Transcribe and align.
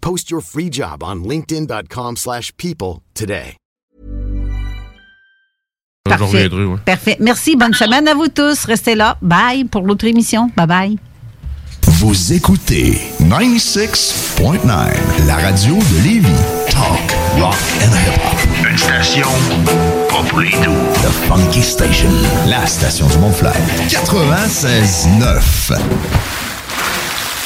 Post 0.00 0.30
your 0.30 0.40
free 0.40 0.70
job 0.70 1.02
on 1.02 1.24
linkedin.com/people 1.24 2.16
slash 2.16 2.52
people 2.56 3.02
today. 3.14 3.56
Parfait. 6.04 6.48
ouais. 6.48 6.76
Parfait. 6.84 7.16
Merci. 7.20 7.56
Bonne 7.56 7.74
semaine 7.74 8.08
à 8.08 8.14
vous 8.14 8.28
tous. 8.28 8.64
Restez 8.64 8.94
là. 8.94 9.18
Bye 9.22 9.64
pour 9.64 9.82
l'autre 9.82 10.04
émission. 10.06 10.50
Bye 10.56 10.66
bye. 10.66 10.96
Vous 11.82 12.32
écoutez 12.32 12.98
96.9, 13.20 15.26
la 15.26 15.36
radio 15.36 15.74
de 15.74 16.04
Lévis. 16.04 16.28
Talk, 16.70 17.12
rock 17.40 17.56
and 17.82 17.92
hip-hop. 17.92 18.38
Une 18.70 18.78
station 18.78 19.28
pas 20.08 20.22
pour 20.28 20.40
les 20.40 20.50
doux. 20.50 20.72
The 21.02 21.10
Funky 21.28 21.62
Station, 21.62 22.10
la 22.46 22.66
station 22.66 23.06
du 23.08 23.18
Mont-Fly. 23.18 23.52
96.9. 23.88 26.47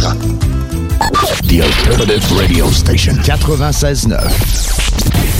The 0.00 1.60
Alternative 1.62 2.38
Radio 2.38 2.70
Station. 2.70 3.16
96.9. 3.16 5.39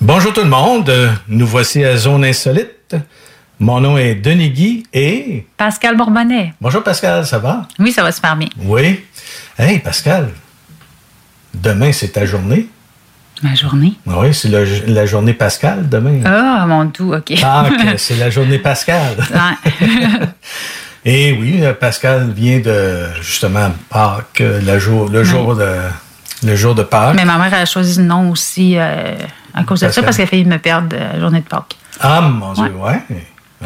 Bonjour 0.00 0.32
tout 0.32 0.40
le 0.40 0.48
monde, 0.48 0.90
nous 1.28 1.46
voici 1.46 1.84
à 1.84 1.98
Zone 1.98 2.24
Insolite. 2.24 2.96
Mon 3.58 3.78
nom 3.80 3.98
est 3.98 4.14
Denis 4.14 4.50
Guy 4.50 4.84
et... 4.94 5.46
Pascal 5.54 5.98
Bourbonnais. 5.98 6.54
Bonjour 6.62 6.82
Pascal, 6.82 7.26
ça 7.26 7.38
va? 7.38 7.68
Oui, 7.78 7.92
ça 7.92 8.02
va 8.02 8.10
super 8.10 8.36
bien. 8.36 8.48
Oui. 8.64 9.04
Hey 9.58 9.80
Pascal, 9.80 10.30
demain 11.52 11.92
c'est 11.92 12.12
ta 12.12 12.24
journée. 12.24 12.70
Ma 13.42 13.54
journée? 13.54 13.92
Oui, 14.06 14.32
c'est 14.32 14.48
la 14.48 15.04
journée 15.04 15.34
Pascal 15.34 15.90
demain. 15.90 16.22
Ah, 16.24 16.64
mon 16.66 16.88
tout, 16.88 17.12
OK. 17.12 17.38
Pâques, 17.38 17.74
c'est 17.98 18.16
la 18.16 18.30
journée 18.30 18.58
Pascal. 18.58 19.16
Ouais. 19.18 19.88
Et 21.04 21.32
oui, 21.32 21.60
euh, 21.62 21.72
Pascal 21.72 22.30
vient 22.30 22.58
de 22.58 23.06
justement 23.22 23.70
Pâques, 23.88 24.40
euh, 24.40 24.60
le 24.60 24.78
jour, 24.78 25.08
le 25.08 25.24
jour 25.24 25.56
de 25.56 25.66
le 26.42 26.56
jour 26.56 26.74
de 26.74 26.82
Pâques. 26.82 27.14
Mais 27.16 27.24
ma 27.24 27.38
mère 27.38 27.52
a 27.54 27.64
choisi 27.66 27.98
le 27.98 28.04
nom 28.04 28.30
aussi 28.30 28.74
euh, 28.76 29.14
à 29.54 29.64
cause 29.64 29.80
de 29.80 29.88
ça 29.88 30.02
parce 30.02 30.16
qu'elle 30.16 30.26
a 30.26 30.28
failli 30.28 30.44
me 30.44 30.58
perdre 30.58 30.88
euh, 30.92 31.14
la 31.14 31.20
journée 31.20 31.40
de 31.40 31.46
Pâques. 31.46 31.76
Ah 32.00 32.20
mon 32.20 32.52
Dieu, 32.52 32.72
ouais. 32.76 33.02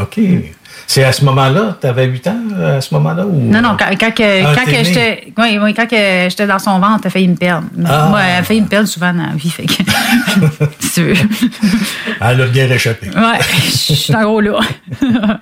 OK. 0.01 0.19
C'est 0.87 1.05
à 1.05 1.13
ce 1.13 1.25
moment-là, 1.25 1.79
tu 1.81 1.87
avais 1.87 2.05
8 2.05 2.27
ans 2.27 2.39
à 2.77 2.81
ce 2.81 2.93
moment-là 2.95 3.25
ou? 3.25 3.49
Non, 3.51 3.63
non, 3.63 3.77
quand, 3.79 3.89
quand, 3.99 4.13
Ah, 4.19 4.55
quand 4.55 4.71
j'étais 4.83 5.33
oui, 5.39 5.59
oui, 5.63 5.73
quand 5.73 5.87
que 5.87 5.97
j'étais 6.29 6.47
dans 6.47 6.59
son 6.59 6.79
ventre, 6.81 7.03
elle 7.03 7.07
a 7.07 7.11
failli 7.11 7.29
me 7.29 7.37
perdre. 7.37 7.69
Ah. 7.87 8.07
Moi, 8.09 8.21
elle 8.23 8.41
a 8.41 8.43
failli 8.43 8.61
me 8.61 8.67
perdre 8.67 8.89
souvent 8.89 9.13
dans 9.15 9.27
la 9.27 9.35
vie. 9.35 9.51
Fait 9.51 9.67
que, 9.67 9.73
si 10.81 10.93
tu 10.95 11.03
veux. 11.05 11.29
Elle 12.21 12.43
a 12.43 12.47
bien 12.47 12.67
réchappé. 12.67 13.09
Ouais, 13.09 13.39
je 13.65 13.95
suis 13.95 14.15
en 14.15 14.23
gros 14.23 14.41
là. 14.41 14.59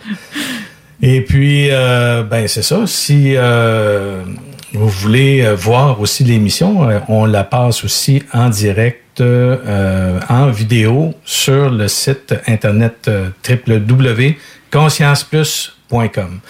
Et 1.02 1.20
puis, 1.20 1.68
euh, 1.70 2.22
ben 2.22 2.46
c'est 2.46 2.62
ça. 2.62 2.86
Si 2.86 3.34
euh, 3.36 4.22
vous 4.72 4.88
voulez 4.88 5.42
euh, 5.42 5.56
voir 5.56 6.00
aussi 6.00 6.24
l'émission, 6.24 6.88
euh, 6.88 7.00
on 7.09 7.27
la 7.27 7.44
passe 7.44 7.84
aussi 7.84 8.22
en 8.32 8.48
direct, 8.48 9.21
euh, 9.21 10.18
en 10.28 10.50
vidéo 10.50 11.12
sur 11.24 11.71
le 11.71 11.86
site 11.88 12.34
internet 12.47 13.09
euh, 13.09 13.28
www.conscienceplus.com. 13.47 16.41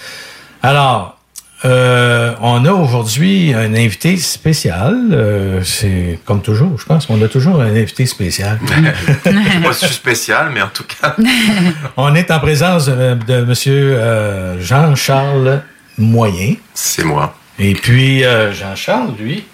Alors, 0.62 1.18
euh, 1.64 2.34
on 2.40 2.64
a 2.64 2.72
aujourd'hui 2.72 3.54
un 3.54 3.74
invité 3.74 4.16
spécial. 4.16 5.08
Euh, 5.12 5.62
c'est 5.62 6.18
comme 6.24 6.42
toujours, 6.42 6.78
je 6.78 6.84
pense 6.84 7.06
qu'on 7.06 7.22
a 7.22 7.28
toujours 7.28 7.60
un 7.60 7.70
invité 7.74 8.06
spécial. 8.06 8.58
Moi, 9.60 9.72
je 9.72 9.86
suis 9.86 9.94
spécial, 9.94 10.50
mais 10.52 10.62
en 10.62 10.68
tout 10.68 10.84
cas. 10.84 11.16
On 11.96 12.14
est 12.14 12.30
en 12.30 12.40
présence 12.40 12.86
de, 12.86 13.14
de 13.14 13.44
Monsieur 13.44 13.96
euh, 13.96 14.60
Jean-Charles 14.60 15.62
Moyen. 15.98 16.54
C'est 16.74 17.04
moi. 17.04 17.34
Et 17.58 17.74
puis, 17.74 18.22
Jean-Charles, 18.22 19.12
lui, 19.20 19.44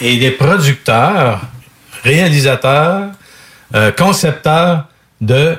il 0.00 0.24
est 0.24 0.30
producteur, 0.30 1.40
réalisateur, 2.04 3.10
concepteur 3.96 4.86
de 5.20 5.58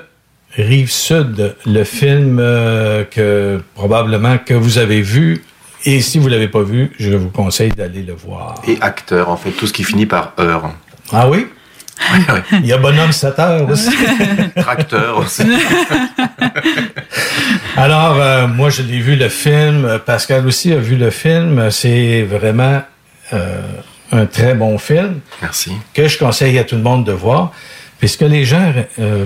Rive 0.58 0.92
Sud, 0.92 1.56
le 1.66 1.84
film 1.84 2.40
euh, 2.40 3.06
que 3.06 3.62
probablement 3.74 4.38
que 4.38 4.54
vous 4.54 4.78
avez 4.78 5.02
vu 5.02 5.44
Et 5.86 6.02
si 6.02 6.20
vous 6.20 6.28
l'avez 6.28 6.48
pas 6.48 6.62
vu, 6.62 6.92
je 7.00 7.14
vous 7.14 7.30
conseille 7.30 7.72
d'aller 7.72 8.04
le 8.04 8.14
voir. 8.14 8.62
Et 8.68 8.78
acteur, 8.82 9.30
en 9.30 9.38
fait, 9.38 9.52
tout 9.52 9.66
ce 9.66 9.74
qui 9.74 9.84
finit 9.84 10.06
par 10.06 10.34
heure. 10.40 10.72
Ah 11.12 11.28
oui? 11.28 11.48
Il 12.54 12.66
y 12.66 12.74
a 12.74 12.78
Bonhomme 12.78 13.12
7 13.12 13.40
heures 13.40 13.70
aussi. 13.70 13.92
Tracteur 14.56 15.18
aussi. 15.18 15.44
Alors, 17.78 18.20
euh, 18.20 18.48
moi, 18.48 18.70
je 18.70 18.82
l'ai 18.82 19.00
vu 19.00 19.16
le 19.16 19.30
film. 19.30 20.00
Pascal 20.06 20.46
aussi 20.46 20.74
a 20.74 20.78
vu 20.78 20.98
le 20.98 21.10
film. 21.10 21.70
C'est 21.72 22.24
vraiment 22.24 22.82
euh, 23.34 23.62
un 24.12 24.26
très 24.26 24.56
bon 24.56 24.78
film. 24.78 25.20
Merci. 25.42 25.72
Que 25.94 26.08
je 26.08 26.18
conseille 26.18 26.58
à 26.60 26.64
tout 26.64 26.76
le 26.76 26.82
monde 26.82 27.06
de 27.06 27.12
voir. 27.12 27.52
Puis 28.00 28.10
ce 28.10 28.18
que 28.18 28.26
les 28.26 28.46
gens 28.46 28.74
euh, 29.00 29.26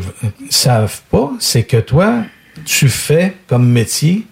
savent 0.50 1.02
pas, 1.10 1.32
c'est 1.40 1.64
que 1.64 1.78
toi, 1.78 2.24
tu 2.66 2.90
fais 2.90 3.36
comme 3.48 3.68
métier 3.68 4.28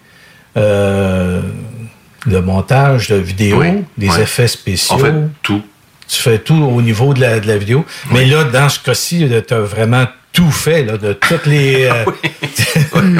le 2.26 2.40
montage 2.40 3.08
de 3.08 3.16
vidéos, 3.16 3.60
Oui, 3.60 3.84
des 3.98 4.08
ouais. 4.08 4.22
effets 4.22 4.48
spéciaux. 4.48 4.96
En 4.96 4.98
fait, 4.98 5.12
tout. 5.42 5.62
Tu 6.06 6.20
fais 6.20 6.38
tout 6.38 6.54
au 6.54 6.82
niveau 6.82 7.14
de 7.14 7.20
la, 7.20 7.40
de 7.40 7.46
la 7.46 7.56
vidéo. 7.56 7.84
Mais 8.10 8.26
là, 8.26 8.44
dans 8.44 8.68
ce 8.68 8.78
cas-ci, 8.78 9.26
tu 9.46 9.54
as 9.54 9.60
vraiment 9.60 10.04
tout 10.32 10.50
fait, 10.50 10.84
là, 10.84 10.96
de 10.98 11.12
toutes 11.14 11.46
les. 11.46 11.84
euh, 11.90 12.04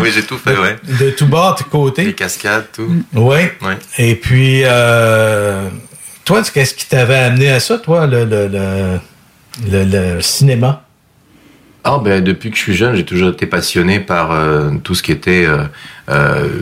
oui, 0.03 0.11
j'ai 0.15 0.23
tout 0.23 0.37
fait, 0.39 0.57
ouais. 0.59 0.77
de 1.01 1.11
tout 1.11 1.27
bord, 1.27 1.55
de 1.57 1.63
côté. 1.65 2.05
Les 2.05 2.13
cascades, 2.13 2.67
tout. 2.75 3.05
Oui. 3.15 3.37
Ouais. 3.63 3.79
Et 3.99 4.15
puis, 4.17 4.63
euh, 4.65 5.69
toi, 6.25 6.43
qu'est-ce 6.43 6.75
qui 6.75 6.87
t'avait 6.87 7.17
amené 7.17 7.51
à 7.51 7.61
ça, 7.61 7.79
toi, 7.79 8.07
le, 8.07 8.25
le, 8.25 8.49
le, 8.49 8.99
le- 9.71 10.15
le 10.17 10.21
cinéma? 10.21 10.83
Ah 11.87 11.99
ben 12.03 12.25
depuis 12.25 12.51
que 12.51 12.57
je 12.57 12.63
suis 12.63 12.75
jeune, 12.75 12.97
j'ai 12.97 13.05
toujours 13.05 13.31
été 13.33 13.45
passionné 13.47 14.01
par 14.01 14.33
euh, 14.33 14.71
tout 14.83 14.95
ce 14.95 15.03
qui 15.03 15.13
était 15.13 15.45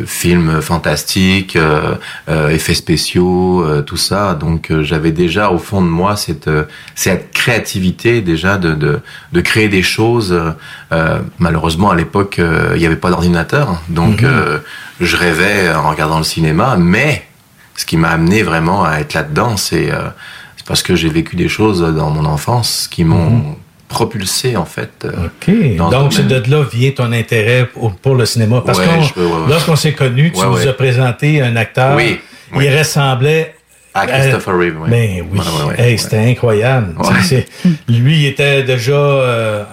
films 0.07 0.61
fantastiques, 0.63 1.57
euh, 1.57 1.95
euh, 2.29 2.49
effets 2.51 2.75
spéciaux, 2.75 3.65
euh, 3.65 3.83
tout 3.83 3.97
ça. 3.97 4.35
Donc 4.35 4.71
euh, 4.71 4.83
j'avais 4.85 5.11
déjà 5.13 5.51
au 5.51 5.59
fond 5.59 5.83
de 5.83 5.89
moi 5.89 6.17
cette 6.17 6.49
euh, 6.49 6.65
cette 6.95 7.33
créativité 7.33 8.21
déjà 8.21 8.57
de 8.59 8.73
de, 8.75 9.01
de 9.33 9.41
créer 9.41 9.69
des 9.69 9.83
choses. 9.83 10.33
Euh, 10.93 11.19
malheureusement 11.39 11.91
à 11.91 11.97
l'époque 11.97 12.39
euh, 12.39 12.73
il 12.75 12.81
n'y 12.81 12.87
avait 12.87 12.97
pas 12.97 13.11
d'ordinateur, 13.11 13.81
donc 13.89 14.23
Mhm. 14.23 14.29
euh, 14.29 14.59
je 15.01 15.17
rêvais 15.17 15.73
en 15.75 15.91
regardant 15.91 16.19
le 16.19 16.25
cinéma. 16.25 16.77
Mais 16.79 17.25
ce 17.75 17.85
qui 17.87 17.97
m'a 17.97 18.11
amené 18.11 18.43
vraiment 18.43 18.85
à 18.85 18.99
être 19.01 19.15
là-dedans, 19.15 19.57
c'est 19.57 19.91
euh, 19.91 20.09
c'est 20.57 20.67
parce 20.67 20.83
que 20.83 20.95
j'ai 20.95 21.09
vécu 21.09 21.35
des 21.35 21.49
choses 21.49 21.81
dans 21.81 22.11
mon 22.11 22.25
enfance 22.25 22.87
qui 22.89 23.03
m'ont 23.05 23.57
propulsé 23.93 24.57
en 24.57 24.65
fait. 24.65 24.91
euh, 25.05 25.27
OK. 25.27 25.77
dans 25.77 25.91
ce 25.91 25.95
Donc, 25.97 26.13
c'est 26.13 26.23
domaine. 26.27 26.43
de 26.43 26.51
là 26.51 26.65
vient 26.73 26.91
ton 26.91 27.13
intérêt 27.13 27.67
pour, 27.67 27.95
pour 27.97 28.15
le 28.15 28.25
cinéma. 28.27 28.63
Parce 28.65 28.79
Ouais, 28.79 28.87
ouais, 28.87 29.23
ouais. 29.23 29.29
lorsqu'on 29.49 29.77
s'est 29.77 29.93
connus, 29.93 30.33
tu 30.33 30.41
nous 30.45 30.67
as 30.69 30.73
présenté 30.73 31.41
un 31.43 31.55
acteur. 31.57 31.95
Oui, 31.97 32.21
Il 32.53 32.59
oui. 32.59 32.79
ressemblait 32.79 33.55
À 33.95 34.07
Christopher 34.07 34.59
Reeve, 34.59 34.77
oui. 34.81 34.91
Ben 34.91 35.25
oui. 35.31 35.41
Hey, 35.79 35.99
c'était 35.99 36.19
incroyable. 36.31 36.95
Lui, 37.89 38.17
il 38.21 38.27
était 38.27 38.63
déjà 38.63 38.93
euh, 38.93 39.65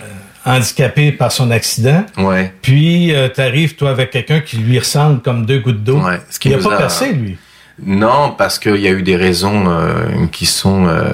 handicapé 0.45 1.11
par 1.13 1.31
son 1.31 1.51
accident. 1.51 2.03
Ouais. 2.17 2.51
Puis, 2.61 3.13
tu 3.33 3.41
arrives, 3.41 3.75
toi, 3.75 3.91
avec 3.91 4.11
quelqu'un 4.11 4.41
qui 4.41 4.57
lui 4.57 4.77
ressemble 4.79 5.21
comme 5.21 5.45
deux 5.45 5.59
gouttes 5.59 5.83
d'eau. 5.83 5.99
Ouais, 6.01 6.19
ce 6.29 6.37
qui 6.39 6.49
il 6.49 6.57
n'a 6.57 6.63
pas 6.63 6.75
a- 6.75 6.77
percé, 6.77 7.13
lui. 7.13 7.37
Non, 7.81 8.35
parce 8.37 8.59
qu'il 8.59 8.75
y 8.81 8.87
a 8.87 8.91
eu 8.91 9.03
des 9.03 9.15
raisons 9.15 9.63
euh, 9.69 10.25
qui 10.33 10.45
sont, 10.45 10.85
euh, 10.87 11.13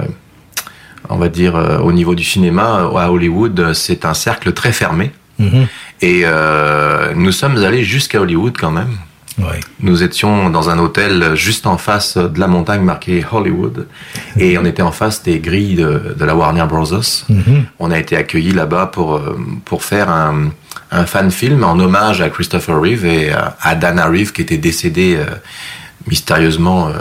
on 1.09 1.17
va 1.17 1.29
dire, 1.29 1.55
euh, 1.55 1.79
au 1.79 1.91
niveau 1.91 2.15
du 2.15 2.23
cinéma, 2.23 2.89
à 2.97 3.11
Hollywood, 3.11 3.59
euh, 3.59 3.73
c'est 3.73 4.05
un 4.05 4.13
cercle 4.13 4.53
très 4.53 4.71
fermé. 4.71 5.11
Mhm. 5.39 5.67
Et 6.01 6.21
euh, 6.23 7.13
nous 7.15 7.31
sommes 7.31 7.57
allés 7.57 7.83
jusqu'à 7.83 8.21
Hollywood 8.21 8.55
quand 8.57 8.71
même. 8.71 8.97
Ouais. 9.37 9.59
Nous 9.81 10.01
étions 10.01 10.49
dans 10.49 10.69
un 10.69 10.79
hôtel 10.79 11.35
juste 11.35 11.67
en 11.67 11.77
face 11.77 12.17
de 12.17 12.39
la 12.39 12.47
montagne 12.47 12.81
marquée 12.81 13.25
Hollywood. 13.29 13.87
Et 14.39 14.57
on 14.57 14.63
était 14.63 14.81
en 14.81 14.93
face 14.93 15.23
des 15.23 15.39
grilles 15.39 15.75
de, 15.75 16.15
de 16.17 16.25
la 16.25 16.35
Warner 16.35 16.65
Bros. 16.69 16.85
Mhm. 17.27 17.65
On 17.79 17.91
a 17.91 17.99
été 17.99 18.15
accueillis 18.15 18.53
là-bas 18.53 18.87
pour, 18.87 19.15
euh, 19.15 19.37
pour 19.65 19.83
faire 19.83 20.09
un, 20.09 20.51
un 20.91 21.05
fan 21.05 21.31
film 21.31 21.63
en 21.63 21.77
hommage 21.79 22.21
à 22.21 22.29
Christopher 22.29 22.79
Reeve 22.79 23.05
et 23.05 23.31
à, 23.31 23.75
Dana 23.75 24.07
Reeve 24.07 24.31
qui 24.31 24.41
était 24.41 24.57
décédé 24.57 25.17
euh, 25.17 25.25
mystérieusement 26.07 26.87
euh, 26.87 26.91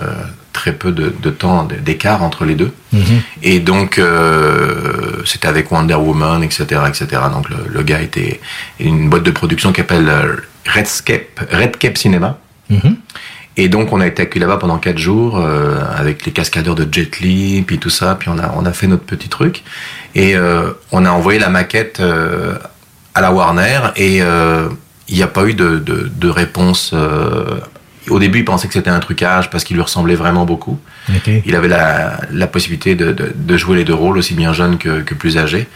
très 0.55 0.73
peu 0.73 0.93
de, 0.93 1.13
de 1.23 1.31
temps 1.31 1.69
d'écart 1.85 2.23
entre 2.23 2.47
les 2.47 2.55
deux. 2.55 2.73
Mhm. 2.93 3.21
Et 3.43 3.61
donc, 3.61 3.99
euh, 3.99 5.23
c'était 5.27 5.49
avec 5.49 5.71
Wonder 5.71 5.97
Woman, 5.97 6.43
etc., 6.43 6.65
etc. 6.89 7.07
Donc, 7.31 7.51
le, 7.51 7.57
le 7.69 7.83
gars 7.83 8.01
était 8.01 8.41
une 8.81 9.11
boîte 9.11 9.25
de 9.25 9.31
production 9.31 9.73
qui 9.73 9.83
s'appelle 9.83 10.09
euh, 10.09 10.37
Redscape, 10.67 11.41
Redcape 11.51 11.99
Cinema. 11.99 12.39
Mhm. 12.71 12.97
Et 13.57 13.69
donc, 13.69 13.93
on 13.93 14.01
a 14.01 14.07
été 14.07 14.23
accueillis 14.23 14.41
là-bas 14.47 14.57
pendant 14.57 14.79
quatre 14.79 14.99
jours 14.99 15.39
euh, 15.39 15.77
avec 15.95 16.25
les 16.25 16.33
cascadeurs 16.33 16.75
de 16.75 16.87
Jet 16.91 17.21
Li, 17.21 17.63
puis 17.63 17.79
tout 17.79 17.91
ça. 17.91 18.17
Puis 18.19 18.29
on 18.31 18.39
a, 18.39 18.55
on 18.57 18.65
a 18.65 18.73
fait 18.73 18.87
notre 18.87 19.05
petit 19.05 19.29
truc. 19.29 19.65
Et 20.15 20.35
euh, 20.35 20.71
on 20.93 21.05
a 21.05 21.11
envoyé 21.11 21.39
la 21.39 21.51
maquette 21.51 22.01
euh, 22.01 22.55
à 23.15 23.21
la 23.21 23.33
Warner 23.33 23.81
et 23.97 24.19
il 25.09 25.17
n'y 25.17 25.23
a 25.23 25.29
pas 25.29 25.45
eu 25.47 25.55
de, 25.55 25.79
de, 25.79 26.11
de 26.17 26.29
réponse. 26.29 26.95
Au 28.11 28.19
début, 28.19 28.41
il 28.41 28.45
pensait 28.45 28.69
que 28.69 28.75
c'était 28.75 28.91
un 28.91 29.01
trucage 29.01 29.51
parce 29.51 29.65
qu'il 29.65 29.77
lui 29.77 29.83
ressemblait 29.83 30.15
vraiment 30.15 30.45
beaucoup. 30.45 30.79
Il 31.47 31.55
avait 31.57 31.69
la, 31.69 32.21
la 32.31 32.47
possibilité 32.47 32.95
de, 32.95 33.13
de, 33.13 33.33
de 33.35 33.57
jouer 33.57 33.77
les 33.77 33.85
deux 33.85 33.95
rôles, 33.95 34.19
aussi 34.19 34.35
bien 34.35 34.53
jeune 34.53 34.79
que, 34.79 35.01
que 35.03 35.15
plus 35.15 35.37
âgé. 35.39 35.69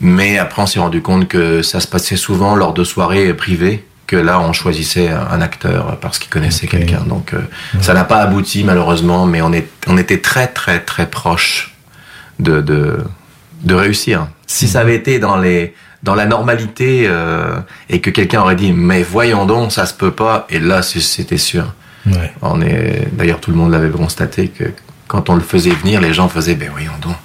Mais 0.00 0.38
après, 0.38 0.62
on 0.62 0.66
s'est 0.66 0.78
rendu 0.78 1.02
compte 1.02 1.28
que 1.28 1.62
ça 1.62 1.80
se 1.80 1.86
passait 1.86 2.16
souvent 2.16 2.54
lors 2.56 2.74
de 2.74 2.84
soirées 2.84 3.32
privées, 3.34 3.84
que 4.06 4.16
là, 4.16 4.38
on 4.40 4.52
choisissait 4.52 5.08
un 5.08 5.40
acteur 5.40 5.98
parce 6.00 6.18
qu'il 6.18 6.30
connaissait 6.30 6.66
quelqu'un. 6.66 7.00
Donc, 7.00 7.34
euh, 7.34 7.40
ça 7.80 7.92
n'a 7.92 8.04
pas 8.04 8.18
abouti, 8.18 8.62
malheureusement, 8.62 9.26
mais 9.26 9.42
on, 9.42 9.52
est, 9.52 9.66
on 9.86 9.98
était 9.98 10.20
très, 10.20 10.46
très, 10.46 10.78
très 10.80 11.06
proche 11.06 11.74
de, 12.38 12.60
de, 12.60 12.98
de 13.64 13.74
réussir. 13.74 14.28
Si 14.46 14.68
ça 14.68 14.80
avait 14.80 14.94
été 14.94 15.18
dans 15.18 15.36
les 15.36 15.74
dans 16.02 16.14
la 16.14 16.26
normalité 16.26 17.04
euh, 17.06 17.56
et 17.88 18.00
que 18.00 18.10
quelqu'un 18.10 18.40
aurait 18.40 18.56
dit 18.56 18.72
mais 18.72 19.02
voyons 19.02 19.46
donc 19.46 19.72
ça 19.72 19.86
se 19.86 19.94
peut 19.94 20.10
pas. 20.10 20.46
Et 20.50 20.58
là 20.58 20.82
c'était 20.82 21.38
sûr. 21.38 21.72
Ouais. 22.06 22.32
on 22.40 22.62
est 22.62 23.08
d'ailleurs 23.12 23.40
tout 23.40 23.50
le 23.50 23.56
monde 23.56 23.72
l'avait 23.72 23.90
constaté 23.90 24.46
que 24.48 24.64
quand 25.08 25.28
on 25.28 25.34
le 25.34 25.40
faisait 25.40 25.70
venir 25.70 26.00
les 26.00 26.14
gens 26.14 26.28
faisaient 26.28 26.54
ben 26.54 26.70
voyons 26.70 26.92
donc. 27.00 27.16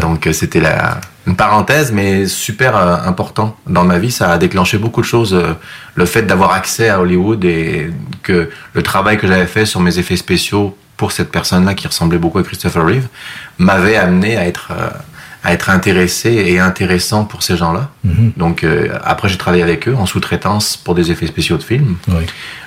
Donc 0.00 0.26
euh, 0.26 0.32
c'était 0.32 0.60
la 0.60 1.00
une 1.26 1.36
parenthèse 1.36 1.92
mais 1.92 2.26
super 2.26 2.76
euh, 2.76 2.96
important 3.04 3.56
dans 3.66 3.84
ma 3.84 3.98
vie. 3.98 4.10
Ça 4.10 4.32
a 4.32 4.38
déclenché 4.38 4.78
beaucoup 4.78 5.00
de 5.00 5.06
choses 5.06 5.34
euh, 5.34 5.54
le 5.94 6.06
fait 6.06 6.22
d'avoir 6.22 6.52
accès 6.52 6.88
à 6.88 7.00
Hollywood 7.00 7.44
et 7.44 7.90
que 8.22 8.50
le 8.72 8.82
travail 8.82 9.18
que 9.18 9.26
j'avais 9.26 9.46
fait 9.46 9.66
sur 9.66 9.80
mes 9.80 9.98
effets 9.98 10.16
spéciaux 10.16 10.76
pour 10.96 11.12
cette 11.12 11.30
personne 11.30 11.64
là 11.64 11.74
qui 11.74 11.86
ressemblait 11.86 12.18
beaucoup 12.18 12.38
à 12.38 12.42
Christopher 12.44 12.84
Reeve 12.84 13.08
m'avait 13.58 13.96
amené 13.96 14.36
à 14.36 14.46
être 14.46 14.72
à 15.44 15.52
être 15.52 15.70
intéressé 15.70 16.30
et 16.30 16.58
intéressant 16.60 17.24
pour 17.24 17.42
ces 17.42 17.56
gens-là. 17.56 17.90
Mhm. 18.04 18.32
Donc 18.36 18.62
euh, 18.64 18.88
après 19.04 19.28
j'ai 19.28 19.38
travaillé 19.38 19.62
avec 19.62 19.88
eux 19.88 19.94
en 19.96 20.06
sous-traitance 20.06 20.76
pour 20.76 20.94
des 20.94 21.10
effets 21.10 21.26
spéciaux 21.26 21.56
de 21.56 21.62
films 21.64 21.96
Oui. 22.08 22.24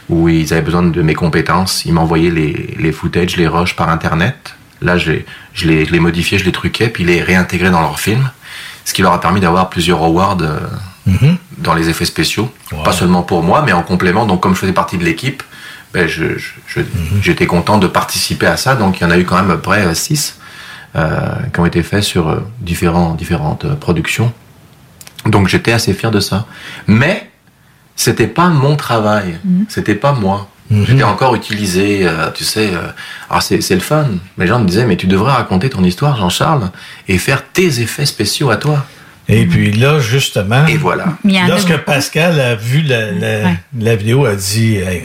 où 0.10 0.28
ils 0.30 0.52
avaient 0.54 0.62
besoin 0.62 0.84
de 0.84 1.02
mes 1.02 1.14
compétences. 1.14 1.86
Ils 1.86 1.94
m'envoyaient 1.94 2.32
les, 2.32 2.76
les 2.78 2.92
footages, 2.92 3.38
les 3.38 3.48
rushs 3.48 3.76
par 3.76 3.90
Internet. 3.90 4.56
Là, 4.82 4.98
je 4.98 5.12
les, 5.12 5.26
je, 5.54 5.68
les, 5.68 5.86
je 5.86 5.92
les 5.94 6.00
modifiais, 6.02 6.38
je 6.38 6.44
les 6.46 6.52
truquais, 6.52 6.90
puis 6.90 7.06
les 7.06 7.22
réintégrais 7.22 7.70
dans 7.72 7.82
leur 7.82 8.00
film. 8.00 8.30
Ce 8.84 8.94
qui 8.94 9.02
leur 9.02 9.14
a 9.14 9.22
permis 9.22 9.40
d'avoir 9.40 9.70
plusieurs 9.70 10.04
awards 10.04 10.38
euh, 10.42 10.60
Mhm. 11.08 11.38
dans 11.60 11.76
les 11.76 11.88
effets 11.90 12.04
spéciaux. 12.06 12.52
Wow. 12.72 12.82
Pas 12.84 12.92
seulement 12.92 13.22
pour 13.22 13.44
moi, 13.44 13.62
mais 13.64 13.72
en 13.74 13.84
complément. 13.84 14.26
Donc, 14.26 14.42
comme 14.42 14.56
je 14.56 14.60
faisais 14.60 14.74
partie 14.74 14.98
de 14.98 15.04
l'équipe, 15.04 15.44
ben, 15.94 16.08
je, 16.08 16.38
je- 16.40 16.54
je- 16.68 16.80
Mhm. 16.82 17.22
j'étais 17.22 17.46
content 17.46 17.78
de 17.78 17.86
participer 17.86 18.48
à 18.48 18.58
ça. 18.58 18.74
Donc, 18.76 19.00
il 19.00 19.04
y 19.04 19.06
en 19.06 19.12
a 19.12 19.18
eu 19.20 19.24
quand 19.24 19.36
même 19.36 19.52
à 19.52 19.54
peu 19.54 19.62
près 19.62 19.86
euh, 19.86 19.94
six 19.94 20.36
euh, 20.40 20.42
qui 21.54 21.60
ont 21.60 21.66
été 21.66 21.84
faits 21.84 22.04
sur 22.04 22.30
euh, 22.30 22.40
différents, 22.62 23.14
différentes 23.16 23.66
euh, 23.66 23.76
productions. 23.76 24.32
Donc, 25.26 25.48
j'étais 25.48 25.72
assez 25.72 25.94
fier 25.94 26.12
de 26.12 26.20
ça. 26.20 26.46
Mais, 26.88 27.30
c'était 27.96 28.28
pas 28.28 28.48
mon 28.50 28.76
travail. 28.76 29.40
C'était 29.70 29.96
pas 29.96 30.14
moi. 30.14 30.48
Mhm. 30.70 30.86
J'étais 30.86 31.04
encore 31.04 31.36
utilisé, 31.36 32.08
euh, 32.08 32.32
tu 32.34 32.44
sais. 32.44 32.72
euh, 32.74 32.82
alors 33.30 33.44
c'est 33.44 33.62
c'est 33.62 33.76
le 33.76 33.82
fun. 33.82 34.06
Les 34.38 34.48
gens 34.48 34.60
me 34.60 34.66
disaient, 34.66 34.86
mais 34.86 34.98
tu 34.98 35.06
devrais 35.08 35.32
raconter 35.34 35.70
ton 35.70 35.84
histoire, 35.84 36.18
Jean-Charles, 36.18 36.72
et 37.08 37.18
faire 37.18 37.44
tes 37.54 37.82
effets 37.82 38.06
spéciaux 38.06 38.50
à 38.50 38.58
toi. 38.58 38.86
Et 39.28 39.46
puis 39.48 39.72
là, 39.72 40.00
justement, 40.00 40.66
Et 40.68 40.78
voilà. 40.78 41.06
Lorsque. 41.48 41.76
Pascal 41.78 42.40
a 42.40 42.56
vu 42.56 42.82
la, 42.82 43.12
la, 43.12 43.28
Ouais. 43.46 43.56
la 43.80 43.96
vidéo, 43.96 44.26
a 44.26 44.36
dit 44.36 44.76
elle, 44.78 45.02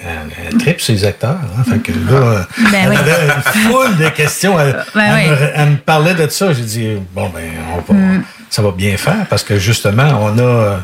elle 0.52 0.58
tripe 0.58 0.80
ses 0.80 1.04
acteurs. 1.04 1.38
Hein, 1.58 1.64
fait 1.64 1.78
que 1.78 1.92
là, 1.92 2.16
euh, 2.16 2.42
Ben 2.70 2.78
elle 2.84 2.90
oui. 2.90 2.96
avait 2.96 3.12
une 3.26 3.42
foule 3.70 3.96
de 3.96 4.08
questions. 4.10 4.58
Elle, 4.60 4.76
Ben 4.94 5.00
elle 5.04 5.14
oui. 5.14 5.30
me, 5.30 5.50
elle 5.54 5.68
me 5.70 5.76
parlait 5.76 6.14
de 6.14 6.28
ça. 6.28 6.52
J'ai 6.52 6.62
dit 6.62 6.88
bon 7.14 7.30
ben, 7.34 7.42
on 7.74 7.92
va, 7.92 7.98
Mm. 7.98 8.22
ça 8.50 8.62
va 8.62 8.70
bien 8.72 8.96
faire 8.96 9.26
parce 9.28 9.42
que 9.42 9.58
justement, 9.58 10.08
on 10.22 10.38
a, 10.38 10.42
euh, 10.42 10.76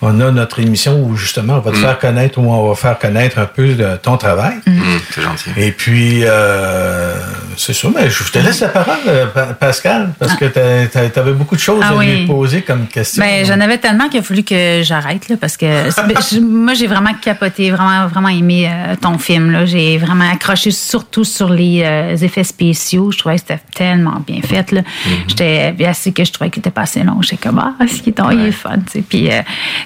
on 0.00 0.20
a 0.20 0.30
notre 0.30 0.60
émission 0.60 1.02
où 1.02 1.16
justement 1.16 1.54
on 1.54 1.60
va 1.60 1.70
te 1.72 1.76
Mm. 1.76 1.80
faire 1.80 1.98
connaître 1.98 2.38
ou 2.38 2.50
on 2.52 2.68
va 2.68 2.74
faire 2.74 2.98
connaître 2.98 3.38
un 3.38 3.46
peu 3.46 3.74
de 3.74 3.96
ton 3.96 4.16
travail. 4.16 4.54
Mm. 4.66 4.70
Hum, 4.70 5.00
c'est 5.10 5.22
gentil. 5.22 5.50
Et 5.56 5.72
puis, 5.72 6.20
euh, 6.24 7.14
c'est 7.56 7.72
sûr, 7.72 7.90
mais 7.94 8.08
je 8.10 8.24
te 8.30 8.38
laisse 8.38 8.60
la 8.60 8.68
parole, 8.68 8.96
euh, 9.08 9.26
Pa- 9.26 9.54
Pascal, 9.54 10.12
parce 10.18 10.34
que 10.34 10.44
tu 10.46 11.18
avais 11.18 11.32
beaucoup 11.32 11.56
de 11.56 11.60
choses 11.60 11.80
Ah 11.82 11.88
à 11.98 12.02
lui 12.04 12.20
oui. 12.20 12.26
poser 12.26 12.62
comme 12.62 12.86
question. 12.86 13.22
Ben, 13.22 13.44
j'en 13.44 13.60
avais 13.60 13.78
tellement 13.78 14.08
qu'il 14.08 14.20
a 14.20 14.22
fallu 14.22 14.42
que 14.44 14.82
j'arrête, 14.84 15.28
là, 15.28 15.36
parce 15.40 15.56
que 15.56 16.40
moi, 16.40 16.74
j'ai 16.74 16.86
vraiment 16.86 17.14
capoté, 17.20 17.70
vraiment, 17.70 18.06
vraiment 18.06 18.28
aimé 18.28 18.68
euh, 18.70 18.94
ton 19.00 19.18
film. 19.18 19.50
Là. 19.50 19.66
J'ai 19.66 19.98
vraiment 19.98 20.30
accroché 20.30 20.70
surtout 20.70 21.24
sur 21.24 21.48
les 21.50 21.82
euh, 21.84 22.16
effets 22.16 22.44
spéciaux. 22.44 23.10
Je 23.10 23.18
trouvais 23.18 23.34
que 23.36 23.40
c'était 23.40 23.60
tellement 23.74 24.22
bien 24.26 24.40
fait. 24.42 24.70
Là. 24.72 24.82
J'étais 25.26 25.72
bien 25.72 25.90
assez 25.90 26.12
que 26.12 26.24
je 26.24 26.32
trouvais 26.32 26.50
qu'il 26.50 26.60
était 26.60 26.70
pas 26.70 26.82
assez 26.82 27.02
long. 27.02 27.20
J'étais 27.22 27.36
comme, 27.48 27.58
ah, 27.58 27.74
ce 27.86 28.02
qui 28.02 28.10
est, 28.10 28.20
il 28.32 28.46
est 28.46 28.52
fun. 28.52 28.76
tu 28.86 28.92
sais. 28.98 29.04
Puis, 29.08 29.30
euh, 29.30 29.40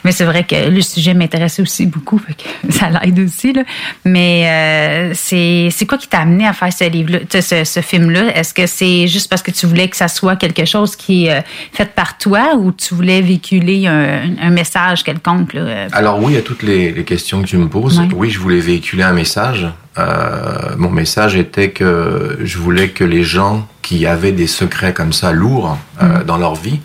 mais 0.05 0.13
c'est 0.13 0.25
vrai 0.25 0.45
que 0.45 0.69
le 0.69 0.81
sujet 0.83 1.15
m'intéressait 1.15 1.63
aussi 1.63 1.87
beaucoup, 1.87 2.19
fait 2.19 2.35
que 2.35 2.73
ça 2.73 2.89
l'aide 2.91 3.19
aussi. 3.21 3.53
Là. 3.53 3.63
Mais 4.05 5.13
euh, 5.13 5.13
c'est 5.15 5.87
quoi 5.87 5.99
qui 5.99 6.09
t'a 6.09 6.21
amené 6.21 6.47
à 6.47 6.53
faire 6.53 6.73
ce 6.73 6.85
sais, 7.31 7.43
ce, 7.43 7.65
ce 7.65 7.81
film-là? 7.81 8.37
Est-ce 8.37 8.55
que 8.55 8.67
c'est 8.67 9.07
juste 9.07 9.29
parce 9.29 9.43
que 9.43 9.51
tu 9.51 9.67
voulais 9.67 9.89
que 9.89 9.97
ça 9.97 10.09
soit 10.09 10.37
quelque 10.37 10.65
chose 10.65 10.97
qui 10.97 11.27
est 11.27 11.39
euh, 11.39 11.41
fait 11.73 11.93
par 11.95 12.19
toi 12.19 12.55
ou 12.57 12.73
tu 12.73 12.95
voulais 12.95 13.21
véhiculer 13.21 13.87
un, 13.87 14.37
un 14.41 14.51
message 14.51 15.05
quelconque? 15.05 15.55
Là? 15.55 15.61
euh? 15.61 15.89
Alors 15.93 16.23
oui, 16.23 16.37
à 16.37 16.43
toutes 16.43 16.63
les, 16.63 16.93
les 16.93 17.05
questions 17.05 17.43
que 17.43 17.47
tu 17.47 17.57
me 17.57 17.69
poses, 17.69 18.01
oui, 18.15 18.31
je 18.31 18.39
voulais 18.39 18.61
véhiculer 18.61 19.03
un 19.03 19.13
message. 19.13 19.67
Euh, 19.99 20.75
mon 20.79 20.91
message 20.91 21.37
était 21.37 21.71
que 21.71 22.39
je 22.43 22.59
voulais 22.59 22.89
que 22.89 23.05
les 23.05 23.25
gens 23.25 23.69
qui 23.83 24.07
avaient 24.07 24.33
des 24.33 24.47
secrets 24.47 24.95
comme 24.95 25.13
ça 25.13 25.33
lourds 25.33 25.77
euh, 26.03 26.25
dans 26.25 26.39
leur 26.39 26.55
vie 26.55 26.81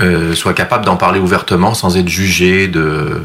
euh, 0.00 0.34
soient 0.34 0.54
capables 0.54 0.84
d'en 0.84 0.96
parler 0.96 1.20
ouvertement 1.20 1.74
sans 1.74 1.96
être 1.96 2.08
jugés 2.08 2.66
de, 2.68 3.22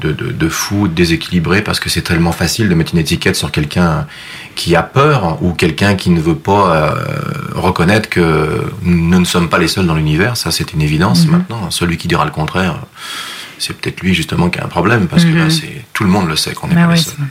de, 0.00 0.12
de, 0.12 0.30
de 0.32 0.48
fous, 0.48 0.86
de 0.88 0.92
déséquilibrés, 0.94 1.62
parce 1.62 1.80
que 1.80 1.88
c'est 1.88 2.02
tellement 2.02 2.32
facile 2.32 2.68
de 2.68 2.74
mettre 2.74 2.92
une 2.94 3.00
étiquette 3.00 3.36
sur 3.36 3.50
quelqu'un 3.50 4.06
qui 4.54 4.76
a 4.76 4.82
peur 4.82 5.38
ou 5.42 5.52
quelqu'un 5.52 5.94
qui 5.94 6.10
ne 6.10 6.20
veut 6.20 6.34
pas 6.36 6.74
euh, 6.76 6.94
reconnaître 7.54 8.08
que 8.10 8.62
nous 8.82 9.18
ne 9.20 9.24
sommes 9.24 9.48
pas 9.48 9.58
les 9.58 9.68
seuls 9.68 9.86
dans 9.86 9.94
l'univers. 9.94 10.36
Ça, 10.36 10.50
c'est 10.50 10.72
une 10.74 10.82
évidence 10.82 11.24
Mhm. 11.24 11.30
maintenant. 11.32 11.70
Celui 11.70 11.96
qui 11.96 12.06
dira 12.08 12.24
le 12.26 12.30
contraire, 12.30 12.76
c'est 13.58 13.74
peut-être 13.76 14.00
lui 14.00 14.14
justement 14.14 14.50
qui 14.50 14.58
a 14.58 14.64
un 14.64 14.68
problème, 14.68 15.06
parce 15.08 15.24
que 15.24 15.30
Mhm. 15.30 15.38
là, 15.38 15.50
c'est 15.50 15.84
tout 15.94 16.04
le 16.04 16.10
monde 16.10 16.28
le 16.28 16.36
sait 16.36 16.52
qu'on 16.52 16.68
n'est 16.68 16.74
Ben 16.74 16.86
pas 16.86 16.92
les 16.94 16.98
oui, 16.98 17.04
seuls. 17.04 17.26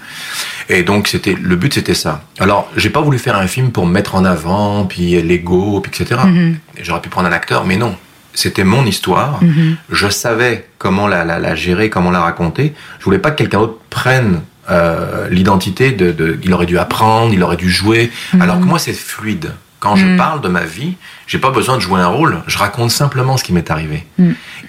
Et 0.72 0.84
donc 0.84 1.08
c'était 1.08 1.36
le 1.40 1.56
but 1.56 1.74
c'était 1.74 1.96
ça. 1.96 2.24
Alors 2.40 2.70
j'ai 2.76 2.90
pas 2.92 3.02
voulu 3.02 3.18
faire 3.20 3.36
un 3.38 3.48
film 3.48 3.72
pour 3.72 3.86
me 3.88 3.92
mettre 3.92 4.16
en 4.16 4.26
avant, 4.26 4.86
puis 4.86 5.20
l'ego, 5.22 5.80
puis 5.82 5.92
etc. 6.02 6.22
Mhm. 6.26 6.58
J'aurais 6.82 7.02
pu 7.02 7.10
prendre 7.10 7.28
un 7.28 7.32
acteur, 7.32 7.66
mais 7.66 7.78
non. 7.78 7.96
C'était 8.34 8.64
mon 8.64 8.86
histoire. 8.86 9.44
Mhm. 9.44 9.76
Je 9.92 10.08
savais 10.10 10.68
comment 10.78 11.08
la, 11.08 11.26
la, 11.26 11.40
la 11.40 11.56
gérer, 11.56 11.90
comment 11.90 12.12
la 12.12 12.22
raconter. 12.22 12.74
Je 13.00 13.06
voulais 13.06 13.20
pas 13.20 13.32
que 13.32 13.38
quelqu'un 13.38 13.60
d'autre 13.60 13.80
prenne 13.90 14.42
euh, 14.70 15.28
l'identité 15.30 15.92
de, 15.92 16.12
de. 16.12 16.40
Il 16.44 16.54
aurait 16.54 16.66
dû 16.68 16.78
apprendre, 16.78 17.34
il 17.34 17.42
aurait 17.44 17.58
dû 17.58 17.70
jouer. 17.70 18.12
Mhm. 18.34 18.42
Alors 18.42 18.60
que 18.60 18.66
moi 18.66 18.80
c'est 18.80 18.94
fluide. 18.94 19.52
Quand 19.80 19.96
je 19.96 20.06
Mhm. 20.06 20.18
parle 20.18 20.42
de 20.42 20.50
ma 20.50 20.64
vie, 20.66 20.96
j'ai 21.26 21.38
pas 21.38 21.52
besoin 21.52 21.76
de 21.76 21.82
jouer 21.82 22.02
un 22.02 22.08
rôle. 22.08 22.40
Je 22.48 22.58
raconte 22.58 22.92
simplement 22.92 23.38
ce 23.38 23.44
qui 23.46 23.54
m'est 23.54 23.72
arrivé. 23.72 24.06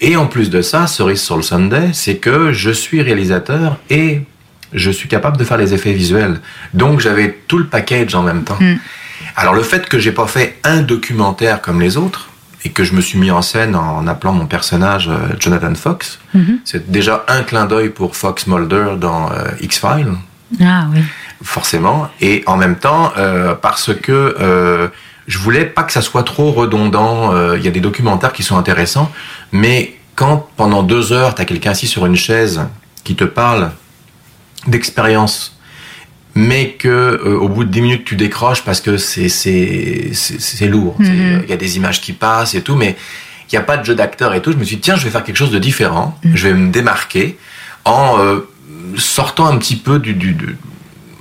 Et 0.00 0.16
en 0.16 0.26
plus 0.26 0.50
de 0.50 0.62
ça, 0.62 0.86
cerise 0.86 1.20
sur 1.20 1.36
le 1.36 1.42
Sunday, 1.42 1.90
c'est 1.92 2.16
que 2.18 2.52
je 2.52 2.70
suis 2.70 3.02
réalisateur 3.02 3.76
et 3.90 4.22
je 4.72 4.90
suis 4.90 5.08
capable 5.08 5.36
de 5.36 5.42
faire 5.42 5.56
les 5.58 5.74
effets 5.74 5.92
visuels. 5.92 6.40
Donc 6.74 7.00
j'avais 7.00 7.40
tout 7.48 7.58
le 7.58 7.66
package 7.66 8.14
en 8.14 8.22
même 8.22 8.44
temps. 8.44 8.58
Alors 9.34 9.52
le 9.52 9.64
fait 9.64 9.88
que 9.88 9.98
j'ai 9.98 10.12
pas 10.12 10.28
fait 10.28 10.58
un 10.62 10.80
documentaire 10.82 11.60
comme 11.60 11.80
les 11.80 11.96
autres 11.96 12.28
et 12.64 12.70
que 12.70 12.84
je 12.84 12.92
me 12.94 13.00
suis 13.00 13.18
mis 13.18 13.30
en 13.30 13.42
scène 13.42 13.74
en 13.74 14.06
appelant 14.06 14.32
mon 14.32 14.46
personnage 14.46 15.08
euh, 15.08 15.18
Jonathan 15.38 15.74
Fox, 15.74 16.18
Mhm. 16.34 16.58
c'est 16.64 16.90
déjà 16.90 17.24
un 17.28 17.42
clin 17.42 17.64
d'œil 17.66 17.88
pour 17.90 18.16
Fox 18.16 18.46
Mulder 18.46 18.96
dans 18.98 19.30
euh, 19.32 19.48
X-Files 19.60 20.12
Ah 20.60 20.86
oui. 20.92 21.00
forcément, 21.42 22.08
et 22.20 22.42
en 22.46 22.56
même 22.56 22.76
temps 22.76 23.12
euh, 23.16 23.54
parce 23.54 23.94
que 23.94 24.36
euh, 24.40 24.88
je 25.26 25.38
voulais 25.38 25.64
pas 25.64 25.84
que 25.84 25.92
ça 25.92 26.02
soit 26.02 26.24
trop 26.24 26.50
redondant. 26.52 27.32
Euh, 27.34 27.56
Il 27.56 27.64
y 27.64 27.68
a 27.68 27.70
des 27.70 27.80
documentaires 27.80 28.32
qui 28.32 28.42
sont 28.42 28.58
intéressants, 28.58 29.10
mais 29.52 29.94
quand 30.16 30.48
pendant 30.56 30.82
deux 30.82 31.12
heures 31.12 31.34
t'as 31.34 31.44
quelqu'un 31.44 31.70
assis 31.70 31.86
sur 31.86 32.04
une 32.04 32.16
chaise 32.16 32.60
qui 33.04 33.14
te 33.16 33.24
parle 33.24 33.70
d'expérience, 34.66 35.56
mais 36.48 36.70
que 36.72 36.88
euh, 36.88 37.36
au 37.38 37.48
bout 37.48 37.64
de 37.64 37.70
dix 37.70 37.82
minutes 37.82 38.04
tu 38.04 38.16
décroches 38.16 38.62
parce 38.64 38.80
que 38.80 38.96
c'est 38.96 39.28
c'est 39.28 40.10
c'est 40.12 40.40
c'est 40.40 40.66
lourd. 40.68 40.96
Mhm. 40.98 41.42
Il 41.44 41.50
y 41.50 41.52
a 41.52 41.56
des 41.56 41.76
images 41.76 42.00
qui 42.00 42.12
passent 42.12 42.54
et 42.54 42.62
tout, 42.62 42.76
mais 42.76 42.96
il 43.50 43.54
n'y 43.54 43.58
a 43.58 43.62
pas 43.62 43.76
de 43.76 43.84
jeu 43.84 43.94
d'acteur 43.94 44.34
et 44.34 44.40
tout. 44.42 44.52
Je 44.52 44.56
me 44.56 44.64
suis 44.64 44.76
dit 44.76 44.82
tiens, 44.82 44.96
je 44.96 45.04
vais 45.04 45.10
faire 45.10 45.24
quelque 45.24 45.36
chose 45.44 45.50
de 45.50 45.58
différent. 45.58 46.18
Je 46.34 46.48
vais 46.48 46.54
me 46.54 46.70
démarquer 46.70 47.36
en 47.84 48.18
euh, 48.18 48.48
sortant 48.96 49.46
un 49.46 49.56
petit 49.58 49.76
peu 49.76 49.98
du, 49.98 50.14
du, 50.14 50.32
du- 50.32 50.56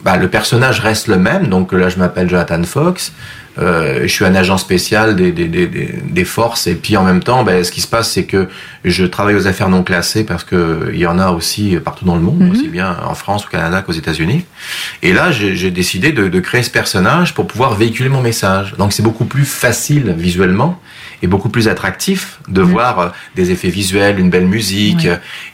bah, 0.04 0.16
le 0.18 0.30
personnage 0.30 0.80
reste 0.80 1.08
le 1.08 1.18
même, 1.18 1.48
donc 1.48 1.74
là 1.74 1.90
je 1.90 1.98
m'appelle 1.98 2.30
Jonathan 2.30 2.64
Fox, 2.64 3.12
je 3.60 4.08
suis 4.08 4.26
un 4.26 4.36
agent 4.36 4.58
spécial 4.58 5.16
des, 5.16 5.32
des, 5.32 5.48
des, 5.48 5.68
des- 5.68 5.96
des 6.10 6.26
forces, 6.26 6.68
et 6.68 6.76
puis 6.76 6.96
en 6.98 7.04
même 7.04 7.22
temps, 7.22 7.44
bah, 7.44 7.64
ce 7.64 7.72
qui 7.72 7.82
se 7.82 7.88
passe, 7.88 8.12
c'est 8.12 8.24
que 8.26 8.48
je 8.86 9.04
travaille 9.06 9.36
aux 9.36 9.48
affaires 9.48 9.70
non 9.70 9.84
classées 9.84 10.24
parce 10.24 10.44
que 10.44 10.90
il 10.94 11.00
y 11.00 11.06
en 11.08 11.20
a 11.20 11.32
aussi 11.32 11.78
partout 11.84 12.06
dans 12.06 12.16
le 12.16 12.22
monde, 12.22 12.40
Mhm. 12.40 12.52
aussi 12.52 12.68
bien 12.70 12.96
en 13.06 13.16
France, 13.16 13.46
au 13.46 13.50
Canada 13.50 13.82
qu'aux 13.82 13.92
États-Unis. 13.92 14.46
Et 15.04 15.12
là, 15.14 15.32
j'ai 15.32 15.72
décidé 15.72 16.12
de, 16.12 16.28
de 16.30 16.40
créer 16.40 16.64
ce 16.64 16.70
personnage 16.70 17.34
pour 17.34 17.48
pouvoir 17.48 17.76
véhiculer 17.76 18.10
mon 18.10 18.22
message. 18.22 18.76
Donc 18.78 18.94
c'est 18.94 19.04
beaucoup 19.04 19.26
plus 19.26 19.46
facile 19.46 20.16
visuellement 20.18 20.80
et 21.22 21.28
beaucoup 21.28 21.50
plus 21.50 21.68
attractif 21.68 22.40
de 22.48 22.62
voir 22.62 23.00
euh, 23.00 23.08
des 23.36 23.52
effets 23.52 23.70
visuels, 23.70 24.20
une 24.20 24.30
belle 24.30 24.48
musique. 24.48 25.08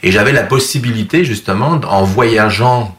Et 0.04 0.12
j'avais 0.12 0.32
la 0.32 0.44
possibilité 0.44 1.24
justement, 1.24 1.80
en 1.88 2.04
voyageant 2.04 2.96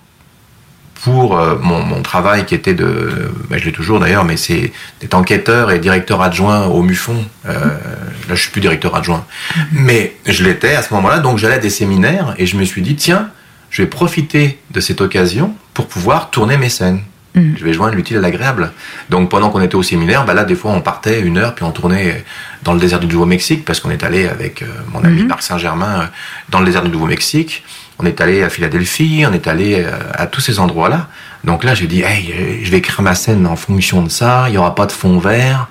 pour 1.07 1.39
euh, 1.39 1.55
mon, 1.61 1.81
mon 1.83 2.01
travail 2.01 2.45
qui 2.45 2.53
était 2.53 2.73
de, 2.73 3.31
ben, 3.49 3.57
je 3.57 3.63
l'ai 3.63 3.71
toujours 3.71 4.01
d'ailleurs, 4.01 4.25
mais 4.25 4.35
c'est 4.35 4.73
d'être 4.99 5.13
enquêteur 5.13 5.71
et 5.71 5.79
directeur 5.79 6.21
adjoint 6.21 6.65
au 6.65 6.81
MUFON. 6.81 7.23
Euh, 7.45 7.53
là, 7.53 8.35
je 8.35 8.41
suis 8.41 8.51
plus 8.51 8.59
directeur 8.59 8.93
adjoint, 8.93 9.25
mais 9.71 10.17
je 10.25 10.43
l'étais 10.43 10.75
à 10.75 10.81
ce 10.81 10.93
moment-là. 10.95 11.19
Donc, 11.19 11.37
j'allais 11.37 11.55
à 11.55 11.59
des 11.59 11.69
séminaires 11.69 12.35
et 12.37 12.45
je 12.45 12.57
me 12.57 12.65
suis 12.65 12.81
dit, 12.81 12.97
tiens, 12.97 13.29
je 13.69 13.83
vais 13.83 13.87
profiter 13.87 14.59
de 14.71 14.81
cette 14.81 14.99
occasion 14.99 15.55
pour 15.73 15.87
pouvoir 15.87 16.29
tourner 16.29 16.57
mes 16.57 16.69
scènes. 16.69 16.99
Je 17.35 17.63
vais 17.63 17.71
joindre 17.71 17.93
l'utile 17.95 18.17
à 18.17 18.21
l'agréable. 18.21 18.71
Donc, 19.11 19.29
pendant 19.29 19.51
qu'on 19.51 19.61
était 19.61 19.75
au 19.75 19.83
séminaire, 19.83 20.25
bah 20.25 20.33
là, 20.33 20.43
des 20.43 20.55
fois, 20.55 20.71
on 20.71 20.81
partait 20.81 21.21
une 21.21 21.37
heure, 21.37 21.53
puis 21.53 21.63
on 21.63 21.71
tournait 21.71 22.25
dans 22.63 22.73
le 22.73 22.79
désert 22.79 22.99
du 22.99 23.05
Nouveau-Mexique, 23.05 23.63
parce 23.63 23.79
qu'on 23.79 23.91
est 23.91 24.03
allé 24.03 24.27
avec 24.27 24.63
euh, 24.63 24.65
mon 24.91 25.03
ami 25.03 25.23
Marc 25.23 25.43
Saint-Germain 25.43 26.09
dans 26.49 26.59
le 26.59 26.65
désert 26.65 26.81
du 26.81 26.89
Nouveau-Mexique. 26.89 27.63
On 27.99 28.05
est 28.05 28.21
allé 28.21 28.43
à 28.43 28.49
Philadelphie, 28.49 29.23
on 29.27 29.33
est 29.33 29.47
allé 29.47 29.83
euh, 29.83 29.91
à 30.13 30.27
tous 30.27 30.41
ces 30.41 30.59
endroits-là. 30.59 31.07
Donc 31.43 31.63
là, 31.63 31.73
j'ai 31.73 31.87
dit, 31.87 32.01
hey, 32.01 32.31
euh, 32.31 32.59
je 32.61 32.69
vais 32.69 32.77
écrire 32.77 33.01
ma 33.01 33.15
scène 33.15 33.47
en 33.47 33.55
fonction 33.55 34.03
de 34.03 34.09
ça. 34.09 34.45
Il 34.49 34.53
y 34.53 34.57
aura 34.57 34.75
pas 34.75 34.85
de 34.85 34.91
fond 34.91 35.17
vert, 35.17 35.67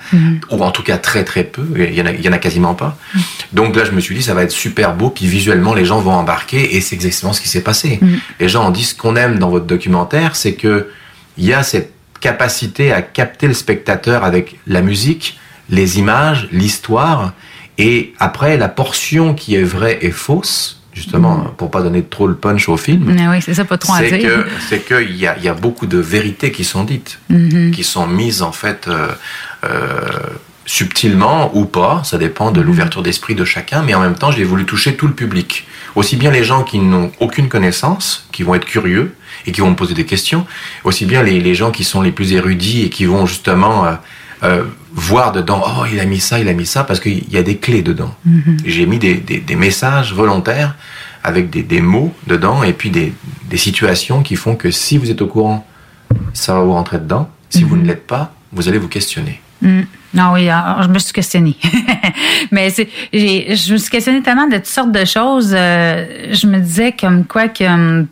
ou 0.51 0.63
en 0.63 0.71
tout 0.73 0.83
cas 0.83 0.99
très 0.99 1.23
très 1.23 1.45
peu. 1.45 1.65
Il 1.77 1.95
y 1.95 2.03
en 2.03 2.07
a, 2.07 2.11
il 2.11 2.21
y 2.21 2.29
en 2.29 2.33
a 2.33 2.39
quasiment 2.39 2.75
pas. 2.75 2.97
Donc 3.53 3.77
là, 3.77 3.85
je 3.85 3.93
me 3.93 4.01
suis 4.01 4.15
dit, 4.15 4.23
ça 4.23 4.35
va 4.35 4.43
être 4.43 4.51
super 4.51 4.95
beau, 4.95 5.11
puis 5.11 5.27
visuellement, 5.27 5.73
les 5.75 5.85
gens 5.85 6.01
vont 6.01 6.15
embarquer, 6.15 6.77
et 6.77 6.81
c'est 6.81 6.97
exactement 6.97 7.33
ce 7.33 7.41
qui 7.41 7.49
s'est 7.49 7.63
passé. 7.63 8.01
Les 8.41 8.49
gens 8.49 8.67
ont 8.67 8.71
dit, 8.71 8.85
ce 8.85 8.95
qu'on 8.95 9.15
aime 9.17 9.39
dans 9.39 9.51
votre 9.51 9.67
documentaire, 9.67 10.35
c'est 10.35 10.55
que 10.55 10.91
il 11.39 11.45
y 11.45 11.53
a 11.53 11.63
cette 11.63 11.93
capacité 12.21 12.93
à 12.93 13.03
capter 13.03 13.47
le 13.47 13.55
spectateur 13.55 14.25
avec 14.25 14.59
la 14.67 14.81
musique, 14.81 15.39
les 15.71 15.99
images, 15.99 16.49
l'histoire, 16.51 17.33
et 17.79 18.15
après 18.19 18.57
la 18.57 18.69
portion 18.69 19.35
qui 19.35 19.55
est 19.55 19.63
vraie 19.63 19.99
et 20.01 20.11
fausse, 20.11 20.83
justement, 21.01 21.45
pour 21.59 21.71
pas 21.71 21.83
donner 21.83 22.03
trop 22.03 22.27
le 22.27 22.35
punch 22.35 22.69
au 22.69 22.77
film, 22.79 23.05
Mais 23.15 23.29
oui, 23.29 23.37
c'est 23.43 23.55
ça, 23.55 23.65
pas 23.67 23.77
trop 23.79 23.93
à 23.93 23.99
c'est 23.99 24.17
dire. 24.19 24.29
que 24.45 24.47
c'est 24.69 24.81
qu'il 24.85 25.15
y 25.15 25.27
a, 25.27 25.37
il 25.37 25.45
y 25.45 25.49
a 25.49 25.55
beaucoup 25.55 25.87
de 25.87 25.99
vérités 25.99 26.51
qui 26.51 26.65
sont 26.65 26.85
dites, 26.85 27.19
Mhm. 27.29 27.71
qui 27.71 27.85
sont 27.85 28.07
mises 28.07 28.41
en 28.43 28.51
fait 28.53 28.89
euh, 28.89 29.09
euh, 29.65 30.01
subtilement 30.65 31.51
ou 31.57 31.65
pas, 31.65 32.03
ça 32.05 32.19
dépend 32.19 32.51
de 32.51 32.61
l'ouverture 32.61 33.03
d'esprit 33.03 33.35
de 33.35 33.45
chacun, 33.45 33.83
mais 33.83 33.95
en 33.95 34.01
même 34.01 34.15
temps 34.17 34.31
j'ai 34.33 34.43
voulu 34.45 34.65
toucher 34.65 34.97
tout 34.97 35.07
le 35.07 35.13
public, 35.15 35.67
aussi 35.95 36.17
bien 36.17 36.31
les 36.31 36.45
gens 36.45 36.65
qui 36.65 36.79
n'ont 36.79 37.13
aucune 37.21 37.49
connaissance, 37.49 38.27
qui 38.33 38.43
vont 38.43 38.55
être 38.55 38.65
curieux 38.65 39.15
et 39.47 39.53
qui 39.53 39.61
vont 39.61 39.71
me 39.71 39.77
poser 39.77 39.95
des 39.95 40.07
questions, 40.07 40.45
aussi 40.83 41.05
bien 41.07 41.23
les, 41.23 41.41
les 41.41 41.55
gens 41.55 41.71
qui 41.71 41.85
sont 41.85 42.01
les 42.03 42.11
plus 42.11 42.33
érudits 42.33 42.83
et 42.85 42.91
qui 42.91 43.05
vont 43.05 43.27
justement 43.27 43.85
euh, 44.43 44.65
voir 44.99 45.31
dedans, 45.33 45.63
oh 45.65 45.85
il 45.93 46.01
a 46.01 46.05
mis 46.07 46.19
ça, 46.21 46.39
il 46.41 46.49
a 46.49 46.53
mis 46.55 46.65
ça, 46.67 46.83
parce 46.83 47.01
qu'il 47.01 47.31
y 47.31 47.37
a 47.37 47.43
des 47.43 47.59
clés 47.59 47.83
dedans. 47.83 48.15
Mhm. 48.25 48.57
J'ai 48.65 48.87
mis 48.87 48.99
des, 48.99 49.15
des- 49.15 49.39
des 49.41 49.55
messages 49.57 50.13
volontaires 50.15 50.75
avec 51.23 51.51
des, 51.51 51.63
des 51.63 51.81
mots 51.83 52.13
dedans 52.27 52.63
et 52.63 52.73
puis 52.73 52.89
des, 52.91 53.13
des 53.51 53.57
situations 53.59 54.23
qui 54.23 54.37
font 54.37 54.57
que 54.57 54.71
si 54.71 54.97
vous 54.97 55.11
êtes 55.11 55.21
au 55.23 55.27
courant, 55.27 55.67
ça 56.33 56.55
va 56.55 56.61
vous 56.63 56.73
rentrer 56.73 56.99
dedans. 56.99 57.29
Si 57.51 57.63
vous 57.63 57.77
ne 57.77 57.87
l'êtes 57.87 58.07
pas, 58.07 58.33
vous 58.53 58.69
allez 58.69 58.79
vous 58.79 58.89
questionner. 58.89 59.41
Mm. 59.63 59.83
Non, 60.15 60.33
oui, 60.33 60.49
alors, 60.49 60.83
je 60.83 60.89
me 60.89 60.99
suis 60.99 61.13
questionnée. 61.13 61.57
Mais 62.51 62.71
je 63.13 63.73
me 63.73 63.77
suis 63.79 63.91
questionnée 63.91 64.23
tellement 64.23 64.47
de 64.47 64.57
toutes 64.57 64.67
sortes 64.67 64.93
de 64.93 65.05
choses. 65.05 65.53
euh, 65.55 66.33
je 66.33 66.47
me 66.47 66.59
disais 66.59 66.93
comme 66.99 67.25
quoi 67.27 67.49
que, 67.49 67.65
hum, 67.65 68.07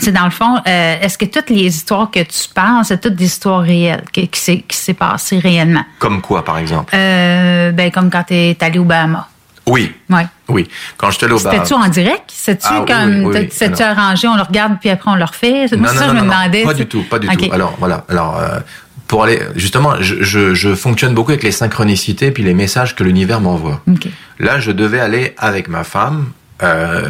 c'est 0.00 0.12
dans 0.12 0.24
le 0.24 0.30
fond, 0.30 0.56
euh, 0.66 0.96
est-ce 1.00 1.18
que 1.18 1.24
toutes 1.24 1.50
les 1.50 1.66
histoires 1.66 2.10
que 2.10 2.20
tu 2.20 2.48
parles, 2.54 2.84
c'est 2.84 3.00
toutes 3.00 3.16
des 3.16 3.24
histoires 3.26 3.62
réelles, 3.62 4.04
qui, 4.12 4.28
qui 4.28 4.40
s'est, 4.40 4.58
qui 4.66 4.76
s'est 4.76 4.94
passé 4.94 5.38
réellement? 5.38 5.84
Comme 5.98 6.20
quoi, 6.20 6.44
par 6.44 6.58
exemple? 6.58 6.94
Euh, 6.94 7.72
ben, 7.72 7.90
comme 7.90 8.10
quand 8.10 8.24
t'es 8.24 8.56
allé 8.60 8.78
au 8.78 8.84
Bahama. 8.84 9.28
Oui, 9.66 9.92
Ouais. 10.08 10.26
oui. 10.48 10.68
Quand 10.96 11.10
je 11.10 11.18
te 11.18 11.26
bar. 11.26 11.38
C'était-tu 11.38 11.74
en 11.74 11.86
direct? 11.88 12.24
C'est-tu 12.28 12.66
Ah 12.68 12.80
oui, 12.80 12.86
comme, 12.92 13.24
oui, 13.26 13.36
oui, 13.36 13.48
oui. 13.60 13.66
Alors- 13.80 13.98
arrangé, 13.98 14.26
on 14.28 14.34
le 14.36 14.42
regarde 14.42 14.78
puis 14.80 14.90
après 14.90 15.10
on 15.10 15.14
le 15.16 15.24
refait? 15.24 15.66
Moi, 15.76 15.90
c'est 15.92 15.98
ça, 15.98 16.08
je 16.08 16.14
me 16.14 16.20
demandais. 16.22 16.64
Pas 16.64 16.74
du 16.74 16.86
tout, 16.86 17.02
pas 17.02 17.18
du 17.18 17.28
tout. 17.28 17.52
Alors 17.52 17.74
voilà, 17.78 18.04
alors 18.08 18.38
euh, 18.38 18.58
pour 19.06 19.22
aller 19.24 19.40
justement, 19.54 19.94
je, 20.00 20.22
je, 20.22 20.54
je 20.54 20.74
fonctionne 20.74 21.14
beaucoup 21.14 21.30
avec 21.32 21.42
les 21.44 21.52
synchronicités 21.52 22.30
puis 22.32 22.42
les 22.42 22.54
messages 22.54 22.96
que 22.96 23.04
l'univers 23.04 23.40
m'envoie. 23.40 23.80
OK. 23.88 24.08
Là, 24.40 24.58
je 24.60 24.72
devais 24.72 24.98
aller 25.00 25.34
avec 25.38 25.68
ma 25.68 25.84
femme 25.84 26.30
euh, 26.62 27.08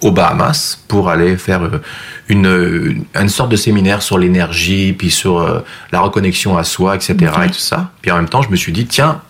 aux 0.00 0.10
Bahamas 0.12 0.78
pour 0.88 1.10
aller 1.10 1.36
faire 1.36 1.62
euh, 1.64 1.82
une, 2.28 3.04
une 3.14 3.28
sorte 3.28 3.50
de 3.50 3.56
séminaire 3.56 4.02
sur 4.02 4.18
l'énergie, 4.18 4.92
puis 4.92 5.10
sur 5.10 5.38
euh, 5.38 5.60
la 5.92 6.00
reconnexion 6.00 6.56
à 6.56 6.64
soi, 6.64 6.96
etc. 6.96 7.14
Et 7.44 7.48
tout 7.48 7.54
ça. 7.58 7.90
Puis 8.02 8.10
en 8.10 8.16
même 8.16 8.28
temps, 8.28 8.42
je 8.42 8.50
me 8.50 8.56
suis 8.56 8.72
dit, 8.72 8.86
tiens, 8.86 9.20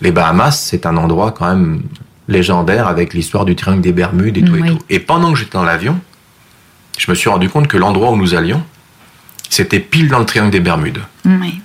les 0.00 0.10
Bahamas, 0.12 0.58
c'est 0.58 0.86
un 0.86 0.96
endroit 0.96 1.32
quand 1.32 1.48
même 1.48 1.82
légendaire 2.28 2.88
avec 2.88 3.14
l'histoire 3.14 3.44
du 3.44 3.54
triangle 3.54 3.82
des 3.82 3.92
Bermudes 3.92 4.36
et 4.38 4.42
tout 4.42 4.56
et 4.56 4.62
Oui. 4.62 4.68
tout. 4.70 4.78
Et 4.90 4.98
pendant 4.98 5.32
que 5.32 5.38
j'étais 5.38 5.52
dans 5.58 5.64
l'avion, 5.64 6.00
je 6.98 7.10
me 7.10 7.14
suis 7.14 7.28
rendu 7.28 7.48
compte 7.48 7.68
que 7.68 7.76
l'endroit 7.76 8.10
où 8.10 8.16
nous 8.16 8.34
allions, 8.34 8.62
c'était 9.50 9.80
pile 9.80 10.08
dans 10.08 10.18
le 10.18 10.24
triangle 10.26 10.50
des 10.50 10.60
Bermudes. 10.60 11.00
Oui. 11.24 11.60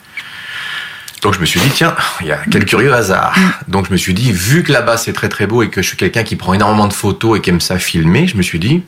Donc 1.21 1.33
je 1.33 1.39
me 1.39 1.45
suis 1.45 1.59
dit, 1.59 1.69
tiens, 1.69 1.95
il 2.21 2.27
y 2.27 2.31
a 2.31 2.39
quel 2.49 2.65
curieux 2.65 2.93
hasard. 2.93 3.35
Donc 3.67 3.87
je 3.87 3.91
me 3.91 3.97
suis 3.97 4.13
dit, 4.13 4.31
vu 4.31 4.63
que 4.63 4.71
là-bas 4.71 4.97
c'est 4.97 5.13
très 5.13 5.29
très 5.29 5.47
beau 5.47 5.63
et 5.63 5.69
que 5.69 5.81
je 5.81 5.87
suis 5.87 5.97
quelqu'un 5.97 6.23
qui 6.23 6.35
prend 6.35 6.53
énormément 6.53 6.87
de 6.87 6.93
photos 6.93 7.37
et 7.37 7.41
qui 7.41 7.49
aime 7.49 7.59
ça 7.59 7.77
filmer, 7.77 8.27
je 8.27 8.37
me 8.37 8.41
suis 8.41 8.59
dit, 8.59 8.83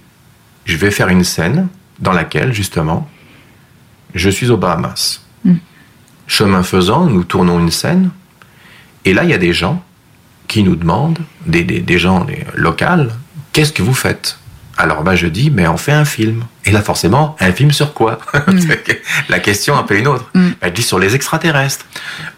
je 0.65 0.77
vais 0.77 0.91
faire 0.91 1.09
une 1.09 1.23
scène 1.23 1.67
dans 1.99 2.13
laquelle 2.13 2.53
justement, 2.53 3.09
je 4.15 4.29
suis 4.29 4.49
aux 4.49 4.57
Bahamas. 4.57 5.21
Chemin 6.27 6.63
faisant, 6.63 7.05
nous 7.05 7.25
tournons 7.25 7.59
une 7.59 7.71
scène 7.71 8.11
et 9.03 9.13
là 9.13 9.25
il 9.25 9.29
y 9.29 9.33
a 9.33 9.37
des 9.37 9.53
gens 9.53 9.83
qui 10.47 10.63
nous 10.63 10.75
demandent, 10.77 11.19
des, 11.45 11.63
des, 11.63 11.79
des 11.79 11.99
gens 11.99 12.25
locales, 12.55 13.13
qu'est-ce 13.51 13.73
que 13.73 13.83
vous 13.83 13.93
faites? 13.93 14.37
Alors 14.77 15.03
bah 15.03 15.15
je 15.15 15.27
dis, 15.27 15.51
mais 15.51 15.67
on 15.67 15.77
fait 15.77 15.91
un 15.91 16.05
film. 16.05 16.43
Et 16.65 16.71
là 16.71 16.81
forcément, 16.81 17.35
un 17.39 17.51
film 17.51 17.71
sur 17.71 17.93
quoi? 17.93 18.19
La 19.29 19.39
question 19.39 19.75
appelle 19.75 19.99
une 19.99 20.07
autre. 20.07 20.29
Bah, 20.33 20.67
je 20.67 20.69
dis 20.69 20.81
sur 20.81 20.99
les 20.99 21.15
extraterrestres. 21.15 21.85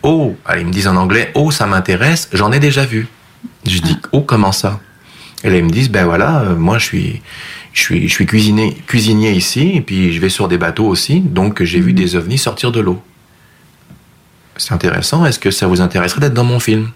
Oh, 0.01 0.35
ils 0.57 0.65
me 0.65 0.71
disent 0.71 0.87
en 0.87 0.95
anglais, 0.95 1.31
oh 1.35 1.51
ça 1.51 1.67
m'intéresse, 1.67 2.29
j'en 2.33 2.51
ai 2.51 2.59
déjà 2.59 2.85
vu. 2.85 3.07
Je 3.65 3.79
dis, 3.79 3.97
oh 4.11 4.21
comment 4.21 4.51
ça? 4.51 4.79
Et 5.43 5.49
là 5.49 5.57
ils 5.57 5.63
me 5.63 5.69
disent, 5.69 5.89
ben 5.89 6.05
voilà, 6.05 6.41
euh, 6.41 6.55
moi 6.55 6.79
je 6.79 6.85
suis, 6.85 7.21
je 7.73 7.81
suis, 7.81 8.07
je 8.07 8.13
suis 8.13 8.25
cuisinier, 8.25 8.77
cuisinier 8.87 9.31
ici, 9.31 9.71
et 9.75 9.81
puis 9.81 10.13
je 10.13 10.21
vais 10.21 10.29
sur 10.29 10.47
des 10.47 10.57
bateaux 10.57 10.87
aussi, 10.87 11.19
donc 11.19 11.63
j'ai 11.63 11.79
vu 11.79 11.93
des 11.93 12.15
ovnis 12.15 12.37
sortir 12.37 12.71
de 12.71 12.79
l'eau. 12.79 13.01
C'est 14.57 14.73
intéressant, 14.73 15.25
est-ce 15.25 15.39
que 15.39 15.51
ça 15.51 15.67
vous 15.67 15.81
intéresserait 15.81 16.21
d'être 16.21 16.33
dans 16.33 16.43
mon 16.43 16.59
film? 16.59 16.91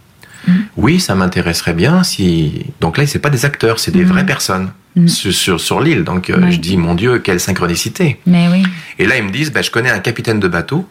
Oui, 0.75 0.99
ça 0.99 1.15
m'intéresserait 1.15 1.73
bien 1.73 2.03
si... 2.03 2.65
Donc 2.81 2.97
là, 2.97 3.05
c'est 3.07 3.19
pas 3.19 3.29
des 3.29 3.45
acteurs, 3.45 3.79
c'est 3.79 3.91
des 3.91 4.03
vraies 4.03 4.25
personnes 4.25 4.71
sur, 5.07 5.33
sur, 5.33 5.59
sur 5.59 5.81
l'île. 5.81 6.03
Donc 6.03 6.29
euh, 6.29 6.49
je 6.49 6.57
dis, 6.57 6.77
mon 6.77 6.95
Dieu, 6.95 7.19
quelle 7.19 7.39
synchronicité. 7.39 8.19
Mais 8.25 8.47
oui. 8.51 8.63
Et 8.99 9.05
là, 9.05 9.17
ils 9.17 9.23
me 9.23 9.31
disent, 9.31 9.51
bah, 9.51 9.61
je 9.61 9.71
connais 9.71 9.91
un 9.91 9.99
capitaine 9.99 10.39
de 10.39 10.47
bateau, 10.47 10.87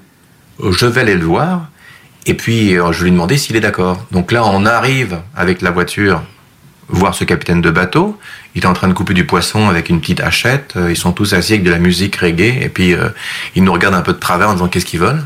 je 0.63 0.87
vais 0.87 1.01
aller 1.01 1.17
le 1.17 1.25
voir, 1.25 1.69
et 2.27 2.35
puis 2.35 2.79
euh, 2.79 2.93
je 2.93 2.99
vais 2.99 3.05
lui 3.07 3.13
demander 3.13 3.37
s'il 3.37 3.57
est 3.57 3.61
d'accord. 3.61 4.05
Donc 4.11 4.33
là, 4.33 4.45
on 4.45 4.65
arrive 4.67 5.19
avec 5.35 5.63
la 5.63 5.71
voiture 5.71 6.23
voir 6.89 7.15
ce 7.17 7.25
capitaine 7.25 7.61
de 7.61 7.71
bateau. 7.71 8.17
Il 8.55 8.63
est 8.63 8.67
en 8.67 8.73
train 8.73 8.87
de 8.89 8.93
couper 8.93 9.13
du 9.13 9.27
poisson 9.27 9.69
avec 9.69 9.89
une 9.91 10.01
petite 10.01 10.21
hachette. 10.21 10.75
Euh, 10.77 10.91
Ils 10.91 10.97
sont 10.97 11.13
tous 11.13 11.33
assis 11.33 11.55
avec 11.55 11.65
de 11.65 11.71
la 11.71 11.79
musique 11.79 12.17
reggae, 12.17 12.63
et 12.63 12.69
puis 12.69 12.95
euh, 12.95 13.09
ils 13.57 13.65
nous 13.65 13.73
regardent 13.73 13.97
un 13.97 14.03
peu 14.03 14.13
de 14.13 14.19
travers 14.19 14.51
en 14.51 14.53
disant 14.53 14.69
qu'est-ce 14.69 14.87
qu'ils 14.87 15.01
veulent? 15.01 15.25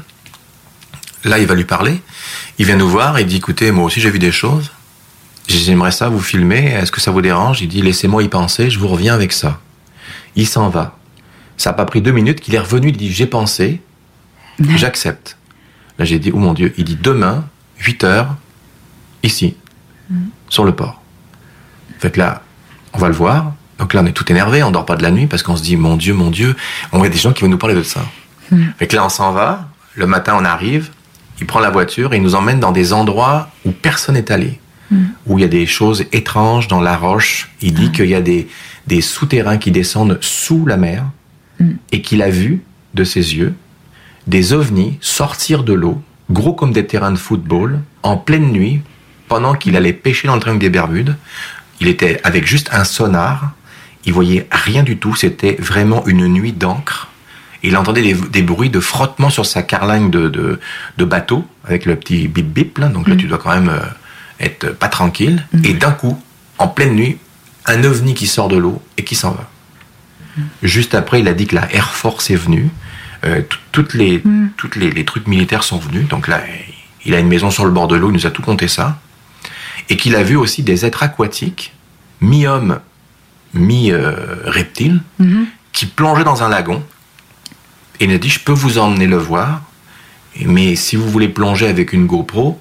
Là, 1.25 1.39
il 1.39 1.47
va 1.47 1.55
lui 1.55 1.65
parler. 1.65 2.01
Il 2.59 2.67
vient 2.67 2.77
nous 2.77 2.89
voir, 2.89 3.19
il 3.21 3.27
dit, 3.27 3.37
écoutez, 3.37 3.71
moi 3.73 3.85
aussi 3.85 4.01
j'ai 4.01 4.11
vu 4.11 4.19
des 4.19 4.33
choses. 4.33 4.71
J'aimerais 5.49 5.91
ça 5.91 6.09
vous 6.09 6.21
filmer. 6.21 6.67
Est-ce 6.67 6.93
que 6.93 7.01
ça 7.01 7.11
vous 7.11 7.21
dérange? 7.21 7.61
Il 7.61 7.69
dit, 7.69 7.83
laissez-moi 7.83 8.23
y 8.23 8.29
penser, 8.29 8.71
je 8.71 8.79
vous 8.79 8.89
reviens 8.89 9.15
avec 9.15 9.33
ça. 9.33 9.61
Il 10.37 10.47
s'en 10.47 10.69
va. 10.69 10.97
Ça 11.57 11.71
n'a 11.71 11.75
pas 11.75 11.85
pris 11.85 12.01
deux 12.01 12.13
minutes 12.13 12.41
qu'il 12.41 12.55
est 12.55 12.59
revenu, 12.59 12.89
il 12.89 12.97
dit, 12.97 13.13
j'ai 13.13 13.27
pensé, 13.27 13.83
j'accepte. 14.77 15.37
Là, 15.99 16.05
j'ai 16.05 16.19
dit, 16.19 16.31
oh 16.33 16.39
mon 16.39 16.55
Dieu, 16.55 16.73
il 16.79 16.85
dit, 16.85 16.97
demain, 16.97 17.45
8 17.81 18.05
heures, 18.05 18.37
ici, 19.23 19.57
sur 20.49 20.65
le 20.65 20.73
port. 20.73 21.03
Fait 21.99 22.11
que 22.11 22.19
là, 22.19 22.43
on 22.95 22.99
va 22.99 23.09
le 23.09 23.15
voir. 23.15 23.53
Donc 23.79 23.93
là, 23.93 24.03
on 24.03 24.07
est 24.07 24.13
tout 24.13 24.31
énervé, 24.31 24.63
on 24.63 24.71
dort 24.71 24.87
pas 24.87 24.97
de 24.97 25.03
la 25.03 25.11
nuit 25.11 25.27
parce 25.27 25.43
qu'on 25.43 25.57
se 25.57 25.63
dit, 25.63 25.77
mon 25.77 25.97
Dieu, 25.97 26.15
mon 26.15 26.31
Dieu, 26.31 26.57
on 26.93 26.99
voit 26.99 27.09
des 27.09 27.19
gens 27.19 27.33
qui 27.33 27.43
vont 27.43 27.49
nous 27.49 27.59
parler 27.59 27.75
de 27.75 27.83
ça. 27.83 28.01
Fait 28.79 28.87
que 28.87 28.97
là, 28.97 29.05
on 29.05 29.09
s'en 29.09 29.33
va. 29.33 29.69
Le 29.95 30.07
matin, 30.07 30.37
on 30.39 30.45
arrive. 30.45 30.91
Il 31.41 31.47
prend 31.47 31.61
la 31.61 31.71
voiture 31.71 32.13
et 32.13 32.17
il 32.17 32.23
nous 32.23 32.35
emmène 32.35 32.61
dans 32.61 32.73
des 32.73 32.93
endroits 32.93 33.51
où 33.65 33.71
personne 33.71 34.15
n'est 34.15 34.31
allé. 34.33 34.61
Où 35.27 35.39
il 35.39 35.43
y 35.43 35.45
a 35.45 35.49
des 35.49 35.67
choses 35.67 36.05
étranges 36.11 36.67
dans 36.67 36.81
la 36.81 36.97
roche. 36.97 37.51
Il 37.63 37.75
dit 37.75 37.93
qu'il 37.93 38.07
y 38.07 38.15
a 38.17 38.21
des, 38.21 38.49
des 38.89 39.01
souterrains 39.01 39.57
qui 39.57 39.71
descendent 39.71 40.19
sous 40.21 40.67
la 40.67 40.77
mer 40.77 41.05
et 41.93 42.03
qu'il 42.03 42.23
a 42.23 42.31
vu 42.31 42.63
de 42.95 43.05
ses 43.05 43.37
yeux 43.37 43.55
des 44.27 44.53
ovnis 44.53 44.99
sortir 45.01 45.65
de 45.65 45.73
l'eau, 45.73 46.01
gros 46.31 46.53
comme 46.53 46.73
des 46.73 46.87
terrains 46.87 47.13
de 47.13 47.19
football, 47.19 47.81
en 48.03 48.17
pleine 48.17 48.53
nuit, 48.53 48.81
pendant 49.29 49.55
qu'il 49.55 49.77
allait 49.77 49.93
pêcher 49.93 50.29
dans 50.29 50.35
le 50.35 50.41
triangle 50.41 50.61
des 50.61 50.71
Bermudes. 50.71 51.17
Il 51.81 51.89
était 51.89 52.21
avec 52.25 52.47
juste 52.47 52.69
un 52.73 52.85
sonar. 52.85 53.53
Il 54.05 54.13
voyait 54.13 54.47
rien 54.51 54.83
du 54.83 54.99
tout. 54.99 55.15
C'était 55.15 55.57
vraiment 55.59 56.07
une 56.07 56.27
nuit 56.27 56.53
d'encre. 56.53 57.10
Il 57.63 57.77
entendait 57.77 58.03
des, 58.03 58.15
des 58.15 58.43
bruits 58.43 58.71
de 58.71 58.81
frottement 58.81 59.29
sur 59.31 59.45
sa 59.47 59.63
carlingue 59.63 60.11
de, 60.11 60.29
de, 60.29 60.61
de 60.97 61.05
bateau, 61.05 61.45
avec 61.65 61.85
le 61.87 61.97
petit 61.97 62.27
bip 62.29 62.47
bip. 62.47 62.79
Là. 62.79 62.89
Donc 62.89 63.07
là, 63.09 63.17
tu 63.17 63.27
dois 63.27 63.39
quand 63.39 63.53
même 63.55 63.69
euh, 63.69 63.81
être 64.41 64.71
pas 64.75 64.89
tranquille. 64.89 65.45
Et 65.65 65.75
d'un 65.75 65.93
coup, 65.93 66.21
en 66.59 66.69
pleine 66.69 66.95
nuit, 66.95 67.19
un 67.67 67.85
ovni 67.85 68.15
qui 68.15 68.27
sort 68.27 68.49
de 68.49 68.57
l'eau 68.57 68.81
et 68.97 69.05
qui 69.05 69.15
s'en 69.15 69.33
va. 69.33 69.49
Juste 70.63 70.95
après, 70.95 71.21
il 71.21 71.29
a 71.29 71.35
dit 71.35 71.47
que 71.47 71.55
la 71.55 71.71
Air 71.75 71.91
Force 71.91 72.31
est 72.31 72.37
venue. 72.37 72.71
Euh, 73.25 73.43
tout- 73.47 73.59
toutes 73.73 73.93
les, 73.95 74.23
toutes 74.57 74.77
les, 74.77 74.91
les 74.91 75.05
trucs 75.05 75.27
militaires 75.27 75.63
sont 75.63 75.79
venus. 75.79 76.09
Donc 76.09 76.27
là, 76.29 76.41
il 77.05 77.15
a 77.15 77.19
une 77.19 77.29
maison 77.29 77.51
sur 77.51 77.65
le 77.67 77.71
bord 77.71 77.89
de 77.89 77.97
l'eau, 77.97 78.09
il 78.11 78.15
nous 78.15 78.27
a 78.27 78.31
tout 78.31 78.41
compté 78.43 78.69
ça. 78.69 78.99
Et 79.91 79.97
qu'il 79.99 80.17
a 80.17 80.23
vu 80.23 80.37
aussi 80.37 80.63
des 80.63 80.87
êtres 80.87 81.03
aquatiques, 81.03 81.75
mi-hommes, 82.23 82.81
mi-reptiles, 83.53 85.01
qui 85.73 85.87
plongeaient 85.87 86.25
dans 86.25 86.43
un 86.43 86.49
lagon. 86.49 86.83
Et 88.01 88.05
il 88.05 88.13
a 88.13 88.19
dit, 88.19 88.31
je 88.31 88.41
peux 88.41 88.53
vous 88.53 88.79
emmener 88.79 89.07
le 89.07 89.19
voir, 89.19 89.61
mais 90.45 90.75
si 90.75 90.97
vous 90.97 91.09
voulez 91.09 91.29
plonger 91.29 91.69
avec 91.69 91.93
une 91.93 92.07
GoPro, 92.07 92.61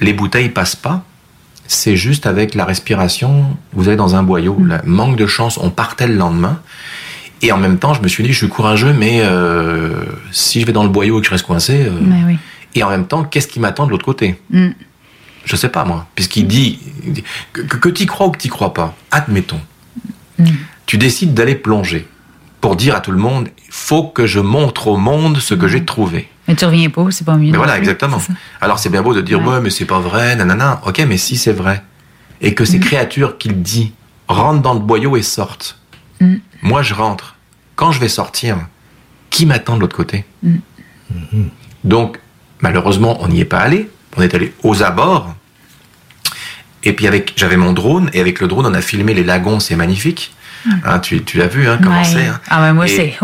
les 0.00 0.14
bouteilles 0.14 0.48
passent 0.48 0.76
pas. 0.76 1.04
C'est 1.66 1.96
juste 1.96 2.26
avec 2.26 2.54
la 2.54 2.64
respiration, 2.64 3.56
vous 3.72 3.88
allez 3.88 3.96
dans 3.96 4.16
un 4.16 4.22
boyau. 4.22 4.58
Là, 4.64 4.80
manque 4.84 5.16
de 5.16 5.26
chance, 5.26 5.58
on 5.58 5.70
partait 5.70 6.06
le 6.06 6.14
lendemain. 6.14 6.60
Et 7.42 7.52
en 7.52 7.58
même 7.58 7.78
temps, 7.78 7.92
je 7.92 8.00
me 8.00 8.08
suis 8.08 8.24
dit, 8.24 8.32
je 8.32 8.38
suis 8.38 8.48
courageux, 8.48 8.94
mais 8.94 9.20
euh, 9.22 10.04
si 10.32 10.60
je 10.60 10.66
vais 10.66 10.72
dans 10.72 10.82
le 10.82 10.88
boyau 10.88 11.18
et 11.18 11.20
que 11.20 11.26
je 11.26 11.32
reste 11.32 11.44
coincé, 11.44 11.86
euh, 11.86 11.90
oui. 12.26 12.38
et 12.74 12.82
en 12.82 12.88
même 12.88 13.06
temps, 13.06 13.22
qu'est-ce 13.24 13.48
qui 13.48 13.60
m'attend 13.60 13.84
de 13.84 13.90
l'autre 13.90 14.04
côté? 14.04 14.40
Mm. 14.50 14.70
Je 15.44 15.56
sais 15.56 15.68
pas, 15.68 15.84
moi. 15.84 16.06
Puisqu'il 16.14 16.46
dit 16.46 16.78
que, 17.52 17.60
que 17.60 17.88
tu 17.90 18.06
crois 18.06 18.28
ou 18.28 18.30
que 18.30 18.38
tu 18.38 18.48
crois 18.48 18.72
pas, 18.72 18.96
admettons. 19.10 19.60
Mm. 20.38 20.46
Tu 20.86 20.96
décides 20.96 21.34
d'aller 21.34 21.54
plonger 21.54 22.08
pour 22.64 22.76
dire 22.76 22.96
à 22.96 23.00
tout 23.00 23.10
le 23.10 23.18
monde, 23.18 23.50
il 23.58 23.70
faut 23.72 24.04
que 24.04 24.24
je 24.24 24.40
montre 24.40 24.86
au 24.86 24.96
monde 24.96 25.36
ce 25.36 25.52
que 25.52 25.68
j'ai 25.68 25.84
trouvé. 25.84 26.30
Mais 26.48 26.54
tu 26.54 26.64
reviens 26.64 26.88
pas, 26.88 27.04
c'est 27.10 27.26
pas 27.26 27.36
mieux. 27.36 27.50
Mais 27.50 27.58
voilà, 27.58 27.76
exactement. 27.76 28.18
Alors 28.58 28.78
c'est 28.78 28.88
bien 28.88 29.02
beau 29.02 29.12
de 29.12 29.20
dire, 29.20 29.46
ouais, 29.46 29.60
mais 29.60 29.68
c'est 29.68 29.84
pas 29.84 29.98
vrai, 29.98 30.34
nanana. 30.34 30.80
Ok, 30.86 31.04
mais 31.06 31.18
si 31.18 31.36
c'est 31.36 31.52
vrai. 31.52 31.82
Et 32.40 32.54
que 32.54 32.62
Mm. 32.62 32.66
ces 32.66 32.80
créatures 32.80 33.36
qu'il 33.36 33.60
dit 33.60 33.92
rentrent 34.28 34.62
dans 34.62 34.72
le 34.72 34.80
boyau 34.80 35.14
et 35.18 35.20
sortent. 35.22 35.78
Mm. 36.22 36.36
Moi, 36.62 36.80
je 36.80 36.94
rentre. 36.94 37.36
Quand 37.76 37.92
je 37.92 38.00
vais 38.00 38.08
sortir, 38.08 38.56
qui 39.28 39.44
m'attend 39.44 39.76
de 39.76 39.80
l'autre 39.82 39.96
côté? 39.96 40.24
Mm. 40.42 40.56
Donc, 41.84 42.18
malheureusement, 42.62 43.18
on 43.20 43.28
n'y 43.28 43.40
est 43.40 43.44
pas 43.44 43.58
allé. 43.58 43.90
On 44.16 44.22
est 44.22 44.32
allé 44.34 44.54
aux 44.62 44.82
abords. 44.82 45.34
Et 46.82 46.94
puis 46.94 47.06
avec, 47.06 47.34
j'avais 47.36 47.58
mon 47.58 47.74
drone 47.74 48.08
et 48.14 48.20
avec 48.22 48.40
le 48.40 48.48
drone, 48.48 48.64
on 48.64 48.72
a 48.72 48.80
filmé 48.80 49.12
les 49.12 49.22
lagons. 49.22 49.60
C'est 49.60 49.76
magnifique. 49.76 50.32
Hein, 50.84 50.98
tu 51.00 51.22
tu 51.24 51.36
l'as 51.38 51.46
vu, 51.46 51.68
hein, 51.68 51.78
comment 51.82 51.98
Ouais. 51.98 52.04
c'est. 52.04 52.26
hein. 52.26 52.40
Ah, 52.48 52.60
ben 52.60 52.72
moi, 52.72 52.86
Et- 52.86 52.88
c'est 52.88 53.14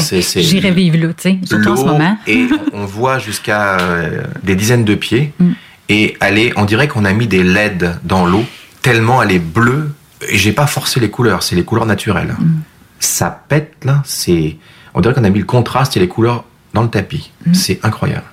c'est- 0.00 0.22
c'est- 0.22 0.42
J'irais 0.42 0.70
vivre 0.72 0.98
là, 0.98 1.08
tu 1.14 1.14
sais, 1.22 1.38
surtout 1.44 1.70
en 1.70 1.76
ce 1.76 1.80
l'eau 1.82 1.92
moment. 1.92 2.18
et 2.26 2.46
on 2.72 2.84
voit 2.84 3.18
jusqu'à 3.18 3.78
euh, 3.80 4.22
des 4.42 4.54
dizaines 4.54 4.84
de 4.84 4.94
pieds 4.94 5.32
Mm. 5.38 5.50
et 5.88 6.16
elle 6.20 6.38
est, 6.38 6.52
on 6.56 6.64
dirait 6.64 6.88
qu'on 6.88 7.04
a 7.04 7.12
mis 7.12 7.26
des 7.26 7.42
LED 7.42 7.96
dans 8.04 8.26
l'eau 8.26 8.44
tellement 8.82 9.22
elle 9.22 9.32
est 9.32 9.38
bleue 9.38 9.94
et 10.28 10.36
j'ai 10.38 10.52
pas 10.52 10.66
forcé 10.66 11.00
les 11.00 11.10
couleurs, 11.10 11.42
c'est 11.42 11.56
les 11.56 11.64
couleurs 11.64 11.86
naturelles. 11.86 12.34
Mm. 12.38 12.60
Ça 13.00 13.44
pète 13.48 13.74
là, 13.84 14.02
c'est, 14.04 14.56
on 14.94 15.00
dirait 15.00 15.14
qu'on 15.14 15.24
a 15.24 15.30
mis 15.30 15.38
le 15.40 15.44
contraste 15.46 15.96
et 15.96 16.00
les 16.00 16.08
couleurs 16.08 16.44
dans 16.74 16.82
le 16.82 16.88
tapis. 16.90 17.30
Mm. 17.46 17.54
C'est 17.54 17.80
incroyable. 17.84 18.24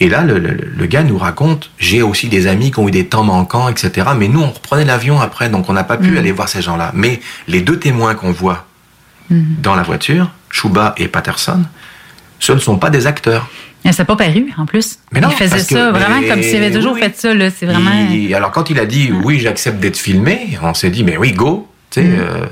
Et 0.00 0.08
là, 0.10 0.22
le, 0.22 0.38
le- 0.38 0.56
le 0.76 0.86
gars 0.86 1.02
nous 1.02 1.16
raconte, 1.18 1.70
j'ai 1.78 2.02
aussi 2.02 2.28
des 2.28 2.46
amis 2.46 2.70
qui 2.70 2.78
ont 2.80 2.88
eu 2.88 2.90
des 2.90 3.06
temps 3.06 3.24
manquants, 3.24 3.68
etc. 3.68 4.08
Mais 4.16 4.28
nous, 4.28 4.40
on 4.42 4.50
reprenait 4.50 4.84
l'avion 4.84 5.20
après, 5.20 5.48
donc 5.48 5.70
on 5.70 5.72
n'a 5.72 5.84
pas 5.84 5.96
pu 5.96 6.10
Mm. 6.12 6.18
aller 6.18 6.32
voir 6.32 6.48
ces 6.48 6.60
gens-là. 6.62 6.90
Mais 6.94 7.20
les 7.48 7.62
deux 7.62 7.78
témoins 7.78 8.14
qu'on 8.14 8.32
voit 8.32 8.66
dans 9.30 9.74
la 9.74 9.82
voiture, 9.82 10.30
Chouba 10.50 10.94
et 10.98 11.08
Patterson, 11.08 11.62
ce 12.38 12.52
ne 12.52 12.58
sont 12.58 12.76
pas 12.78 12.90
des 12.90 13.06
acteurs. 13.06 13.48
Mais 13.84 13.92
ça 13.92 14.02
n'a 14.02 14.06
pas 14.06 14.16
paru, 14.16 14.52
en 14.58 14.66
plus. 14.66 14.98
Mais 15.12 15.20
non, 15.20 15.28
il 15.30 15.36
faisait 15.36 15.58
que- 15.64 15.74
ça 15.74 15.90
vraiment 15.92 16.20
mais- 16.20 16.28
comme 16.28 16.42
s'il 16.42 16.56
avait 16.56 16.70
toujours 16.72 16.94
oui, 16.94 17.00
fait 17.00 17.16
ça, 17.16 17.32
là. 17.34 17.50
C'est 17.50 17.66
vraiment. 17.66 17.90
Il- 18.10 18.34
alors 18.34 18.50
quand 18.50 18.68
il 18.70 18.78
a 18.78 18.84
dit 18.86 19.10
oui, 19.24 19.38
j'accepte 19.40 19.78
d'être 19.80 19.96
filmé, 19.96 20.58
on 20.62 20.74
s'est 20.74 20.90
dit 20.90 21.04
mais 21.04 21.16
oui, 21.16 21.32
go. 21.32 21.68
Mm. 21.96 22.00
euh, 22.00 22.46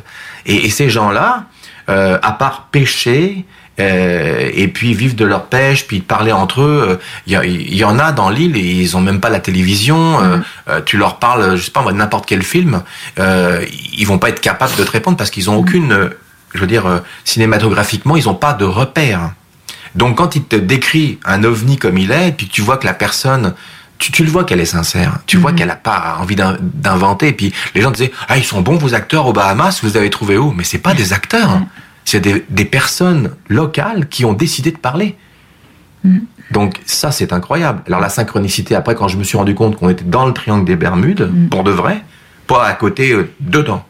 et, 0.46 0.66
et 0.66 0.70
ces 0.70 0.88
gens-là, 0.88 1.44
euh, 1.90 2.18
à 2.22 2.32
part 2.32 2.68
pêcher 2.72 3.44
euh, 3.80 4.50
et 4.54 4.68
puis 4.68 4.94
vivre 4.94 5.14
de 5.14 5.24
leur 5.24 5.46
pêche, 5.46 5.86
puis 5.86 6.00
parler 6.00 6.32
entre 6.32 6.62
eux. 6.62 7.00
Il 7.26 7.32
y, 7.32 7.46
il 7.46 7.74
y 7.76 7.84
en 7.84 7.98
a 7.98 8.12
dans 8.12 8.30
l'île 8.30 8.56
et 8.56 8.60
ils 8.60 8.96
ont 8.96 9.00
même 9.00 9.20
pas 9.20 9.30
la 9.30 9.40
télévision. 9.40 10.22
Euh, 10.22 10.38
euh, 10.68 10.80
tu 10.84 10.96
leur 10.96 11.18
parles, 11.18 11.56
je 11.56 11.64
sais 11.64 11.70
pas, 11.70 11.82
moi, 11.82 11.92
de 11.92 11.98
n'importe 11.98 12.26
quel 12.26 12.42
film, 12.42 12.82
euh, 13.18 13.64
ils 13.98 14.06
vont 14.06 14.18
pas 14.18 14.28
être 14.28 14.40
capables 14.40 14.76
de 14.76 14.84
te 14.84 14.90
répondre 14.90 15.16
parce 15.16 15.30
qu'ils 15.30 15.50
ont 15.50 15.56
aucune, 15.56 15.92
euh, 15.92 16.08
je 16.54 16.60
veux 16.60 16.66
dire, 16.66 16.86
euh, 16.86 16.98
cinématographiquement, 17.24 18.16
ils 18.16 18.28
ont 18.28 18.34
pas 18.34 18.52
de 18.52 18.64
repères. 18.64 19.32
Donc 19.94 20.18
quand 20.18 20.34
il 20.36 20.44
te 20.44 20.56
décrit 20.56 21.18
un 21.24 21.44
ovni 21.44 21.76
comme 21.76 21.98
il 21.98 22.10
est, 22.10 22.32
puis 22.36 22.48
que 22.48 22.52
tu 22.52 22.62
vois 22.62 22.78
que 22.78 22.86
la 22.86 22.94
personne, 22.94 23.54
tu, 23.98 24.10
tu 24.10 24.24
le 24.24 24.30
vois 24.30 24.42
qu'elle 24.44 24.60
est 24.60 24.64
sincère, 24.64 25.18
tu 25.26 25.36
vois 25.36 25.52
qu'elle 25.52 25.70
a 25.70 25.76
pas 25.76 26.18
envie 26.20 26.34
d'in- 26.34 26.56
d'inventer. 26.60 27.28
Et 27.28 27.32
puis 27.32 27.52
les 27.74 27.80
gens 27.80 27.92
disaient, 27.92 28.10
ah 28.28 28.36
ils 28.36 28.44
sont 28.44 28.60
bons 28.60 28.76
vos 28.76 28.94
acteurs 28.94 29.26
aux 29.26 29.32
Bahamas, 29.32 29.80
vous 29.84 29.96
avez 29.96 30.10
trouvés 30.10 30.36
où? 30.36 30.52
Mais 30.52 30.64
c'est 30.64 30.78
pas 30.78 30.94
des 30.94 31.12
acteurs. 31.12 31.60
C'est 32.04 32.20
des, 32.20 32.44
des 32.48 32.64
personnes 32.64 33.30
locales 33.48 34.08
qui 34.08 34.24
ont 34.24 34.32
décidé 34.34 34.70
de 34.72 34.78
parler. 34.78 35.16
Donc 36.50 36.80
ça 36.84 37.10
c'est 37.10 37.32
incroyable. 37.32 37.82
Alors 37.86 38.00
la 38.00 38.10
synchronicité 38.10 38.74
après 38.74 38.94
quand 38.94 39.08
je 39.08 39.16
me 39.16 39.24
suis 39.24 39.38
rendu 39.38 39.54
compte 39.54 39.76
qu'on 39.76 39.88
était 39.88 40.04
dans 40.04 40.26
le 40.26 40.34
triangle 40.34 40.66
des 40.66 40.76
Bermudes 40.76 41.32
pour 41.50 41.64
de 41.64 41.70
vrai, 41.70 42.04
pas 42.46 42.66
à 42.66 42.74
côté 42.74 43.12
euh, 43.12 43.30
dedans. 43.40 43.84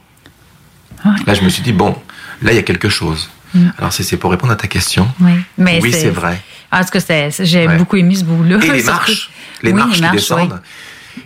Là 1.26 1.34
je 1.34 1.42
me 1.42 1.48
suis 1.48 1.62
dit 1.62 1.72
bon, 1.72 1.96
là 2.42 2.52
il 2.52 2.56
y 2.56 2.58
a 2.58 2.62
quelque 2.62 2.88
chose. 2.88 3.30
Mm. 3.52 3.66
Alors 3.78 3.92
c'est 3.92 4.16
pour 4.16 4.30
répondre 4.30 4.52
à 4.52 4.56
ta 4.56 4.68
question. 4.68 5.08
Oui, 5.20 5.32
mais 5.58 5.80
oui 5.82 5.92
c'est 5.92 6.10
vrai. 6.10 6.40
Tout 6.70 6.78
cas, 6.92 7.00
c'était- 7.00 7.30
c'est- 7.30 7.44
j'ai 7.44 7.66
Ouais. 7.68 7.76
beaucoup 7.78 7.96
aimé 7.96 8.14
ce 8.16 8.24
bout-là. 8.24 8.58
Et 8.64 8.70
les 8.70 8.82
marches, 8.82 9.30
les 9.62 9.70
Oui, 9.70 9.76
marches 9.76 10.00
qui 10.00 10.10
descendent. 10.10 10.60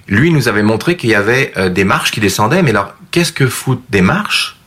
Lui 0.08 0.30
nous 0.30 0.46
avait 0.48 0.62
montré 0.62 0.96
qu'il 0.98 1.08
y 1.10 1.14
avait 1.14 1.52
euh, 1.56 1.70
des 1.70 1.84
marches 1.84 2.10
qui 2.10 2.20
descendaient, 2.20 2.62
mais 2.62 2.70
alors 2.70 2.92
qu'est-ce 3.10 3.32
que 3.32 3.46
foutent 3.46 3.84
des 3.88 4.02
marches 4.02 4.57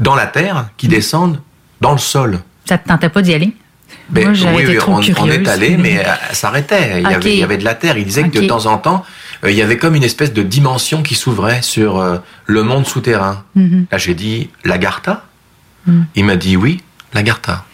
dans 0.00 0.14
la 0.14 0.26
terre 0.26 0.68
qui 0.76 0.86
Mm. 0.86 0.90
descendent 0.90 1.40
dans 1.80 1.92
le 1.92 1.98
sol 1.98 2.40
Ça 2.68 2.78
te 2.78 2.88
tentait 2.88 3.08
pas 3.08 3.22
d'y 3.22 3.34
aller? 3.34 3.54
Ben, 4.08 4.28
Moi, 4.36 4.50
oui, 4.54 4.62
été 4.62 4.76
trop 4.76 4.94
on, 4.94 5.00
est 5.30 5.48
allé, 5.48 5.76
mais 5.78 5.98
euh, 6.00 6.04
ça 6.28 6.34
s'arrêtait. 6.34 7.00
Il, 7.02 7.10
y 7.10 7.14
avait- 7.14 7.32
il 7.34 7.38
y 7.38 7.42
avait 7.42 7.58
de 7.58 7.64
la 7.64 7.74
terre. 7.74 7.96
Il 7.98 8.04
disait 8.04 8.28
que 8.28 8.38
de 8.40 8.46
temps 8.46 8.66
en 8.66 8.78
temps, 8.78 9.04
euh, 9.44 9.50
il 9.50 9.56
y 9.56 9.62
avait 9.62 9.78
comme 9.78 9.94
une 9.94 10.04
espèce 10.04 10.32
de 10.32 10.42
dimension 10.42 11.02
qui 11.02 11.14
s'ouvrait 11.14 11.62
sur 11.62 11.98
euh, 11.98 12.18
le 12.46 12.62
monde 12.62 12.86
souterrain. 12.86 13.44
Mhm. 13.56 13.86
Là, 13.90 13.98
j'ai 13.98 14.14
dit 14.14 14.50
Lagartha. 14.64 15.24
Mhm. 15.86 16.06
Il 16.14 16.24
m'a 16.24 16.36
dit 16.36 16.56
oui, 16.56 16.82
Lagartha. 17.14 17.64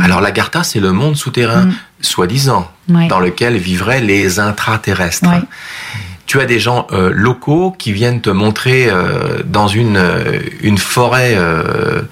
Alors, 0.00 0.20
Lagartha, 0.20 0.62
c'est 0.62 0.80
le 0.80 0.92
monde 0.92 1.16
souterrain, 1.16 1.70
soi-disant, 2.00 2.70
Ouais. 2.88 3.08
dans 3.08 3.18
lequel 3.20 3.56
vivraient 3.56 4.00
les 4.00 4.38
intraterrestres. 4.38 5.28
Ouais. 5.28 5.42
Tu 6.28 6.38
as 6.40 6.44
des 6.46 6.60
gens 6.60 6.86
euh, 6.92 7.10
locaux 7.12 7.74
qui 7.76 7.92
viennent 7.92 8.20
te 8.20 8.30
montrer 8.30 8.88
euh, 8.88 9.42
dans 9.44 9.66
une, 9.66 9.96
euh, 9.96 10.38
une 10.62 10.78
forêt 10.78 11.34
euh, 11.36 12.02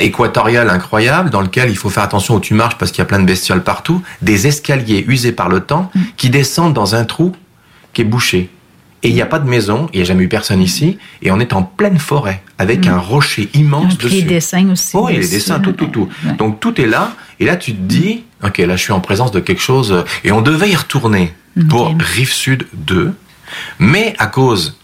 équatoriale 0.00 0.70
incroyable, 0.70 1.30
dans 1.30 1.40
lequel 1.40 1.70
il 1.70 1.76
faut 1.76 1.90
faire 1.90 2.02
attention 2.02 2.36
où 2.36 2.40
tu 2.40 2.54
marches 2.54 2.76
parce 2.78 2.90
qu'il 2.90 2.98
y 3.00 3.02
a 3.02 3.06
plein 3.06 3.18
de 3.18 3.26
bestioles 3.26 3.62
partout, 3.62 4.02
des 4.22 4.46
escaliers 4.46 5.04
usés 5.08 5.32
par 5.32 5.48
le 5.48 5.60
temps 5.60 5.90
Mm. 5.94 6.00
qui 6.16 6.30
descendent 6.30 6.74
dans 6.74 6.94
un 6.94 7.04
trou 7.04 7.34
qui 7.92 8.02
est 8.02 8.04
bouché. 8.04 8.50
Et 9.02 9.08
il 9.08 9.14
n'y 9.14 9.20
a 9.22 9.26
pas 9.26 9.38
de 9.38 9.48
maison, 9.48 9.88
il 9.92 9.98
n'y 9.98 10.02
a 10.02 10.06
jamais 10.06 10.24
eu 10.24 10.28
personne 10.28 10.62
ici, 10.62 10.96
et 11.20 11.30
on 11.30 11.38
est 11.38 11.52
en 11.52 11.62
pleine 11.62 11.98
forêt, 11.98 12.42
avec 12.58 12.86
Mm. 12.86 12.90
un 12.92 12.98
rocher 12.98 13.48
immense 13.54 13.98
dessus. 13.98 14.14
les 14.16 14.22
dessins 14.22 14.70
aussi. 14.70 14.96
Oui, 14.96 15.12
les 15.12 15.18
dessus. 15.20 15.30
dessins, 15.34 15.60
tout, 15.60 15.72
tout, 15.72 15.86
tout. 15.88 16.08
Ouais. 16.24 16.32
Donc 16.38 16.60
tout 16.60 16.80
est 16.80 16.86
là, 16.86 17.12
et 17.40 17.44
là 17.44 17.56
tu 17.56 17.72
te 17.74 17.80
dis, 17.82 18.24
ok, 18.42 18.58
là 18.58 18.76
je 18.76 18.82
suis 18.82 18.92
en 18.92 19.00
présence 19.00 19.32
de 19.32 19.40
quelque 19.40 19.60
chose, 19.62 20.04
et 20.24 20.32
on 20.32 20.40
devait 20.40 20.70
y 20.70 20.76
retourner 20.76 21.34
pour 21.68 21.90
Ok. 21.90 21.96
Rive 22.00 22.32
Sud 22.32 22.66
2, 22.72 23.12
mais 23.78 24.14
à 24.18 24.26
cause 24.26 24.78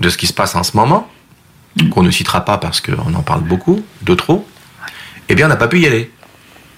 de 0.00 0.08
ce 0.08 0.16
qui 0.16 0.26
se 0.26 0.32
passe 0.32 0.54
en 0.54 0.62
ce 0.62 0.76
moment, 0.76 1.08
qu'on 1.90 2.02
ne 2.02 2.10
citera 2.10 2.44
pas 2.44 2.58
parce 2.58 2.80
qu'on 2.80 3.14
en 3.14 3.22
parle 3.22 3.42
beaucoup, 3.42 3.82
de 4.02 4.14
trop, 4.14 4.46
eh 5.28 5.34
bien 5.34 5.46
on 5.46 5.48
n'a 5.48 5.56
pas 5.56 5.68
pu 5.68 5.80
y 5.80 5.86
aller. 5.86 6.10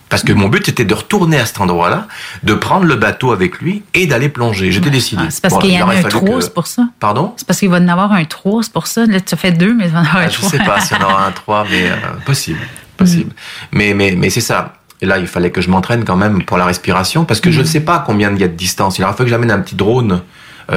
Parce 0.09 0.23
que 0.25 0.33
mon 0.35 0.49
but 0.51 0.67
c'était 0.67 0.85
de 0.85 0.93
retourner 0.93 1.39
à 1.39 1.47
cet 1.47 1.59
endroit-là, 1.63 2.07
de 2.43 2.53
prendre 2.53 2.85
le 2.85 2.97
bateau 2.97 3.33
avec 3.33 3.61
lui 3.61 3.83
et 3.95 4.07
d'aller 4.07 4.29
plonger. 4.29 4.71
J'étais 4.71 4.91
décidé. 4.91 5.23
Ah, 5.27 5.31
c'est 5.31 5.41
parce 5.41 5.55
Bon, 5.55 5.61
qu'il 5.61 5.71
y 5.73 5.83
en 5.83 5.89
a 5.89 5.95
un 5.95 6.03
3, 6.03 6.21
que- 6.37 6.41
c'est 6.43 6.53
pour 6.53 6.67
ça. 6.67 6.89
Pardon? 7.01 7.33
C'est 7.39 7.47
parce 7.47 7.59
qu'il 7.61 7.71
va 7.71 7.79
en 7.79 7.89
avoir 7.89 8.13
un 8.13 8.25
3, 8.27 8.63
c'est 8.63 8.73
pour 8.75 8.87
ça. 8.87 9.07
Là, 9.07 9.21
tu 9.21 9.33
as 9.33 9.39
fait 9.39 9.53
deux, 9.53 9.73
mais 9.75 9.87
il 9.87 9.91
va 9.91 10.01
en 10.01 10.05
avoir 10.05 10.17
un 10.19 10.27
Ah, 10.27 10.29
je 10.29 10.35
3. 10.37 10.51
sais 10.51 10.59
pas 10.59 10.81
s'il 10.81 10.99
y 10.99 11.01
en 11.01 11.05
aura 11.05 11.27
un 11.27 11.33
3, 11.33 11.65
mais 11.71 11.89
euh, 11.91 11.95
possible. 12.27 12.59
possible. 12.99 13.33
Mais, 13.73 13.95
mais, 13.95 14.15
mais 14.15 14.29
c'est 14.29 14.43
ça. 14.43 14.75
Et 15.01 15.07
là, 15.07 15.17
il 15.17 15.27
fallait 15.27 15.51
que 15.51 15.63
je 15.63 15.71
m'entraîne 15.71 16.05
quand 16.05 16.17
même 16.17 16.45
pour 16.45 16.59
la 16.59 16.67
respiration, 16.67 17.25
parce 17.25 17.41
que 17.41 17.51
je 17.51 17.61
ne 17.61 17.65
sais 17.67 17.81
pas 17.81 17.99
combien 18.05 18.31
il 18.33 18.39
y 18.39 18.45
a 18.45 18.49
de 18.49 18.55
distance. 18.55 18.99
Il 18.99 19.05
aurait 19.05 19.15
fallu 19.15 19.25
que 19.25 19.31
j'amène 19.31 19.51
un 19.51 19.61
petit 19.61 19.77
drone 19.77 20.21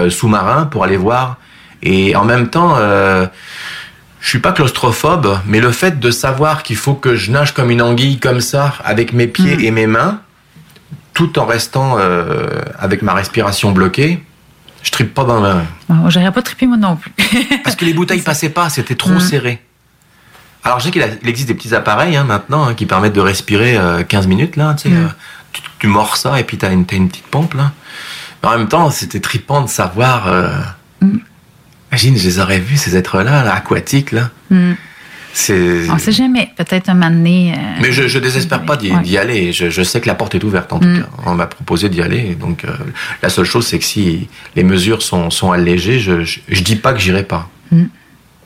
sous-marin 0.09 0.65
pour 0.65 0.83
aller 0.83 0.97
voir. 0.97 1.37
Et 1.83 2.15
en 2.15 2.25
même 2.25 2.47
temps, 2.49 2.75
euh, 2.77 3.27
je 4.21 4.29
suis 4.29 4.39
pas 4.39 4.51
claustrophobe, 4.53 5.37
mais 5.45 5.59
le 5.59 5.71
fait 5.71 5.99
de 5.99 6.09
savoir 6.11 6.63
qu'il 6.63 6.77
faut 6.77 6.95
que 6.95 7.15
je 7.15 7.31
nage 7.31 7.53
comme 7.53 7.69
une 7.69 7.81
anguille 7.81 8.19
comme 8.19 8.41
ça, 8.41 8.73
avec 8.83 9.13
mes 9.13 9.27
pieds 9.27 9.65
et 9.65 9.71
mes 9.71 9.85
mains, 9.87 10.19
tout 11.13 11.37
en 11.39 11.45
restant 11.45 11.97
euh, 11.99 12.47
avec 12.79 13.01
ma 13.01 13.13
respiration 13.13 13.71
bloquée, 13.71 14.23
je 14.83 14.91
tripe 14.91 15.13
pas 15.13 15.23
dans 15.23 15.39
ma... 15.41 15.61
Bon, 15.89 16.09
J'aurais 16.09 16.31
pas 16.31 16.41
trippé 16.41 16.65
moi 16.67 16.77
non 16.77 16.95
plus. 16.95 17.11
Parce 17.63 17.75
que 17.75 17.85
les 17.85 17.93
bouteilles 17.93 18.21
passaient 18.21 18.49
pas, 18.49 18.69
c'était 18.69 18.95
trop 18.95 19.11
Mm. 19.11 19.19
serré. 19.19 19.61
Alors 20.63 20.79
je 20.79 20.85
sais 20.85 20.91
qu'il 20.91 21.03
existe 21.23 21.47
des 21.47 21.53
petits 21.53 21.75
appareils 21.75 22.15
hein, 22.15 22.23
maintenant 22.23 22.65
hein, 22.67 22.73
qui 22.73 22.87
permettent 22.87 23.13
de 23.13 23.21
respirer 23.21 23.77
euh, 23.77 24.03
15 24.03 24.25
minutes 24.27 24.55
là, 24.55 24.73
tu 24.73 24.89
sais, 24.89 24.95
Mm. 24.95 25.05
euh, 25.05 25.07
tu, 25.53 25.61
tu 25.79 25.87
mords 25.87 26.17
ça 26.17 26.39
et 26.39 26.43
puis 26.43 26.57
une, 26.63 26.85
t'as 26.85 26.95
une 26.97 27.09
petite 27.09 27.27
pompe 27.27 27.53
là. 27.53 27.71
En 28.45 28.57
même 28.57 28.67
temps, 28.67 28.89
c'était 28.91 29.19
tripant 29.19 29.61
de 29.61 29.69
savoir. 29.69 30.27
euh, 30.27 30.49
Mm. 31.01 31.17
Imagine, 31.91 32.17
je 32.17 32.23
les 32.23 32.39
aurais 32.39 32.59
vus 32.59 32.77
ces 32.77 32.95
êtres-là, 32.97 33.43
là, 33.43 33.53
aquatiques 33.55 34.11
là. 34.11 34.29
C'est. 35.33 35.89
On 35.89 35.97
sait 35.97 36.11
jamais. 36.13 36.51
Peut-être 36.55 36.89
un 36.89 36.93
moment 36.93 37.09
donné. 37.11 37.53
euh, 37.53 37.57
Mais 37.81 37.91
je, 37.91 38.07
je 38.07 38.19
désespère 38.19 38.61
pas 38.63 38.77
d'y 38.77 38.91
Ouais. 38.91 39.01
d'y 39.01 39.17
aller. 39.17 39.51
Je, 39.51 39.69
je 39.69 39.81
sais 39.83 39.99
que 39.99 40.07
la 40.07 40.15
porte 40.15 40.33
est 40.35 40.43
ouverte 40.43 40.71
en 40.71 40.79
tout 40.79 40.87
Mm. 40.87 40.99
cas. 41.01 41.09
On 41.25 41.35
m'a 41.35 41.47
proposé 41.47 41.89
d'y 41.89 42.01
aller. 42.01 42.35
Donc 42.35 42.63
euh, 42.63 42.69
la 43.21 43.29
seule 43.29 43.45
chose, 43.45 43.67
c'est 43.67 43.77
que 43.79 43.83
si 43.85 44.29
les 44.55 44.63
mesures 44.63 45.01
sont, 45.01 45.29
sont 45.29 45.51
allégées, 45.51 45.99
je, 45.99 46.23
je 46.23 46.61
dis 46.63 46.77
pas 46.77 46.93
que 46.93 46.99
j'irai 46.99 47.23
pas. 47.23 47.49
Mm. 47.71 47.83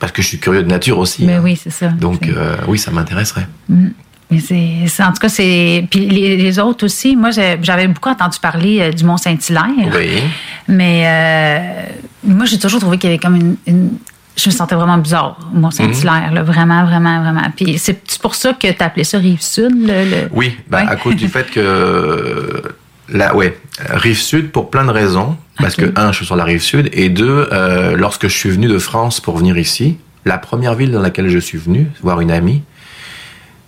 Parce 0.00 0.10
que 0.12 0.20
je 0.22 0.26
suis 0.28 0.38
curieux 0.40 0.62
de 0.64 0.68
nature 0.68 0.98
aussi. 0.98 1.24
Mais 1.24 1.34
hein. 1.34 1.40
oui, 1.44 1.58
c'est 1.62 1.70
ça. 1.70 1.88
Donc 1.88 2.20
C'est- 2.24 2.36
euh, 2.36 2.56
oui, 2.66 2.78
ça 2.78 2.90
m'intéresserait. 2.90 3.46
Mm. 3.68 3.88
Mais 4.30 4.38
c'est, 4.86 5.02
en 5.02 5.08
tout 5.12 5.18
cas, 5.20 5.28
c'est. 5.28 5.86
Puis 5.90 6.08
les, 6.08 6.36
les 6.36 6.58
autres 6.58 6.84
aussi, 6.84 7.16
moi, 7.16 7.30
j'avais 7.30 7.88
beaucoup 7.88 8.08
entendu 8.10 8.38
parler 8.40 8.80
euh, 8.80 8.92
du 8.92 9.04
Mont-Saint-Hilaire. 9.04 9.92
Oui. 9.96 10.22
Mais 10.68 11.02
euh, 11.06 11.82
moi, 12.24 12.44
j'ai 12.46 12.58
toujours 12.58 12.80
trouvé 12.80 12.98
qu'il 12.98 13.10
y 13.10 13.12
avait 13.12 13.18
comme 13.22 13.36
une. 13.36 13.56
une- 13.66 13.90
je 14.36 14.48
me 14.48 14.54
sentais 14.54 14.74
vraiment 14.76 14.96
bizarre 14.96 15.36
au 15.52 15.58
Mont-Saint-Hilaire, 15.58 16.30
là, 16.32 16.42
vraiment, 16.42 16.84
vraiment, 16.86 17.20
vraiment. 17.20 17.42
Puis 17.54 17.76
c'est 17.78 18.00
pour 18.22 18.34
ça 18.34 18.54
que 18.54 18.68
tu 18.72 18.82
appelé 18.82 19.04
ça 19.04 19.18
Rive-Sud, 19.18 19.72
le. 19.86 20.04
le- 20.08 20.28
Oui, 20.32 20.56
bah, 20.68 20.82
à 20.88 20.96
cause 20.96 21.16
du 21.16 21.28
fait 21.28 21.50
que 21.50 22.62
la 23.08 23.34
ouais, 23.34 23.58
rive 23.90 24.16
sud 24.18 24.50
pour 24.52 24.70
plein 24.70 24.84
de 24.84 24.90
raisons. 24.90 25.36
Parce 25.58 25.74
que 25.74 25.92
un, 25.96 26.10
je 26.12 26.16
suis 26.18 26.26
sur 26.26 26.36
la 26.36 26.44
rive 26.44 26.62
sud, 26.62 26.88
et 26.94 27.10
deux, 27.10 27.48
euh, 27.52 27.94
lorsque 27.96 28.28
je 28.28 28.34
suis 28.34 28.48
venu 28.50 28.66
de 28.68 28.78
France 28.78 29.20
pour 29.20 29.36
venir 29.36 29.58
ici, 29.58 29.98
la 30.24 30.38
première 30.38 30.74
ville 30.74 30.90
dans 30.92 31.02
laquelle 31.02 31.28
je 31.28 31.38
suis 31.38 31.58
venu 31.58 31.88
voir 32.02 32.20
une 32.22 32.30
amie, 32.30 32.62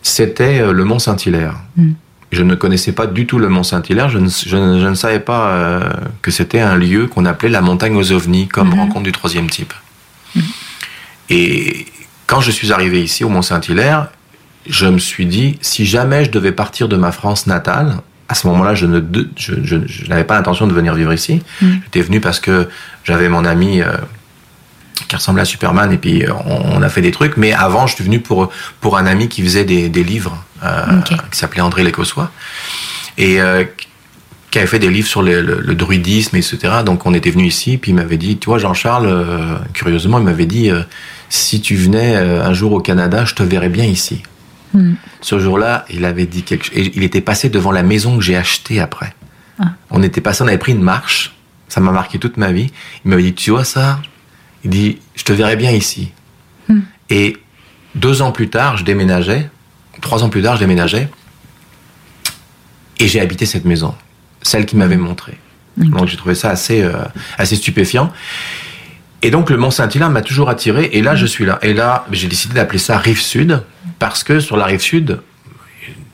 c'était 0.03 0.61
euh, 0.61 0.73
le 0.73 0.85
Mont 0.85 0.99
Saint-Hilaire. 0.99 1.55
Mm. 1.77 1.93
Je 2.33 2.43
ne 2.43 2.55
connaissais 2.55 2.93
pas 2.93 3.07
du 3.07 3.27
tout 3.27 3.38
le 3.38 3.49
Mont 3.49 3.62
Saint-Hilaire. 3.62 4.09
Je 4.09 4.19
ne, 4.19 4.29
je 4.29 4.57
ne- 4.57 4.81
je 4.81 4.87
ne 4.87 4.95
savais 4.95 5.21
pas 5.21 5.51
euh, 5.51 5.91
que 6.23 6.31
c'était 6.31 6.61
un 6.61 6.77
lieu 6.77 7.07
qu'on 7.07 7.27
appelait 7.27 7.51
la 7.51 7.61
montagne 7.61 7.95
aux 7.97 8.11
ovnis, 8.12 8.49
comme 8.49 8.69
Mhm. 8.69 8.79
rencontre 8.81 9.03
du 9.05 9.12
troisième 9.12 9.51
type. 9.51 9.73
Et 11.31 11.87
quand 12.27 12.41
je 12.41 12.51
suis 12.51 12.73
arrivé 12.73 13.03
ici 13.03 13.25
au 13.25 13.29
Mont 13.29 13.43
Saint-Hilaire, 13.43 14.09
je 14.69 14.87
me 14.87 14.99
suis 14.99 15.27
dit, 15.27 15.59
si 15.61 15.85
jamais 15.87 16.25
je 16.25 16.31
devais 16.31 16.53
partir 16.53 16.88
de 16.88 16.97
ma 16.97 17.12
France 17.12 17.47
natale, 17.47 17.97
à 18.29 18.35
ce 18.35 18.47
moment-là, 18.47 18.75
je 18.75 18.87
n'avais 18.87 20.25
pas 20.25 20.35
l'intention 20.37 20.67
de 20.67 20.73
venir 20.73 20.95
vivre 20.95 21.12
ici. 21.12 21.43
J'étais 21.61 22.01
venu 22.01 22.21
parce 22.21 22.41
que 22.41 22.69
j'avais 23.05 23.29
mon 23.29 23.45
ami 23.45 23.83
euh, 23.83 23.93
qui 25.09 25.17
ressemblait 25.17 25.43
à 25.43 25.45
Superman 25.47 25.93
et 25.93 25.99
puis 25.99 26.25
euh, 26.25 26.33
on, 26.47 26.79
on 26.79 26.83
a 26.83 26.88
fait 26.88 27.03
des 27.03 27.11
trucs. 27.11 27.37
Mais 27.37 27.53
avant, 27.53 27.87
je 27.87 27.95
suis 27.95 28.05
venu 28.05 28.21
pour, 28.21 28.51
pour 28.81 28.97
un 28.99 29.07
ami 29.07 29.29
qui 29.29 29.43
faisait 29.43 29.65
des, 29.65 29.88
des 29.88 30.05
livres, 30.05 30.43
euh, 30.65 31.01
qui 31.03 31.38
s'appelait 31.38 31.61
André 31.62 31.83
Lécossois. 31.85 32.31
Et 33.19 33.41
euh, 33.41 33.65
qui 34.51 34.59
avait 34.59 34.67
fait 34.67 34.79
des 34.79 34.91
livres 34.91 35.09
sur 35.09 35.23
le, 35.23 35.41
le- 35.41 35.61
le 35.61 35.75
druidisme, 35.75 36.37
etc. 36.37 36.59
Donc 36.85 37.07
on 37.07 37.15
était 37.15 37.31
venu 37.31 37.47
ici, 37.47 37.79
puis 37.79 37.93
il 37.93 37.95
m'avait 37.95 38.19
dit, 38.19 38.37
tu 38.38 38.47
vois 38.51 38.59
Jean-Charles, 38.59 39.07
euh, 39.07 39.57
curieusement, 39.73 40.19
il 40.19 40.25
m'avait 40.25 40.45
dit, 40.47 40.71
si 41.31 41.62
tu 41.62 41.75
venais 41.75 42.17
un 42.17 42.53
jour 42.53 42.73
au 42.73 42.81
Canada, 42.81 43.25
je 43.25 43.35
te 43.35 43.43
verrais 43.43 43.71
bien 43.71 43.87
ici. 43.87 44.23
Hmm. 44.75 44.95
Ce 45.23 45.38
jour-là, 45.38 45.85
il 45.91 46.05
avait 46.05 46.27
dit 46.27 46.43
quelque 46.43 46.65
chose. 46.67 46.75
Il 46.95 47.03
était 47.03 47.21
passé 47.23 47.49
devant 47.49 47.73
la 47.73 47.83
maison 47.83 48.17
que 48.19 48.23
j'ai 48.23 48.37
achetée 48.37 48.81
après. 48.81 49.15
Ah. 49.59 49.69
On 49.91 50.03
était 50.03 50.21
passé, 50.21 50.43
on 50.43 50.49
avait 50.49 50.59
pris 50.59 50.73
une 50.73 50.83
marche. 50.83 51.35
Ça 51.69 51.81
m'a 51.81 51.91
marqué 51.93 52.19
toute 52.19 52.37
ma 52.37 52.53
vie. 52.53 52.71
Il 53.05 53.11
m'avait 53.11 53.23
dit, 53.23 53.33
tu 53.35 53.51
vois 53.53 53.65
ça? 53.65 54.01
Il 54.64 54.70
dit, 54.70 54.98
je 55.14 55.25
te 55.25 55.33
verrais 55.33 55.57
bien 55.57 55.72
ici. 55.72 56.12
Hmm. 56.68 56.81
Et 57.11 57.37
deux 57.94 58.22
ans 58.22 58.33
plus 58.33 58.48
tard, 58.48 58.77
je 58.77 58.85
déménageais. 58.85 59.51
Trois 60.01 60.22
ans 60.25 60.29
plus 60.29 60.42
tard, 60.42 60.57
je 60.57 60.61
déménageais. 60.61 61.09
Et 62.98 63.09
j'ai 63.09 63.20
habité 63.20 63.46
cette 63.46 63.64
maison, 63.64 63.94
celle 64.42 64.66
qu'il 64.66 64.79
m'avait 64.79 64.96
montrée. 64.96 65.38
Donc 65.77 66.07
j'ai 66.07 66.16
trouvé 66.16 66.35
ça 66.35 66.51
assez, 66.51 66.83
euh, 66.83 66.92
assez 67.38 67.57
stupéfiant. 67.57 68.12
Et 69.22 69.31
donc 69.31 69.48
le 69.51 69.57
Mont 69.57 69.70
Saint-Hilaire 69.70 70.11
m'a 70.11 70.20
toujours 70.22 70.51
attiré. 70.51 70.90
Et 70.92 71.03
là, 71.03 71.16
je 71.16 71.27
suis 71.27 71.44
là. 71.46 71.59
Et 71.62 71.72
là, 71.72 72.07
j'ai 72.12 72.29
décidé 72.29 72.55
d'appeler 72.55 72.79
ça 72.79 72.98
Rive 72.98 73.20
Sud 73.20 73.62
parce 73.98 74.22
que 74.22 74.38
sur 74.38 74.57
la 74.57 74.66
Rive 74.66 74.81
Sud, 74.81 75.20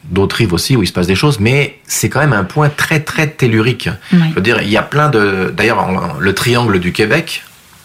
d'autres 0.04 0.37
rives 0.37 0.52
aussi 0.52 0.76
où 0.76 0.82
il 0.82 0.87
se 0.87 0.92
passe 0.92 1.06
des 1.06 1.16
choses, 1.16 1.40
mais 1.40 1.80
c'est 1.87 2.08
quand 2.08 2.20
même 2.20 2.32
un 2.32 2.44
point 2.44 2.70
très 2.70 3.00
très 3.00 3.26
tellurique. 3.26 3.90
Oui. 4.12 4.20
Je 4.30 4.34
veux 4.34 4.40
dire, 4.40 4.62
il 4.62 4.70
y 4.70 4.76
a 4.76 4.82
plein 4.82 5.11
de. 5.11 5.52
D'ailleurs, 5.54 6.18
le 6.18 6.34
triangle 6.34 6.78
du 6.78 6.92
Québec, 6.92 7.42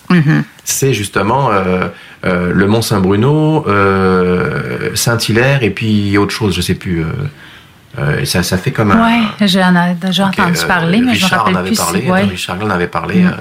Mhm. 0.10 0.43
C'est 0.63 0.93
justement 0.93 1.52
euh, 1.52 1.88
euh, 2.26 2.52
le 2.54 2.67
Mont 2.67 2.82
Saint-Bruno, 2.82 3.65
euh, 3.67 4.89
Saint-Hilaire 4.95 5.63
et 5.63 5.69
puis 5.69 6.17
autre 6.17 6.34
chose, 6.34 6.56
je 6.56 6.62
sais 6.62 6.76
plus. 6.76 7.02
euh, 7.02 7.08
euh, 7.99 8.21
et 8.21 8.26
ça, 8.26 8.41
ça 8.41 8.58
fait 8.58 8.71
comme 8.71 8.89
un. 8.91 9.06
Ouais, 9.06 9.47
j'en 9.47 9.76
ai 9.76 9.93
déjà 9.93 10.26
entendu 10.28 10.58
Euh, 10.58 10.67
parler, 10.67 10.97
mais 10.99 11.13
je 11.13 11.19
me 11.19 11.26
Richard 11.26 11.34
en 11.34 11.43
rappelle 11.43 11.58
avait 11.58 11.67
plus. 11.69 11.78
parlé, 11.78 12.02
si, 12.02 12.10
ouais. 12.12 12.21
Richard 12.23 12.58
en 12.63 12.69
avait 12.71 12.88
parlé 12.88 13.21
Mm. 13.21 13.28
euh, 13.28 13.34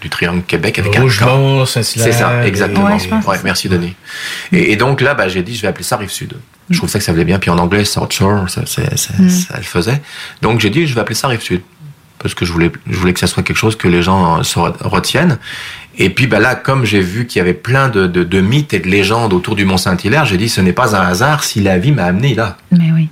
du 0.00 0.08
triangle 0.10 0.42
Québec 0.46 0.78
avec 0.78 0.94
Rougemont, 0.96 1.62
un 1.62 1.66
Saint-Hilaire, 1.66 2.06
C'est 2.06 2.18
ça, 2.18 2.46
exactement. 2.46 2.86
Ouais, 2.94 3.10
Ouais, 3.26 3.36
merci 3.42 3.68
Denis. 3.68 3.96
Et, 4.52 4.70
et 4.72 4.76
donc 4.76 5.00
là, 5.00 5.14
bah, 5.14 5.26
j'ai 5.28 5.42
dit, 5.42 5.56
je 5.56 5.62
vais 5.62 5.68
appeler 5.68 5.82
ça 5.82 5.96
Rive-Sud. 5.96 6.34
Je 6.70 6.76
trouve 6.78 6.88
ça 6.88 6.98
que 7.00 7.04
ça 7.04 7.10
valait 7.12 7.24
bien. 7.24 7.38
Puis 7.40 7.50
en 7.50 7.58
anglais, 7.58 7.84
South 7.84 8.12
Shore, 8.12 8.48
ça, 8.48 8.64
ça- 8.64 8.82
Mm. 9.18 9.28
ça 9.28 9.56
le 9.56 9.62
faisait. 9.64 10.00
Donc 10.40 10.60
j'ai 10.60 10.70
dit, 10.70 10.86
je 10.86 10.94
vais 10.94 11.00
appeler 11.00 11.14
ça 11.16 11.26
Rive-Sud. 11.28 11.62
Parce 12.24 12.34
que 12.34 12.44
je 12.44 12.52
voulais, 12.52 12.72
je 12.88 12.96
voulais 12.96 13.12
que 13.12 13.20
ça 13.20 13.26
soit 13.28 13.42
quelque 13.44 13.58
chose 13.58 13.76
que 13.76 13.86
les 13.86 14.02
gens 14.02 14.38
euh, 14.38 14.42
se 14.42 14.58
re- 14.58 14.74
retiennent. 14.80 15.38
Et 15.98 16.08
puis 16.10 16.26
bah 16.26 16.40
là, 16.40 16.54
comme 16.56 16.84
j'ai 16.84 17.00
vu 17.02 17.26
qu'il 17.26 17.38
y 17.38 17.42
avait 17.42 17.52
plein 17.54 17.88
de, 17.90 18.06
de- 18.06 18.24
de 18.24 18.40
mythes 18.40 18.72
et 18.72 18.80
de 18.80 18.88
légendes 18.88 19.32
autour 19.34 19.54
du 19.54 19.64
Mont 19.66 19.76
Saint-Hilaire, 19.76 20.24
j'ai 20.24 20.38
dit, 20.38 20.48
ce 20.48 20.60
n'est 20.62 20.72
pas 20.72 20.96
un 20.96 21.06
hasard 21.06 21.44
si 21.44 21.60
la 21.60 21.78
vie 21.78 21.92
m'a 21.92 22.04
amené 22.04 22.34
là 22.34 22.56
Mais 22.72 22.90
oui. 22.92 23.10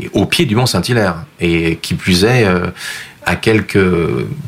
et 0.00 0.08
au 0.14 0.24
pied 0.26 0.46
du 0.46 0.54
mont 0.54 0.66
Saint-Hilaire. 0.66 1.16
Et 1.40 1.76
qui 1.82 1.94
plus 1.94 2.22
est, 2.24 2.44
euh, 2.46 2.68
à 3.26 3.34
quelques 3.36 3.78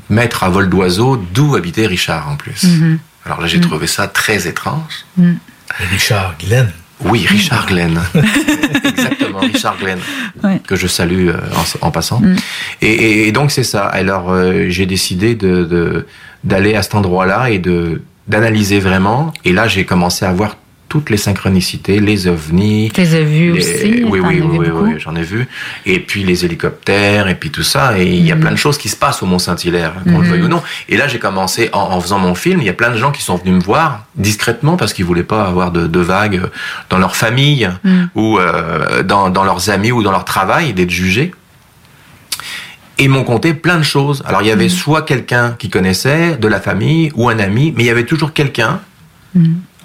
mètres 0.08 0.44
à 0.44 0.48
vol 0.48 0.68
d'oiseau, 0.70 1.16
d'où 1.34 1.56
habitait 1.56 1.86
Richard 1.86 2.28
en 2.30 2.36
plus. 2.36 2.62
Mhm. 2.62 2.98
Alors 3.26 3.40
là, 3.40 3.46
j'ai 3.48 3.58
Mhm. 3.58 3.64
trouvé 3.64 3.86
ça 3.88 4.06
très 4.06 4.46
étrange. 4.46 5.04
Mm. 5.16 5.32
Richard 5.90 6.34
Glenn. 6.38 6.70
Oui, 7.04 7.26
Richard 7.28 7.66
Glenn. 7.66 8.00
Exactement, 8.84 9.40
Richard 9.40 9.76
Glenn. 9.78 9.98
Ouais. 10.42 10.60
Que 10.66 10.76
je 10.76 10.86
salue 10.86 11.28
euh, 11.28 11.34
en, 11.82 11.86
en 11.88 11.90
passant. 11.90 12.20
Mm. 12.20 12.36
Et, 12.82 13.32
donc, 13.32 13.50
c'est 13.50 13.64
ça. 13.64 13.84
Alors, 13.86 14.30
euh, 14.30 14.66
j'ai 14.68 14.86
décidé 14.86 15.34
de- 15.34 16.06
d'aller 16.44 16.74
à 16.74 16.82
cet 16.82 16.94
endroit-là 16.94 17.50
et 17.50 17.58
de, 17.58 18.02
d'analyser 18.28 18.78
vraiment. 18.78 19.32
Et 19.44 19.52
là, 19.52 19.66
j'ai 19.66 19.84
commencé 19.84 20.24
à 20.24 20.32
voir 20.32 20.56
toutes 20.94 21.10
les 21.10 21.16
synchronicités, 21.16 21.98
les 21.98 22.28
ovnis. 22.28 22.88
Tu 22.94 23.00
les 23.00 23.14
as 23.16 23.22
vus 23.22 23.50
les- 23.50 23.58
aussi? 23.58 24.04
Oui, 24.04 24.20
oui, 24.20 24.40
oui, 24.40 24.68
oui, 24.72 24.94
j'en 24.98 25.16
ai 25.16 25.24
vu. 25.24 25.48
Et 25.86 25.98
puis 25.98 26.22
les 26.22 26.44
hélicoptères, 26.44 27.26
et 27.26 27.34
puis 27.34 27.50
tout 27.50 27.64
ça. 27.64 27.98
Et 27.98 28.06
il 28.06 28.24
y 28.24 28.30
a 28.30 28.36
Mhm. 28.36 28.40
plein 28.40 28.50
de 28.52 28.56
choses 28.56 28.78
qui 28.78 28.88
se 28.88 28.94
passent 28.94 29.20
au 29.20 29.26
Mont-Saint-Hilaire, 29.26 29.94
qu'on 30.04 30.20
le 30.20 30.28
veuille 30.28 30.42
ou 30.42 30.48
non. 30.48 30.62
Et 30.88 30.96
là, 30.96 31.08
j'ai 31.08 31.18
commencé, 31.18 31.68
en, 31.72 31.80
en 31.80 32.00
faisant 32.00 32.20
mon 32.20 32.36
film, 32.36 32.60
il 32.60 32.64
y 32.66 32.68
a 32.68 32.74
plein 32.74 32.90
de 32.90 32.96
gens 32.96 33.10
qui 33.10 33.22
sont 33.22 33.34
venus 33.34 33.54
me 33.54 33.60
voir 33.60 34.04
discrètement 34.14 34.76
parce 34.76 34.92
qu'ils 34.92 35.04
voulaient 35.04 35.24
pas 35.24 35.44
avoir 35.48 35.72
de, 35.72 35.88
de 35.88 35.98
vagues 35.98 36.42
dans 36.90 36.98
leur 36.98 37.16
famille 37.16 37.68
Mhm. 37.82 38.08
ou 38.14 38.38
euh, 38.38 39.02
dans, 39.02 39.30
dans 39.30 39.42
leurs 39.42 39.70
amis 39.70 39.90
ou 39.90 40.04
dans 40.04 40.12
leur 40.12 40.24
travail, 40.24 40.74
d'être 40.74 40.90
jugés. 40.92 41.32
Et 42.98 43.04
ils 43.04 43.10
m'ont 43.10 43.24
conté 43.24 43.52
plein 43.52 43.78
de 43.78 43.82
choses. 43.82 44.22
Alors, 44.26 44.42
il 44.42 44.46
y 44.46 44.52
avait 44.52 44.68
soit 44.68 45.02
quelqu'un 45.02 45.56
qui 45.58 45.68
connaissait, 45.70 46.36
de 46.36 46.46
la 46.46 46.60
famille, 46.60 47.10
ou 47.16 47.28
un 47.28 47.40
ami, 47.40 47.74
mais 47.76 47.82
il 47.82 47.86
y 47.86 47.90
avait 47.90 48.04
toujours 48.04 48.32
quelqu'un. 48.32 48.78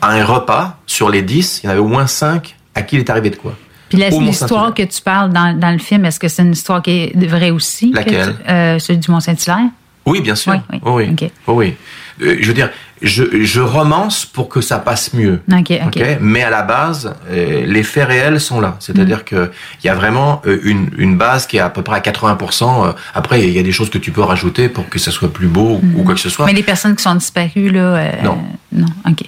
À 0.02 0.12
un 0.12 0.24
repas, 0.26 0.78
sur 0.86 1.10
les 1.10 1.22
10, 1.22 1.62
il 1.64 1.66
y 1.66 1.70
en 1.70 1.72
avait 1.72 1.82
au 1.82 1.88
moins 1.88 2.08
5 2.08 2.56
à 2.76 2.82
qui 2.82 2.96
il 2.96 3.00
est 3.00 3.10
arrivé 3.10 3.30
de 3.30 3.36
quoi. 3.36 3.56
Puis 3.90 3.98
l'histoire 3.98 4.74
que 4.74 4.84
tu 4.84 5.02
parles 5.02 5.32
dans, 5.34 5.58
dans 5.58 5.72
le 5.72 5.80
film, 5.80 6.06
est-ce 6.06 6.20
que 6.20 6.28
c'est 6.28 6.44
une 6.44 6.52
histoire 6.52 6.82
qui 6.82 6.92
est 6.92 7.26
vraie 7.28 7.50
aussi? 7.52 7.90
que 7.92 7.96
Laquelle? 7.98 8.36
tu- 8.46 8.52
euh, 8.52 8.78
celui 8.80 9.00
du 9.00 9.10
Mont-Saint-Hilaire? 9.12 9.70
Oui, 10.06 10.22
bien 10.22 10.36
sûr. 10.36 10.54
Oui, 10.72 10.80
oui. 10.86 11.16
oui. 11.20 11.32
oui. 11.48 11.76
Euh, 12.22 12.38
je 12.40 12.48
veux 12.48 12.54
dire, 12.54 12.70
je, 13.02 13.24
je 13.44 13.62
romance 13.62 14.26
pour 14.26 14.48
que 14.50 14.62
ça 14.62 14.78
passe 14.80 15.14
mieux. 15.14 15.42
OK, 15.52 15.72
OK. 15.72 15.98
Ok? 15.98 16.18
Mais 16.22 16.44
à 16.44 16.50
la 16.50 16.62
base, 16.64 17.16
euh, 17.32 17.64
les 17.66 17.82
faits 17.84 18.08
réels 18.08 18.40
sont 18.40 18.60
là. 18.62 18.76
C'est-à-dire 18.80 19.20
Mm. 19.20 19.24
que 19.24 19.52
il 19.84 19.88
y 19.88 19.90
a 19.90 19.96
vraiment 19.96 20.42
une, 20.46 20.90
une 20.98 21.18
base 21.18 21.48
qui 21.48 21.58
est 21.58 21.62
à 21.62 21.70
peu 21.70 21.82
près 21.82 21.96
à 21.96 22.00
80%. 22.02 22.88
euh, 22.88 22.92
Après, 23.16 23.42
il 23.42 23.52
y 23.54 23.60
a 23.60 23.64
des 23.64 23.72
choses 23.72 23.90
que 23.90 23.98
tu 23.98 24.12
peux 24.12 24.22
rajouter 24.22 24.68
pour 24.70 24.88
que 24.90 25.00
ça 25.00 25.12
soit 25.12 25.32
plus 25.34 25.48
beau 25.48 25.80
ou 25.96 26.04
quoi 26.04 26.14
que 26.14 26.20
ce 26.20 26.30
soit. 26.30 26.46
Mm. 26.46 26.50
Mais 26.50 26.54
les 26.54 26.64
personnes 26.64 26.96
qui 26.96 27.04
sont 27.04 27.16
disparues, 27.16 27.70
là. 27.72 28.22
Non. 28.24 28.38
Non, 28.72 28.88
OK. 29.08 29.24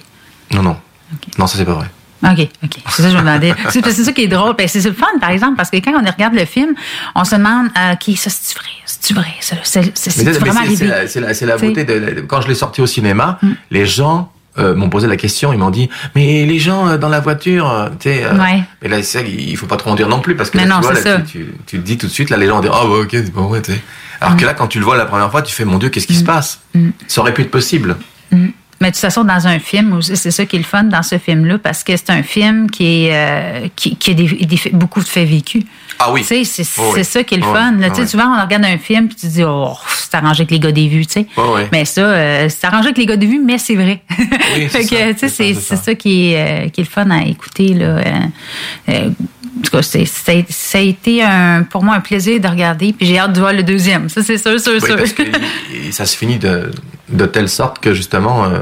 Non, 0.52 0.62
non. 0.62 0.76
Non, 1.38 1.46
ça 1.46 1.58
c'est 1.58 1.64
pas 1.64 1.74
vrai. 1.74 1.90
OK, 2.24 2.48
OK. 2.62 2.70
C'est 2.88 3.02
ça 3.02 3.08
que 3.08 3.14
je 3.14 3.16
me 3.16 3.20
demandais. 3.20 3.52
C'est 3.70 3.82
ça 4.04 4.12
qui 4.12 4.22
est 4.22 4.28
drôle. 4.28 4.54
Ben, 4.56 4.68
c'est 4.68 4.80
le 4.84 4.92
fun, 4.92 5.06
par 5.20 5.30
exemple, 5.30 5.56
parce 5.56 5.70
que 5.70 5.78
quand 5.78 5.92
on 5.92 6.08
regarde 6.08 6.34
le 6.34 6.44
film, 6.44 6.74
on 7.16 7.24
se 7.24 7.34
demande 7.34 7.66
euh, 7.76 7.96
qui 7.96 8.16
ça, 8.16 8.30
c'est 8.30 8.54
vrai, 9.14 9.24
c'est 9.40 9.54
vrai, 9.56 9.92
c'est 9.94 10.38
vraiment 10.38 10.60
arrivé. 10.60 10.86
la, 10.86 11.08
c'est 11.08 11.20
la- 11.20 11.34
c'est 11.34 11.46
la 11.46 11.56
beauté 11.56 11.84
de, 11.84 11.98
de- 11.98 12.20
quand 12.20 12.40
je 12.40 12.48
l'ai 12.48 12.54
sorti 12.54 12.80
au 12.80 12.86
cinéma, 12.86 13.38
Mm. 13.42 13.48
les 13.72 13.86
gens 13.86 14.30
euh, 14.58 14.74
m'ont 14.76 14.88
posé 14.90 15.06
la 15.08 15.16
question, 15.16 15.52
ils 15.52 15.58
m'ont 15.58 15.70
dit 15.70 15.88
mais 16.14 16.44
les 16.44 16.58
gens 16.60 16.86
euh, 16.86 16.96
dans 16.98 17.08
la 17.08 17.20
voiture, 17.20 17.68
euh, 17.70 17.88
tu 17.98 18.10
sais, 18.10 18.22
euh, 18.24 18.36
Ouais. 18.38 18.62
mais 18.82 18.88
là 18.88 19.02
ça, 19.02 19.20
il 19.22 19.56
faut 19.56 19.66
pas 19.66 19.76
trop 19.78 19.90
en 19.90 19.94
dire 19.94 20.08
non 20.08 20.20
plus 20.20 20.36
parce 20.36 20.50
que 20.50 20.58
là, 20.58 20.66
non, 20.66 20.76
tu 20.76 20.82
vois 20.82 20.92
là, 20.92 21.20
tu, 21.22 21.24
tu, 21.24 21.46
tu 21.66 21.78
te 21.78 21.82
dis 21.82 21.96
tout 21.98 22.06
de 22.06 22.12
suite 22.12 22.28
là 22.30 22.36
les 22.36 22.46
gens 22.46 22.56
vont 22.56 22.60
dire 22.62 22.72
ah 22.74 22.84
bah 22.84 22.96
ok 23.00 23.08
c'est 23.10 23.32
pas 23.32 23.40
vrai 23.40 23.62
tu 23.62 23.72
sais. 23.72 23.80
Alors 24.20 24.34
Mm. 24.34 24.36
que 24.36 24.44
là 24.44 24.54
quand 24.54 24.68
tu 24.68 24.78
le 24.78 24.84
vois 24.84 24.96
la 24.98 25.06
première 25.06 25.30
fois 25.30 25.40
tu 25.42 25.52
fais 25.54 25.64
mon 25.64 25.78
dieu 25.78 25.88
qu'est-ce 25.88 26.06
qui 26.06 26.14
se 26.14 26.22
passe? 26.24 26.60
Mm. 26.74 26.90
Ça 27.08 27.22
aurait 27.22 27.32
pu 27.34 27.40
être 27.42 27.50
possible. 27.50 27.96
Mais 28.82 28.88
de 28.88 28.94
toute 28.94 29.00
façon, 29.00 29.22
dans 29.24 29.46
un 29.46 29.58
film, 29.60 30.02
c'est 30.02 30.30
ça 30.32 30.44
qui 30.44 30.56
est 30.56 30.58
le 30.58 30.64
fun 30.64 30.82
dans 30.82 31.02
ce 31.04 31.16
film-là, 31.18 31.58
parce 31.58 31.84
que 31.84 31.96
c'est 31.96 32.10
un 32.10 32.22
film 32.24 32.68
qui, 32.68 33.06
est, 33.06 33.10
euh, 33.14 33.68
qui, 33.76 33.94
qui 33.96 34.10
a 34.10 34.14
des, 34.14 34.60
beaucoup 34.72 35.00
de 35.00 35.06
faits 35.06 35.28
vécus. 35.28 35.62
Ah 36.00 36.10
oui. 36.12 36.22
Tu 36.22 36.44
sais, 36.44 36.64
c'est 36.64 36.80
oui. 36.92 37.04
ça 37.04 37.22
qui 37.22 37.34
est 37.36 37.38
le 37.38 37.44
fun. 37.44 37.72
Là, 37.78 37.90
tu 37.90 37.94
sais, 37.96 38.02
oui. 38.02 38.08
Souvent, 38.08 38.36
on 38.36 38.42
regarde 38.42 38.64
un 38.64 38.78
film 38.78 39.06
puis 39.06 39.14
tu 39.16 39.28
te 39.28 39.32
dis, 39.32 39.44
oh, 39.44 39.74
c'est 39.96 40.14
arrangé 40.16 40.40
avec 40.40 40.50
les 40.50 40.58
gars 40.58 40.72
des 40.72 40.88
vues, 40.88 41.06
tu 41.06 41.12
sais. 41.12 41.26
Mais 41.70 41.84
ça, 41.84 42.00
euh, 42.00 42.48
c'est 42.48 42.66
arrangé 42.66 42.86
avec 42.86 42.98
les 42.98 43.06
gars 43.06 43.16
des 43.16 43.26
vues, 43.26 43.38
mais 43.42 43.56
c'est 43.58 43.76
vrai. 43.76 44.02
Oui, 44.18 44.26
fait 44.68 44.82
c'est 44.82 44.88
que, 44.88 44.96
ça, 44.96 45.12
tu 45.14 45.18
sais, 45.20 45.28
c'est 45.28 45.54
ça, 45.54 45.76
ça 45.76 45.94
qui 45.94 46.32
est, 46.32 46.64
euh, 46.64 46.68
qui 46.70 46.80
est 46.80 46.84
le 46.84 46.90
fun 46.90 47.08
à 47.10 47.22
écouter, 47.24 47.68
là. 47.74 47.98
Euh, 48.88 49.08
en 49.58 49.60
tout 49.62 49.70
cas, 49.70 49.82
c'est- 49.82 50.06
ça, 50.06 50.32
a- 50.32 50.44
ça 50.48 50.78
a 50.78 50.80
été 50.80 51.22
un, 51.22 51.62
pour 51.62 51.84
moi 51.84 51.94
un 51.94 52.00
plaisir 52.00 52.40
de 52.40 52.48
regarder, 52.48 52.92
puis 52.92 53.06
j'ai 53.06 53.18
hâte 53.18 53.32
de 53.34 53.38
voir 53.38 53.52
le 53.52 53.62
deuxième. 53.62 54.08
Ça, 54.08 54.22
c'est 54.24 54.38
sûr, 54.38 54.58
sûr, 54.58 54.72
Oui, 54.74 54.80
sûr. 54.80 54.96
parce 54.96 55.12
que 55.12 55.22
il- 55.86 55.92
ça 55.92 56.04
se 56.04 56.16
finit 56.16 56.38
de, 56.38 56.70
de 57.12 57.26
telle 57.26 57.48
sorte 57.48 57.78
que 57.78 57.94
justement, 57.94 58.44
euh, 58.44 58.58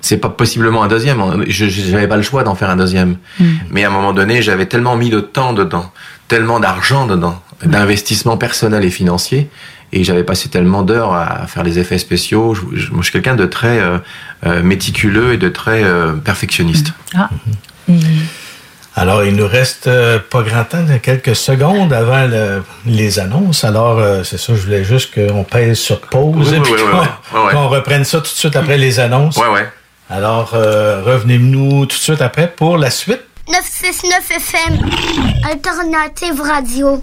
c'est 0.00 0.16
pas 0.18 0.28
possiblement 0.28 0.82
un 0.82 0.88
deuxième. 0.88 1.22
Je 1.48 1.66
j'avais 1.68 2.08
pas 2.08 2.16
le 2.16 2.22
choix 2.22 2.42
d'en 2.44 2.54
faire 2.54 2.70
un 2.70 2.76
deuxième. 2.76 3.16
Mm. 3.38 3.44
Mais 3.70 3.84
à 3.84 3.88
un 3.88 3.90
moment 3.90 4.12
donné, 4.12 4.42
j'avais 4.42 4.66
tellement 4.66 4.96
mis 4.96 5.10
de 5.10 5.20
temps 5.20 5.52
dedans, 5.52 5.92
tellement 6.28 6.58
d'argent 6.60 7.06
dedans, 7.06 7.40
d'investissement 7.64 8.36
personnel 8.36 8.84
et 8.84 8.90
financier, 8.90 9.48
et 9.92 10.02
j'avais 10.04 10.24
passé 10.24 10.48
tellement 10.48 10.82
d'heures 10.82 11.14
à 11.14 11.46
faire 11.46 11.62
les 11.62 11.78
effets 11.78 11.98
spéciaux. 11.98 12.54
Je, 12.54 12.62
je- 12.76 12.90
moi, 12.90 12.98
je 13.00 13.04
suis 13.04 13.12
quelqu'un 13.12 13.36
de 13.36 13.46
très 13.46 13.78
euh, 13.80 13.98
euh, 14.46 14.62
méticuleux 14.62 15.34
et 15.34 15.36
de 15.38 15.48
très 15.48 15.84
euh, 15.84 16.12
perfectionniste. 16.12 16.92
Ah. 17.14 17.28
Alors, 18.94 19.24
il 19.24 19.34
nous 19.36 19.46
reste 19.48 19.86
euh, 19.86 20.18
pas 20.18 20.42
grand 20.42 20.64
temps, 20.64 20.84
quelques 21.02 21.34
secondes 21.34 21.92
avant 21.94 22.26
le- 22.26 22.62
les 22.84 23.18
annonces. 23.18 23.64
Alors, 23.64 23.98
euh, 23.98 24.22
c'est 24.22 24.36
ça, 24.38 24.52
je 24.54 24.60
voulais 24.60 24.84
juste 24.84 25.14
qu'on 25.14 25.44
pèse 25.44 25.78
sur 25.78 26.00
pause 26.00 26.50
Oui, 26.50 26.56
et 26.56 26.60
oui, 26.60 26.68
oui, 26.72 26.80
qu'on 26.92 27.00
oui, 27.00 27.06
oui, 27.34 27.40
oui. 27.54 27.66
reprenne 27.68 28.04
ça 28.04 28.18
tout 28.18 28.24
de 28.24 28.28
suite 28.28 28.54
après 28.54 28.76
les 28.76 29.00
annonces. 29.00 29.38
Ouais, 29.38 29.48
ouais. 29.48 29.66
Alors, 30.10 30.50
euh, 30.54 31.00
revenez-nous 31.04 31.86
tout 31.86 31.96
de 31.96 32.02
suite 32.02 32.20
après 32.20 32.48
pour 32.48 32.76
la 32.76 32.90
suite. 32.90 33.20
969 33.48 34.30
FM, 34.30 34.90
Alternative 35.50 36.40
Radio. 36.42 37.02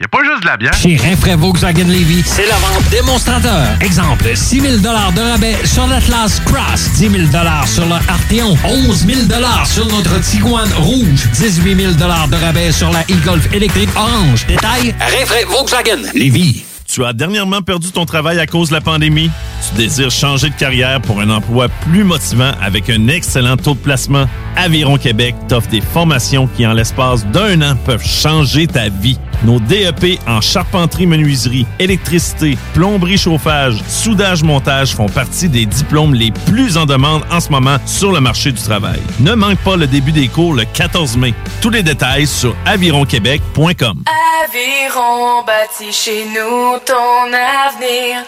y 0.00 0.04
a 0.04 0.08
pas 0.08 0.24
juste 0.24 0.42
de 0.42 0.46
la 0.46 0.56
bière. 0.56 0.72
Chez 0.72 0.96
Rinfraie 0.96 1.36
Volkswagen 1.36 1.84
Levy, 1.84 2.22
c'est 2.24 2.46
la 2.46 2.56
vente 2.56 2.88
démonstrateur. 2.90 3.66
Exemple, 3.82 4.30
6 4.34 4.60
000 4.60 4.76
de 4.78 4.88
rabais 4.88 5.56
sur 5.64 5.86
l'Atlas 5.86 6.40
Cross, 6.46 6.92
10 6.94 7.10
000 7.10 7.24
sur 7.66 7.84
le 7.84 7.92
Arteon, 8.08 8.56
11 8.64 9.06
000 9.06 9.20
sur 9.66 9.86
notre 9.88 10.18
Tiguan 10.20 10.68
Rouge, 10.78 11.28
18 11.34 11.76
000 11.76 11.92
de 11.92 12.44
rabais 12.44 12.72
sur 12.72 12.90
la 12.90 13.02
e-Golf 13.02 13.52
électrique 13.52 13.90
orange. 13.94 14.46
Détail, 14.46 14.94
Rinfraie 14.98 15.44
Volkswagen 15.44 16.02
Levy. 16.14 16.64
Tu 16.92 17.04
as 17.04 17.12
dernièrement 17.12 17.62
perdu 17.62 17.92
ton 17.92 18.04
travail 18.04 18.40
à 18.40 18.46
cause 18.46 18.70
de 18.70 18.74
la 18.74 18.80
pandémie? 18.80 19.30
Tu 19.68 19.76
désires 19.76 20.10
changer 20.10 20.48
de 20.48 20.54
carrière 20.54 21.00
pour 21.00 21.20
un 21.20 21.30
emploi 21.30 21.68
plus 21.68 22.02
motivant 22.02 22.50
avec 22.60 22.90
un 22.90 23.06
excellent 23.06 23.56
taux 23.56 23.74
de 23.74 23.78
placement? 23.78 24.24
Aviron 24.56 24.96
Québec 24.96 25.36
t'offre 25.46 25.68
des 25.68 25.80
formations 25.80 26.48
qui, 26.48 26.66
en 26.66 26.72
l'espace 26.72 27.24
d'un 27.26 27.62
an, 27.62 27.76
peuvent 27.84 28.04
changer 28.04 28.66
ta 28.66 28.88
vie. 28.88 29.18
Nos 29.44 29.58
DEP 29.58 30.18
en 30.26 30.40
charpenterie, 30.40 31.06
menuiserie, 31.06 31.66
électricité, 31.78 32.58
plomberie, 32.74 33.16
chauffage, 33.16 33.82
soudage, 33.88 34.42
montage 34.42 34.94
font 34.94 35.08
partie 35.08 35.48
des 35.48 35.64
diplômes 35.64 36.14
les 36.14 36.30
plus 36.46 36.76
en 36.76 36.84
demande 36.84 37.22
en 37.30 37.40
ce 37.40 37.48
moment 37.48 37.78
sur 37.86 38.12
le 38.12 38.20
marché 38.20 38.52
du 38.52 38.60
travail. 38.60 39.00
Ne 39.20 39.34
manque 39.34 39.58
pas 39.58 39.76
le 39.76 39.86
début 39.86 40.12
des 40.12 40.28
cours 40.28 40.54
le 40.54 40.64
14 40.64 41.16
mai. 41.16 41.34
Tous 41.62 41.70
les 41.70 41.82
détails 41.82 42.26
sur 42.26 42.54
avironquebec.com. 42.66 44.04
Aviron 44.44 45.42
bâti 45.46 45.90
chez 45.90 46.24
nous 46.26 46.78
ton 46.84 47.26
avenir. 47.32 48.24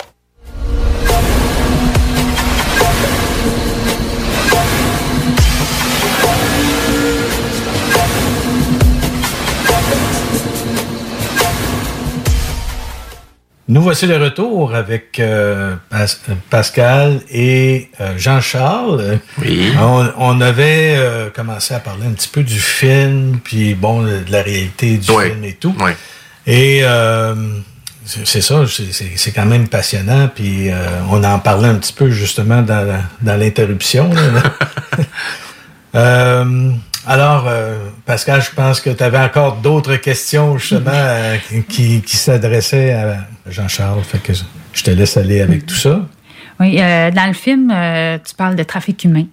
Nous 13.73 13.81
voici 13.81 14.05
de 14.05 14.15
retour 14.15 14.75
avec 14.75 15.17
euh, 15.17 15.75
Pas- 15.89 16.05
Pascal 16.49 17.21
et 17.31 17.89
euh, 18.01 18.17
Jean-Charles. 18.17 19.19
Oui. 19.41 19.71
On, 19.79 20.09
on 20.17 20.41
avait 20.41 20.95
euh, 20.97 21.29
commencé 21.29 21.73
à 21.73 21.79
parler 21.79 22.05
un 22.05 22.11
petit 22.11 22.27
peu 22.27 22.43
du 22.43 22.59
film, 22.59 23.39
puis 23.41 23.73
bon, 23.73 24.01
de 24.03 24.19
la 24.29 24.41
réalité 24.41 24.97
du 24.97 25.09
film 25.29 25.45
et 25.45 25.53
tout. 25.53 25.73
Et 26.45 26.81
euh, 26.83 27.33
c'est 28.03 28.41
ça, 28.41 28.65
c'est- 28.67 29.31
quand 29.31 29.45
même 29.45 29.69
passionnant, 29.69 30.27
puis 30.27 30.69
on 31.09 31.23
en 31.23 31.39
parlait 31.39 31.69
un 31.69 31.75
petit 31.75 31.93
peu 31.93 32.09
justement 32.09 32.61
dans, 32.63 33.01
dans 33.21 33.37
l'interruption. 33.39 34.09
alors, 37.07 37.45
euh, 37.47 37.77
Pascal, 38.05 38.41
je 38.41 38.51
pense 38.51 38.79
que 38.81 38.89
tu 38.89 39.03
avais 39.03 39.17
encore 39.19 39.57
d'autres 39.57 39.95
questions 39.95 40.57
justement 40.57 40.91
euh, 40.93 41.37
qui, 41.67 42.01
qui 42.01 42.17
s'adressaient 42.17 42.93
à 42.93 43.17
Jean-Charles. 43.49 44.03
Fait 44.03 44.19
que 44.19 44.33
je- 44.33 44.83
te 44.83 44.91
laisse 44.91 45.17
aller 45.17 45.41
avec 45.41 45.65
tout 45.65 45.75
ça. 45.75 46.01
Oui, 46.59 46.77
euh, 46.79 47.11
dans 47.11 47.27
le 47.27 47.33
film, 47.33 47.67
tu 48.25 48.35
parles 48.35 48.55
de 48.55 48.63
trafic 48.63 49.03
humain. 49.03 49.25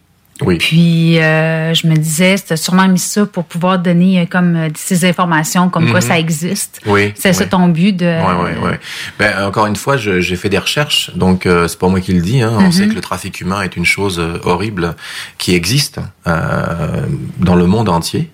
Oui. 0.43 0.59
Puis 0.59 1.19
euh, 1.19 1.75
je 1.75 1.87
me 1.89 1.97
disais, 1.97 2.37
c'était 2.37 2.57
sûrement 2.57 2.87
mis 2.87 3.01
ça 3.01 3.27
pour 3.27 3.45
pouvoir 3.45 3.81
donner 3.81 4.21
euh, 4.21 4.25
comme 4.27 4.55
euh, 4.55 4.69
ces 4.77 5.05
informations, 5.05 5.69
comme 5.69 5.91
quoi 5.91 5.99
Mhm. 6.01 6.07
ça 6.07 6.19
existe. 6.19 6.81
Oui, 6.87 7.13
C'est 7.17 7.33
ça 7.33 7.43
oui. 7.45 7.51
ton 7.51 7.67
but 7.69 7.93
de. 7.97 8.05
Ouais, 8.07 8.45
ouais, 8.45 8.59
ouais. 8.69 8.81
Ben, 9.19 9.45
encore 9.47 9.67
une 9.67 9.75
fois, 9.77 9.97
j'ai 9.97 10.37
fait 10.37 10.49
des 10.49 10.59
recherches, 10.59 11.11
donc 11.17 11.45
euh, 11.45 11.67
c'est 11.67 11.79
pas 11.79 11.89
moi 11.89 12.01
qui 12.01 12.13
le 12.13 12.21
dis. 12.21 12.41
Hein. 12.41 12.53
On 12.57 12.63
Mhm. 12.67 12.73
sait 12.73 12.87
que 12.87 12.95
le 12.95 13.01
trafic 13.01 13.41
humain 13.41 13.63
est 13.63 13.77
une 13.77 13.85
chose 13.85 14.21
euh, 14.21 14.39
horrible 14.45 14.95
qui 15.39 15.55
existe 15.57 15.99
euh, 16.29 17.03
dans 17.39 17.57
le 17.57 17.67
monde 17.67 17.89
entier. 17.89 18.31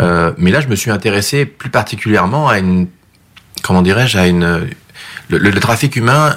Euh, 0.00 0.32
mais 0.38 0.50
là, 0.50 0.60
je 0.60 0.68
me 0.68 0.76
suis 0.76 0.90
intéressé 0.90 1.44
plus 1.44 1.68
particulièrement 1.70 2.48
à 2.48 2.58
une, 2.58 2.86
comment 3.62 3.82
dirais-je, 3.82 4.16
à 4.18 4.26
une, 4.28 4.66
le, 5.28 5.38
le- 5.38 5.50
le 5.50 5.60
trafic 5.60 5.94
humain. 5.96 6.34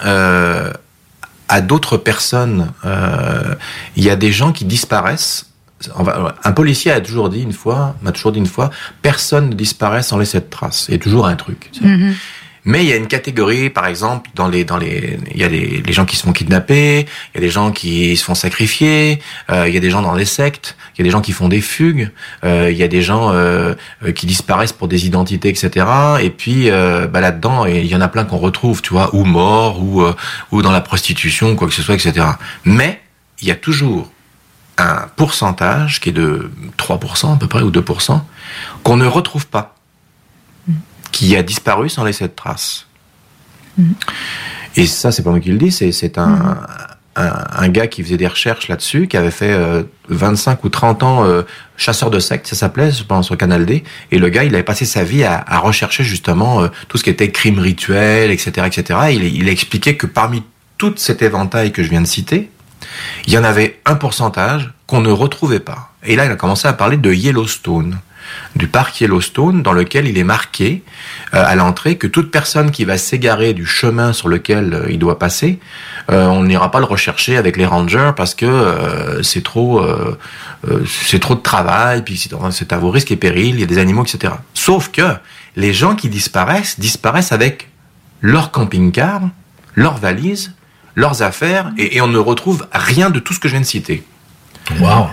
À 1.49 1.61
d'autres 1.61 1.97
personnes, 1.97 2.71
euh, 2.85 3.55
il 3.95 4.03
y 4.03 4.09
a 4.09 4.15
des 4.15 4.31
gens 4.31 4.51
qui 4.51 4.65
disparaissent. 4.65 5.45
Un 6.43 6.51
policier 6.53 6.91
a 6.91 6.99
toujours 6.99 7.29
dit 7.29 7.41
une 7.41 7.53
fois, 7.53 7.95
m'a 8.01 8.11
toujours 8.11 8.31
dit 8.31 8.39
une 8.39 8.47
fois, 8.47 8.71
personne 9.01 9.49
ne 9.49 9.53
disparaît 9.53 10.01
sans 10.01 10.17
laisser 10.17 10.39
de 10.39 10.45
traces. 10.49 10.89
A 10.91 10.97
toujours 10.97 11.27
un 11.27 11.35
truc. 11.35 11.69
Mhm. 11.81 12.15
Mais 12.67 12.83
il 12.83 12.89
y 12.89 12.91
a 12.91 12.97
une 12.97 13.07
catégorie, 13.07 13.69
par 13.69 13.85
exemple, 13.85 14.29
dans 14.35 14.49
les, 14.49 14.65
dans 14.65 14.75
les, 14.75 15.17
il 15.31 15.37
y 15.37 15.45
a 15.45 15.47
des, 15.47 15.81
les 15.85 15.93
gens 15.93 16.03
qui 16.03 16.17
se 16.17 16.23
font 16.23 16.33
kidnapper, 16.33 17.07
il 17.33 17.35
y 17.35 17.37
a 17.37 17.39
des 17.39 17.49
gens 17.49 17.71
qui 17.71 18.17
se 18.17 18.25
font 18.25 18.35
sacrifier, 18.35 19.21
euh, 19.49 19.69
il 19.69 19.73
y 19.73 19.77
a 19.77 19.79
des 19.79 19.89
gens 19.89 20.01
dans 20.01 20.13
les 20.13 20.25
sectes, 20.25 20.75
il 20.93 20.99
y 20.99 21.01
a 21.01 21.05
des 21.05 21.09
gens 21.09 21.21
qui 21.21 21.31
font 21.31 21.47
des 21.47 21.61
fugues, 21.61 22.11
euh, 22.43 22.69
il 22.69 22.77
y 22.77 22.83
a 22.83 22.89
des 22.89 23.01
gens 23.01 23.31
euh, 23.31 23.73
qui 24.13 24.25
disparaissent 24.25 24.73
pour 24.73 24.89
des 24.89 25.05
identités, 25.05 25.47
etc. 25.47 25.85
Et 26.21 26.29
puis 26.29 26.69
bah, 26.69 27.21
là-dedans, 27.21 27.65
il 27.65 27.85
y 27.85 27.95
en 27.95 28.01
a 28.01 28.09
plein 28.09 28.25
qu'on 28.25 28.37
retrouve, 28.37 28.81
tu 28.81 28.93
vois, 28.93 29.15
ou 29.15 29.23
morts, 29.23 29.81
ou 29.81 30.03
ou 30.51 30.61
dans 30.61 30.71
la 30.71 30.81
prostitution, 30.81 31.55
quoi 31.55 31.69
que 31.69 31.73
ce 31.73 31.81
soit, 31.81 31.95
etc. 31.95 32.27
Mais 32.65 32.99
il 33.41 33.47
y 33.47 33.51
a 33.51 33.55
toujours 33.55 34.11
un 34.77 35.07
pourcentage 35.15 36.01
qui 36.01 36.09
est 36.09 36.11
de 36.11 36.51
3% 36.77 37.33
à 37.33 37.37
peu 37.37 37.47
près 37.47 37.61
ou 37.61 37.71
2% 37.71 38.19
qu'on 38.83 38.97
ne 38.97 39.05
retrouve 39.05 39.47
pas 39.47 39.76
qui 41.11 41.35
a 41.35 41.43
disparu 41.43 41.89
sans 41.89 42.03
laisser 42.03 42.25
de 42.25 42.33
traces. 42.33 42.87
Et 44.75 44.85
ça, 44.85 45.11
c'est 45.11 45.23
pas 45.23 45.29
moi 45.29 45.39
qui 45.39 45.51
le 45.51 45.57
dis, 45.57 45.71
c'est, 45.71 45.91
c'est 45.91 46.17
un, 46.17 46.57
un, 47.15 47.31
un 47.51 47.69
gars 47.69 47.87
qui 47.87 48.03
faisait 48.03 48.17
des 48.17 48.27
recherches 48.27 48.67
là-dessus, 48.67 49.07
qui 49.07 49.17
avait 49.17 49.31
fait 49.31 49.51
euh, 49.51 49.83
25 50.09 50.63
ou 50.63 50.69
30 50.69 51.03
ans 51.03 51.25
euh, 51.25 51.43
chasseur 51.75 52.09
de 52.09 52.19
sectes, 52.19 52.47
ça 52.47 52.55
s'appelait, 52.55 52.91
je 52.91 53.03
pense, 53.03 53.27
sur 53.27 53.37
Canal 53.37 53.65
D. 53.65 53.83
Et 54.11 54.19
le 54.19 54.29
gars, 54.29 54.43
il 54.43 54.53
avait 54.53 54.63
passé 54.63 54.85
sa 54.85 55.03
vie 55.03 55.23
à, 55.23 55.43
à 55.47 55.59
rechercher 55.59 56.03
justement 56.03 56.61
euh, 56.61 56.67
tout 56.87 56.97
ce 56.97 57.03
qui 57.03 57.09
était 57.09 57.31
crime 57.31 57.59
rituel, 57.59 58.31
etc., 58.31 58.67
etc. 58.67 58.99
Et 59.09 59.13
il, 59.13 59.23
il 59.35 59.49
a 59.49 59.51
expliqué 59.51 59.97
que 59.97 60.07
parmi 60.07 60.43
tout 60.77 60.93
cet 60.97 61.21
éventail 61.21 61.71
que 61.71 61.83
je 61.83 61.89
viens 61.89 62.01
de 62.01 62.07
citer, 62.07 62.51
il 63.25 63.33
y 63.33 63.37
en 63.37 63.43
avait 63.43 63.79
un 63.85 63.95
pourcentage 63.95 64.71
qu'on 64.85 65.01
ne 65.01 65.11
retrouvait 65.11 65.59
pas. 65.59 65.91
Et 66.03 66.15
là, 66.15 66.25
il 66.25 66.31
a 66.31 66.35
commencé 66.35 66.67
à 66.67 66.73
parler 66.73 66.97
de 66.97 67.11
Yellowstone, 67.11 67.97
du 68.55 68.67
parc 68.67 69.01
Yellowstone, 69.01 69.61
dans 69.61 69.73
lequel 69.73 70.07
il 70.07 70.17
est 70.17 70.23
marqué 70.23 70.83
euh, 71.33 71.43
à 71.45 71.55
l'entrée 71.55 71.97
que 71.97 72.07
toute 72.07 72.31
personne 72.31 72.71
qui 72.71 72.85
va 72.85 72.97
s'égarer 72.97 73.53
du 73.53 73.65
chemin 73.65 74.13
sur 74.13 74.29
lequel 74.29 74.73
euh, 74.73 74.87
il 74.89 74.99
doit 74.99 75.19
passer, 75.19 75.59
euh, 76.11 76.25
on 76.27 76.43
n'ira 76.43 76.71
pas 76.71 76.79
le 76.79 76.85
rechercher 76.85 77.37
avec 77.37 77.57
les 77.57 77.65
rangers 77.65 78.11
parce 78.15 78.33
que 78.33 79.19
c'est 79.23 79.43
trop, 79.43 79.85
c'est 80.85 81.19
trop 81.19 81.35
de 81.35 81.41
travail, 81.41 82.03
puis 82.03 82.17
c'est 82.17 82.73
à 82.73 82.77
vos 82.77 82.89
risques 82.89 83.11
et 83.11 83.15
périls, 83.17 83.55
il 83.55 83.59
y 83.59 83.63
a 83.63 83.67
des 83.67 83.77
animaux, 83.77 84.03
etc. 84.03 84.33
Sauf 84.53 84.89
que 84.89 85.15
les 85.55 85.73
gens 85.73 85.95
qui 85.95 86.09
disparaissent 86.09 86.79
disparaissent 86.79 87.31
avec 87.31 87.69
leur 88.21 88.51
camping-car, 88.51 89.21
leurs 89.75 89.97
valises, 89.97 90.53
leurs 90.95 91.21
affaires, 91.21 91.71
et, 91.77 91.97
et 91.97 92.01
on 92.01 92.07
ne 92.07 92.17
retrouve 92.17 92.67
rien 92.71 93.09
de 93.09 93.19
tout 93.19 93.33
ce 93.33 93.39
que 93.39 93.47
je 93.47 93.53
viens 93.53 93.61
de 93.61 93.65
citer. 93.65 94.03
Wow. 94.79 95.07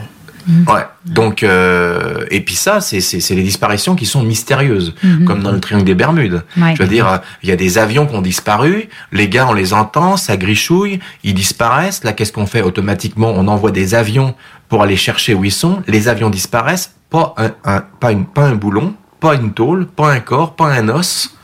Ouais. 0.66 0.84
Donc 1.07 1.42
euh, 1.42 2.24
et 2.30 2.40
puis 2.45 2.55
ça, 2.55 2.80
c'est 2.80 2.99
les 3.30 3.42
disparitions 3.42 3.95
qui 3.95 4.07
sont 4.07 4.22
mystérieuses, 4.22 4.95
Mhm. 5.03 5.24
comme 5.24 5.42
dans 5.42 5.53
le 5.53 5.61
triangle 5.61 5.84
des 5.84 5.95
Bermudes. 5.95 6.42
Ouais. 6.57 6.74
Je 6.76 6.82
veux 6.82 6.88
dire, 6.88 7.20
il 7.42 7.49
y 7.49 7.53
a 7.53 7.57
des 7.57 7.78
avions 7.78 8.07
qui 8.07 8.14
ont 8.14 8.22
disparu, 8.22 8.88
les 9.12 9.28
gars 9.28 9.47
on 9.49 9.53
les 9.55 9.72
entend, 9.72 10.16
ça 10.16 10.36
grichouille, 10.36 11.01
ils 11.22 11.34
disparaissent. 11.34 12.05
Là, 12.05 12.12
qu'est-ce 12.12 12.32
qu'on 12.32 12.47
fait 12.47 12.62
automatiquement? 12.62 13.32
On 13.34 13.49
envoie 13.49 13.70
des 13.70 13.95
avions 13.95 14.34
pour 14.68 14.82
aller 14.82 14.97
chercher 14.97 15.34
où 15.34 15.45
ils 15.45 15.53
sont. 15.53 15.82
Les 15.86 16.09
avions 16.09 16.30
disparaissent, 16.30 16.92
pas 17.11 17.34
un, 17.38 17.51
un- 17.64 17.84
pas 18.01 18.12
une 18.12 18.26
pas 18.26 18.45
un 18.45 18.55
boulon, 18.55 18.95
pas 19.20 19.34
une 19.36 19.53
tôle, 19.53 19.86
pas 19.86 20.12
un 20.12 20.20
corps, 20.20 20.57
pas 20.57 20.66
un 20.72 20.88
os, 20.88 21.34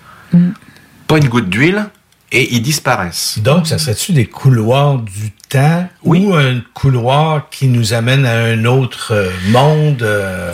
pas 1.06 1.18
une 1.18 1.28
goutte 1.28 1.48
d'huile, 1.48 1.86
et 2.32 2.54
ils 2.54 2.62
disparaissent. 2.62 3.38
Donc, 3.42 3.66
ça 3.66 3.78
serait-tu 3.78 4.12
des 4.12 4.26
couloirs 4.26 4.98
du 4.98 5.30
temps 5.48 5.88
ou 6.04 6.34
un 6.34 6.60
couloir 6.74 7.48
qui 7.50 7.66
nous 7.66 7.92
amène 7.92 8.24
à 8.24 8.36
un 8.44 8.64
autre 8.66 9.12
euh, 9.12 9.30
monde? 9.50 10.02
euh, 10.02 10.52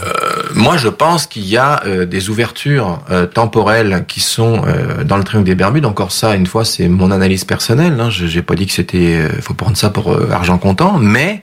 Moi, 0.54 0.78
je 0.78 0.88
pense 0.88 1.26
qu'il 1.26 1.44
y 1.46 1.58
a 1.58 1.82
euh, 1.84 2.06
des 2.06 2.30
ouvertures 2.30 3.00
euh, 3.10 3.26
temporelles 3.26 4.04
qui 4.08 4.20
sont 4.20 4.62
euh, 4.66 5.04
dans 5.04 5.18
le 5.18 5.24
triangle 5.24 5.46
des 5.46 5.54
Bermudes. 5.54 5.84
Encore 5.84 6.12
ça, 6.12 6.34
une 6.34 6.46
fois, 6.46 6.64
c'est 6.64 6.88
mon 6.88 7.10
analyse 7.10 7.44
personnelle. 7.44 8.00
Hein. 8.00 8.08
Je 8.10 8.26
J'ai 8.26 8.42
pas 8.42 8.54
dit 8.54 8.66
que 8.66 8.72
c'était, 8.72 9.16
euh, 9.16 9.40
faut 9.42 9.54
prendre 9.54 9.76
ça 9.76 9.90
pour 9.90 10.12
euh, 10.12 10.30
argent 10.30 10.56
comptant, 10.58 10.98
mais 10.98 11.42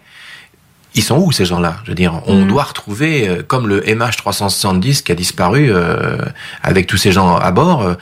ils 0.95 1.01
sont 1.03 1.17
où 1.17 1.31
ces 1.31 1.45
gens-là? 1.45 1.77
Je 1.83 1.89
veux 1.91 1.95
dire, 1.95 2.21
on 2.27 2.45
doit 2.45 2.63
retrouver 2.63 3.27
euh, 3.27 3.41
comme 3.45 3.67
le 3.67 3.81
MH370 3.81 5.03
qui 5.03 5.11
a 5.11 5.15
disparu 5.15 5.71
euh, 5.71 6.17
avec 6.61 6.87
tous 6.87 6.97
ces 6.97 7.11
gens 7.11 7.35
à 7.35 7.51
bord. 7.51 7.81
euh, 7.81 7.93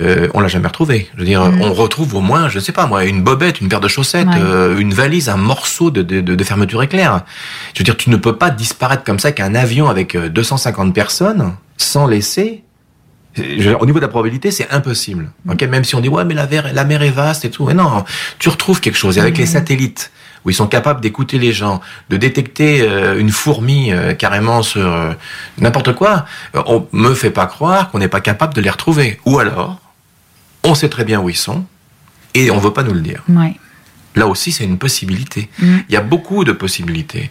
euh, 0.00 0.28
on 0.34 0.40
l'a 0.40 0.48
jamais 0.48 0.66
retrouvé. 0.68 1.08
Je 1.14 1.20
veux 1.20 1.26
dire, 1.26 1.44
Mhm. 1.44 1.60
on 1.62 1.72
retrouve 1.74 2.14
au 2.14 2.20
moins, 2.20 2.48
je 2.48 2.58
sais 2.58 2.72
pas 2.72 2.86
moi, 2.86 3.04
une 3.04 3.22
bobette, 3.22 3.60
une 3.60 3.68
paire 3.68 3.80
de 3.80 3.88
chaussettes, 3.88 4.28
Ouais. 4.28 4.34
euh, 4.40 4.78
une 4.78 4.94
valise, 4.94 5.28
un 5.28 5.36
morceau 5.36 5.90
de, 5.90 6.02
de, 6.02 6.20
de, 6.20 6.44
fermeture 6.44 6.82
éclair. 6.82 7.22
Je 7.74 7.80
veux 7.80 7.84
dire, 7.84 7.96
tu 7.96 8.10
ne 8.10 8.16
peux 8.16 8.36
pas 8.36 8.50
disparaître 8.50 9.04
comme 9.04 9.18
ça 9.18 9.32
qu'un 9.32 9.54
avion 9.54 9.88
avec 9.88 10.14
euh, 10.14 10.28
250 10.28 10.94
personnes 10.94 11.54
sans 11.76 12.06
laisser. 12.06 12.64
Au 13.36 13.86
niveau 13.86 13.98
de 14.00 14.04
la 14.04 14.08
probabilité, 14.08 14.50
c'est 14.50 14.68
impossible. 14.70 15.30
Ok, 15.48 15.62
même 15.62 15.84
si 15.84 15.94
on 15.94 16.00
dit 16.00 16.08
ouais, 16.08 16.24
mais 16.24 16.34
la, 16.34 16.46
ver- 16.46 16.72
la 16.72 16.84
mer 16.84 17.02
est 17.02 17.10
vaste 17.10 17.44
et 17.44 17.50
tout. 17.50 17.66
Mais 17.66 17.74
non, 17.74 18.04
tu 18.40 18.48
retrouves 18.48 18.80
quelque 18.80 18.96
chose. 18.98 19.16
Et 19.16 19.20
avec 19.20 19.38
les 19.38 19.46
satellites, 19.46 20.10
où 20.44 20.50
ils 20.50 20.54
sont 20.54 20.66
capables 20.66 21.00
d'écouter 21.00 21.38
les 21.38 21.52
gens, 21.52 21.80
de 22.10 22.16
détecter 22.16 22.82
euh, 22.82 23.18
une 23.18 23.30
fourmi 23.30 23.92
euh, 23.92 24.14
carrément 24.14 24.62
sur 24.62 24.86
euh, 24.86 25.12
n'importe 25.58 25.94
quoi, 25.94 26.26
on 26.54 26.86
me 26.92 27.14
fait 27.14 27.30
pas 27.30 27.46
croire 27.46 27.90
qu'on 27.90 27.98
n'est 27.98 28.08
pas 28.08 28.20
capable 28.20 28.54
de 28.54 28.60
les 28.60 28.70
retrouver. 28.70 29.20
Ou 29.24 29.38
alors, 29.38 29.80
on 30.64 30.74
sait 30.74 30.88
très 30.88 31.04
bien 31.04 31.20
où 31.20 31.28
ils 31.28 31.36
sont 31.36 31.64
et 32.34 32.50
on 32.50 32.58
veut 32.58 32.72
pas 32.72 32.82
nous 32.82 32.94
le 32.94 33.00
dire. 33.00 33.22
Ouais. 33.28 33.54
Là 34.14 34.26
aussi, 34.26 34.52
c'est 34.52 34.64
une 34.64 34.78
possibilité. 34.78 35.48
Mm. 35.58 35.76
Il 35.88 35.94
y 35.94 35.96
a 35.96 36.00
beaucoup 36.00 36.44
de 36.44 36.52
possibilités. 36.52 37.30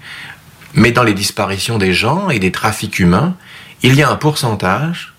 Mais 0.73 0.91
dans 0.91 1.03
les 1.03 1.13
disparitions 1.13 1.77
des 1.77 1.93
gens 1.93 2.29
et 2.29 2.39
des 2.39 2.51
trafics 2.51 2.99
humains, 2.99 3.35
il 3.83 3.95
y 3.95 4.03
a 4.03 4.09
un 4.09 4.15
pourcentage 4.15 5.13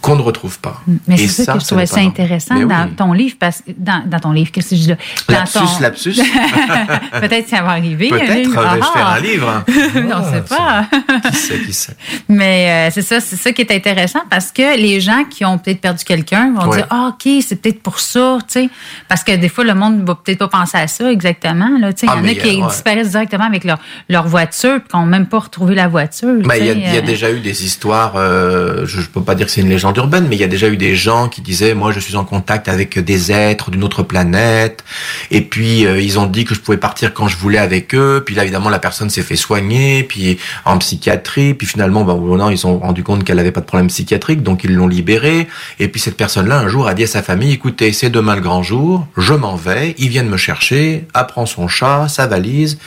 qu'on 0.00 0.16
ne 0.16 0.22
retrouve 0.22 0.58
pas. 0.60 0.80
Mais 1.06 1.14
Et 1.20 1.28
c'est 1.28 1.44
ça, 1.44 1.54
que 1.54 1.60
je 1.60 1.66
trouvais 1.66 1.86
ça 1.86 2.00
intéressant 2.00 2.54
Mais 2.54 2.64
dans 2.66 2.88
ton 2.94 3.12
livre, 3.12 3.36
parce 3.38 3.58
que 3.62 3.72
dans, 3.76 4.02
dans 4.06 4.20
ton 4.20 4.32
livre, 4.32 4.50
qu'est-ce 4.52 4.70
que 4.70 4.76
je 4.76 4.80
dis? 4.82 4.94
Lapsus, 5.28 5.58
ton- 5.58 5.80
lapsus. 5.82 6.14
Peut-être 7.20 7.44
que 7.44 7.50
ça 7.50 7.62
va 7.62 7.70
arriver. 7.70 8.08
Peut-être, 8.08 8.34
livre. 8.34 8.60
vais-je 8.62 8.82
Ah, 8.82 8.92
faire 8.92 9.06
ah. 9.06 9.14
un 9.14 9.20
livre. 9.20 9.64
On 9.68 10.18
ne 10.20 10.32
sait 10.32 10.42
pas. 10.56 10.86
Qui 11.30 11.36
sait, 11.36 11.58
qui 11.60 11.72
sait. 11.72 11.96
Mais 12.28 12.88
euh, 12.88 12.90
c'est 12.92 13.02
ça, 13.02 13.20
c'est 13.20 13.36
ça 13.36 13.52
qui 13.52 13.62
est 13.62 13.72
intéressant 13.72 14.20
parce 14.30 14.52
que 14.52 14.76
les 14.78 15.00
gens 15.00 15.24
qui 15.24 15.44
ont 15.44 15.58
peut-être 15.58 15.80
perdu 15.80 16.04
quelqu'un 16.04 16.52
vont 16.54 16.68
Ouais. 16.68 16.76
dire 16.78 16.86
ah 16.90 17.12
ok 17.14 17.32
c'est 17.46 17.56
peut-être 17.62 17.82
pour 17.82 17.98
ça, 18.00 18.38
tu 18.46 18.60
sais, 18.64 18.70
parce 19.08 19.24
que 19.24 19.32
des 19.34 19.48
fois 19.48 19.64
le 19.64 19.74
monde 19.74 20.06
va 20.06 20.14
peut-être 20.14 20.38
pas 20.40 20.48
penser 20.48 20.76
à 20.76 20.86
ça 20.86 21.10
exactement 21.10 21.70
là, 21.80 21.92
tu 21.94 22.00
sais, 22.00 22.06
il 22.06 22.10
Ah, 22.12 22.16
y 22.16 22.18
en 22.18 22.22
mais 22.22 22.30
a 22.38 22.42
qui 22.42 22.60
ouais. 22.60 22.68
disparaissent 22.68 23.10
directement 23.10 23.44
avec 23.44 23.64
leur 23.64 23.78
leur 24.08 24.26
voiture 24.28 24.80
puis 24.80 24.88
qui 24.90 24.96
n'ont 24.96 25.06
même 25.06 25.26
pas 25.26 25.38
retrouvé 25.38 25.74
la 25.74 25.88
voiture. 25.88 26.34
Tu 26.42 26.48
il 26.58 26.64
y 26.66 26.70
a, 26.70 26.94
y 26.94 26.98
euh, 26.98 27.00
déjà 27.02 27.30
eu 27.30 27.40
des 27.40 27.64
histoires, 27.64 28.14
euh, 28.16 28.84
je 28.84 29.00
ne 29.00 29.06
peux 29.06 29.22
pas 29.22 29.34
dire 29.34 29.46
que 29.46 29.52
c'est 29.52 29.60
une 29.62 29.68
légende 29.70 29.87
urbaine, 29.92 30.26
mais 30.28 30.36
il 30.36 30.40
y 30.40 30.44
a 30.44 30.48
déjà 30.48 30.68
eu 30.68 30.76
des 30.76 30.94
gens 30.94 31.28
qui 31.28 31.40
disaient, 31.40 31.74
moi 31.74 31.92
je 31.92 32.00
suis 32.00 32.16
en 32.16 32.24
contact 32.24 32.68
avec 32.68 32.98
des 32.98 33.32
êtres 33.32 33.70
d'une 33.70 33.84
autre 33.84 34.02
planète, 34.02 34.84
et 35.30 35.40
puis 35.40 35.86
euh, 35.86 36.00
ils 36.00 36.18
ont 36.18 36.26
dit 36.26 36.44
que 36.44 36.54
je 36.54 36.60
pouvais 36.60 36.78
partir 36.78 37.14
quand 37.14 37.28
je 37.28 37.36
voulais 37.36 37.58
avec 37.58 37.94
eux, 37.94 38.22
puis 38.24 38.34
là 38.34 38.42
évidemment 38.42 38.70
la 38.70 38.78
personne 38.78 39.10
s'est 39.10 39.22
fait 39.22 39.36
soigner, 39.36 40.04
puis 40.04 40.38
en 40.64 40.78
psychiatrie, 40.78 41.54
puis 41.54 41.66
finalement, 41.66 42.02
au 42.02 42.36
non, 42.36 42.50
ils 42.50 42.66
ont 42.66 42.78
rendu 42.78 43.02
compte 43.02 43.24
qu'elle 43.24 43.36
n'avait 43.36 43.52
pas 43.52 43.60
de 43.60 43.66
problème 43.66 43.88
psychiatrique, 43.88 44.42
donc 44.42 44.64
ils 44.64 44.74
l'ont 44.74 44.88
libérée, 44.88 45.48
et 45.78 45.88
puis 45.88 46.00
cette 46.00 46.16
personne-là 46.16 46.58
un 46.58 46.68
jour 46.68 46.86
a 46.86 46.94
dit 46.94 47.04
à 47.04 47.06
sa 47.06 47.22
famille, 47.22 47.52
écoutez, 47.52 47.92
c'est 47.92 48.10
demain 48.10 48.34
le 48.34 48.40
grand 48.40 48.62
jour, 48.62 49.06
je 49.16 49.34
m'en 49.34 49.56
vais, 49.56 49.94
ils 49.98 50.08
viennent 50.08 50.28
me 50.28 50.36
chercher, 50.36 51.06
apprend 51.14 51.46
son 51.46 51.68
chat, 51.68 52.08
sa 52.08 52.26
valise, 52.26 52.78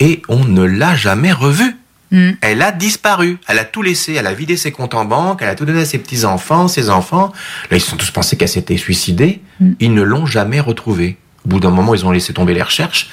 et 0.00 0.22
on 0.28 0.44
ne 0.44 0.64
l'a 0.64 0.94
jamais 0.94 1.32
revue. 1.32 1.76
Mm. 2.10 2.30
Elle 2.40 2.62
a 2.62 2.72
disparu. 2.72 3.38
Elle 3.48 3.58
a 3.58 3.64
tout 3.64 3.82
laissé. 3.82 4.14
Elle 4.14 4.26
a 4.26 4.34
vidé 4.34 4.56
ses 4.56 4.72
comptes 4.72 4.94
en 4.94 5.04
banque. 5.04 5.40
Elle 5.42 5.48
a 5.48 5.54
tout 5.54 5.64
donné 5.64 5.80
à 5.82 5.84
ses 5.84 5.98
petits-enfants, 5.98 6.68
ses 6.68 6.88
enfants. 6.90 7.32
Là, 7.70 7.76
ils 7.76 7.80
se 7.80 7.90
sont 7.90 7.96
tous 7.96 8.10
pensés 8.10 8.36
qu'elle 8.36 8.48
s'était 8.48 8.76
suicidée. 8.78 9.40
Ils 9.80 9.92
ne 9.94 10.02
l'ont 10.02 10.26
jamais 10.26 10.60
retrouvée. 10.60 11.16
Au 11.44 11.48
bout 11.50 11.60
d'un 11.60 11.70
moment, 11.70 11.94
ils 11.94 12.04
ont 12.06 12.10
laissé 12.10 12.32
tomber 12.32 12.54
les 12.54 12.62
recherches. 12.62 13.08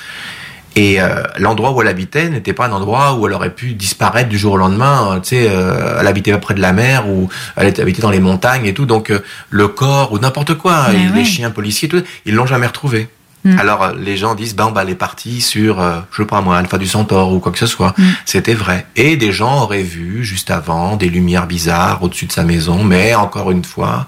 Et 0.78 1.00
euh, 1.02 1.24
l'endroit 1.38 1.72
où 1.72 1.82
elle 1.82 1.88
habitait 1.88 2.28
n'était 2.30 2.52
pas 2.52 2.66
un 2.68 2.72
endroit 2.74 3.14
où 3.16 3.26
elle 3.28 3.34
aurait 3.34 3.54
pu 3.56 3.76
disparaître 3.76 4.28
du 4.28 4.38
jour 4.38 4.54
au 4.54 4.58
lendemain. 4.58 5.14
Euh, 5.14 5.20
Tu 5.22 5.30
sais, 5.30 5.48
euh, 5.50 6.00
elle 6.02 6.08
habitait 6.08 6.34
pas 6.34 6.38
près 6.40 6.54
de 6.54 6.60
la 6.60 6.74
mer 6.74 7.08
ou 7.08 7.30
elle 7.56 7.68
était- 7.70 7.82
habitait 7.82 8.02
dans 8.02 8.10
les 8.12 8.20
montagnes 8.20 8.66
et 8.66 8.74
tout. 8.74 8.86
Donc 8.86 9.10
euh, 9.10 9.20
le 9.52 9.70
corps 9.70 10.12
ou 10.12 10.20
n'importe 10.20 10.56
quoi, 10.56 10.88
Mais 10.92 10.98
les 11.08 11.10
ouais. 11.20 11.24
chiens 11.26 11.50
policiers, 11.50 11.88
tout, 11.88 12.04
ils 12.26 12.36
l'ont 12.36 12.46
jamais 12.46 12.68
retrouvée. 12.68 13.08
Mm. 13.46 13.60
Alors 13.60 13.84
euh, 13.84 13.94
les 13.96 14.18
gens 14.18 14.34
disent 14.34 14.56
ben 14.56 14.72
bah 14.72 14.82
elle 14.84 14.90
est 14.90 14.96
partie 14.96 15.40
sur 15.40 15.80
euh, 15.80 16.00
je 16.12 16.24
sais 16.24 16.28
pas 16.28 16.42
moi 16.42 16.58
Alpha 16.58 16.80
du 16.80 16.88
Centaure 16.88 17.32
ou 17.32 17.40
quoi 17.40 17.52
que 17.52 17.60
ce 17.60 17.68
soit. 17.68 17.94
Mm. 17.98 18.04
C'était 18.26 18.56
vrai. 18.56 18.88
Et 18.96 19.16
des 19.16 19.32
gens 19.32 19.62
auraient 19.62 19.84
vu 19.84 20.26
juste 20.26 20.50
avant 20.50 20.98
des 20.98 21.10
lumières 21.10 21.46
bizarres 21.46 22.02
au-dessus 22.04 22.26
de 22.26 22.32
sa 22.32 22.44
maison, 22.44 22.84
mais 22.84 23.14
encore 23.14 23.52
une 23.52 23.64
fois, 23.64 24.08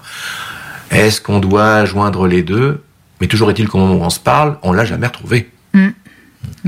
est-ce 0.90 1.20
qu'on 1.20 1.38
doit 1.38 1.84
joindre 1.84 2.26
les 2.26 2.42
deux? 2.42 2.82
Mais 3.20 3.28
toujours 3.28 3.50
est-il 3.50 3.68
qu'au 3.68 3.78
moment 3.78 3.94
où 3.94 4.04
on 4.04 4.10
se 4.10 4.20
parle, 4.20 4.58
on 4.62 4.72
l'a 4.72 4.84
jamais 4.84 5.06
retrouvé. 5.06 5.50
Mm. 5.72 5.88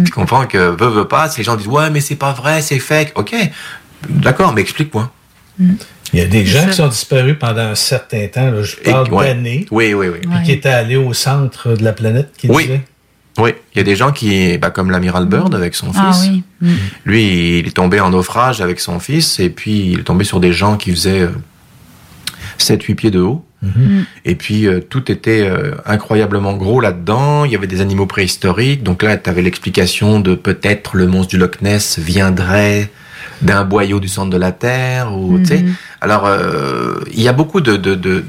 Tu 0.04 0.12
comprends 0.12 0.46
que 0.46 0.58
veut 0.58 0.88
veut 0.88 1.08
pas, 1.08 1.28
ces 1.28 1.42
gens 1.42 1.56
disent 1.56 1.66
ouais 1.66 1.90
mais 1.90 2.00
c'est 2.00 2.16
pas 2.16 2.32
vrai, 2.32 2.62
c'est 2.62 2.78
fake. 2.78 3.12
Ok, 3.16 3.34
d'accord, 4.08 4.52
mais 4.52 4.60
explique-moi. 4.60 5.12
Il 6.12 6.18
y 6.18 6.22
a 6.22 6.26
des 6.26 6.44
gens 6.44 6.62
ça. 6.62 6.66
qui 6.68 6.72
sont 6.74 6.88
disparus 6.88 7.36
pendant 7.38 7.62
un 7.62 7.74
certain 7.74 8.26
temps, 8.26 8.50
là, 8.50 8.62
je 8.62 8.76
parle 8.76 9.06
Et- 9.08 9.10
ouais. 9.10 9.26
d'années, 9.28 9.66
Oui 9.70 9.94
oui 9.94 10.08
oui. 10.08 10.18
puis 10.20 10.42
qui 10.44 10.52
étaient 10.52 10.68
allés 10.68 10.96
au 10.96 11.12
centre 11.12 11.74
de 11.74 11.84
la 11.84 11.92
planète, 11.92 12.30
qui 12.36 12.48
Oui. 12.48 12.64
disaient. 12.64 12.80
Oui, 13.38 13.50
il 13.74 13.78
y 13.78 13.80
a 13.80 13.84
des 13.84 13.94
gens 13.96 14.10
qui, 14.10 14.58
bah, 14.58 14.70
comme 14.70 14.90
l'amiral 14.90 15.24
Bird 15.26 15.54
avec 15.54 15.74
son 15.76 15.92
Ah 15.96 16.12
fils. 16.12 16.28
oui. 16.30 16.42
Mm. 16.60 16.74
Lui, 17.06 17.58
il 17.60 17.68
est 17.68 17.76
tombé 17.76 18.00
en 18.00 18.10
naufrage 18.10 18.60
avec 18.60 18.80
son 18.80 18.98
fils, 18.98 19.38
et 19.38 19.50
puis 19.50 19.92
il 19.92 20.00
est 20.00 20.02
tombé 20.02 20.24
sur 20.24 20.40
des 20.40 20.52
gens 20.52 20.76
qui 20.76 20.90
faisaient 20.90 21.28
7-8 22.58 22.94
pieds 22.96 23.10
de 23.10 23.20
haut. 23.20 23.44
Mm. 23.62 24.00
Et 24.24 24.34
puis 24.34 24.66
euh, 24.66 24.80
tout 24.80 25.10
était 25.12 25.42
euh, 25.48 25.74
incroyablement 25.86 26.54
gros 26.54 26.80
là-dedans. 26.80 27.44
Il 27.44 27.52
y 27.52 27.54
avait 27.56 27.66
des 27.66 27.80
animaux 27.80 28.06
préhistoriques. 28.06 28.82
Donc 28.82 29.02
là, 29.02 29.16
tu 29.16 29.28
avais 29.30 29.42
l'explication 29.42 30.18
de 30.20 30.34
peut-être 30.34 30.96
le 30.96 31.06
monstre 31.06 31.30
du 31.30 31.38
Loch 31.38 31.60
Ness 31.62 31.98
viendrait 31.98 32.90
d'un 33.42 33.64
boyau 33.64 34.00
du 34.00 34.08
centre 34.08 34.30
de 34.30 34.36
la 34.38 34.52
Terre. 34.52 35.14
Ou, 35.16 35.38
tu 35.38 35.46
sais. 35.46 35.58
Mhm. 35.58 35.74
Alors, 36.00 36.24
euh, 36.26 37.00
il 37.12 37.20
y 37.20 37.28
a 37.28 37.32
beaucoup 37.32 37.60
de, 37.60 37.76
de, 37.76 37.94
de- 37.94 38.24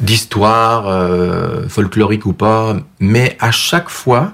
d'histoires 0.00 0.88
euh, 0.88 1.68
folkloriques 1.68 2.26
ou 2.26 2.32
pas, 2.32 2.76
mais 3.00 3.36
à 3.40 3.50
chaque 3.50 3.88
fois 3.88 4.32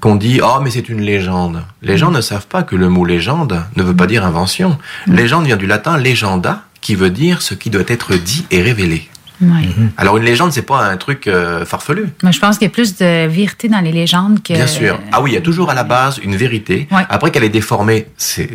qu'on 0.00 0.16
dit 0.16 0.40
oh 0.42 0.60
mais 0.62 0.70
c'est 0.70 0.88
une 0.88 1.00
légende, 1.02 1.62
les 1.82 1.98
gens 1.98 2.10
ne 2.10 2.20
savent 2.22 2.46
pas 2.46 2.62
que 2.62 2.74
le 2.76 2.88
mot 2.88 3.04
légende 3.04 3.62
ne 3.76 3.82
veut 3.82 3.94
pas 3.94 4.06
dire 4.06 4.24
invention. 4.24 4.78
Légende 5.06 5.44
vient 5.44 5.56
du 5.58 5.66
latin 5.66 5.98
legenda, 5.98 6.62
qui 6.80 6.94
veut 6.94 7.10
dire 7.10 7.42
ce 7.42 7.52
qui 7.54 7.68
doit 7.68 7.82
être 7.88 8.14
dit 8.14 8.46
et 8.50 8.62
révélé. 8.62 9.08
Ouais. 9.40 9.68
Alors 9.96 10.16
une 10.16 10.24
légende, 10.24 10.52
c'est 10.52 10.62
pas 10.62 10.84
un 10.84 10.96
truc 10.96 11.26
euh, 11.26 11.64
farfelu? 11.64 12.08
Moi, 12.22 12.32
je 12.32 12.38
pense 12.38 12.58
qu'il 12.58 12.66
y 12.66 12.70
a 12.70 12.72
plus 12.72 12.96
de 12.96 13.26
vérité 13.26 13.68
dans 13.68 13.80
les 13.80 13.92
légendes 13.92 14.42
que. 14.42 14.52
Bien 14.52 14.66
sûr. 14.66 14.98
Ah 15.12 15.22
oui, 15.22 15.30
il 15.30 15.34
y 15.34 15.36
a 15.36 15.40
toujours 15.40 15.70
à 15.70 15.74
la 15.74 15.84
base 15.84 16.18
une 16.22 16.36
vérité. 16.36 16.88
Ouais. 16.90 17.02
Après 17.08 17.30
qu'elle 17.30 17.44
est 17.44 17.48
déformée, 17.48 18.06
c'est, 18.16 18.50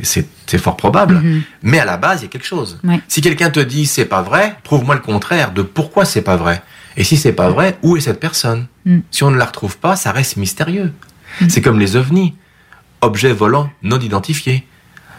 fort 0.57 0.77
probable. 0.77 1.15
Mhm. 1.15 1.41
Mais 1.63 1.79
à 1.79 1.85
la 1.85 1.97
base, 1.97 2.21
il 2.21 2.25
y 2.25 2.27
a 2.27 2.29
quelque 2.29 2.45
chose. 2.45 2.79
Ouais. 2.83 3.01
Si 3.07 3.21
quelqu'un 3.21 3.49
te 3.49 3.59
dit 3.59 3.85
c'est 3.85 4.05
pas 4.05 4.21
vrai, 4.21 4.57
prouve-moi 4.63 4.95
le 4.95 5.01
contraire 5.01 5.51
de 5.51 5.61
pourquoi 5.61 6.05
c'est 6.05 6.21
pas 6.21 6.37
vrai. 6.37 6.61
Et 6.97 7.03
si 7.03 7.17
c'est 7.17 7.33
pas 7.33 7.49
vrai, 7.49 7.77
où 7.81 7.97
est 7.97 8.01
cette 8.01 8.19
personne? 8.19 8.67
Mm. 8.85 8.99
Si 9.11 9.23
on 9.23 9.31
ne 9.31 9.37
la 9.37 9.45
retrouve 9.45 9.77
pas, 9.77 9.95
ça 9.95 10.11
reste 10.11 10.37
mystérieux. 10.37 10.93
C'est 11.49 11.61
comme 11.61 11.79
les 11.79 11.97
ovnis, 11.97 12.33
objets 13.01 13.33
volants 13.33 13.69
non 13.83 13.99
identifiés. 13.99 14.65